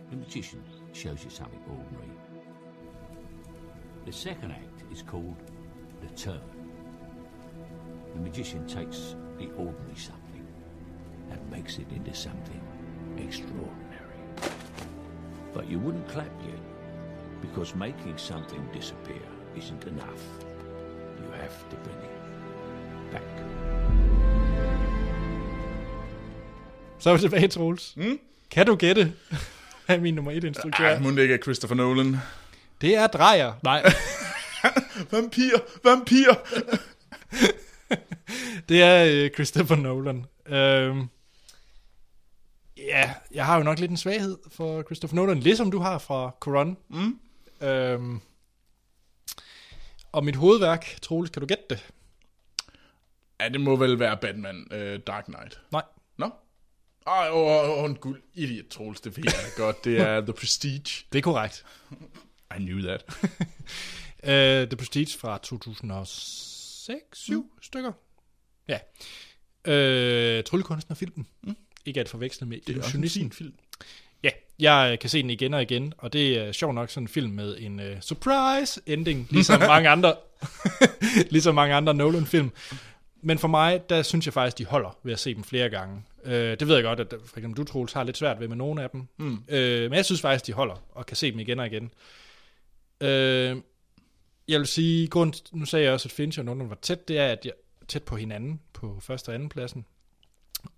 The 0.09 0.17
magician 0.17 0.63
shows 0.93 1.23
you 1.23 1.29
something 1.29 1.59
ordinary. 1.67 2.11
The 4.05 4.13
second 4.13 4.51
act 4.51 4.83
is 4.91 5.01
called 5.01 5.35
the 6.01 6.07
turn. 6.15 6.41
The 8.13 8.19
magician 8.21 8.67
takes 8.67 9.15
the 9.37 9.47
ordinary 9.57 9.95
something 9.95 10.45
and 11.31 11.51
makes 11.51 11.79
it 11.79 11.91
into 11.91 12.13
something 12.13 12.61
extraordinary. 13.17 13.69
But 15.53 15.67
you 15.67 15.79
wouldn't 15.79 16.07
clap 16.07 16.31
yet, 16.45 16.59
because 17.41 17.75
making 17.75 18.17
something 18.17 18.67
disappear 18.71 19.21
isn't 19.57 19.87
enough. 19.87 20.21
You 21.19 21.31
have 21.31 21.53
to 21.71 21.75
bring 21.83 21.97
it 22.03 23.11
back. 23.11 23.23
Så 26.99 27.09
er 27.09 27.13
vi 27.13 27.19
tilbage, 27.19 27.47
Troels. 27.47 27.93
Mm? 27.97 28.19
Kan 28.51 28.65
du 28.65 28.75
gætte, 28.75 29.13
hvad 29.85 29.97
min 29.97 30.13
nummer 30.13 30.31
et 30.31 30.43
instruktør 30.43 30.83
Ja, 30.87 30.93
er? 30.95 30.99
må 30.99 31.11
det 31.11 31.21
ikke 31.21 31.33
er 31.33 31.37
Christopher 31.37 31.75
Nolan. 31.75 32.15
Det 32.81 32.95
er 32.95 33.07
Drejer. 33.07 33.53
Nej, 33.63 33.83
Vampir, 35.11 35.51
vampir! 35.83 36.25
det 38.69 38.83
er 38.83 39.05
øh, 39.11 39.29
Christopher 39.31 39.75
Nolan. 39.75 40.25
Øhm, 40.47 41.07
ja, 42.77 43.13
jeg 43.33 43.45
har 43.45 43.57
jo 43.57 43.63
nok 43.63 43.79
lidt 43.79 43.91
en 43.91 43.97
svaghed 43.97 44.37
for 44.51 44.81
Christopher 44.83 45.15
Nolan, 45.15 45.39
ligesom 45.39 45.71
du 45.71 45.79
har 45.79 45.97
fra 45.97 46.31
Coron. 46.39 46.77
Mm. 46.89 47.19
Øhm, 47.67 48.19
og 50.13 50.23
mit 50.23 50.35
hovedværk, 50.35 51.01
Troels, 51.01 51.29
kan 51.29 51.41
du 51.41 51.45
gætte 51.45 51.63
det? 51.69 51.79
Ja, 53.39 53.49
det 53.49 53.61
må 53.61 53.75
vel 53.75 53.99
være 53.99 54.17
Batman 54.17 54.67
uh, 54.71 54.99
Dark 55.07 55.25
Knight. 55.25 55.59
Nej. 55.71 55.81
Nå? 56.17 56.29
Ej, 57.07 57.29
åh, 57.31 57.79
åh, 57.79 57.89
en 57.89 57.95
guld 57.95 58.21
idiot, 58.33 58.65
Troels, 58.65 59.01
det 59.01 59.17
ved 59.17 59.23
jeg 59.23 59.51
godt. 59.57 59.85
Det 59.85 59.99
er 59.99 60.21
The 60.21 60.33
Prestige. 60.33 61.05
Det 61.13 61.17
er 61.17 61.21
korrekt. 61.21 61.65
I 62.55 62.57
knew 62.57 62.81
that. 62.81 63.03
Uh, 64.23 64.67
The 64.69 64.75
Prestige 64.75 65.17
fra 65.19 65.37
2006, 65.37 67.19
7 67.19 67.43
mm. 67.43 67.49
stykker. 67.61 67.91
Ja. 68.67 68.79
Uh, 69.67 70.43
Tryllekunstnerfilmen. 70.43 71.27
Mm. 71.41 71.55
Ikke 71.85 71.99
at 71.99 72.09
forveksle 72.09 72.47
med 72.47 72.59
Det 72.67 72.77
er 72.77 72.83
også 72.83 72.97
en 72.97 73.09
fin 73.09 73.31
film. 73.31 73.53
Jeg 74.59 74.89
øh, 74.91 74.99
kan 74.99 75.09
se 75.09 75.21
den 75.21 75.29
igen 75.29 75.53
og 75.53 75.61
igen, 75.61 75.93
og 75.97 76.13
det 76.13 76.37
er 76.37 76.51
sjovt 76.51 76.75
nok 76.75 76.89
sådan 76.89 77.03
en 77.03 77.07
film 77.07 77.31
med 77.31 77.57
en 77.59 77.79
uh, 77.79 77.85
surprise 78.01 78.81
ending, 78.85 79.27
ligesom 79.29 79.59
mange 79.73 79.89
andre, 79.89 80.15
ligesom 81.31 81.55
mange 81.55 81.75
andre 81.75 81.93
Nolan-film. 81.93 82.51
Men 83.21 83.39
for 83.39 83.47
mig, 83.47 83.89
der 83.89 84.01
synes 84.01 84.25
jeg 84.25 84.33
faktisk, 84.33 84.57
de 84.57 84.65
holder 84.65 84.97
ved 85.03 85.13
at 85.13 85.19
se 85.19 85.33
dem 85.33 85.43
flere 85.43 85.69
gange. 85.69 86.03
Øh, 86.25 86.59
det 86.59 86.67
ved 86.67 86.75
jeg 86.75 86.83
godt, 86.83 86.99
at 86.99 87.13
for 87.25 87.37
eksempel 87.37 87.57
du, 87.57 87.63
Troels, 87.63 87.93
har 87.93 88.03
lidt 88.03 88.17
svært 88.17 88.39
ved 88.39 88.47
med 88.47 88.55
nogle 88.55 88.83
af 88.83 88.89
dem. 88.89 89.07
Mm. 89.17 89.43
Øh, 89.47 89.81
men 89.81 89.93
jeg 89.93 90.05
synes 90.05 90.21
faktisk, 90.21 90.47
de 90.47 90.53
holder, 90.53 90.75
og 90.91 91.05
kan 91.05 91.17
se 91.17 91.31
dem 91.31 91.39
igen 91.39 91.59
og 91.59 91.67
igen. 91.67 91.91
Øh, 93.01 93.57
jeg 94.47 94.59
vil 94.59 94.67
sige, 94.67 95.07
grund, 95.07 95.33
nu 95.51 95.65
sagde 95.65 95.85
jeg 95.85 95.93
også, 95.93 96.07
at 96.07 96.11
Fincher 96.11 96.41
og 96.41 96.45
Nolan 96.45 96.69
var 96.69 96.77
tæt, 96.81 97.07
det 97.07 97.17
er, 97.17 97.27
at 97.27 97.45
jeg 97.45 97.53
tæt 97.87 98.03
på 98.03 98.15
hinanden 98.15 98.59
på 98.73 98.99
første 99.01 99.29
og 99.29 99.35
anden 99.35 99.49
pladsen. 99.49 99.85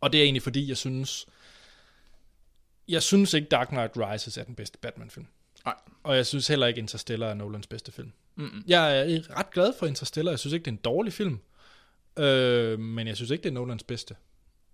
Og 0.01 0.13
det 0.13 0.19
er 0.19 0.23
egentlig 0.23 0.43
fordi, 0.43 0.69
jeg 0.69 0.77
synes, 0.77 1.25
jeg 2.87 3.03
synes 3.03 3.33
ikke 3.33 3.47
Dark 3.47 3.67
Knight 3.67 3.91
Rises 3.97 4.37
er 4.37 4.43
den 4.43 4.55
bedste 4.55 4.77
Batman-film. 4.77 5.25
Nej. 5.65 5.75
Og 6.03 6.15
jeg 6.15 6.25
synes 6.25 6.47
heller 6.47 6.67
ikke 6.67 6.79
Interstellar 6.79 7.27
er 7.27 7.33
Nolans 7.33 7.67
bedste 7.67 7.91
film. 7.91 8.11
Mm-hmm. 8.35 8.63
Jeg 8.67 8.99
er 8.99 9.37
ret 9.39 9.51
glad 9.51 9.73
for 9.79 9.85
Interstellar. 9.85 10.31
Jeg 10.31 10.39
synes 10.39 10.53
ikke, 10.53 10.63
det 10.65 10.71
er 10.71 10.75
en 10.75 10.81
dårlig 10.83 11.13
film. 11.13 11.39
Øh, 12.19 12.79
men 12.79 13.07
jeg 13.07 13.15
synes 13.15 13.31
ikke, 13.31 13.43
det 13.43 13.49
er 13.49 13.53
Nolans 13.53 13.83
bedste. 13.83 14.15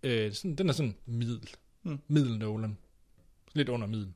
Øh, 0.04 0.34
sådan, 0.34 0.56
den 0.56 0.70
er 0.70 0.74
sådan 0.74 0.96
middel. 1.06 1.50
Mm. 1.84 2.00
Middel 2.08 2.38
Nolan. 2.38 2.78
Lidt 3.54 3.70
under 3.70 3.88
middel. 3.88 4.08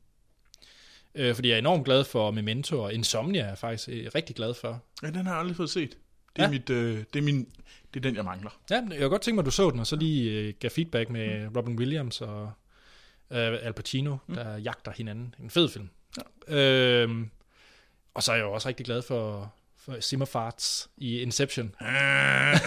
Øh, 1.16 1.36
fordi 1.36 1.48
jeg 1.48 1.56
er 1.56 1.60
enormt 1.60 1.86
glad 1.86 2.04
for 2.04 2.32
Memento, 2.32 2.82
og 2.84 2.94
Insomnia 2.94 3.42
er 3.42 3.48
jeg 3.48 3.58
faktisk 3.58 3.90
øh, 3.90 4.08
rigtig 4.16 4.36
glad 4.36 4.54
for. 4.54 4.84
Ja, 5.04 5.08
den 5.08 5.16
har 5.26 5.32
jeg 5.32 5.40
aldrig 5.40 5.56
fået 5.58 5.70
set. 5.70 5.90
Det 6.36 6.42
er, 6.42 6.44
Ja. 6.44 6.50
mit, 6.52 6.70
øh, 6.70 7.04
det 7.14 7.20
er, 7.20 7.24
min, 7.24 7.46
det 7.94 8.00
er 8.00 8.02
den, 8.02 8.16
jeg 8.16 8.26
mangler. 8.26 8.50
Ja, 8.70 8.82
jeg 8.90 9.00
kan 9.00 9.10
godt 9.10 9.22
tænke 9.22 9.36
mig, 9.36 9.42
at 9.42 9.46
du 9.46 9.52
så 9.52 9.70
den, 9.72 9.80
og 9.80 9.88
så 9.88 9.96
lige 9.96 10.32
øh, 10.32 10.54
gav 10.60 10.70
feedback 10.70 11.10
med 11.10 11.48
mm. 11.50 11.56
Robin 11.56 11.80
Williams 11.80 12.22
og 12.22 12.52
Al 13.40 13.74
Pacino, 13.74 14.18
mm. 14.28 14.36
der 14.36 14.58
jagter 14.58 14.92
hinanden. 14.92 15.36
En 15.40 15.50
fed 15.50 15.70
film. 15.70 15.90
Ja. 16.48 16.56
Øhm, 16.56 17.30
og 18.14 18.24
så 18.24 18.32
er 18.32 18.36
jeg 18.36 18.44
jo 18.44 18.52
også 18.52 18.68
rigtig 18.68 18.86
glad 18.86 19.02
for, 19.02 19.54
for 19.78 20.00
Simmerfarts 20.00 20.90
i 20.98 21.20
Inception. 21.20 21.76
Ej, 21.82 22.60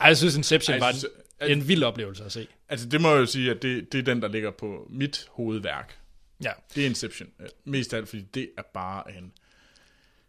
jeg 0.00 0.16
synes, 0.16 0.36
Inception 0.36 0.74
Ej, 0.74 0.78
var 0.78 0.86
jeg 0.86 0.94
synes, 0.94 1.12
en, 1.42 1.50
en 1.50 1.68
vild 1.68 1.82
oplevelse 1.82 2.24
at 2.24 2.32
se. 2.32 2.46
Altså, 2.68 2.88
det 2.88 3.00
må 3.00 3.10
jeg 3.10 3.20
jo 3.20 3.26
sige, 3.26 3.50
at 3.50 3.62
det, 3.62 3.92
det 3.92 3.98
er 3.98 4.02
den, 4.02 4.22
der 4.22 4.28
ligger 4.28 4.50
på 4.50 4.86
mit 4.90 5.26
hovedværk. 5.30 5.98
Ja, 6.42 6.52
Det 6.74 6.82
er 6.82 6.86
Inception. 6.86 7.28
Øh, 7.40 7.48
Mest 7.64 7.94
af 7.94 7.98
alt, 7.98 8.08
fordi 8.08 8.22
det 8.22 8.50
er 8.58 8.62
bare 8.74 9.12
en... 9.18 9.32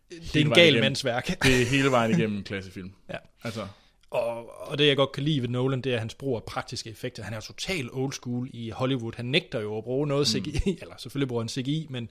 det 0.09 0.35
er 0.35 0.45
en 0.45 0.51
gal 0.51 0.79
mands 0.79 1.05
værk. 1.05 1.43
Det 1.43 1.61
er 1.61 1.65
hele 1.65 1.91
vejen 1.91 2.11
igennem 2.17 2.37
en 2.37 2.43
klassefilm. 2.43 2.91
Ja. 3.09 3.17
Altså, 3.43 3.67
Og, 4.11 4.67
og 4.67 4.77
det, 4.77 4.87
jeg 4.87 4.95
godt 4.95 5.11
kan 5.11 5.23
lide 5.23 5.41
ved 5.41 5.49
Nolan, 5.49 5.81
det 5.81 5.93
er 5.93 5.99
hans 5.99 6.15
brug 6.15 6.35
af 6.35 6.43
praktiske 6.43 6.89
effekter. 6.89 7.23
Han 7.23 7.33
er 7.33 7.39
total 7.39 7.89
old 7.91 8.13
school 8.13 8.49
i 8.53 8.69
Hollywood. 8.69 9.13
Han 9.15 9.25
nægter 9.25 9.59
jo 9.59 9.77
at 9.77 9.83
bruge 9.83 10.07
noget 10.07 10.27
CGI, 10.27 10.61
mm. 10.65 10.77
eller 10.81 10.97
selvfølgelig 10.97 11.27
bruger 11.27 11.43
han 11.43 11.49
CGI, 11.49 11.87
men, 11.89 12.09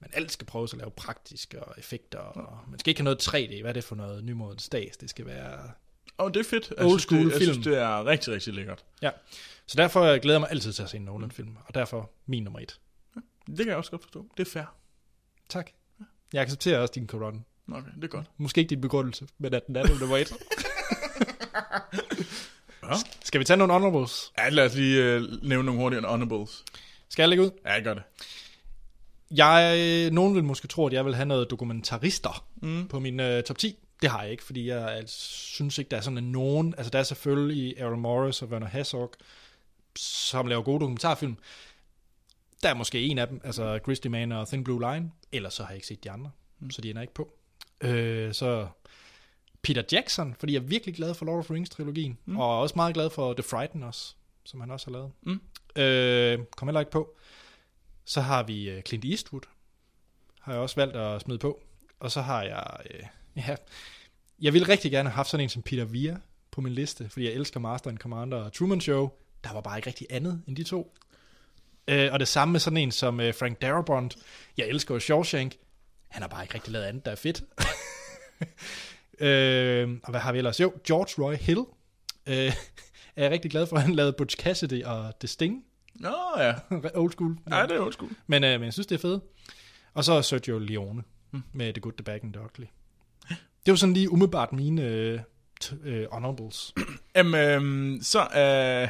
men 0.00 0.10
alt 0.12 0.32
skal 0.32 0.46
prøves 0.46 0.72
at 0.72 0.78
lave 0.78 0.90
praktiske 0.90 1.62
og 1.62 1.74
effekter. 1.78 2.18
Og 2.18 2.58
man 2.70 2.78
skal 2.78 2.90
ikke 2.90 3.00
have 3.00 3.04
noget 3.04 3.28
3D. 3.28 3.60
Hvad 3.60 3.70
er 3.70 3.72
det 3.72 3.84
for 3.84 3.96
noget 3.96 4.24
nymodens 4.24 4.62
stads? 4.62 4.96
Det 4.96 5.10
skal 5.10 5.26
være... 5.26 5.70
og 6.18 6.34
det 6.34 6.40
er 6.40 6.44
fedt. 6.44 6.72
Jeg 6.76 6.86
Old 6.86 7.00
school 7.00 7.24
det, 7.24 7.30
Jeg 7.30 7.38
film. 7.38 7.52
synes, 7.52 7.66
det 7.66 7.78
er 7.78 8.06
rigtig, 8.06 8.32
rigtig 8.32 8.54
lækkert. 8.54 8.84
Ja. 9.02 9.10
Så 9.66 9.76
derfor 9.76 10.18
glæder 10.18 10.34
jeg 10.34 10.40
mig 10.40 10.50
altid 10.50 10.72
til 10.72 10.82
at 10.82 10.90
se 10.90 10.96
en 10.96 11.02
Nolan-film, 11.02 11.56
og 11.66 11.74
derfor 11.74 12.10
min 12.26 12.42
nummer 12.42 12.60
et. 12.60 12.80
Det 13.46 13.56
kan 13.56 13.68
jeg 13.68 13.76
også 13.76 13.90
godt 13.90 14.02
forstå. 14.02 14.26
Det 14.36 14.46
er 14.46 14.50
fair. 14.50 14.74
Tak. 15.48 15.70
Jeg 16.32 16.42
accepterer 16.42 16.78
også 16.80 16.92
din 16.94 17.06
Coron. 17.06 17.44
Okay, 17.72 17.90
det 17.96 18.04
er 18.04 18.08
godt. 18.08 18.26
Måske 18.36 18.58
ikke 18.60 18.70
din 18.70 18.80
begrundelse, 18.80 19.26
men 19.38 19.54
at 19.54 19.66
den 19.66 19.76
er 19.76 19.98
nummer 20.00 20.16
et. 20.16 20.32
Ja. 22.82 22.94
Skal 23.24 23.40
vi 23.40 23.44
tage 23.44 23.56
nogle 23.56 23.72
honorables? 23.72 24.32
Ja, 24.38 24.48
lad 24.48 24.66
os 24.66 24.74
lige 24.74 25.04
øh, 25.04 25.22
nævne 25.42 25.66
nogle 25.66 25.80
hurtige 25.80 26.06
honorables. 26.06 26.64
Skal 27.08 27.22
jeg 27.22 27.28
lægge 27.28 27.44
ud? 27.44 27.50
Ja, 27.64 27.72
jeg 27.72 27.82
gør 27.82 27.94
det. 27.94 28.02
Jeg, 29.30 30.10
nogen 30.10 30.34
vil 30.34 30.44
måske 30.44 30.68
tro, 30.68 30.86
at 30.86 30.92
jeg 30.92 31.04
vil 31.04 31.14
have 31.14 31.26
noget 31.26 31.50
dokumentarister 31.50 32.44
mm. 32.62 32.88
på 32.88 32.98
min 32.98 33.20
uh, 33.20 33.40
top 33.46 33.58
10. 33.58 33.76
Det 34.02 34.10
har 34.10 34.22
jeg 34.22 34.30
ikke, 34.30 34.44
fordi 34.44 34.68
jeg 34.68 34.90
altså, 34.90 35.16
synes 35.30 35.78
ikke, 35.78 35.88
der 35.88 35.96
er 35.96 36.00
sådan 36.00 36.18
en 36.18 36.32
nogen. 36.32 36.74
Altså, 36.76 36.90
der 36.90 36.98
er 36.98 37.02
selvfølgelig 37.02 37.80
Aaron 37.80 38.00
Morris 38.00 38.42
og 38.42 38.48
Werner 38.48 38.66
Herzog, 38.66 39.12
som 39.96 40.46
laver 40.46 40.62
gode 40.62 40.80
dokumentarfilm. 40.80 41.36
Der 42.62 42.68
er 42.68 42.74
måske 42.74 43.02
en 43.02 43.18
af 43.18 43.28
dem, 43.28 43.40
altså 43.44 43.78
Grizzly 43.84 44.08
Man 44.08 44.32
og 44.32 44.48
Thin 44.48 44.64
Blue 44.64 44.92
Line. 44.92 45.10
Ellers 45.32 45.54
så 45.54 45.62
har 45.62 45.70
jeg 45.70 45.76
ikke 45.76 45.86
set 45.86 46.04
de 46.04 46.10
andre, 46.10 46.30
mm. 46.60 46.70
så 46.70 46.80
de 46.80 46.90
ender 46.90 47.02
ikke 47.02 47.14
på. 47.14 47.32
Øh, 47.80 48.34
så 48.34 48.68
Peter 49.62 49.82
Jackson, 49.92 50.34
fordi 50.38 50.52
jeg 50.52 50.60
er 50.60 50.64
virkelig 50.64 50.94
glad 50.94 51.14
for 51.14 51.26
Lord 51.26 51.38
of 51.38 51.44
the 51.44 51.54
Rings-trilogien, 51.54 52.18
mm. 52.24 52.36
og 52.36 52.60
også 52.60 52.72
meget 52.76 52.94
glad 52.94 53.10
for 53.10 53.32
The 53.32 53.42
Frighten 53.42 53.82
også, 53.82 54.14
som 54.44 54.60
han 54.60 54.70
også 54.70 54.86
har 54.86 54.92
lavet. 54.92 55.12
Mm. 55.22 55.40
Øh, 55.82 56.46
kom 56.56 56.68
heller 56.68 56.80
ikke 56.80 56.92
på. 56.92 57.16
Så 58.04 58.20
har 58.20 58.42
vi 58.42 58.70
øh, 58.70 58.82
Clint 58.82 59.04
Eastwood, 59.04 59.42
har 60.40 60.52
jeg 60.52 60.62
også 60.62 60.76
valgt 60.76 60.96
at 60.96 61.20
smide 61.20 61.38
på. 61.38 61.62
Og 62.00 62.10
så 62.10 62.20
har 62.20 62.42
jeg, 62.42 62.76
øh, 62.90 63.02
ja, 63.48 63.56
jeg 64.40 64.52
ville 64.52 64.68
rigtig 64.68 64.90
gerne 64.90 65.08
have 65.08 65.16
haft 65.16 65.30
sådan 65.30 65.44
en 65.44 65.50
som 65.50 65.62
Peter 65.62 65.84
Weir 65.84 66.16
på 66.50 66.60
min 66.60 66.72
liste, 66.72 67.08
fordi 67.08 67.26
jeg 67.26 67.32
elsker 67.32 67.60
Master 67.60 67.90
and 67.90 67.98
Commander 67.98 68.38
og 68.38 68.52
Truman 68.52 68.80
Show. 68.80 69.10
Der 69.44 69.52
var 69.52 69.60
bare 69.60 69.78
ikke 69.78 69.86
rigtig 69.86 70.06
andet 70.10 70.42
end 70.46 70.56
de 70.56 70.64
to. 70.64 70.94
Øh, 71.88 72.12
og 72.12 72.20
det 72.20 72.28
samme 72.28 72.52
med 72.52 72.60
sådan 72.60 72.76
en 72.76 72.92
som 72.92 73.20
øh, 73.20 73.34
Frank 73.34 73.62
Darabont. 73.62 74.16
Jeg 74.56 74.68
elsker 74.68 74.94
jo 74.94 75.00
Shawshank. 75.00 75.56
Han 76.08 76.22
har 76.22 76.28
bare 76.28 76.44
ikke 76.44 76.54
rigtig 76.54 76.72
lavet 76.72 76.84
andet, 76.84 77.04
der 77.04 77.10
er 77.10 77.16
fedt. 77.16 77.42
øh, 79.20 79.88
og 80.04 80.10
hvad 80.10 80.20
har 80.20 80.32
vi 80.32 80.38
ellers? 80.38 80.60
Jo, 80.60 80.72
George 80.86 81.24
Roy 81.24 81.34
Hill. 81.34 81.58
Øh, 82.28 82.34
er 83.16 83.22
jeg 83.22 83.30
rigtig 83.30 83.50
glad 83.50 83.66
for, 83.66 83.76
at 83.76 83.82
han 83.82 83.94
lavede 83.94 84.12
Butch 84.18 84.36
Cassidy 84.36 84.84
og 84.84 85.12
The 85.20 85.28
Sting. 85.28 85.62
Nå 85.94 86.14
ja. 86.38 86.54
Old 86.94 87.12
school. 87.12 87.36
Ja, 87.50 87.62
det 87.62 87.76
er 87.76 87.80
old 87.80 87.92
school. 87.92 88.10
Men, 88.26 88.44
øh, 88.44 88.50
men 88.60 88.64
jeg 88.64 88.72
synes, 88.72 88.86
det 88.86 88.94
er 88.94 89.00
fedt. 89.00 89.22
Og 89.94 90.04
så 90.04 90.22
Sergio 90.22 90.58
Leone 90.58 91.02
mm. 91.32 91.42
med 91.52 91.72
The 91.72 91.80
Good, 91.80 91.92
The 91.92 92.04
Bad 92.04 92.18
and 92.22 92.32
The 92.32 92.42
Ugly. 92.44 92.64
Det 93.66 93.72
var 93.72 93.74
sådan 93.76 93.92
lige 93.94 94.12
umiddelbart 94.12 94.52
mine 94.52 94.82
øh, 94.82 95.20
øh, 95.84 96.06
honorables. 96.12 96.74
Jamen, 97.16 97.34
øhm, 97.34 97.98
så 98.02 98.20
øh, 98.20 98.88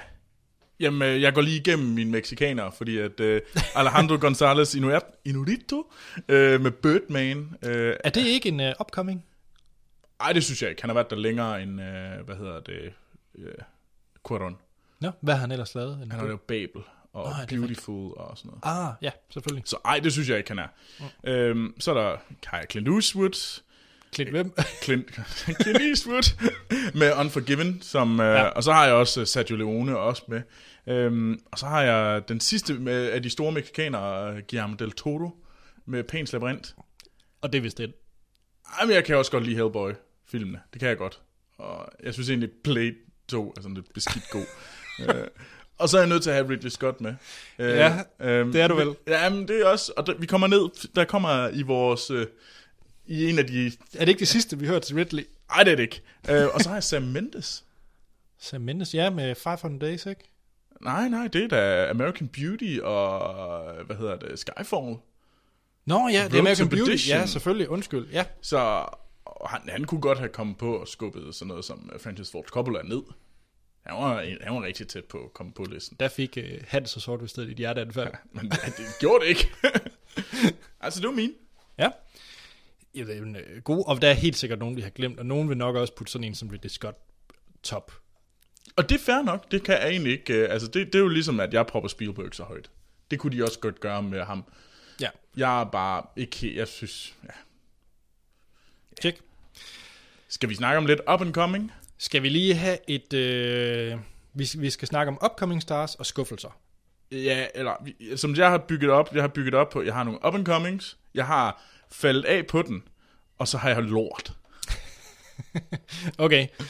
jamen, 0.80 1.02
øh, 1.08 1.22
jeg 1.22 1.34
går 1.34 1.40
lige 1.40 1.56
igennem 1.60 1.88
mine 1.88 2.10
mexikanere, 2.10 2.72
fordi 2.72 2.98
at 2.98 3.20
øh, 3.20 3.40
Alejandro 3.74 4.14
González 4.28 4.78
Inuit- 4.78 5.20
Inurito 5.24 5.92
øh, 6.28 6.60
med 6.60 6.70
Birdman. 6.70 7.54
Øh, 7.62 7.96
Er 8.04 8.10
det 8.10 8.26
ikke 8.26 8.48
en 8.48 8.60
øh, 8.60 8.74
upcoming? 8.80 9.24
Ej, 10.20 10.32
det 10.32 10.44
synes 10.44 10.62
jeg 10.62 10.70
ikke. 10.70 10.82
Han 10.82 10.88
har 10.88 10.94
været 10.94 11.10
der 11.10 11.16
længere 11.16 11.62
end, 11.62 11.80
øh, 11.80 12.24
hvad 12.24 12.36
hedder 12.36 12.60
det, 12.60 12.92
øh, 13.38 13.52
Cuarón. 14.28 14.54
Nå, 15.00 15.10
hvad 15.20 15.34
har 15.34 15.40
han 15.40 15.50
ellers 15.52 15.74
lavet? 15.74 15.96
Han 15.98 16.12
har 16.12 16.24
lavet 16.24 16.40
Babel 16.40 16.82
og 17.12 17.24
oh, 17.24 17.32
Beautiful 17.48 18.12
og 18.16 18.38
sådan 18.38 18.48
noget. 18.64 18.88
Ah, 18.88 18.94
ja, 19.02 19.10
selvfølgelig. 19.30 19.62
Så 19.66 19.76
ej, 19.84 19.98
det 20.00 20.12
synes 20.12 20.28
jeg 20.28 20.38
ikke, 20.38 20.50
han 20.50 20.58
er. 20.58 20.66
Mm. 21.24 21.30
Øhm, 21.30 21.80
så 21.80 21.90
er 21.94 21.94
der 21.94 22.16
Kai 22.42 22.64
Clint 22.70 22.88
Eastwood, 22.88 23.60
Clint 24.14 24.30
hvem? 24.30 24.52
Clint, 24.82 25.20
Clint 25.62 25.80
Eastwood 25.80 26.50
med 27.00 27.12
Unforgiven, 27.20 27.82
som, 27.82 28.20
øh, 28.20 28.26
Ja. 28.26 28.42
og 28.44 28.64
så 28.64 28.72
har 28.72 28.84
jeg 28.84 28.94
også 28.94 29.20
øh, 29.20 29.26
Sergio 29.26 29.56
Leone 29.56 29.98
også 29.98 30.22
med. 30.28 30.42
Øhm, 30.86 31.40
og 31.52 31.58
så 31.58 31.66
har 31.66 31.82
jeg 31.82 32.28
den 32.28 32.40
sidste 32.40 32.74
med, 32.74 33.06
af 33.10 33.22
de 33.22 33.30
store 33.30 33.52
mexikanere, 33.52 34.28
øh, 34.36 34.42
Guillermo 34.50 34.74
del 34.74 34.92
Toro, 34.92 35.30
med 35.86 36.04
Pæns 36.04 36.32
Labyrinth. 36.32 36.70
Og 37.40 37.52
det 37.52 37.58
er 37.58 37.62
vist 37.62 37.78
det. 37.78 37.92
Ej, 38.80 38.86
men 38.86 38.94
jeg 38.94 39.04
kan 39.04 39.16
også 39.16 39.30
godt 39.30 39.44
lide 39.44 39.56
Hellboy-filmene. 40.32 40.60
Det 40.72 40.80
kan 40.80 40.88
jeg 40.88 40.98
godt. 40.98 41.20
Og 41.58 41.88
jeg 42.02 42.14
synes 42.14 42.28
egentlig, 42.28 42.50
Blade 42.64 42.94
2 43.28 43.54
er 43.56 43.60
sådan 43.62 43.74
lidt 43.74 43.92
beskidt 43.94 44.30
god. 44.30 44.44
øh, 45.00 45.26
og 45.78 45.88
så 45.88 45.96
er 45.96 46.00
jeg 46.00 46.08
nødt 46.08 46.22
til 46.22 46.30
at 46.30 46.36
have 46.36 46.48
Ridley 46.50 46.70
Scott 46.70 47.00
med. 47.00 47.14
Øh, 47.58 47.68
Ja, 47.68 48.02
øhm, 48.20 48.52
det 48.52 48.60
er 48.60 48.68
du 48.68 48.74
vel. 48.74 48.96
Ja, 49.06 49.30
men 49.30 49.48
det 49.48 49.60
er 49.60 49.66
også... 49.66 49.92
Og 49.96 50.06
der, 50.06 50.14
vi 50.14 50.26
kommer 50.26 50.46
ned... 50.46 50.88
Der 50.94 51.04
kommer 51.04 51.48
i 51.48 51.62
vores... 51.62 52.10
Øh, 52.10 52.26
I 53.06 53.30
en 53.30 53.38
af 53.38 53.46
de... 53.46 53.66
Er 53.94 53.98
det 53.98 54.08
ikke 54.08 54.18
det 54.18 54.28
sidste, 54.28 54.58
vi 54.58 54.66
hørte 54.66 54.86
til 54.86 54.96
Ridley? 54.96 55.26
Ej, 55.50 55.62
det 55.62 55.72
er 55.72 55.76
det 55.76 55.82
ikke. 55.82 56.02
øh, 56.30 56.46
og 56.54 56.60
så 56.60 56.68
har 56.68 56.76
jeg 56.76 56.84
Sam 56.84 57.02
Mendes. 57.02 57.64
Sam 58.38 58.60
Mendes, 58.60 58.94
ja, 58.94 59.10
med 59.10 59.34
500 59.34 59.86
Days, 59.90 60.06
ikke? 60.06 60.30
Nej, 60.80 61.08
nej, 61.08 61.26
det 61.28 61.44
er 61.44 61.48
da 61.48 61.90
American 61.90 62.28
Beauty 62.28 62.78
og... 62.82 63.84
Hvad 63.86 63.96
hedder 63.96 64.16
det? 64.16 64.38
Skyfall. 64.38 64.96
Nå 65.86 66.08
ja, 66.08 66.24
det 66.24 66.34
er 66.34 66.38
American 66.38 66.68
Beauty. 66.68 67.08
Ja, 67.08 67.26
selvfølgelig. 67.26 67.68
Undskyld. 67.68 68.06
Ja, 68.12 68.24
Så 68.40 68.84
og 69.40 69.48
han, 69.50 69.60
han 69.68 69.84
kunne 69.84 70.00
godt 70.00 70.18
have 70.18 70.28
kommet 70.28 70.58
på 70.58 70.76
og 70.76 70.88
skubbet 70.88 71.34
sådan 71.34 71.48
noget 71.48 71.64
som 71.64 71.90
øh, 71.94 72.00
Francis 72.00 72.30
Ford 72.30 72.44
Coppola 72.44 72.82
ned. 72.82 73.02
Han 73.86 73.96
var, 73.96 74.14
han 74.42 74.54
var 74.54 74.62
rigtig 74.62 74.88
tæt 74.88 75.04
på 75.04 75.24
at 75.24 75.32
komme 75.32 75.52
på 75.52 75.64
listen. 75.64 75.96
der 76.00 76.08
fik 76.08 76.36
uh, 76.36 76.42
Hans 76.68 76.96
og 76.96 77.02
Sort 77.02 77.20
ved 77.20 77.28
stedet 77.28 77.48
i 77.48 77.52
et 77.52 77.56
hjerteanfald. 77.58 78.12
Men 78.32 78.50
det, 78.50 78.60
det 78.76 78.84
gjorde 79.00 79.24
det 79.24 79.28
ikke. 79.28 79.50
altså, 80.80 81.00
det 81.00 81.08
var 81.08 81.14
min. 81.14 81.34
Ja. 81.78 81.90
Ja, 82.94 83.00
det 83.04 83.16
er 83.16 83.22
en 83.22 83.36
øh, 83.36 83.62
god, 83.62 83.84
og 83.86 84.02
der 84.02 84.08
er 84.08 84.12
helt 84.14 84.36
sikkert 84.36 84.58
nogen, 84.58 84.76
vi 84.76 84.80
har 84.80 84.90
glemt, 84.90 85.18
og 85.18 85.26
nogen 85.26 85.48
vil 85.48 85.56
nok 85.56 85.76
også 85.76 85.94
putte 85.94 86.12
sådan 86.12 86.24
en 86.24 86.34
som 86.34 86.48
Ridley 86.48 86.68
Scott 86.70 86.96
top. 87.62 87.92
Og 88.76 88.88
det 88.88 88.94
er 88.94 88.98
fair 89.04 89.22
nok. 89.22 89.50
Det 89.50 89.62
kan 89.62 89.74
jeg 89.74 89.88
egentlig 89.88 90.12
ikke... 90.12 90.34
øh, 90.34 90.52
Altså, 90.52 90.68
det, 90.68 90.86
det 90.86 90.94
er 90.94 90.98
jo 90.98 91.08
ligesom, 91.08 91.40
at 91.40 91.54
jeg 91.54 91.66
propper 91.66 91.88
Spielberg 91.88 92.34
så 92.34 92.42
højt. 92.42 92.70
Det 93.10 93.18
kunne 93.18 93.36
de 93.38 93.44
også 93.44 93.58
godt 93.58 93.80
gøre 93.80 94.02
med 94.02 94.22
ham. 94.24 94.44
Ja, 95.00 95.08
Jeg 95.36 95.60
er 95.60 95.64
bare 95.64 96.02
ikke. 96.16 96.56
Jeg 96.56 96.68
synes... 96.68 97.14
Ja. 97.24 97.28
tjek. 99.00 99.20
Skal 100.28 100.48
vi 100.48 100.54
snakke 100.54 100.78
om 100.78 100.86
lidt 100.86 101.00
up 101.12 101.20
and 101.20 101.34
coming? 101.34 101.72
Skal 101.98 102.22
vi 102.22 102.28
lige 102.28 102.54
have 102.54 102.78
et... 102.86 103.12
Øh, 103.12 103.98
vi, 104.34 104.48
vi 104.58 104.70
skal 104.70 104.88
snakke 104.88 105.10
om 105.10 105.18
upcoming 105.24 105.62
stars 105.62 105.94
og 105.94 106.06
skuffelser. 106.06 106.60
Ja, 107.12 107.46
eller 107.54 107.74
som 108.16 108.36
jeg 108.36 108.50
har 108.50 108.58
bygget 108.58 108.90
op, 108.90 109.14
jeg 109.14 109.22
har 109.22 109.28
bygget 109.28 109.54
op 109.54 109.68
på, 109.70 109.82
jeg 109.82 109.94
har 109.94 110.04
nogle 110.04 110.26
up 110.26 110.34
and 110.34 110.46
comings, 110.46 110.98
jeg 111.14 111.26
har 111.26 111.62
faldet 111.90 112.24
af 112.24 112.46
på 112.46 112.62
den, 112.62 112.82
og 113.38 113.48
så 113.48 113.58
har 113.58 113.68
jeg 113.68 113.82
lort. 113.82 114.32
Okay. 116.18 116.46
Så 116.58 116.64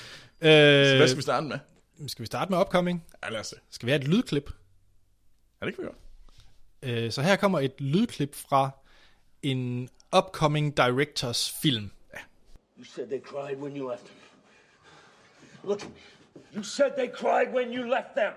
Øh, 0.48 0.96
hvad 0.96 1.08
skal 1.08 1.16
vi 1.16 1.22
starte 1.22 1.46
med? 1.46 1.58
Skal 2.08 2.22
vi 2.22 2.26
starte 2.26 2.50
med 2.50 2.58
upcoming? 2.60 3.04
Ja, 3.24 3.30
lad 3.30 3.40
os 3.40 3.46
se. 3.46 3.56
Skal 3.70 3.86
vi 3.86 3.90
have 3.90 4.00
et 4.02 4.08
lydklip? 4.08 4.50
Ja, 5.60 5.66
det 5.66 5.74
kan 5.74 5.84
vi 5.84 5.88
godt. 5.88 5.98
Øh, 6.82 7.12
så 7.12 7.22
her 7.22 7.36
kommer 7.36 7.60
et 7.60 7.80
lydklip 7.80 8.34
fra 8.34 8.70
en 9.42 9.88
upcoming 10.16 10.76
directors 10.76 11.54
film. 11.62 11.90
You 12.78 12.84
said 12.84 13.10
they 13.10 13.18
cried 13.18 13.60
when 13.60 13.74
you 13.74 13.88
left 13.88 14.06
them. 14.06 14.16
Look 15.64 15.82
at 15.82 15.88
me. 15.88 16.00
You 16.54 16.62
said 16.62 16.92
they 16.96 17.08
cried 17.08 17.52
when 17.52 17.72
you 17.72 17.90
left 17.90 18.14
them. 18.14 18.32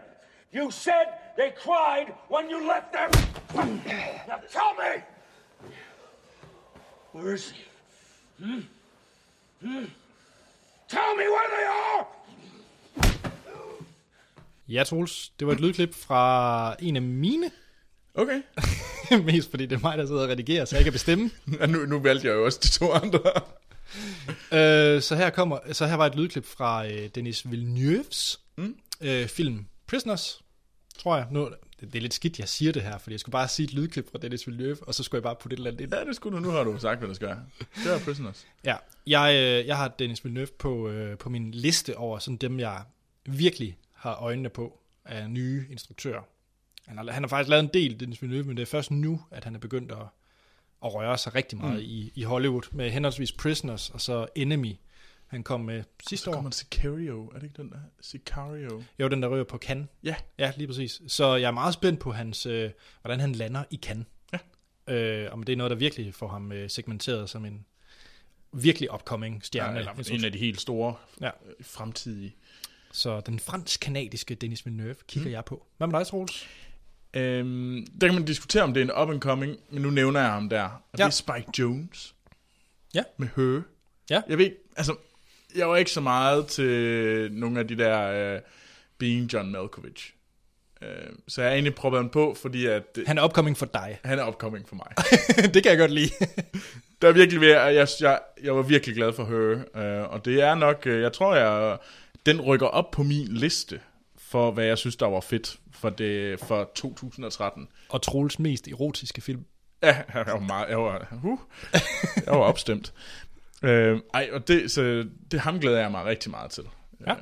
You 0.52 0.72
said 0.72 1.06
they 1.38 1.52
cried 1.66 2.08
when 2.28 2.50
you 2.50 2.68
left 2.68 2.92
them. 2.92 3.12
Now 4.28 4.40
tell 4.52 4.74
me. 4.82 5.04
Where 7.12 7.34
is 7.34 7.52
he? 7.52 7.64
Hmm? 8.44 8.62
Hmm? 9.62 9.86
Tell 10.90 11.16
me 11.16 11.24
where 11.24 11.50
they 11.58 11.66
are! 11.66 12.06
Ja, 14.68 14.84
Troels, 14.84 15.30
det 15.40 15.48
var 15.48 15.54
et 15.54 15.60
lydklip 15.60 15.96
fra 15.96 16.76
en 16.80 16.96
af 16.96 17.02
mine. 17.02 17.52
Okay. 18.14 18.42
Mest 19.26 19.50
fordi 19.50 19.66
det 19.66 19.76
er 19.76 19.80
mig, 19.80 19.98
der 19.98 20.06
sidder 20.06 20.24
og 20.24 20.30
redigerer, 20.30 20.66
så 20.66 20.76
jeg 20.76 20.84
kan 20.84 20.94
bestemme. 20.94 21.32
Ja, 21.60 21.66
nu, 21.66 21.86
nu 21.86 22.00
valgte 22.00 22.28
jeg 22.28 22.34
jo 22.34 22.46
også 22.46 22.60
de 22.64 22.70
to 22.70 22.92
andre. 22.92 23.20
Øh, 24.58 25.02
så, 25.02 25.16
her 25.16 25.30
kommer, 25.30 25.60
så 25.72 25.88
her 25.88 25.96
var 25.96 26.06
et 26.06 26.16
lydklip 26.16 26.46
fra 26.46 26.88
øh, 26.88 27.10
Denis 27.16 27.46
Villeneuve's 27.46 28.40
mm. 28.58 28.76
øh, 29.02 29.28
film 29.28 29.66
Prisoners, 29.88 30.42
tror 30.98 31.18
jeg. 31.18 31.28
Nu, 31.32 31.50
det, 31.80 31.94
det 31.94 31.96
er 31.96 32.02
lidt 32.02 32.14
skidt, 32.14 32.40
jeg 32.40 32.50
siger 32.50 32.72
det 32.72 32.82
her, 32.82 32.98
fordi 32.98 33.14
jeg 33.14 33.20
skulle 33.20 33.34
bare 33.34 33.48
sige 33.48 33.64
et 33.64 33.74
lydklip 33.74 34.12
fra 34.12 34.18
Denis 34.18 34.48
Villeneuve, 34.48 34.78
og 34.88 34.96
så 34.96 35.04
skulle 35.04 35.20
jeg 35.20 35.24
bare 35.24 35.36
putte 35.36 35.54
et 35.54 35.58
eller 35.58 35.72
andet 35.72 35.82
ind. 35.82 35.94
Ja, 35.94 36.06
det 36.06 36.16
skulle 36.16 36.38
du. 36.38 36.44
Nu 36.44 36.50
har 36.50 36.64
du 36.64 36.80
sagt, 36.80 37.00
hvad 37.00 37.08
der 37.08 37.16
skal. 37.16 37.36
Det 37.84 37.94
er 37.94 38.00
Prisoners. 38.00 38.48
Ja, 38.64 38.76
jeg, 39.08 39.36
øh, 39.36 39.68
jeg 39.68 39.78
har 39.78 39.88
Denis 39.88 40.24
Villeneuve 40.26 40.48
på, 40.60 40.90
øh, 40.90 41.18
på 41.18 41.30
min 41.30 41.52
liste 41.52 41.98
over 41.98 42.20
sådan 42.20 42.38
dem, 42.38 42.60
jeg 42.60 42.84
virkelig 43.26 43.78
har 43.94 44.16
øjnene 44.16 44.50
på 44.50 44.80
af 45.06 45.30
nye 45.30 45.66
instruktører. 45.70 46.22
Han 46.88 46.98
har, 46.98 47.12
han 47.12 47.24
har 47.24 47.28
faktisk 47.28 47.50
lavet 47.50 47.64
en 47.64 47.70
del, 47.74 48.00
Denis 48.00 48.22
Villeneuve, 48.22 48.48
men 48.48 48.58
det 48.58 48.62
er 48.62 48.68
først 48.68 48.92
nu, 48.92 49.22
at 49.32 49.44
han 49.44 49.56
er 49.56 49.60
begyndt 49.60 49.92
at, 49.92 49.98
at 50.86 50.94
røre 50.94 51.18
sig 51.18 51.36
rigtig 51.36 51.58
meget 51.58 51.74
mm. 51.74 51.80
i, 51.90 52.12
i 52.16 52.24
Hollywood, 52.24 52.64
med 52.72 52.90
henholdsvis 52.90 53.32
Prisoners 53.32 53.90
og 53.90 54.02
så 54.02 54.28
Enemy, 54.36 54.76
han 55.28 55.44
kom 55.44 55.60
med 55.62 55.84
sidste 56.10 56.24
Så 56.24 56.30
år. 56.30 56.34
kommer 56.34 56.52
Sicario. 56.52 57.28
Er 57.28 57.34
det 57.34 57.44
ikke 57.44 57.62
den 57.62 57.70
der? 57.70 57.78
Sicario. 58.02 58.84
Jo, 59.00 59.08
den 59.08 59.22
der 59.24 59.28
rører 59.30 59.44
på 59.44 59.58
Cannes. 59.58 59.88
Ja. 60.04 60.16
Ja, 60.40 60.54
lige 60.58 60.68
præcis. 60.68 61.02
Så 61.08 61.36
jeg 61.36 61.48
er 61.48 61.52
meget 61.52 61.74
spændt 61.74 62.00
på, 62.00 62.12
hans, 62.12 62.46
øh, 62.46 62.72
hvordan 63.02 63.20
han 63.20 63.32
lander 63.32 63.64
i 63.70 63.80
Cannes. 63.84 64.08
Ja. 64.88 64.94
Øh, 64.96 65.34
om 65.34 65.44
det 65.44 65.54
er 65.54 65.58
noget, 65.58 65.72
der 65.72 65.78
virkelig 65.78 66.14
får 66.14 66.28
ham 66.28 66.52
øh, 66.52 66.70
segmenteret 66.70 67.30
som 67.30 67.46
en 67.46 67.66
virkelig 68.54 68.94
upcoming 68.94 69.46
stjerne. 69.46 69.72
Ja, 69.74 69.80
eller 69.80 69.92
eller 69.92 70.14
en 70.14 70.26
af 70.26 70.32
de 70.32 70.38
helt 70.38 70.62
store 70.62 70.96
Ja. 71.22 71.30
fremtidige. 71.62 72.36
Så 72.92 73.20
den 73.22 73.40
fransk-kanadiske 73.40 74.36
Denis 74.36 74.66
Villeneuve 74.66 74.96
kigger 75.08 75.30
mm. 75.30 75.34
jeg 75.34 75.46
på. 75.46 75.66
Hvad 75.78 75.88
med 75.88 76.00
dig, 76.00 76.08
Troels? 76.08 76.48
Øhm, 77.14 77.86
der 78.02 78.08
kan 78.08 78.14
man 78.14 78.26
diskutere, 78.26 78.64
om 78.64 78.74
det 78.74 78.82
er 78.82 78.86
en 78.86 79.02
up 79.02 79.10
and 79.10 79.22
coming, 79.22 79.58
men 79.70 79.82
nu 79.82 79.90
nævner 79.90 80.20
jeg 80.20 80.32
ham 80.32 80.50
der. 80.50 80.64
Og 80.64 81.00
ja. 81.00 81.04
det 81.04 81.08
er 81.08 81.10
Spike 81.10 81.48
Jones. 81.60 82.16
Ja. 82.94 83.04
Med 83.18 83.28
Her. 83.36 83.62
Ja. 84.10 84.22
Jeg 84.30 84.38
ved 84.38 84.46
ikke, 84.46 84.58
altså, 84.78 84.96
jeg 85.56 85.70
var 85.70 85.78
ikke 85.78 85.92
så 85.92 86.02
meget 86.02 86.48
til 86.48 87.32
nogle 87.32 87.60
af 87.60 87.68
de 87.68 87.78
der 87.78 88.36
uh, 88.36 88.42
Being 88.98 89.34
John 89.34 89.52
Malkovich. 89.52 90.14
Uh, 90.82 90.88
så 91.28 91.42
jeg 91.42 91.50
er 91.50 91.54
egentlig 91.54 91.76
proppet 91.76 92.00
ham 92.00 92.10
på, 92.10 92.38
fordi 92.42 92.66
at, 92.66 92.84
han, 92.96 93.08
Han 93.08 93.18
er 93.18 93.24
upcoming 93.24 93.58
for 93.58 93.66
dig. 93.66 94.00
han 94.04 94.20
er 94.20 94.28
upcoming 94.28 94.70
for 94.70 94.76
mig. 94.76 94.88
det 95.54 95.64
kan 95.64 95.70
jeg 95.70 95.78
godt 95.78 95.92
lide. 95.92 96.12
der 97.02 97.08
er 97.08 97.12
virkelig 97.12 97.42
ved, 97.42 97.50
jeg, 97.50 97.88
jeg, 98.02 98.20
jeg 98.44 98.56
var 98.56 98.62
virkelig 98.62 98.96
glad 98.96 99.14
for 99.14 99.26
Her. 99.26 100.04
Uh, 100.04 100.14
og 100.14 100.26
det 100.26 100.42
er 100.42 100.56
nok, 100.56 100.84
uh, 100.86 101.02
jeg 101.02 101.14
tror, 101.14 101.36
jeg, 101.36 101.78
den 102.26 102.42
rykker 102.42 102.68
op 102.68 102.92
på 102.92 103.04
min 103.04 103.28
liste 103.28 103.80
for, 104.32 104.52
hvad 104.52 104.66
jeg 104.66 104.78
synes, 104.78 104.96
der 104.96 105.06
var 105.06 105.20
fedt 105.20 105.60
for, 105.72 105.90
det, 105.90 106.40
for 106.40 106.72
2013. 106.76 107.68
og 107.90 108.02
Troels 108.02 108.40
mest 108.40 108.68
erotiske 108.68 109.22
film. 109.22 109.46
Ja, 109.84 110.04
jeg 110.14 110.26
var 110.28 110.40
meget, 110.40 110.70
jeg 110.70 110.80
var, 110.80 111.14
uh, 111.24 111.40
jeg 112.26 112.34
var 112.34 112.40
opstemt. 112.40 112.94
Øh, 113.64 114.00
ej, 114.14 114.30
og 114.34 114.48
det, 114.48 114.72
så 114.72 115.06
det 115.32 115.40
ham 115.40 115.60
glæder 115.60 115.80
jeg 115.80 115.92
mig 115.92 116.06
rigtig 116.06 116.32
meget 116.32 116.52
til. 116.52 116.64
Ja. 117.08 117.12
Øh, 117.12 117.18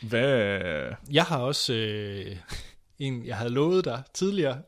Hvad, 0.00 0.92
Jeg 1.10 1.24
har 1.24 1.38
også 1.38 1.72
øh, 1.72 2.36
en, 2.98 3.26
jeg 3.26 3.36
havde 3.36 3.50
lovet 3.50 3.84
dig 3.84 4.02
tidligere. 4.14 4.62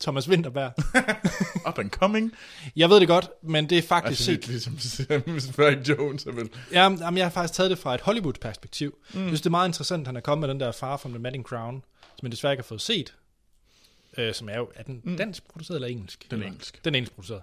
Thomas 0.00 0.28
Winterberg. 0.28 0.72
up 1.68 1.78
and 1.78 1.90
coming? 1.90 2.32
Jeg 2.76 2.90
ved 2.90 3.00
det 3.00 3.08
godt, 3.08 3.30
men 3.42 3.70
det 3.70 3.78
er 3.78 3.82
faktisk 3.82 4.28
Altså, 4.28 4.42
set... 4.42 4.48
ligesom 4.48 4.78
Spike 5.40 5.82
Jones, 5.88 6.26
vel. 6.26 6.50
Ja, 6.72 6.82
jamen, 6.82 7.16
jeg 7.16 7.24
har 7.24 7.30
faktisk 7.30 7.54
taget 7.54 7.70
det 7.70 7.78
fra 7.78 7.94
et 7.94 8.00
Hollywood-perspektiv. 8.00 8.98
Mm. 9.14 9.20
Jeg 9.20 9.28
synes, 9.28 9.40
det 9.40 9.46
er 9.46 9.50
meget 9.50 9.68
interessant, 9.68 10.00
at 10.00 10.06
han 10.06 10.16
er 10.16 10.20
kommet 10.20 10.40
med 10.48 10.54
den 10.54 10.60
der 10.60 10.72
Far 10.72 10.96
from 10.96 11.12
the 11.12 11.18
Madding 11.18 11.44
Crown, 11.44 11.82
som 12.18 12.26
jeg 12.26 12.32
desværre 12.32 12.52
ikke 12.52 12.62
har 12.62 12.66
fået 12.68 12.80
set. 12.80 13.14
Øh, 14.18 14.34
som 14.34 14.48
er 14.48 14.56
jo, 14.56 14.68
er 14.74 14.82
den 14.82 15.16
dansk 15.16 15.48
produceret 15.52 15.76
eller 15.76 15.88
engelsk? 15.88 16.26
Den 16.30 16.42
er 16.42 16.46
engelsk. 16.46 16.84
Den 16.84 16.94
er 16.94 16.98
engelsk 16.98 17.14
produceret. 17.14 17.42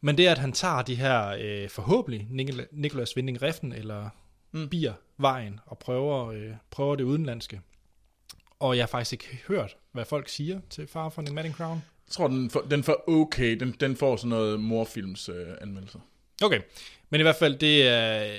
Men 0.00 0.16
det 0.18 0.26
er, 0.26 0.30
at 0.32 0.38
han 0.38 0.52
tager 0.52 0.82
de 0.82 0.94
her, 0.94 1.28
øh, 1.40 1.68
forhåbentlig, 1.68 2.28
Nikol- 2.30 2.66
Nicolas 2.72 3.16
Winding 3.16 3.42
Refn, 3.42 3.72
eller 3.72 4.08
mm. 4.52 4.68
Bier 4.68 4.92
Vejen, 5.18 5.60
og 5.66 5.78
prøver, 5.78 6.28
øh, 6.30 6.50
prøver 6.70 6.96
det 6.96 7.04
udenlandske. 7.04 7.60
Og 8.60 8.76
jeg 8.76 8.82
har 8.82 8.88
faktisk 8.88 9.12
ikke 9.12 9.42
hørt, 9.48 9.76
hvad 9.92 10.04
folk 10.04 10.28
siger 10.28 10.60
til 10.70 10.86
Far 10.86 11.08
from 11.08 11.26
the 11.26 11.34
Madding 11.34 11.54
Crown. 11.54 11.82
Jeg 12.06 12.12
tror, 12.12 12.28
den 12.28 12.50
får, 12.50 12.60
den 12.60 12.84
får 12.84 13.04
okay. 13.08 13.56
Den, 13.56 13.76
den 13.80 13.96
får 13.96 14.16
sådan 14.16 14.28
noget 14.28 14.60
morfilms 14.60 15.28
øh, 15.28 15.46
anmeldelser. 15.60 15.98
Okay, 16.42 16.60
men 17.10 17.20
i 17.20 17.22
hvert 17.22 17.36
fald, 17.36 17.58
det 17.58 17.88
er, 17.88 18.38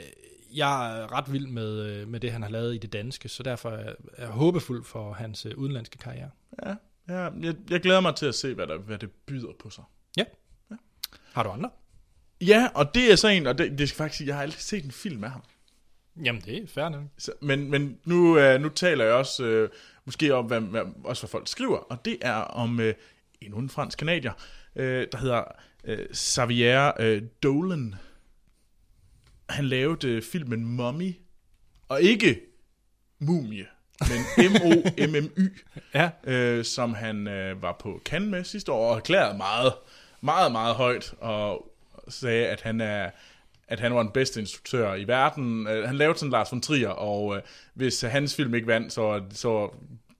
jeg 0.53 0.99
er 0.99 1.17
ret 1.17 1.33
vild 1.33 1.47
med, 1.47 1.85
øh, 1.85 2.07
med 2.07 2.19
det, 2.19 2.31
han 2.31 2.41
har 2.41 2.49
lavet 2.49 2.75
i 2.75 2.77
det 2.77 2.93
danske, 2.93 3.29
så 3.29 3.43
derfor 3.43 3.69
er 3.69 3.93
jeg 4.17 4.27
håbefuld 4.27 4.85
for 4.85 5.13
hans 5.13 5.45
øh, 5.45 5.57
udenlandske 5.57 5.97
karriere. 5.97 6.29
Ja, 6.65 6.75
ja 7.09 7.29
jeg, 7.41 7.55
jeg 7.69 7.79
glæder 7.79 7.99
mig 7.99 8.15
til 8.15 8.25
at 8.25 8.35
se, 8.35 8.53
hvad, 8.53 8.67
der, 8.67 8.77
hvad 8.77 8.97
det 8.97 9.11
byder 9.11 9.51
på 9.59 9.69
sig. 9.69 9.83
Ja. 10.17 10.23
Har 11.33 11.43
du 11.43 11.49
andre? 11.49 11.69
Ja, 12.41 12.67
og 12.75 12.95
det 12.95 13.11
er 13.11 13.15
så 13.15 13.27
en, 13.27 13.47
og 13.47 13.57
det, 13.57 13.79
det 13.79 13.89
skal 13.89 13.97
faktisk 13.97 14.17
sige, 14.17 14.27
jeg 14.27 14.35
har 14.35 14.41
aldrig 14.41 14.61
set 14.61 14.85
en 14.85 14.91
film 14.91 15.23
af 15.23 15.31
ham. 15.31 15.43
Jamen, 16.23 16.41
det 16.41 16.63
er 16.63 16.67
fair 16.67 16.89
nok. 16.89 17.03
Så, 17.17 17.31
men 17.41 17.71
men 17.71 17.97
nu, 18.05 18.37
øh, 18.37 18.61
nu 18.61 18.69
taler 18.69 19.05
jeg 19.05 19.13
også 19.13 19.43
øh, 19.43 19.69
måske 20.09 20.35
om, 20.35 20.45
hvad, 20.45 20.59
hvad, 20.61 20.81
også 21.03 21.21
hvad 21.21 21.29
folk 21.29 21.47
skriver, 21.47 21.77
og 21.77 22.05
det 22.05 22.17
er 22.21 22.33
om 22.33 22.79
øh, 22.79 22.93
endnu 23.41 23.59
en 23.59 23.69
fransk 23.69 23.97
kanadier, 23.97 24.31
øh, 24.75 25.07
der 25.11 25.17
hedder 25.17 25.43
øh, 25.83 26.15
Xavier 26.15 26.91
øh, 26.99 27.21
Dolan. 27.43 27.95
Han 29.49 29.65
lavede 29.65 30.07
øh, 30.07 30.21
filmen 30.21 30.65
Mummy, 30.65 31.13
og 31.89 32.01
ikke 32.01 32.39
Mumie, 33.19 33.65
men 34.01 34.19
M-O-M-M-Y, 34.51 35.63
Ja, 35.93 36.09
øh, 36.23 36.65
som 36.65 36.93
han 36.93 37.27
øh, 37.27 37.61
var 37.61 37.77
på 37.79 38.01
Cannes 38.05 38.31
med 38.31 38.43
sidste 38.43 38.71
år, 38.71 38.91
og 38.91 38.97
erklærede 38.97 39.37
meget, 39.37 39.73
meget, 40.21 40.51
meget 40.51 40.75
højt, 40.75 41.13
og 41.19 41.71
sagde, 42.07 42.47
at 42.47 42.61
han 42.61 42.81
er 42.81 43.09
at 43.69 43.79
han 43.79 43.95
var 43.95 44.03
den 44.03 44.11
bedste 44.11 44.39
instruktør 44.39 44.93
i 44.93 45.07
verden. 45.07 45.67
Øh, 45.67 45.87
han 45.87 45.95
lavede 45.95 46.19
sådan 46.19 46.31
Lars 46.31 46.51
von 46.51 46.61
Trier, 46.61 46.89
og 46.89 47.35
øh, 47.35 47.41
hvis 47.73 48.01
hans 48.01 48.35
film 48.35 48.55
ikke 48.55 48.67
vandt, 48.67 48.93
så, 48.93 49.23
så 49.31 49.75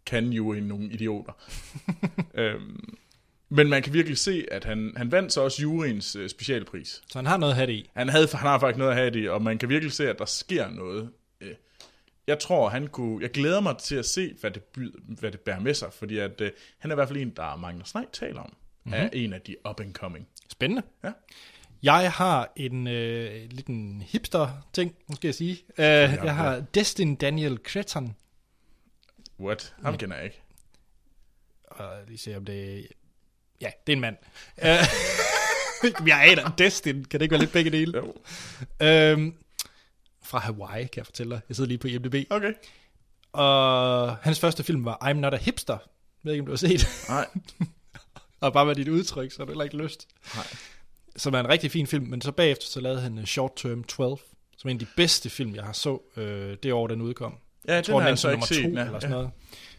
kan 0.10 0.34
jo 0.34 0.53
en 0.53 0.64
nogle 0.64 0.86
idioter. 0.86 1.34
øhm, 2.41 2.98
men 3.49 3.69
man 3.69 3.81
kan 3.84 3.94
virkelig 3.94 4.18
se, 4.18 4.45
at 4.52 4.64
han, 4.64 4.94
han 4.98 5.11
vandt 5.11 5.34
så 5.34 5.41
også 5.41 5.61
juryens 5.61 6.15
øh, 6.15 6.30
specialpris. 6.30 7.02
så 7.11 7.18
han 7.18 7.26
har 7.26 7.38
noget 7.38 7.52
at 7.52 7.56
have 7.56 7.68
det 7.68 7.73
i. 7.73 7.90
Han, 7.95 8.10
havde, 8.10 8.27
han 8.31 8.40
har 8.48 8.60
faktisk 8.60 8.77
noget 8.77 8.91
at 8.91 8.98
have 8.98 9.11
det, 9.11 9.23
i, 9.23 9.27
og 9.27 9.41
man 9.41 9.57
kan 9.57 9.69
virkelig 9.69 9.91
se, 9.94 10.10
at 10.10 10.19
der 10.19 10.26
sker 10.26 10.69
noget. 10.69 11.10
Øh, 11.41 11.56
Jeg 12.27 12.40
tror, 12.40 12.69
han 12.69 12.88
kunne... 12.88 13.22
Jeg 13.22 13.31
glæder 13.31 13.60
mig 13.60 13.77
til 13.77 13.95
at 13.95 14.06
se, 14.06 14.34
hvad 14.41 14.52
det, 14.52 14.64
byd, 14.64 14.91
hvad 15.19 15.31
det 15.31 15.40
bærer 15.40 15.60
med 15.60 15.73
sig, 15.73 15.94
fordi 15.94 16.18
at, 16.18 16.41
øh, 16.41 16.52
han 16.80 16.91
er 16.91 16.95
i 16.95 16.98
hvert 16.98 17.07
fald 17.07 17.19
en, 17.19 17.30
der 17.36 17.56
Magnus 17.56 17.90
Snej 17.90 18.06
taler 18.14 18.41
om. 18.41 18.53
Mm-hmm. 18.84 18.94
Er 19.02 19.10
en 19.14 19.34
af 19.34 19.41
de 19.41 19.56
up-and-coming. 19.69 20.27
Spændende. 20.49 20.84
Ja. 21.03 21.11
Jeg 21.84 22.11
har 22.11 22.52
en 22.56 22.88
øh, 22.88 23.31
liten 23.52 24.03
hipster-ting, 24.07 24.95
måske 25.07 25.27
jeg 25.27 25.36
sige. 25.36 25.57
Uh, 25.69 25.84
jeg 26.26 26.36
har 26.36 26.60
Destin 26.60 27.15
Daniel 27.15 27.60
Cretton. 27.72 28.15
What? 29.40 29.74
Ham 29.84 29.98
kender 29.98 30.16
jeg 30.16 30.26
ikke. 30.26 30.41
Og 31.64 31.98
lige 32.07 32.18
se 32.18 32.38
om 32.38 32.45
det... 32.45 32.88
Ja, 33.61 33.72
det 33.88 33.94
er 33.94 33.95
en 33.95 34.02
mand. 34.02 34.18
Jeg 36.07 36.24
aner 36.32 36.49
Destin. 36.57 37.06
Kan 37.06 37.20
det 37.20 37.22
ikke 37.26 37.32
være 37.32 37.40
lidt 37.40 37.52
begge 37.52 37.72
dele? 37.72 37.98
Jo. 37.98 38.06
Um, 39.14 39.36
fra 40.24 40.40
Hawaii, 40.40 40.82
kan 40.82 40.98
jeg 40.98 41.06
fortælle 41.06 41.36
dig. 41.36 41.41
Jeg 41.49 41.56
sidder 41.56 41.68
lige 41.68 41.78
på 41.78 41.88
IMDb. 41.88 42.32
Okay. 42.32 42.53
Og 43.32 44.16
hans 44.16 44.40
første 44.40 44.64
film 44.64 44.86
var 44.86 44.98
I'm 45.03 45.14
Not 45.14 45.34
a 45.34 45.38
Hipster. 45.38 45.74
Jeg 45.74 45.80
ved 46.24 46.34
ikke, 46.34 46.41
om 46.41 46.45
du 46.45 46.52
har 46.52 46.57
set. 46.57 46.88
Nej. 47.10 47.28
og 48.41 48.53
bare 48.53 48.66
med 48.66 48.76
dit 48.76 48.88
udtryk, 48.88 49.32
så 49.32 49.38
har 49.40 49.45
du 49.45 49.52
heller 49.52 49.64
ikke 49.64 49.78
lyst. 49.78 50.07
Nej. 50.36 50.45
Som 51.16 51.34
er 51.34 51.40
en 51.40 51.49
rigtig 51.49 51.72
fin 51.72 51.88
film, 51.88 52.06
men 52.06 52.22
så 52.22 52.32
bagefter 52.32 52.66
så 52.66 52.80
lavede 52.80 53.02
han 53.02 53.18
øh, 53.18 53.26
Short 53.26 53.52
Term 53.56 53.84
12, 53.84 54.20
som 54.57 54.68
er 54.68 54.72
en 54.72 54.76
af 54.76 54.80
de 54.80 54.91
bedste 54.95 55.30
film, 55.30 55.56
jeg 55.56 55.64
har 55.64 55.74
så 55.74 56.02
øh, 56.18 56.57
det 56.64 56.74
år, 56.74 56.88
den 56.88 57.02
udkom. 57.02 57.40
Ja, 57.70 57.76
jeg 57.76 57.86
den 57.86 57.91
tror, 57.91 58.00
den 58.00 58.06
jeg 58.06 58.12
er 58.12 58.16
så 58.16 58.30
nummer 58.30 58.46
set, 58.46 58.64
to, 58.64 58.70
nej. 58.70 58.84
eller 58.86 59.00
sådan 59.00 59.12
Ja. 59.16 59.18
noget. 59.18 59.32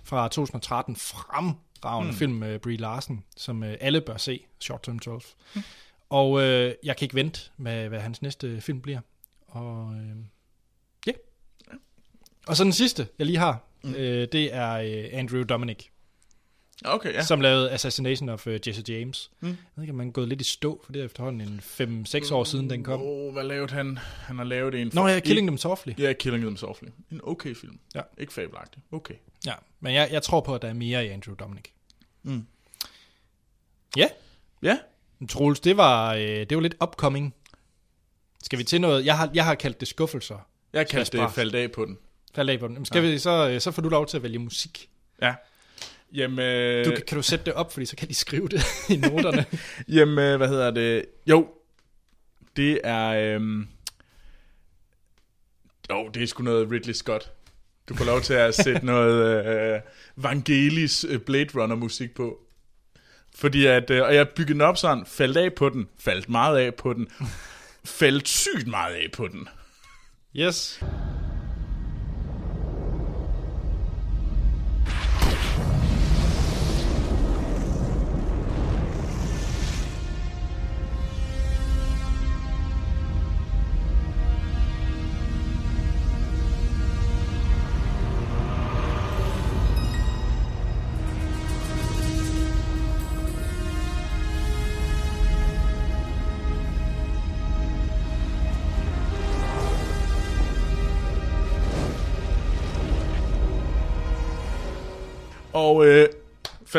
Fra 0.04 0.28
2013. 0.28 0.96
Fremragende 0.96 2.10
mm. 2.12 2.16
film 2.16 2.32
med 2.32 2.58
Brie 2.58 2.76
Larson, 2.76 3.24
som 3.36 3.62
øh, 3.62 3.76
alle 3.80 4.00
bør 4.00 4.16
se, 4.16 4.46
Short 4.60 4.82
Term 4.82 4.98
12. 4.98 5.22
Mm. 5.54 5.62
Og 6.10 6.42
øh, 6.42 6.74
jeg 6.84 6.96
kan 6.96 7.04
ikke 7.04 7.14
vente 7.14 7.40
med, 7.56 7.88
hvad 7.88 8.00
hans 8.00 8.22
næste 8.22 8.60
film 8.60 8.80
bliver. 8.80 9.00
Og 9.48 9.94
øh, 9.94 10.16
ja. 11.06 11.12
Og 12.46 12.56
så 12.56 12.64
den 12.64 12.72
sidste, 12.72 13.08
jeg 13.18 13.26
lige 13.26 13.38
har, 13.38 13.58
mm. 13.84 13.94
øh, 13.94 14.28
det 14.32 14.54
er 14.54 14.72
øh, 14.72 15.04
Andrew 15.12 15.42
Dominic, 15.42 15.90
Okay, 16.84 17.12
ja. 17.12 17.22
som 17.22 17.40
lavede 17.40 17.70
Assassination 17.70 18.28
of 18.28 18.46
uh, 18.46 18.52
Jesse 18.66 18.84
James. 18.88 19.30
Mm. 19.40 19.48
Jeg 19.48 19.56
ved 19.76 19.84
ikke, 19.84 19.92
om 19.92 19.96
man 19.96 20.08
er 20.08 20.12
gået 20.12 20.28
lidt 20.28 20.40
i 20.40 20.44
stå, 20.44 20.80
for 20.84 20.92
det 20.92 21.00
er 21.00 21.04
efterhånden 21.04 21.40
en 21.80 22.04
5-6 22.06 22.34
år 22.34 22.44
siden, 22.44 22.70
den 22.70 22.84
kom. 22.84 23.00
Oh, 23.02 23.32
hvad 23.32 23.44
lavede 23.44 23.72
han? 23.72 23.98
Han 23.98 24.36
har 24.36 24.44
lavet 24.44 24.74
en... 24.74 24.90
Nå 24.94 25.08
ja, 25.08 25.20
Killing 25.20 25.46
Them 25.46 25.58
Softly. 25.58 25.92
Ja, 25.98 26.12
Killing 26.12 26.42
Them 26.44 26.56
Softly. 26.56 26.88
En 27.12 27.20
okay 27.24 27.54
film. 27.54 27.78
Ja. 27.94 28.00
Ikke 28.18 28.32
fabelagtig. 28.32 28.82
Okay. 28.92 29.14
Ja, 29.46 29.54
men 29.80 29.94
jeg, 29.94 30.08
jeg 30.12 30.22
tror 30.22 30.40
på, 30.40 30.54
at 30.54 30.62
der 30.62 30.68
er 30.68 30.72
mere 30.72 31.06
i 31.06 31.08
Andrew 31.08 31.34
Dominic. 31.34 31.64
Mm. 32.22 32.46
Ja, 33.96 34.08
Ja, 34.62 34.78
Troels, 35.28 35.60
det 35.60 35.76
var, 35.76 36.14
øh, 36.14 36.20
det 36.20 36.54
var 36.54 36.60
lidt 36.60 36.74
upcoming. 36.82 37.34
Skal 38.42 38.58
vi 38.58 38.64
til 38.64 38.80
noget? 38.80 39.04
Jeg 39.06 39.18
har, 39.18 39.30
jeg 39.34 39.44
har 39.44 39.54
kaldt 39.54 39.80
det 39.80 39.88
skuffelser. 39.88 40.48
jeg 40.72 40.88
kaldte 40.88 41.12
det 41.12 41.18
Spars. 41.20 41.34
faldt 41.34 41.54
af 41.54 41.72
på 41.72 41.84
den. 41.84 41.98
Fald 42.34 42.48
af 42.48 42.58
på 42.60 42.66
den. 42.66 42.74
Jamen, 42.74 42.86
Skal 42.86 43.04
ja. 43.04 43.10
vi, 43.10 43.18
så, 43.18 43.48
øh, 43.48 43.60
så 43.60 43.70
får 43.70 43.82
du 43.82 43.88
lov 43.88 44.06
til 44.06 44.16
at 44.16 44.22
vælge 44.22 44.38
musik. 44.38 44.88
Ja. 45.22 45.34
Jamen, 46.14 46.38
øh, 46.38 46.84
Du, 46.84 46.90
kan, 46.90 47.02
kan 47.08 47.16
du 47.16 47.22
sætte 47.22 47.44
det 47.44 47.52
op, 47.54 47.72
fordi 47.72 47.86
så 47.86 47.96
kan 47.96 48.08
de 48.08 48.14
skrive 48.14 48.48
det 48.48 48.62
i 48.94 48.96
noterne. 48.96 49.44
jamen 49.96 50.18
øh, 50.18 50.36
hvad 50.36 50.48
hedder 50.48 50.70
det? 50.70 51.04
Jo, 51.26 51.48
det 52.56 52.80
er... 52.84 53.08
Øh, 53.08 53.40
jo, 55.90 56.08
det 56.08 56.22
er 56.22 56.26
sgu 56.26 56.42
noget 56.42 56.70
Ridley 56.72 56.92
Scott. 56.94 57.32
Du 57.88 57.94
får 57.94 58.04
lov 58.04 58.20
til 58.20 58.34
at 58.34 58.54
sætte 58.54 58.86
noget 58.94 59.46
øh, 59.46 59.80
Vangelis 60.16 61.04
øh, 61.08 61.20
Blade 61.20 61.48
Runner 61.54 61.76
musik 61.76 62.14
på. 62.14 62.38
Fordi 63.34 63.66
at, 63.66 63.90
øh, 63.90 64.02
og 64.02 64.14
jeg 64.14 64.28
byggede 64.28 64.52
den 64.52 64.60
op 64.60 64.76
sådan, 64.76 65.06
faldt 65.06 65.36
af 65.36 65.54
på 65.54 65.68
den, 65.68 65.88
faldt 65.98 66.28
meget 66.28 66.58
af 66.58 66.74
på 66.74 66.92
den, 66.92 67.08
faldt 67.84 68.28
sygt 68.28 68.66
meget 68.66 68.94
af 68.94 69.06
på 69.12 69.28
den. 69.28 69.48
yes. 70.36 70.80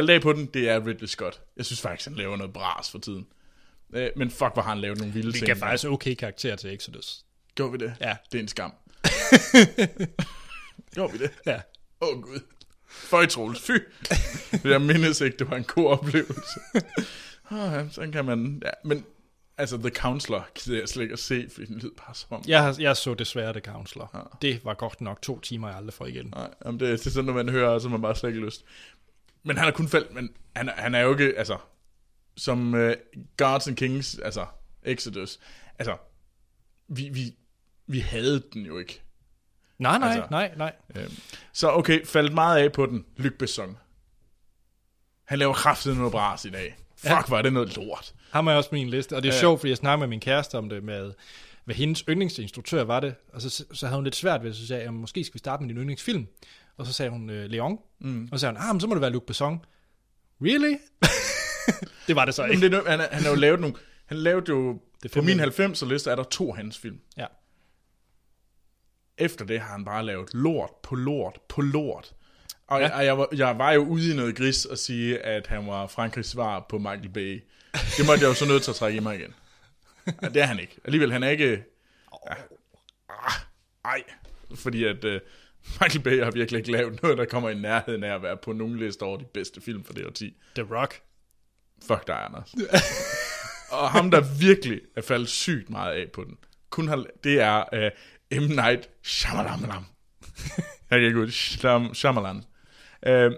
Faldt 0.01 0.11
af 0.11 0.21
på 0.21 0.33
den, 0.33 0.45
det 0.45 0.69
er 0.69 0.87
Ridley 0.87 1.07
Scott. 1.07 1.41
Jeg 1.57 1.65
synes 1.65 1.81
faktisk, 1.81 2.07
han 2.07 2.17
laver 2.17 2.37
noget 2.37 2.53
bras 2.53 2.91
for 2.91 2.99
tiden. 2.99 3.27
Øh, 3.93 4.09
men 4.15 4.31
fuck, 4.31 4.53
hvor 4.53 4.61
har 4.61 4.69
han 4.69 4.81
lavet 4.81 4.97
nogle 4.97 5.13
vilde 5.13 5.31
Vi 5.31 5.37
ting. 5.37 5.45
kan 5.45 5.57
faktisk 5.57 5.87
okay 5.87 6.15
karakter 6.15 6.55
til 6.55 6.73
Exodus. 6.73 7.25
Gjorde 7.55 7.71
vi 7.71 7.77
det? 7.77 7.93
Ja. 8.01 8.17
Det 8.31 8.37
er 8.37 8.41
en 8.41 8.47
skam. 8.47 8.73
Gjorde 10.93 11.13
vi 11.13 11.17
det? 11.17 11.31
Ja. 11.45 11.61
Åh 12.01 12.09
oh, 12.09 12.21
gud. 12.21 12.39
Føj 12.87 13.25
Troels, 13.25 13.61
fy. 13.61 13.71
Jeg 14.67 14.81
mindes 14.81 15.21
ikke, 15.21 15.37
det 15.37 15.49
var 15.49 15.57
en 15.57 15.63
god 15.63 15.91
oplevelse. 15.91 16.59
oh, 17.51 17.57
ja, 17.57 17.89
sådan 17.89 18.11
kan 18.11 18.25
man... 18.25 18.61
Ja, 18.65 18.71
men 18.83 19.05
altså, 19.57 19.77
The 19.77 19.89
Counselor 19.89 20.47
gider 20.55 20.79
jeg 20.79 20.89
slet 20.89 21.03
ikke 21.03 21.13
at 21.13 21.19
se, 21.19 21.47
fordi 21.53 21.67
den 21.67 21.77
lyder 21.77 21.95
bare 22.05 22.15
som 22.15 22.37
om... 22.37 22.43
Jeg, 22.47 22.75
jeg 22.79 22.97
så 22.97 23.13
desværre 23.13 23.53
The 23.53 23.61
Counselor. 23.61 24.09
Ja. 24.13 24.19
Det 24.41 24.65
var 24.65 24.73
godt 24.73 25.01
nok 25.01 25.21
to 25.21 25.39
timer, 25.39 25.67
jeg 25.67 25.77
aldrig 25.77 25.93
får 25.93 26.05
igen. 26.05 26.33
Nej, 26.35 26.49
jamen 26.65 26.79
det, 26.79 26.99
det 26.99 27.07
er 27.07 27.11
sådan, 27.11 27.25
når 27.25 27.33
man 27.33 27.49
hører, 27.49 27.79
så 27.79 27.89
man 27.89 28.01
bare 28.01 28.15
slet 28.15 28.29
ikke 28.29 28.45
lyst. 28.45 28.65
Men 29.43 29.57
han 29.57 29.65
har 29.65 29.71
kun 29.71 29.87
faldt, 29.87 30.13
men 30.13 30.29
han, 30.55 30.69
er- 30.69 30.73
han 30.81 30.95
er 30.95 30.99
jo 30.99 31.11
ikke, 31.11 31.33
altså, 31.37 31.57
som 32.37 32.73
uh, 32.73 32.91
Gods 33.37 33.67
and 33.67 33.75
Kings, 33.75 34.19
altså, 34.19 34.45
Exodus, 34.83 35.39
altså, 35.79 35.97
vi, 36.87 37.09
vi, 37.13 37.35
vi 37.87 37.99
havde 37.99 38.43
den 38.53 38.65
jo 38.65 38.77
ikke. 38.77 39.01
Nej, 39.79 39.97
nej, 39.97 40.09
Altså- 40.09 40.27
nej, 40.31 40.53
nej. 40.57 40.73
Øhm, 40.95 41.11
Så 41.53 41.71
okay, 41.71 42.05
faldt 42.05 42.33
meget 42.33 42.63
af 42.63 42.71
på 42.71 42.85
den. 42.85 43.05
Luc 43.17 43.31
Besson. 43.39 43.77
Han 45.25 45.39
laver 45.39 45.53
kraftigt 45.53 45.97
noget 45.97 46.11
bras 46.11 46.45
i 46.45 46.49
dag. 46.49 46.75
Fuck, 46.97 47.09
ja. 47.11 47.21
Var 47.29 47.41
det 47.41 47.53
noget 47.53 47.75
lort. 47.75 48.13
Ham 48.31 48.47
er 48.47 48.53
også 48.53 48.69
min 48.71 48.89
liste, 48.89 49.15
og 49.15 49.23
det 49.23 49.29
er 49.29 49.33
Ja. 49.33 49.39
sjovt, 49.39 49.59
fordi 49.59 49.69
jeg 49.69 49.77
snakkede 49.77 49.99
med 49.99 50.07
min 50.07 50.19
kæreste 50.19 50.57
om 50.57 50.69
det, 50.69 50.83
med 50.83 51.13
hvad 51.65 51.75
hendes 51.75 52.03
yndlingsinstruktør 52.09 52.83
var 52.83 52.99
det, 52.99 53.15
og 53.33 53.41
så, 53.41 53.65
så 53.73 53.85
havde 53.85 53.97
hun 53.97 54.03
lidt 54.03 54.15
svært 54.15 54.43
ved 54.43 54.53
så 54.53 54.67
sagde 54.67 54.79
jeg, 54.81 54.85
"Jamen, 54.85 55.01
måske 55.01 55.23
skal 55.23 55.33
vi 55.33 55.39
starte 55.39 55.63
med 55.63 55.69
din 55.69 55.77
yndlingsfilm, 55.77 56.27
og 56.81 56.87
så 56.87 56.93
sagde 56.93 57.11
hun 57.11 57.29
øh, 57.29 57.49
Leon, 57.49 57.77
mm. 57.99 58.29
og 58.31 58.39
så 58.39 58.41
sagde 58.41 58.53
hun, 58.55 58.61
ah, 58.67 58.75
men 58.75 58.81
så 58.81 58.87
må 58.87 58.93
det 58.93 59.01
være 59.01 59.11
Luc 59.11 59.23
Besson. 59.27 59.65
Really? 60.41 60.75
det 62.07 62.15
var 62.15 62.25
det 62.25 62.33
så 62.33 62.45
ikke. 62.45 62.69
det 62.69 62.73
er, 62.73 62.81
no- 62.81 62.89
han, 62.89 62.99
han 62.99 63.23
har 63.23 63.29
jo 63.29 63.35
lavet 63.35 63.59
nogle... 63.59 63.75
Han 64.05 64.17
lavede 64.17 64.45
jo... 64.49 64.79
Det 65.03 65.11
på 65.11 65.21
min 65.21 65.39
film. 65.51 65.71
90'er 65.73 65.85
liste 65.85 66.11
er 66.11 66.15
der 66.15 66.23
to 66.23 66.51
hans 66.53 66.77
film. 66.77 66.99
Ja. 67.17 67.25
Efter 69.17 69.45
det 69.45 69.59
har 69.59 69.71
han 69.71 69.85
bare 69.85 70.05
lavet 70.05 70.33
lort 70.33 70.69
på 70.83 70.95
lort 70.95 71.39
på 71.49 71.61
lort. 71.61 72.13
Og 72.67 72.79
Ja. 72.81 72.95
jeg, 72.95 73.05
jeg, 73.05 73.17
var, 73.17 73.27
jeg 73.35 73.57
var 73.57 73.71
jo 73.71 73.81
ude 73.85 74.11
i 74.13 74.15
noget 74.15 74.35
gris 74.35 74.65
og 74.65 74.77
sige, 74.77 75.19
at 75.19 75.47
han 75.47 75.67
var 75.67 75.87
Frankrigs 75.87 76.29
svar 76.29 76.65
på 76.69 76.77
Michael 76.77 77.09
Bay. 77.09 77.43
Det 77.73 78.05
måtte 78.05 78.21
jeg 78.23 78.29
jo 78.29 78.33
så 78.33 78.45
nødt 78.45 78.63
til 78.63 78.71
at 78.71 78.75
trække 78.75 78.97
i 78.97 78.99
mig 78.99 79.19
igen. 79.19 79.33
Ja, 80.21 80.29
det 80.29 80.41
er 80.41 80.45
han 80.45 80.59
ikke. 80.59 80.77
Alligevel, 80.85 81.11
han 81.11 81.23
er 81.23 81.29
ikke... 81.29 81.63
Ja. 82.29 82.33
Ah, 83.09 83.31
ej, 83.85 84.03
fordi 84.55 84.83
at 84.83 85.05
uh, 85.05 85.11
Michael 85.81 86.03
Bay 86.03 86.23
har 86.23 86.31
virkelig 86.31 86.57
ikke 86.59 86.71
lavet 86.71 87.01
noget, 87.03 87.17
der 87.17 87.25
kommer 87.25 87.49
i 87.49 87.55
nærheden 87.55 88.03
af 88.03 88.15
at 88.15 88.21
være 88.23 88.37
på 88.37 88.53
nogen 88.53 88.77
liste 88.77 89.03
over 89.03 89.17
de 89.17 89.25
bedste 89.33 89.61
film 89.61 89.83
for 89.83 89.93
det 89.93 90.05
årti. 90.05 90.33
The 90.55 90.65
Rock. 90.75 91.01
Fuck 91.87 92.07
dig, 92.07 92.25
Anders. 92.25 92.53
og 93.71 93.89
ham, 93.91 94.11
der 94.11 94.21
virkelig 94.39 94.81
er 94.95 95.01
faldet 95.01 95.29
sygt 95.29 95.69
meget 95.69 95.93
af 95.93 96.05
på 96.13 96.23
den, 96.23 96.37
kun 96.69 96.87
har, 96.87 97.05
det 97.23 97.39
er 97.41 97.63
uh, 98.33 98.43
M. 98.43 98.49
Night 98.51 98.89
Shyamalan. 99.03 99.85
Jeg 100.91 100.99
kan 100.99 101.03
ikke 101.07 101.19
ud. 101.19 101.27
Shyam- 101.27 101.93
Shyamalan. 101.93 102.43
Uh, 103.09 103.35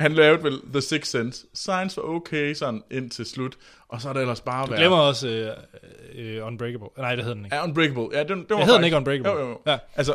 han 0.00 0.12
lavede 0.14 0.42
vel 0.42 0.60
The 0.72 0.80
Sixth 0.80 1.10
Sense. 1.10 1.46
Science 1.54 1.96
var 1.96 2.02
okay 2.02 2.54
sådan 2.54 2.82
ind 2.90 3.10
til 3.10 3.26
slut, 3.26 3.56
og 3.88 4.00
så 4.00 4.08
er 4.08 4.12
det 4.12 4.20
ellers 4.20 4.40
bare 4.40 4.62
Du 4.64 4.70
været... 4.70 4.80
glemmer 4.80 4.98
også 4.98 5.28
øh, 5.28 6.36
øh, 6.36 6.46
Unbreakable. 6.46 6.88
Nej, 6.98 7.14
det 7.16 7.24
hed 7.24 7.34
den 7.34 7.44
ikke. 7.44 7.56
Ja, 7.56 7.64
Unbreakable. 7.64 8.08
Ja, 8.18 8.22
den, 8.22 8.28
den 8.38 8.46
var 8.50 8.56
Jeg 8.56 8.66
hedder 8.66 8.80
den 8.80 8.82
faktisk- 8.82 8.84
ikke 8.84 8.96
Unbreakable. 8.96 9.30
Jo, 9.30 9.38
jo, 9.38 9.48
jo. 9.48 9.60
Ja. 9.66 9.78
Altså, 9.96 10.14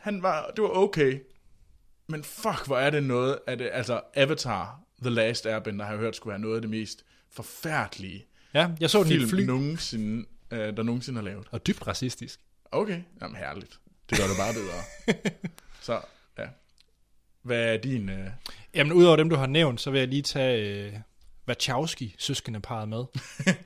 han 0.00 0.22
var, 0.22 0.50
det 0.56 0.62
var 0.62 0.68
okay, 0.68 1.20
men 2.08 2.24
fuck, 2.24 2.66
hvor 2.66 2.78
er 2.78 2.90
det 2.90 3.02
noget 3.02 3.38
det, 3.48 3.70
altså 3.72 4.00
Avatar, 4.14 4.80
The 5.02 5.10
Last 5.10 5.46
Airbender, 5.46 5.84
har 5.84 5.92
jeg 5.92 6.00
hørt, 6.00 6.16
skulle 6.16 6.30
være 6.30 6.40
noget 6.40 6.54
af 6.54 6.60
det 6.60 6.70
mest 6.70 7.04
forfærdelige 7.30 8.26
Ja, 8.54 8.70
jeg 8.80 8.90
så 8.90 8.98
den 9.02 9.08
film, 9.08 9.28
fly, 9.28 9.40
nogensinde, 9.40 10.26
øh, 10.50 10.76
der 10.76 10.82
nogensinde 10.82 11.18
har 11.18 11.24
lavet. 11.24 11.46
og 11.50 11.66
dybt 11.66 11.86
racistisk. 11.86 12.40
Okay, 12.72 13.02
jamen 13.22 13.36
herligt. 13.36 13.80
Det 14.10 14.18
gør 14.18 14.26
det 14.26 14.36
bare 14.38 14.54
bedre. 14.54 15.30
Så, 15.86 16.00
ja. 16.38 16.44
Hvad 17.42 17.74
er 17.74 17.76
din... 17.76 18.08
Øh... 18.08 18.26
Jamen, 18.74 18.92
udover 18.92 19.16
dem, 19.16 19.30
du 19.30 19.36
har 19.36 19.46
nævnt, 19.46 19.80
så 19.80 19.90
vil 19.90 19.98
jeg 19.98 20.08
lige 20.08 20.22
tage 20.22 20.86
øh, 20.86 20.92
Wachowski-søskendeparet 21.48 22.88
med. 22.88 23.04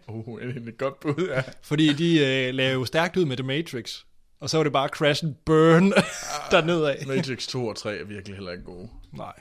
Oh, 0.07 0.43
er 0.43 0.47
det 0.47 0.69
et 0.69 0.79
godt 0.79 1.01
bud? 1.01 1.29
Ja. 1.29 1.43
Fordi 1.63 1.93
de 1.93 2.19
øh, 2.27 2.55
lavede 2.55 2.87
stærkt 2.87 3.17
ud 3.17 3.25
med 3.25 3.37
The 3.37 3.47
Matrix. 3.47 4.05
Og 4.41 4.51
så 4.51 4.57
var 4.57 4.65
det 4.65 4.73
bare 4.73 4.89
crash 4.89 5.25
and 5.25 5.35
burn 5.35 5.93
dernede 6.51 6.93
af. 6.95 7.07
Matrix 7.07 7.47
2 7.47 7.67
og 7.67 7.77
3 7.77 7.97
er 7.99 8.05
virkelig 8.05 8.37
heller 8.37 8.53
ikke 8.53 8.65
gode. 8.65 8.89
Nej. 9.13 9.33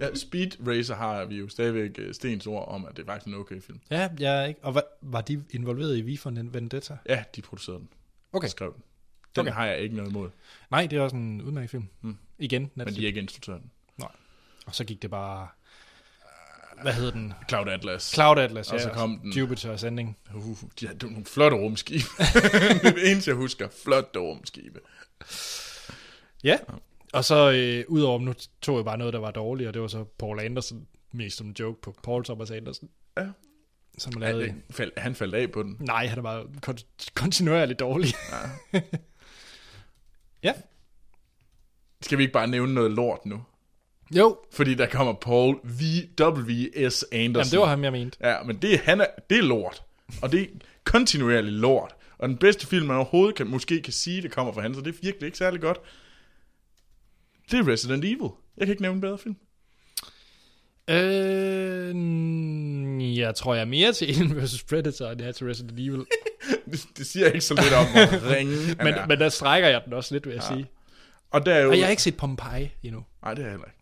Ja, 0.00 0.14
Speed 0.14 0.50
Racer 0.68 0.94
har 0.94 1.24
vi 1.24 1.36
jo 1.36 1.48
stadigvæk 1.48 1.90
øh, 1.98 2.14
Stens 2.14 2.46
ord 2.46 2.68
om, 2.68 2.84
at 2.84 2.96
det 2.96 3.02
er 3.02 3.06
faktisk 3.06 3.26
en 3.26 3.34
okay 3.34 3.60
film. 3.60 3.80
Ja, 3.90 4.08
jeg 4.18 4.42
er 4.42 4.46
ikke. 4.46 4.60
Og 4.62 4.72
hvad, 4.72 4.82
var 5.02 5.20
de 5.20 5.44
involveret 5.50 5.96
i 5.96 6.00
Vi 6.00 6.16
for 6.16 6.30
Vendetta? 6.30 6.96
Ja, 7.08 7.24
de 7.36 7.42
producerede 7.42 7.80
den. 7.80 7.88
Okay. 8.32 8.46
Og 8.46 8.50
skrev 8.50 8.74
den. 8.74 8.82
Den 9.36 9.40
Okay. 9.40 9.52
har 9.52 9.66
jeg 9.66 9.78
ikke 9.78 9.96
noget 9.96 10.10
imod. 10.10 10.30
Nej, 10.70 10.86
det 10.86 10.98
er 10.98 11.02
også 11.02 11.16
en 11.16 11.42
udmærket 11.42 11.70
film. 11.70 11.88
Mm. 12.02 12.16
Igen, 12.38 12.62
Men 12.62 12.70
Netflix. 12.74 12.96
de 12.96 13.02
er 13.02 13.06
ikke 13.06 13.20
instruktøren. 13.20 13.70
Nej. 13.98 14.08
Og 14.66 14.74
så 14.74 14.84
gik 14.84 15.02
det 15.02 15.10
bare... 15.10 15.48
Hvad 16.82 16.92
hed 16.92 17.12
den? 17.12 17.32
Cloud 17.48 17.68
Atlas. 17.68 18.02
Cloud 18.14 18.38
Atlas, 18.38 18.70
Og 18.72 18.78
ja. 18.78 18.82
så 18.82 18.90
kom 18.90 19.18
den. 19.22 19.32
Jupiter 19.32 19.72
Ascending. 19.72 20.18
Uh, 20.34 20.56
de 20.80 20.86
har 20.86 20.94
nogle 21.02 21.24
flotte 21.24 21.56
rumskibe. 21.56 22.04
det 22.96 23.10
eneste, 23.10 23.28
jeg 23.28 23.36
husker. 23.36 23.68
Flotte 23.84 24.18
rumskibe. 24.18 24.80
Ja. 26.44 26.58
Og 27.12 27.24
så 27.24 27.50
øh, 27.50 27.84
udover, 27.88 28.18
nu 28.20 28.34
tog 28.62 28.76
jeg 28.76 28.84
bare 28.84 28.98
noget, 28.98 29.12
der 29.12 29.20
var 29.20 29.30
dårligt, 29.30 29.68
og 29.68 29.74
det 29.74 29.82
var 29.82 29.88
så 29.88 30.04
Paul 30.18 30.40
Anderson, 30.40 30.86
mest 31.12 31.36
som 31.36 31.46
en 31.46 31.56
joke 31.60 31.80
på 31.82 31.94
Paul 32.02 32.24
Thomas 32.24 32.50
Anderson. 32.50 32.88
Ja. 33.18 33.26
Som 33.98 34.12
lavede... 34.12 34.44
det, 34.44 34.54
fald, 34.70 34.92
han 34.96 35.14
faldt 35.14 35.34
af 35.34 35.50
på 35.52 35.62
den. 35.62 35.76
Nej, 35.80 36.06
han 36.06 36.18
er 36.18 36.22
bare 36.22 36.44
kon- 36.66 37.10
kontinuerligt 37.14 37.78
dårlig. 37.80 38.14
Ja. 38.72 38.80
ja. 40.48 40.52
Skal 42.02 42.18
vi 42.18 42.22
ikke 42.22 42.32
bare 42.32 42.46
nævne 42.48 42.74
noget 42.74 42.90
lort 42.90 43.26
nu? 43.26 43.42
Jo, 44.16 44.38
Fordi 44.52 44.74
der 44.74 44.86
kommer 44.86 45.12
Paul 45.12 45.56
V. 45.64 45.82
W.S. 46.20 47.04
Anderson. 47.12 47.12
Jamen, 47.12 47.50
det 47.50 47.58
var 47.58 47.66
ham, 47.66 47.84
jeg 47.84 47.92
mente. 47.92 48.18
Ja, 48.20 48.42
men 48.42 48.56
det, 48.56 48.78
han 48.78 49.00
er, 49.00 49.06
det 49.30 49.38
er 49.38 49.42
lort. 49.42 49.82
Og 50.22 50.32
det 50.32 50.40
er 50.40 50.46
kontinuerligt 50.84 51.54
lort. 51.54 51.94
Og 52.18 52.28
den 52.28 52.36
bedste 52.36 52.66
film, 52.66 52.86
man 52.86 52.96
overhovedet 52.96 53.34
kan, 53.34 53.46
måske 53.46 53.82
kan 53.82 53.92
sige, 53.92 54.22
det 54.22 54.30
kommer 54.30 54.52
fra 54.52 54.60
han, 54.60 54.74
så 54.74 54.80
det 54.80 54.94
er 54.94 54.98
virkelig 55.02 55.26
ikke 55.26 55.38
særlig 55.38 55.60
godt. 55.60 55.78
Det 57.50 57.58
er 57.58 57.68
Resident 57.68 58.04
Evil. 58.04 58.30
Jeg 58.56 58.66
kan 58.66 58.72
ikke 58.72 58.82
nævne 58.82 58.94
en 58.94 59.00
bedre 59.00 59.18
film. 59.18 59.36
Øh, 60.90 61.96
jeg 63.18 63.34
tror, 63.34 63.54
jeg 63.54 63.60
er 63.60 63.66
mere 63.66 63.92
til 63.92 64.06
Alien 64.06 64.42
vs. 64.42 64.62
Predator, 64.62 65.10
end 65.10 65.20
jeg 65.20 65.28
er 65.28 65.32
til 65.32 65.46
Resident 65.46 65.80
Evil. 65.80 66.04
Det, 66.70 66.86
det 66.98 67.06
siger 67.06 67.26
ikke 67.26 67.40
så 67.40 67.54
lidt 67.54 67.72
om, 67.74 67.86
hvor 67.86 68.30
ringe 68.30 68.56
men, 68.84 68.94
er. 68.94 69.06
men 69.06 69.18
der 69.18 69.28
strækker 69.28 69.68
jeg 69.68 69.82
den 69.84 69.92
også 69.92 70.14
lidt, 70.14 70.26
vil 70.26 70.34
jeg 70.34 70.42
ja. 70.50 70.54
sige. 70.54 70.66
Og 71.30 71.46
der 71.46 71.54
er 71.54 71.62
jo... 71.62 71.70
Og 71.70 71.78
jeg 71.78 71.86
har 71.86 71.90
ikke 71.90 72.02
set 72.02 72.16
Pompeii 72.16 72.70
endnu. 72.82 73.04
Nej, 73.22 73.34
det 73.34 73.42
er 73.42 73.46
jeg 73.46 73.52
heller 73.52 73.66
ikke. 73.66 73.81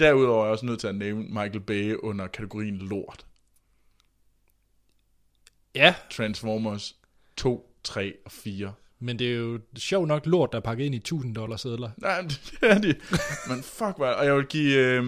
Derudover 0.00 0.40
er 0.40 0.44
jeg 0.44 0.52
også 0.52 0.66
nødt 0.66 0.80
til 0.80 0.86
at 0.86 0.94
nævne 0.94 1.22
Michael 1.22 1.60
Bay 1.60 1.94
under 1.94 2.26
kategorien 2.26 2.76
lort. 2.76 3.26
Ja, 5.74 5.94
Transformers 6.10 6.96
2, 7.36 7.76
3 7.84 8.14
og 8.24 8.32
4. 8.32 8.72
men 8.98 9.18
det 9.18 9.32
er 9.32 9.36
jo 9.36 9.60
sjovt 9.76 10.08
nok 10.08 10.26
lort, 10.26 10.52
der 10.52 10.58
er 10.58 10.62
pakket 10.62 10.84
ind 10.84 10.94
i 10.94 10.98
1000 10.98 11.34
dollar 11.34 11.56
sædler. 11.56 11.90
Nej, 11.96 12.20
det 12.60 12.70
er 12.70 12.78
de. 12.78 12.94
Men 13.48 13.62
fuck, 13.62 13.96
hvad... 13.96 14.08
Og 14.08 14.24
jeg 14.26 14.36
vil 14.36 14.46
give... 14.46 14.74
Øh, 14.78 15.04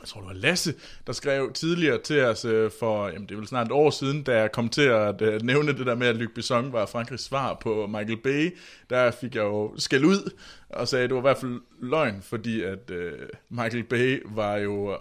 jeg 0.00 0.08
tror, 0.08 0.20
det 0.20 0.28
var 0.28 0.34
Lasse, 0.34 0.74
der 1.06 1.12
skrev 1.12 1.52
tidligere 1.52 1.98
til 2.02 2.22
os 2.24 2.44
øh, 2.44 2.70
for, 2.78 3.06
jamen 3.08 3.22
det 3.22 3.30
er 3.30 3.36
vel 3.36 3.46
snart 3.48 3.66
et 3.66 3.72
år 3.72 3.90
siden, 3.90 4.22
da 4.22 4.38
jeg 4.40 4.52
kom 4.52 4.68
til 4.68 4.82
at 4.82 5.22
øh, 5.22 5.42
nævne 5.42 5.72
det 5.78 5.86
der 5.86 5.94
med, 5.94 6.06
at 6.06 6.16
Luc 6.16 6.30
Besson 6.34 6.72
var 6.72 6.86
Frankrigs 6.86 7.22
svar 7.24 7.54
på 7.54 7.86
Michael 7.86 8.16
Bay. 8.16 8.56
Der 8.90 9.10
fik 9.10 9.34
jeg 9.34 9.42
jo 9.42 9.74
skæld 9.78 10.04
ud 10.04 10.30
og 10.68 10.88
sagde, 10.88 11.04
at 11.04 11.10
det 11.10 11.14
var 11.14 11.20
i 11.20 11.28
hvert 11.30 11.38
fald 11.38 11.60
løgn, 11.80 12.22
fordi 12.22 12.62
at 12.62 12.90
øh, 12.90 13.12
Michael 13.50 13.84
Bay 13.84 14.22
var 14.24 14.56
jo 14.56 14.96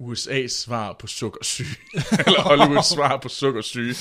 USA's 0.00 0.48
svar 0.48 0.92
på 0.92 1.06
sukkersyge. 1.06 1.76
Eller 2.26 2.40
Hollywoods 2.42 2.86
svar 2.94 3.16
på 3.16 3.28
sukkersyge. 3.28 3.94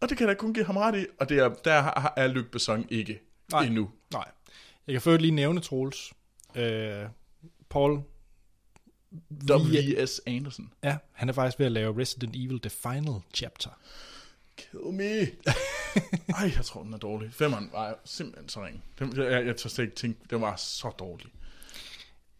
Og 0.00 0.08
det 0.08 0.18
kan 0.18 0.28
jeg 0.28 0.36
da 0.36 0.38
kun 0.40 0.54
give 0.54 0.64
ham 0.64 0.76
ret 0.76 0.98
i, 1.02 1.06
og 1.20 1.28
det 1.28 1.38
er, 1.38 1.48
der 1.48 1.80
har- 1.80 2.12
er 2.16 2.26
Luc 2.26 2.44
Besson 2.52 2.86
ikke 2.90 3.20
Nej. 3.52 3.64
endnu. 3.64 3.90
Nej. 4.12 4.24
Jeg 4.86 4.92
kan 4.94 5.00
først 5.02 5.20
lige 5.20 5.30
nævne 5.30 5.60
Troels. 5.60 6.12
Øh, 6.56 6.92
Paul, 7.70 8.00
W.S. 9.50 10.20
Anderson. 10.26 10.72
ja, 10.84 10.96
han 11.12 11.28
er 11.28 11.32
faktisk 11.32 11.58
ved 11.58 11.66
at 11.66 11.72
lave 11.72 12.00
Resident 12.00 12.36
Evil 12.36 12.60
The 12.60 12.70
Final 12.70 13.14
Chapter. 13.34 13.70
Kill 14.56 14.92
me. 14.92 15.20
Ej, 16.38 16.52
jeg 16.56 16.64
tror, 16.64 16.82
den 16.82 16.92
er 16.92 16.98
dårlig. 16.98 17.32
Femmeren 17.32 17.68
var 17.72 17.98
simpelthen 18.04 18.48
så 18.48 18.64
ring. 18.64 18.84
Den, 18.98 19.16
jeg, 19.16 19.32
jeg, 19.32 19.46
jeg 19.46 19.56
tør 19.56 19.68
slet 19.68 19.84
ikke 19.84 19.96
tænke, 19.96 20.20
den 20.30 20.40
var 20.40 20.56
så 20.56 20.90
dårlig. 20.98 21.26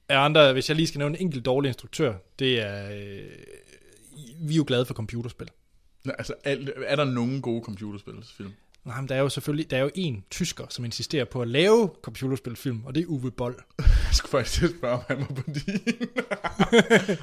Er 0.08 0.18
andre, 0.18 0.52
hvis 0.52 0.68
jeg 0.68 0.76
lige 0.76 0.86
skal 0.86 0.98
nævne 0.98 1.18
en 1.18 1.22
enkelt 1.22 1.44
dårlig 1.44 1.68
instruktør, 1.68 2.14
det 2.38 2.62
er... 2.62 2.90
Øh, 2.90 3.30
vi 4.40 4.52
er 4.52 4.56
jo 4.56 4.64
glade 4.66 4.86
for 4.86 4.94
computerspil. 4.94 5.48
Nej, 6.04 6.14
altså, 6.18 6.34
er, 6.44 6.56
er 6.86 6.96
der 6.96 7.04
nogen 7.04 7.42
gode 7.42 7.64
computerspilsfilm? 7.64 8.52
Nej, 8.86 9.00
men 9.00 9.08
der 9.08 9.14
er 9.14 9.20
jo 9.20 9.28
selvfølgelig 9.28 9.70
der 9.70 9.76
er 9.76 9.80
jo 9.80 9.90
en 9.94 10.24
tysker, 10.30 10.64
som 10.68 10.84
insisterer 10.84 11.24
på 11.24 11.42
at 11.42 11.48
lave 11.48 11.90
computerspilfilm, 12.02 12.84
og 12.84 12.94
det 12.94 13.02
er 13.02 13.06
Uwe 13.06 13.30
Boll, 13.30 13.54
Jeg 13.78 13.86
skulle 14.12 14.30
faktisk 14.30 14.58
til 14.58 14.66
at 14.66 14.72
spørge, 14.78 14.94
om 14.94 15.02
han 15.08 15.18
var 15.18 15.26
på 15.26 15.42
din. 15.46 15.80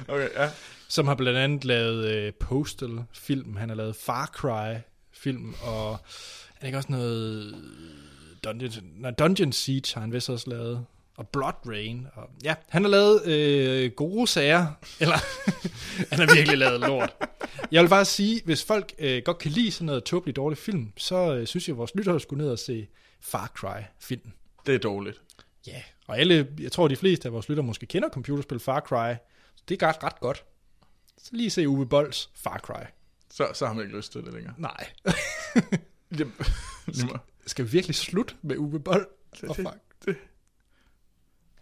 okay, 0.14 0.28
ja. 0.36 0.50
som 0.88 1.06
har 1.06 1.14
blandt 1.14 1.38
andet 1.38 1.64
lavet 1.64 2.08
øh, 2.08 2.32
Postal-film, 2.32 3.56
han 3.56 3.68
har 3.68 3.76
lavet 3.76 3.96
Far 3.96 4.26
Cry-film, 4.26 5.54
og 5.62 5.92
er 5.92 6.60
det 6.60 6.66
ikke 6.66 6.78
også 6.78 6.92
noget 6.92 7.54
Dungeon, 8.44 8.84
nej, 8.96 9.10
Dungeon 9.10 9.52
Siege 9.52 9.94
har 9.94 10.00
han 10.00 10.12
vist 10.12 10.30
også 10.30 10.50
lavet, 10.50 10.86
og 11.16 11.28
Blood 11.28 11.52
Rain, 11.66 12.06
og 12.14 12.30
ja, 12.44 12.54
han 12.68 12.82
har 12.84 12.90
lavet 12.90 13.26
øh, 13.26 13.90
gode 13.90 14.26
sager, 14.26 14.66
eller 15.00 15.16
han 16.14 16.28
har 16.28 16.34
virkelig 16.34 16.58
lavet 16.58 16.80
lort. 16.80 17.14
Jeg 17.70 17.82
vil 17.82 17.88
bare 17.88 18.04
sige, 18.04 18.42
hvis 18.44 18.64
folk 18.64 18.92
øh, 18.98 19.22
godt 19.24 19.38
kan 19.38 19.50
lide 19.50 19.72
sådan 19.72 19.86
noget 19.86 20.04
tåbeligt 20.04 20.36
dårligt 20.36 20.60
film, 20.60 20.92
så 20.96 21.34
øh, 21.34 21.46
synes 21.46 21.68
jeg, 21.68 21.74
at 21.74 21.78
vores 21.78 21.94
lyttere 21.94 22.20
skulle 22.20 22.42
ned 22.44 22.50
og 22.52 22.58
se 22.58 22.88
Far 23.20 23.52
Cry-filmen. 23.56 24.34
Det 24.66 24.74
er 24.74 24.78
dårligt. 24.78 25.20
Ja, 25.66 25.82
og 26.06 26.18
alle, 26.18 26.48
jeg 26.60 26.72
tror 26.72 26.88
de 26.88 26.96
fleste 26.96 27.28
af 27.28 27.32
vores 27.32 27.48
lyttere 27.48 27.66
måske 27.66 27.86
kender 27.86 28.08
computerspil 28.08 28.58
Far 28.60 28.80
Cry, 28.80 29.14
så 29.56 29.62
det 29.68 29.82
er 29.82 29.86
ret, 29.86 30.02
ret 30.02 30.20
godt. 30.20 30.44
Så 31.22 31.30
lige 31.32 31.50
se 31.50 31.68
Uwe 31.68 31.86
Bolls 31.86 32.30
Far 32.34 32.58
Cry. 32.58 32.84
Så, 33.30 33.48
så 33.54 33.66
har 33.66 33.72
man 33.72 33.84
ikke 33.84 33.96
lyst 33.96 34.12
til 34.12 34.20
det 34.24 34.32
længere. 34.34 34.54
Nej. 34.58 34.86
Det, 36.18 36.30
det, 36.86 37.06
må- 37.06 37.18
Skal 37.46 37.64
vi 37.64 37.70
virkelig 37.70 37.94
slutte 37.96 38.34
med 38.42 38.56
Uwe 38.56 38.80
Boll? 38.80 39.06
Oh, 39.48 39.56
det- 39.56 39.56
fuck. 39.56 40.16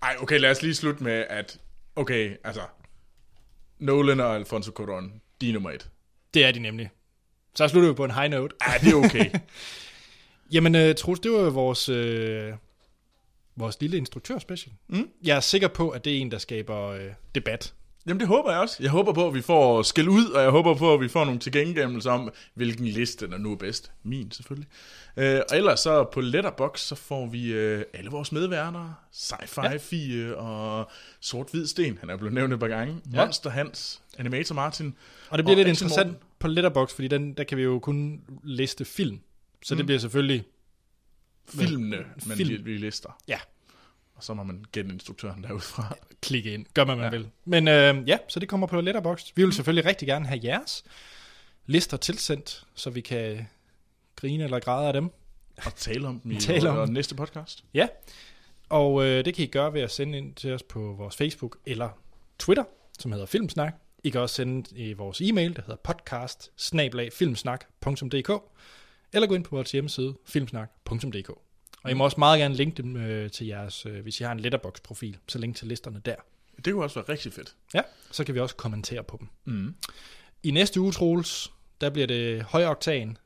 Ej, 0.02 0.16
okay, 0.20 0.38
lad 0.38 0.50
os 0.50 0.62
lige 0.62 0.74
slutte 0.74 1.04
med, 1.04 1.24
at... 1.30 1.58
Okay, 1.96 2.36
altså... 2.44 2.60
Nolan 3.78 4.20
og 4.20 4.34
Alfonso 4.34 4.70
Cuarón, 4.80 5.10
de 5.40 5.48
er 5.48 5.52
nummer 5.52 5.70
et. 5.70 5.90
Det 6.34 6.44
er 6.44 6.52
de 6.52 6.58
nemlig. 6.58 6.90
Så 7.54 7.68
slutter 7.68 7.88
vi 7.88 7.94
på 7.94 8.04
en 8.04 8.10
high 8.10 8.30
note. 8.30 8.54
Ja, 8.66 8.78
det 8.78 8.92
er 8.92 8.96
okay. 8.96 9.30
Jamen, 10.52 10.74
uh, 10.74 10.94
Troels, 10.94 11.20
det 11.20 11.32
var 11.32 11.50
vores, 11.50 11.88
uh, 11.88 12.58
vores 13.56 13.80
lille 13.80 13.96
instruktørspecial. 13.96 14.74
Mm. 14.88 15.10
Jeg 15.24 15.36
er 15.36 15.40
sikker 15.40 15.68
på, 15.68 15.90
at 15.90 16.04
det 16.04 16.16
er 16.16 16.20
en, 16.20 16.30
der 16.30 16.38
skaber 16.38 16.94
uh, 16.94 17.00
debat. 17.34 17.74
Jamen 18.06 18.20
det 18.20 18.28
håber 18.28 18.50
jeg 18.50 18.60
også. 18.60 18.76
Jeg 18.80 18.90
håber 18.90 19.12
på, 19.12 19.28
at 19.28 19.34
vi 19.34 19.42
får 19.42 19.82
skæld 19.82 20.08
ud, 20.08 20.24
og 20.24 20.42
jeg 20.42 20.50
håber 20.50 20.74
på, 20.74 20.94
at 20.94 21.00
vi 21.00 21.08
får 21.08 21.24
nogle 21.24 21.40
tilgængemelser 21.40 22.10
om, 22.10 22.30
hvilken 22.54 22.86
liste 22.86 23.30
der 23.30 23.38
nu 23.38 23.52
er 23.52 23.56
bedst. 23.56 23.92
Min 24.02 24.30
selvfølgelig. 24.30 24.68
Øh, 25.16 25.40
og 25.50 25.56
ellers 25.56 25.80
så 25.80 26.04
på 26.04 26.20
Letterbox 26.20 26.80
så 26.80 26.94
får 26.94 27.26
vi 27.26 27.52
øh, 27.52 27.84
alle 27.94 28.10
vores 28.10 28.32
medværter. 28.32 28.94
Sci-Fi 29.12 29.70
ja. 29.70 29.76
Fie 29.76 30.36
og 30.36 30.90
Sort-Hvid 31.20 31.66
Sten, 31.66 31.98
han 32.00 32.10
er 32.10 32.16
blevet 32.16 32.34
nævnt 32.34 32.52
et 32.52 32.60
par 32.60 32.68
gange. 32.68 32.96
Ja. 33.12 33.24
Monster 33.24 33.50
Hans, 33.50 34.02
Animator 34.18 34.54
Martin. 34.54 34.94
Og 35.30 35.38
det 35.38 35.44
bliver 35.44 35.56
lidt 35.56 35.68
Axel 35.68 35.84
interessant 35.84 36.08
Morten. 36.08 36.26
på 36.38 36.48
Letterbox, 36.48 36.94
fordi 36.94 37.08
den, 37.08 37.34
der 37.34 37.44
kan 37.44 37.58
vi 37.58 37.62
jo 37.62 37.78
kun 37.78 38.20
liste 38.42 38.84
film. 38.84 39.20
Så 39.62 39.74
mm. 39.74 39.76
det 39.76 39.86
bliver 39.86 39.98
selvfølgelig... 39.98 40.44
Filmene, 41.48 41.96
men 42.26 42.36
Film. 42.36 42.50
vi, 42.50 42.72
vi 42.72 42.76
lister. 42.76 43.18
Ja, 43.28 43.38
Og 44.22 44.26
så 44.26 44.34
må 44.34 44.42
man 44.42 44.64
gætte 44.72 44.90
instruktøren 44.90 45.42
derudfra. 45.42 45.96
klikke 46.20 46.54
ind. 46.54 46.66
Gør 46.74 46.84
man, 46.84 46.98
man 46.98 47.12
ja. 47.12 47.18
vil. 47.18 47.30
Men 47.44 47.68
øh, 47.68 48.08
ja, 48.08 48.18
så 48.28 48.40
det 48.40 48.48
kommer 48.48 48.66
på 48.66 48.80
Letterboxd. 48.80 49.32
Vi 49.36 49.44
vil 49.44 49.52
selvfølgelig 49.52 49.88
rigtig 49.88 50.08
gerne 50.08 50.26
have 50.26 50.40
jeres 50.44 50.84
lister 51.66 51.96
tilsendt, 51.96 52.66
så 52.74 52.90
vi 52.90 53.00
kan 53.00 53.46
grine 54.16 54.44
eller 54.44 54.60
græde 54.60 54.86
af 54.86 54.92
dem. 54.92 55.10
Og 55.66 55.74
tale 55.76 56.08
om 56.08 56.20
dem 56.20 56.32
i 56.32 56.40
Tale 56.50 56.70
om 56.70 56.88
næste 56.88 57.14
podcast. 57.14 57.64
Ja, 57.74 57.88
og 58.68 59.04
øh, 59.04 59.24
det 59.24 59.34
kan 59.34 59.44
I 59.44 59.46
gøre 59.46 59.72
ved 59.72 59.80
at 59.80 59.90
sende 59.90 60.18
ind 60.18 60.34
til 60.34 60.52
os 60.52 60.62
på 60.62 60.94
vores 60.98 61.16
Facebook 61.16 61.58
eller 61.66 61.88
Twitter, 62.38 62.64
som 62.98 63.12
hedder 63.12 63.26
Filmsnak. 63.26 63.74
I 64.04 64.10
kan 64.10 64.20
også 64.20 64.34
sende 64.34 64.76
i 64.76 64.92
vores 64.92 65.20
e-mail, 65.20 65.56
der 65.56 65.62
hedder 65.62 65.76
podcast 65.76 66.52
eller 69.12 69.26
gå 69.26 69.34
ind 69.34 69.44
på 69.44 69.56
vores 69.56 69.72
hjemmeside 69.72 70.14
filmsnak.dk. 70.26 71.51
Og 71.82 71.90
I 71.90 71.94
må 71.94 72.04
også 72.04 72.16
meget 72.18 72.38
gerne 72.40 72.54
linke 72.54 72.82
dem 72.82 72.96
øh, 72.96 73.30
til 73.30 73.46
jeres, 73.46 73.86
øh, 73.86 74.02
hvis 74.02 74.20
I 74.20 74.24
har 74.24 74.32
en 74.32 74.40
letterbox-profil, 74.40 75.18
så 75.28 75.38
link 75.38 75.56
til 75.56 75.68
listerne 75.68 76.00
der. 76.04 76.14
Det 76.64 76.72
kunne 76.72 76.84
også 76.84 76.94
være 77.00 77.08
rigtig 77.08 77.32
fedt. 77.32 77.54
Ja, 77.74 77.82
så 78.10 78.24
kan 78.24 78.34
vi 78.34 78.40
også 78.40 78.56
kommentere 78.56 79.04
på 79.04 79.16
dem. 79.20 79.28
Mm. 79.44 79.74
I 80.42 80.50
næste 80.50 80.80
uge, 80.80 80.92
Troels, 80.92 81.52
der 81.80 81.90
bliver 81.90 82.06
det 82.06 82.42
højoktan 82.42 83.16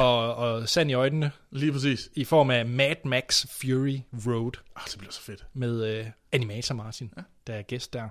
og, 0.00 0.34
og 0.34 0.68
sand 0.68 0.90
i 0.90 0.94
øjnene 0.94 1.30
Lige 1.50 1.72
præcis. 1.72 2.10
i 2.14 2.24
form 2.24 2.50
af 2.50 2.66
Mad 2.66 2.96
Max 3.04 3.46
Fury 3.46 3.98
Road 4.26 4.52
Ah, 4.76 4.82
det 4.90 4.98
bliver 4.98 5.12
så 5.12 5.20
fedt. 5.20 5.46
med 5.52 5.84
øh, 5.98 6.06
Animator 6.32 6.74
Martin, 6.74 7.12
ja. 7.16 7.22
der 7.46 7.54
er 7.54 7.62
gæst 7.62 7.92
der. 7.92 8.08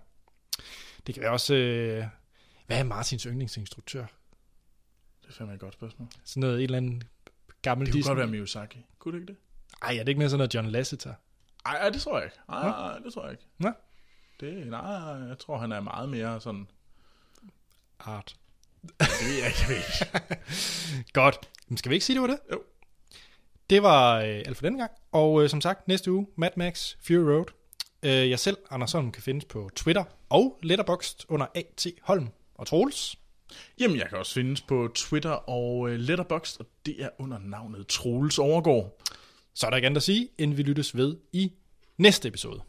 Det 1.07 1.15
kan 1.15 1.21
være 1.23 1.31
også... 1.31 1.55
Øh, 1.55 2.05
hvad 2.67 2.79
er 2.79 2.83
Martins 2.83 3.23
yndlingsinstruktør? 3.23 4.05
Det 5.21 5.29
er 5.29 5.33
fandme 5.33 5.53
et 5.53 5.59
godt 5.59 5.73
spørgsmål. 5.73 6.07
Sådan 6.25 6.41
noget, 6.41 6.57
et 6.57 6.63
eller 6.63 6.77
andet 6.77 7.05
gammel 7.61 7.85
Det 7.85 7.91
kunne 7.93 7.97
Disney. 7.99 8.09
godt 8.09 8.17
være 8.17 8.27
Miyazaki. 8.27 8.85
Kunne 8.99 9.13
det 9.13 9.19
ikke 9.21 9.31
det? 9.33 9.39
Ej, 9.81 9.93
er 9.95 9.99
det 9.99 10.07
ikke 10.07 10.19
mere 10.19 10.29
sådan 10.29 10.37
noget 10.37 10.55
John 10.55 10.67
Lasseter? 10.69 11.13
Ej, 11.65 11.89
det 11.89 12.01
tror 12.01 12.17
jeg 12.17 12.25
ikke. 12.25 12.37
Ej, 12.49 12.69
ej, 12.69 12.99
det 12.99 13.13
tror 13.13 13.23
jeg 13.23 13.31
ikke. 13.31 13.43
Nå, 13.57 13.71
Det, 14.39 14.67
nej, 14.67 14.81
jeg 15.27 15.39
tror, 15.39 15.57
han 15.57 15.71
er 15.71 15.79
meget 15.79 16.09
mere 16.09 16.41
sådan... 16.41 16.67
art. 17.99 18.35
Det 18.81 19.07
ved 19.25 19.37
jeg 19.39 19.47
ikke. 19.69 20.19
Godt. 21.19 21.39
Men 21.67 21.77
skal 21.77 21.89
vi 21.89 21.95
ikke 21.95 22.05
sige, 22.05 22.13
det 22.13 22.21
var 22.21 22.27
det? 22.27 22.39
Jo. 22.51 22.61
Det 23.69 23.83
var 23.83 24.15
øh, 24.19 24.23
alt 24.45 24.57
for 24.57 24.65
denne 24.65 24.79
gang. 24.79 24.91
Og 25.11 25.43
øh, 25.43 25.49
som 25.49 25.61
sagt, 25.61 25.87
næste 25.87 26.11
uge, 26.11 26.27
Mad 26.35 26.49
Max 26.57 26.95
Fury 27.07 27.15
Road. 27.15 27.45
Øh, 28.03 28.29
jeg 28.29 28.39
selv, 28.39 28.57
Anders 28.71 28.91
Holm, 28.91 29.11
kan 29.11 29.23
findes 29.23 29.45
på 29.45 29.69
Twitter 29.75 30.03
og 30.29 30.59
Letterboxd 30.63 31.25
under 31.27 31.45
A.T. 31.55 31.87
Holm 32.01 32.27
og 32.55 32.67
Troels. 32.67 33.15
Jamen, 33.79 33.97
jeg 33.97 34.09
kan 34.09 34.17
også 34.17 34.33
findes 34.33 34.61
på 34.61 34.91
Twitter 34.95 35.31
og 35.31 35.89
øh, 35.89 35.95
Letterboxd, 35.99 36.59
og 36.59 36.65
det 36.85 37.03
er 37.03 37.09
under 37.19 37.39
navnet 37.39 37.87
Troels 37.87 38.39
Overgaard. 38.39 39.01
Så 39.59 39.65
er 39.65 39.69
der 39.69 39.77
ikke 39.77 39.85
andet 39.85 39.97
at 39.97 40.03
sige, 40.03 40.29
end 40.37 40.53
vi 40.53 40.63
lyttes 40.63 40.97
ved 40.97 41.17
i 41.33 41.51
næste 41.97 42.27
episode. 42.27 42.61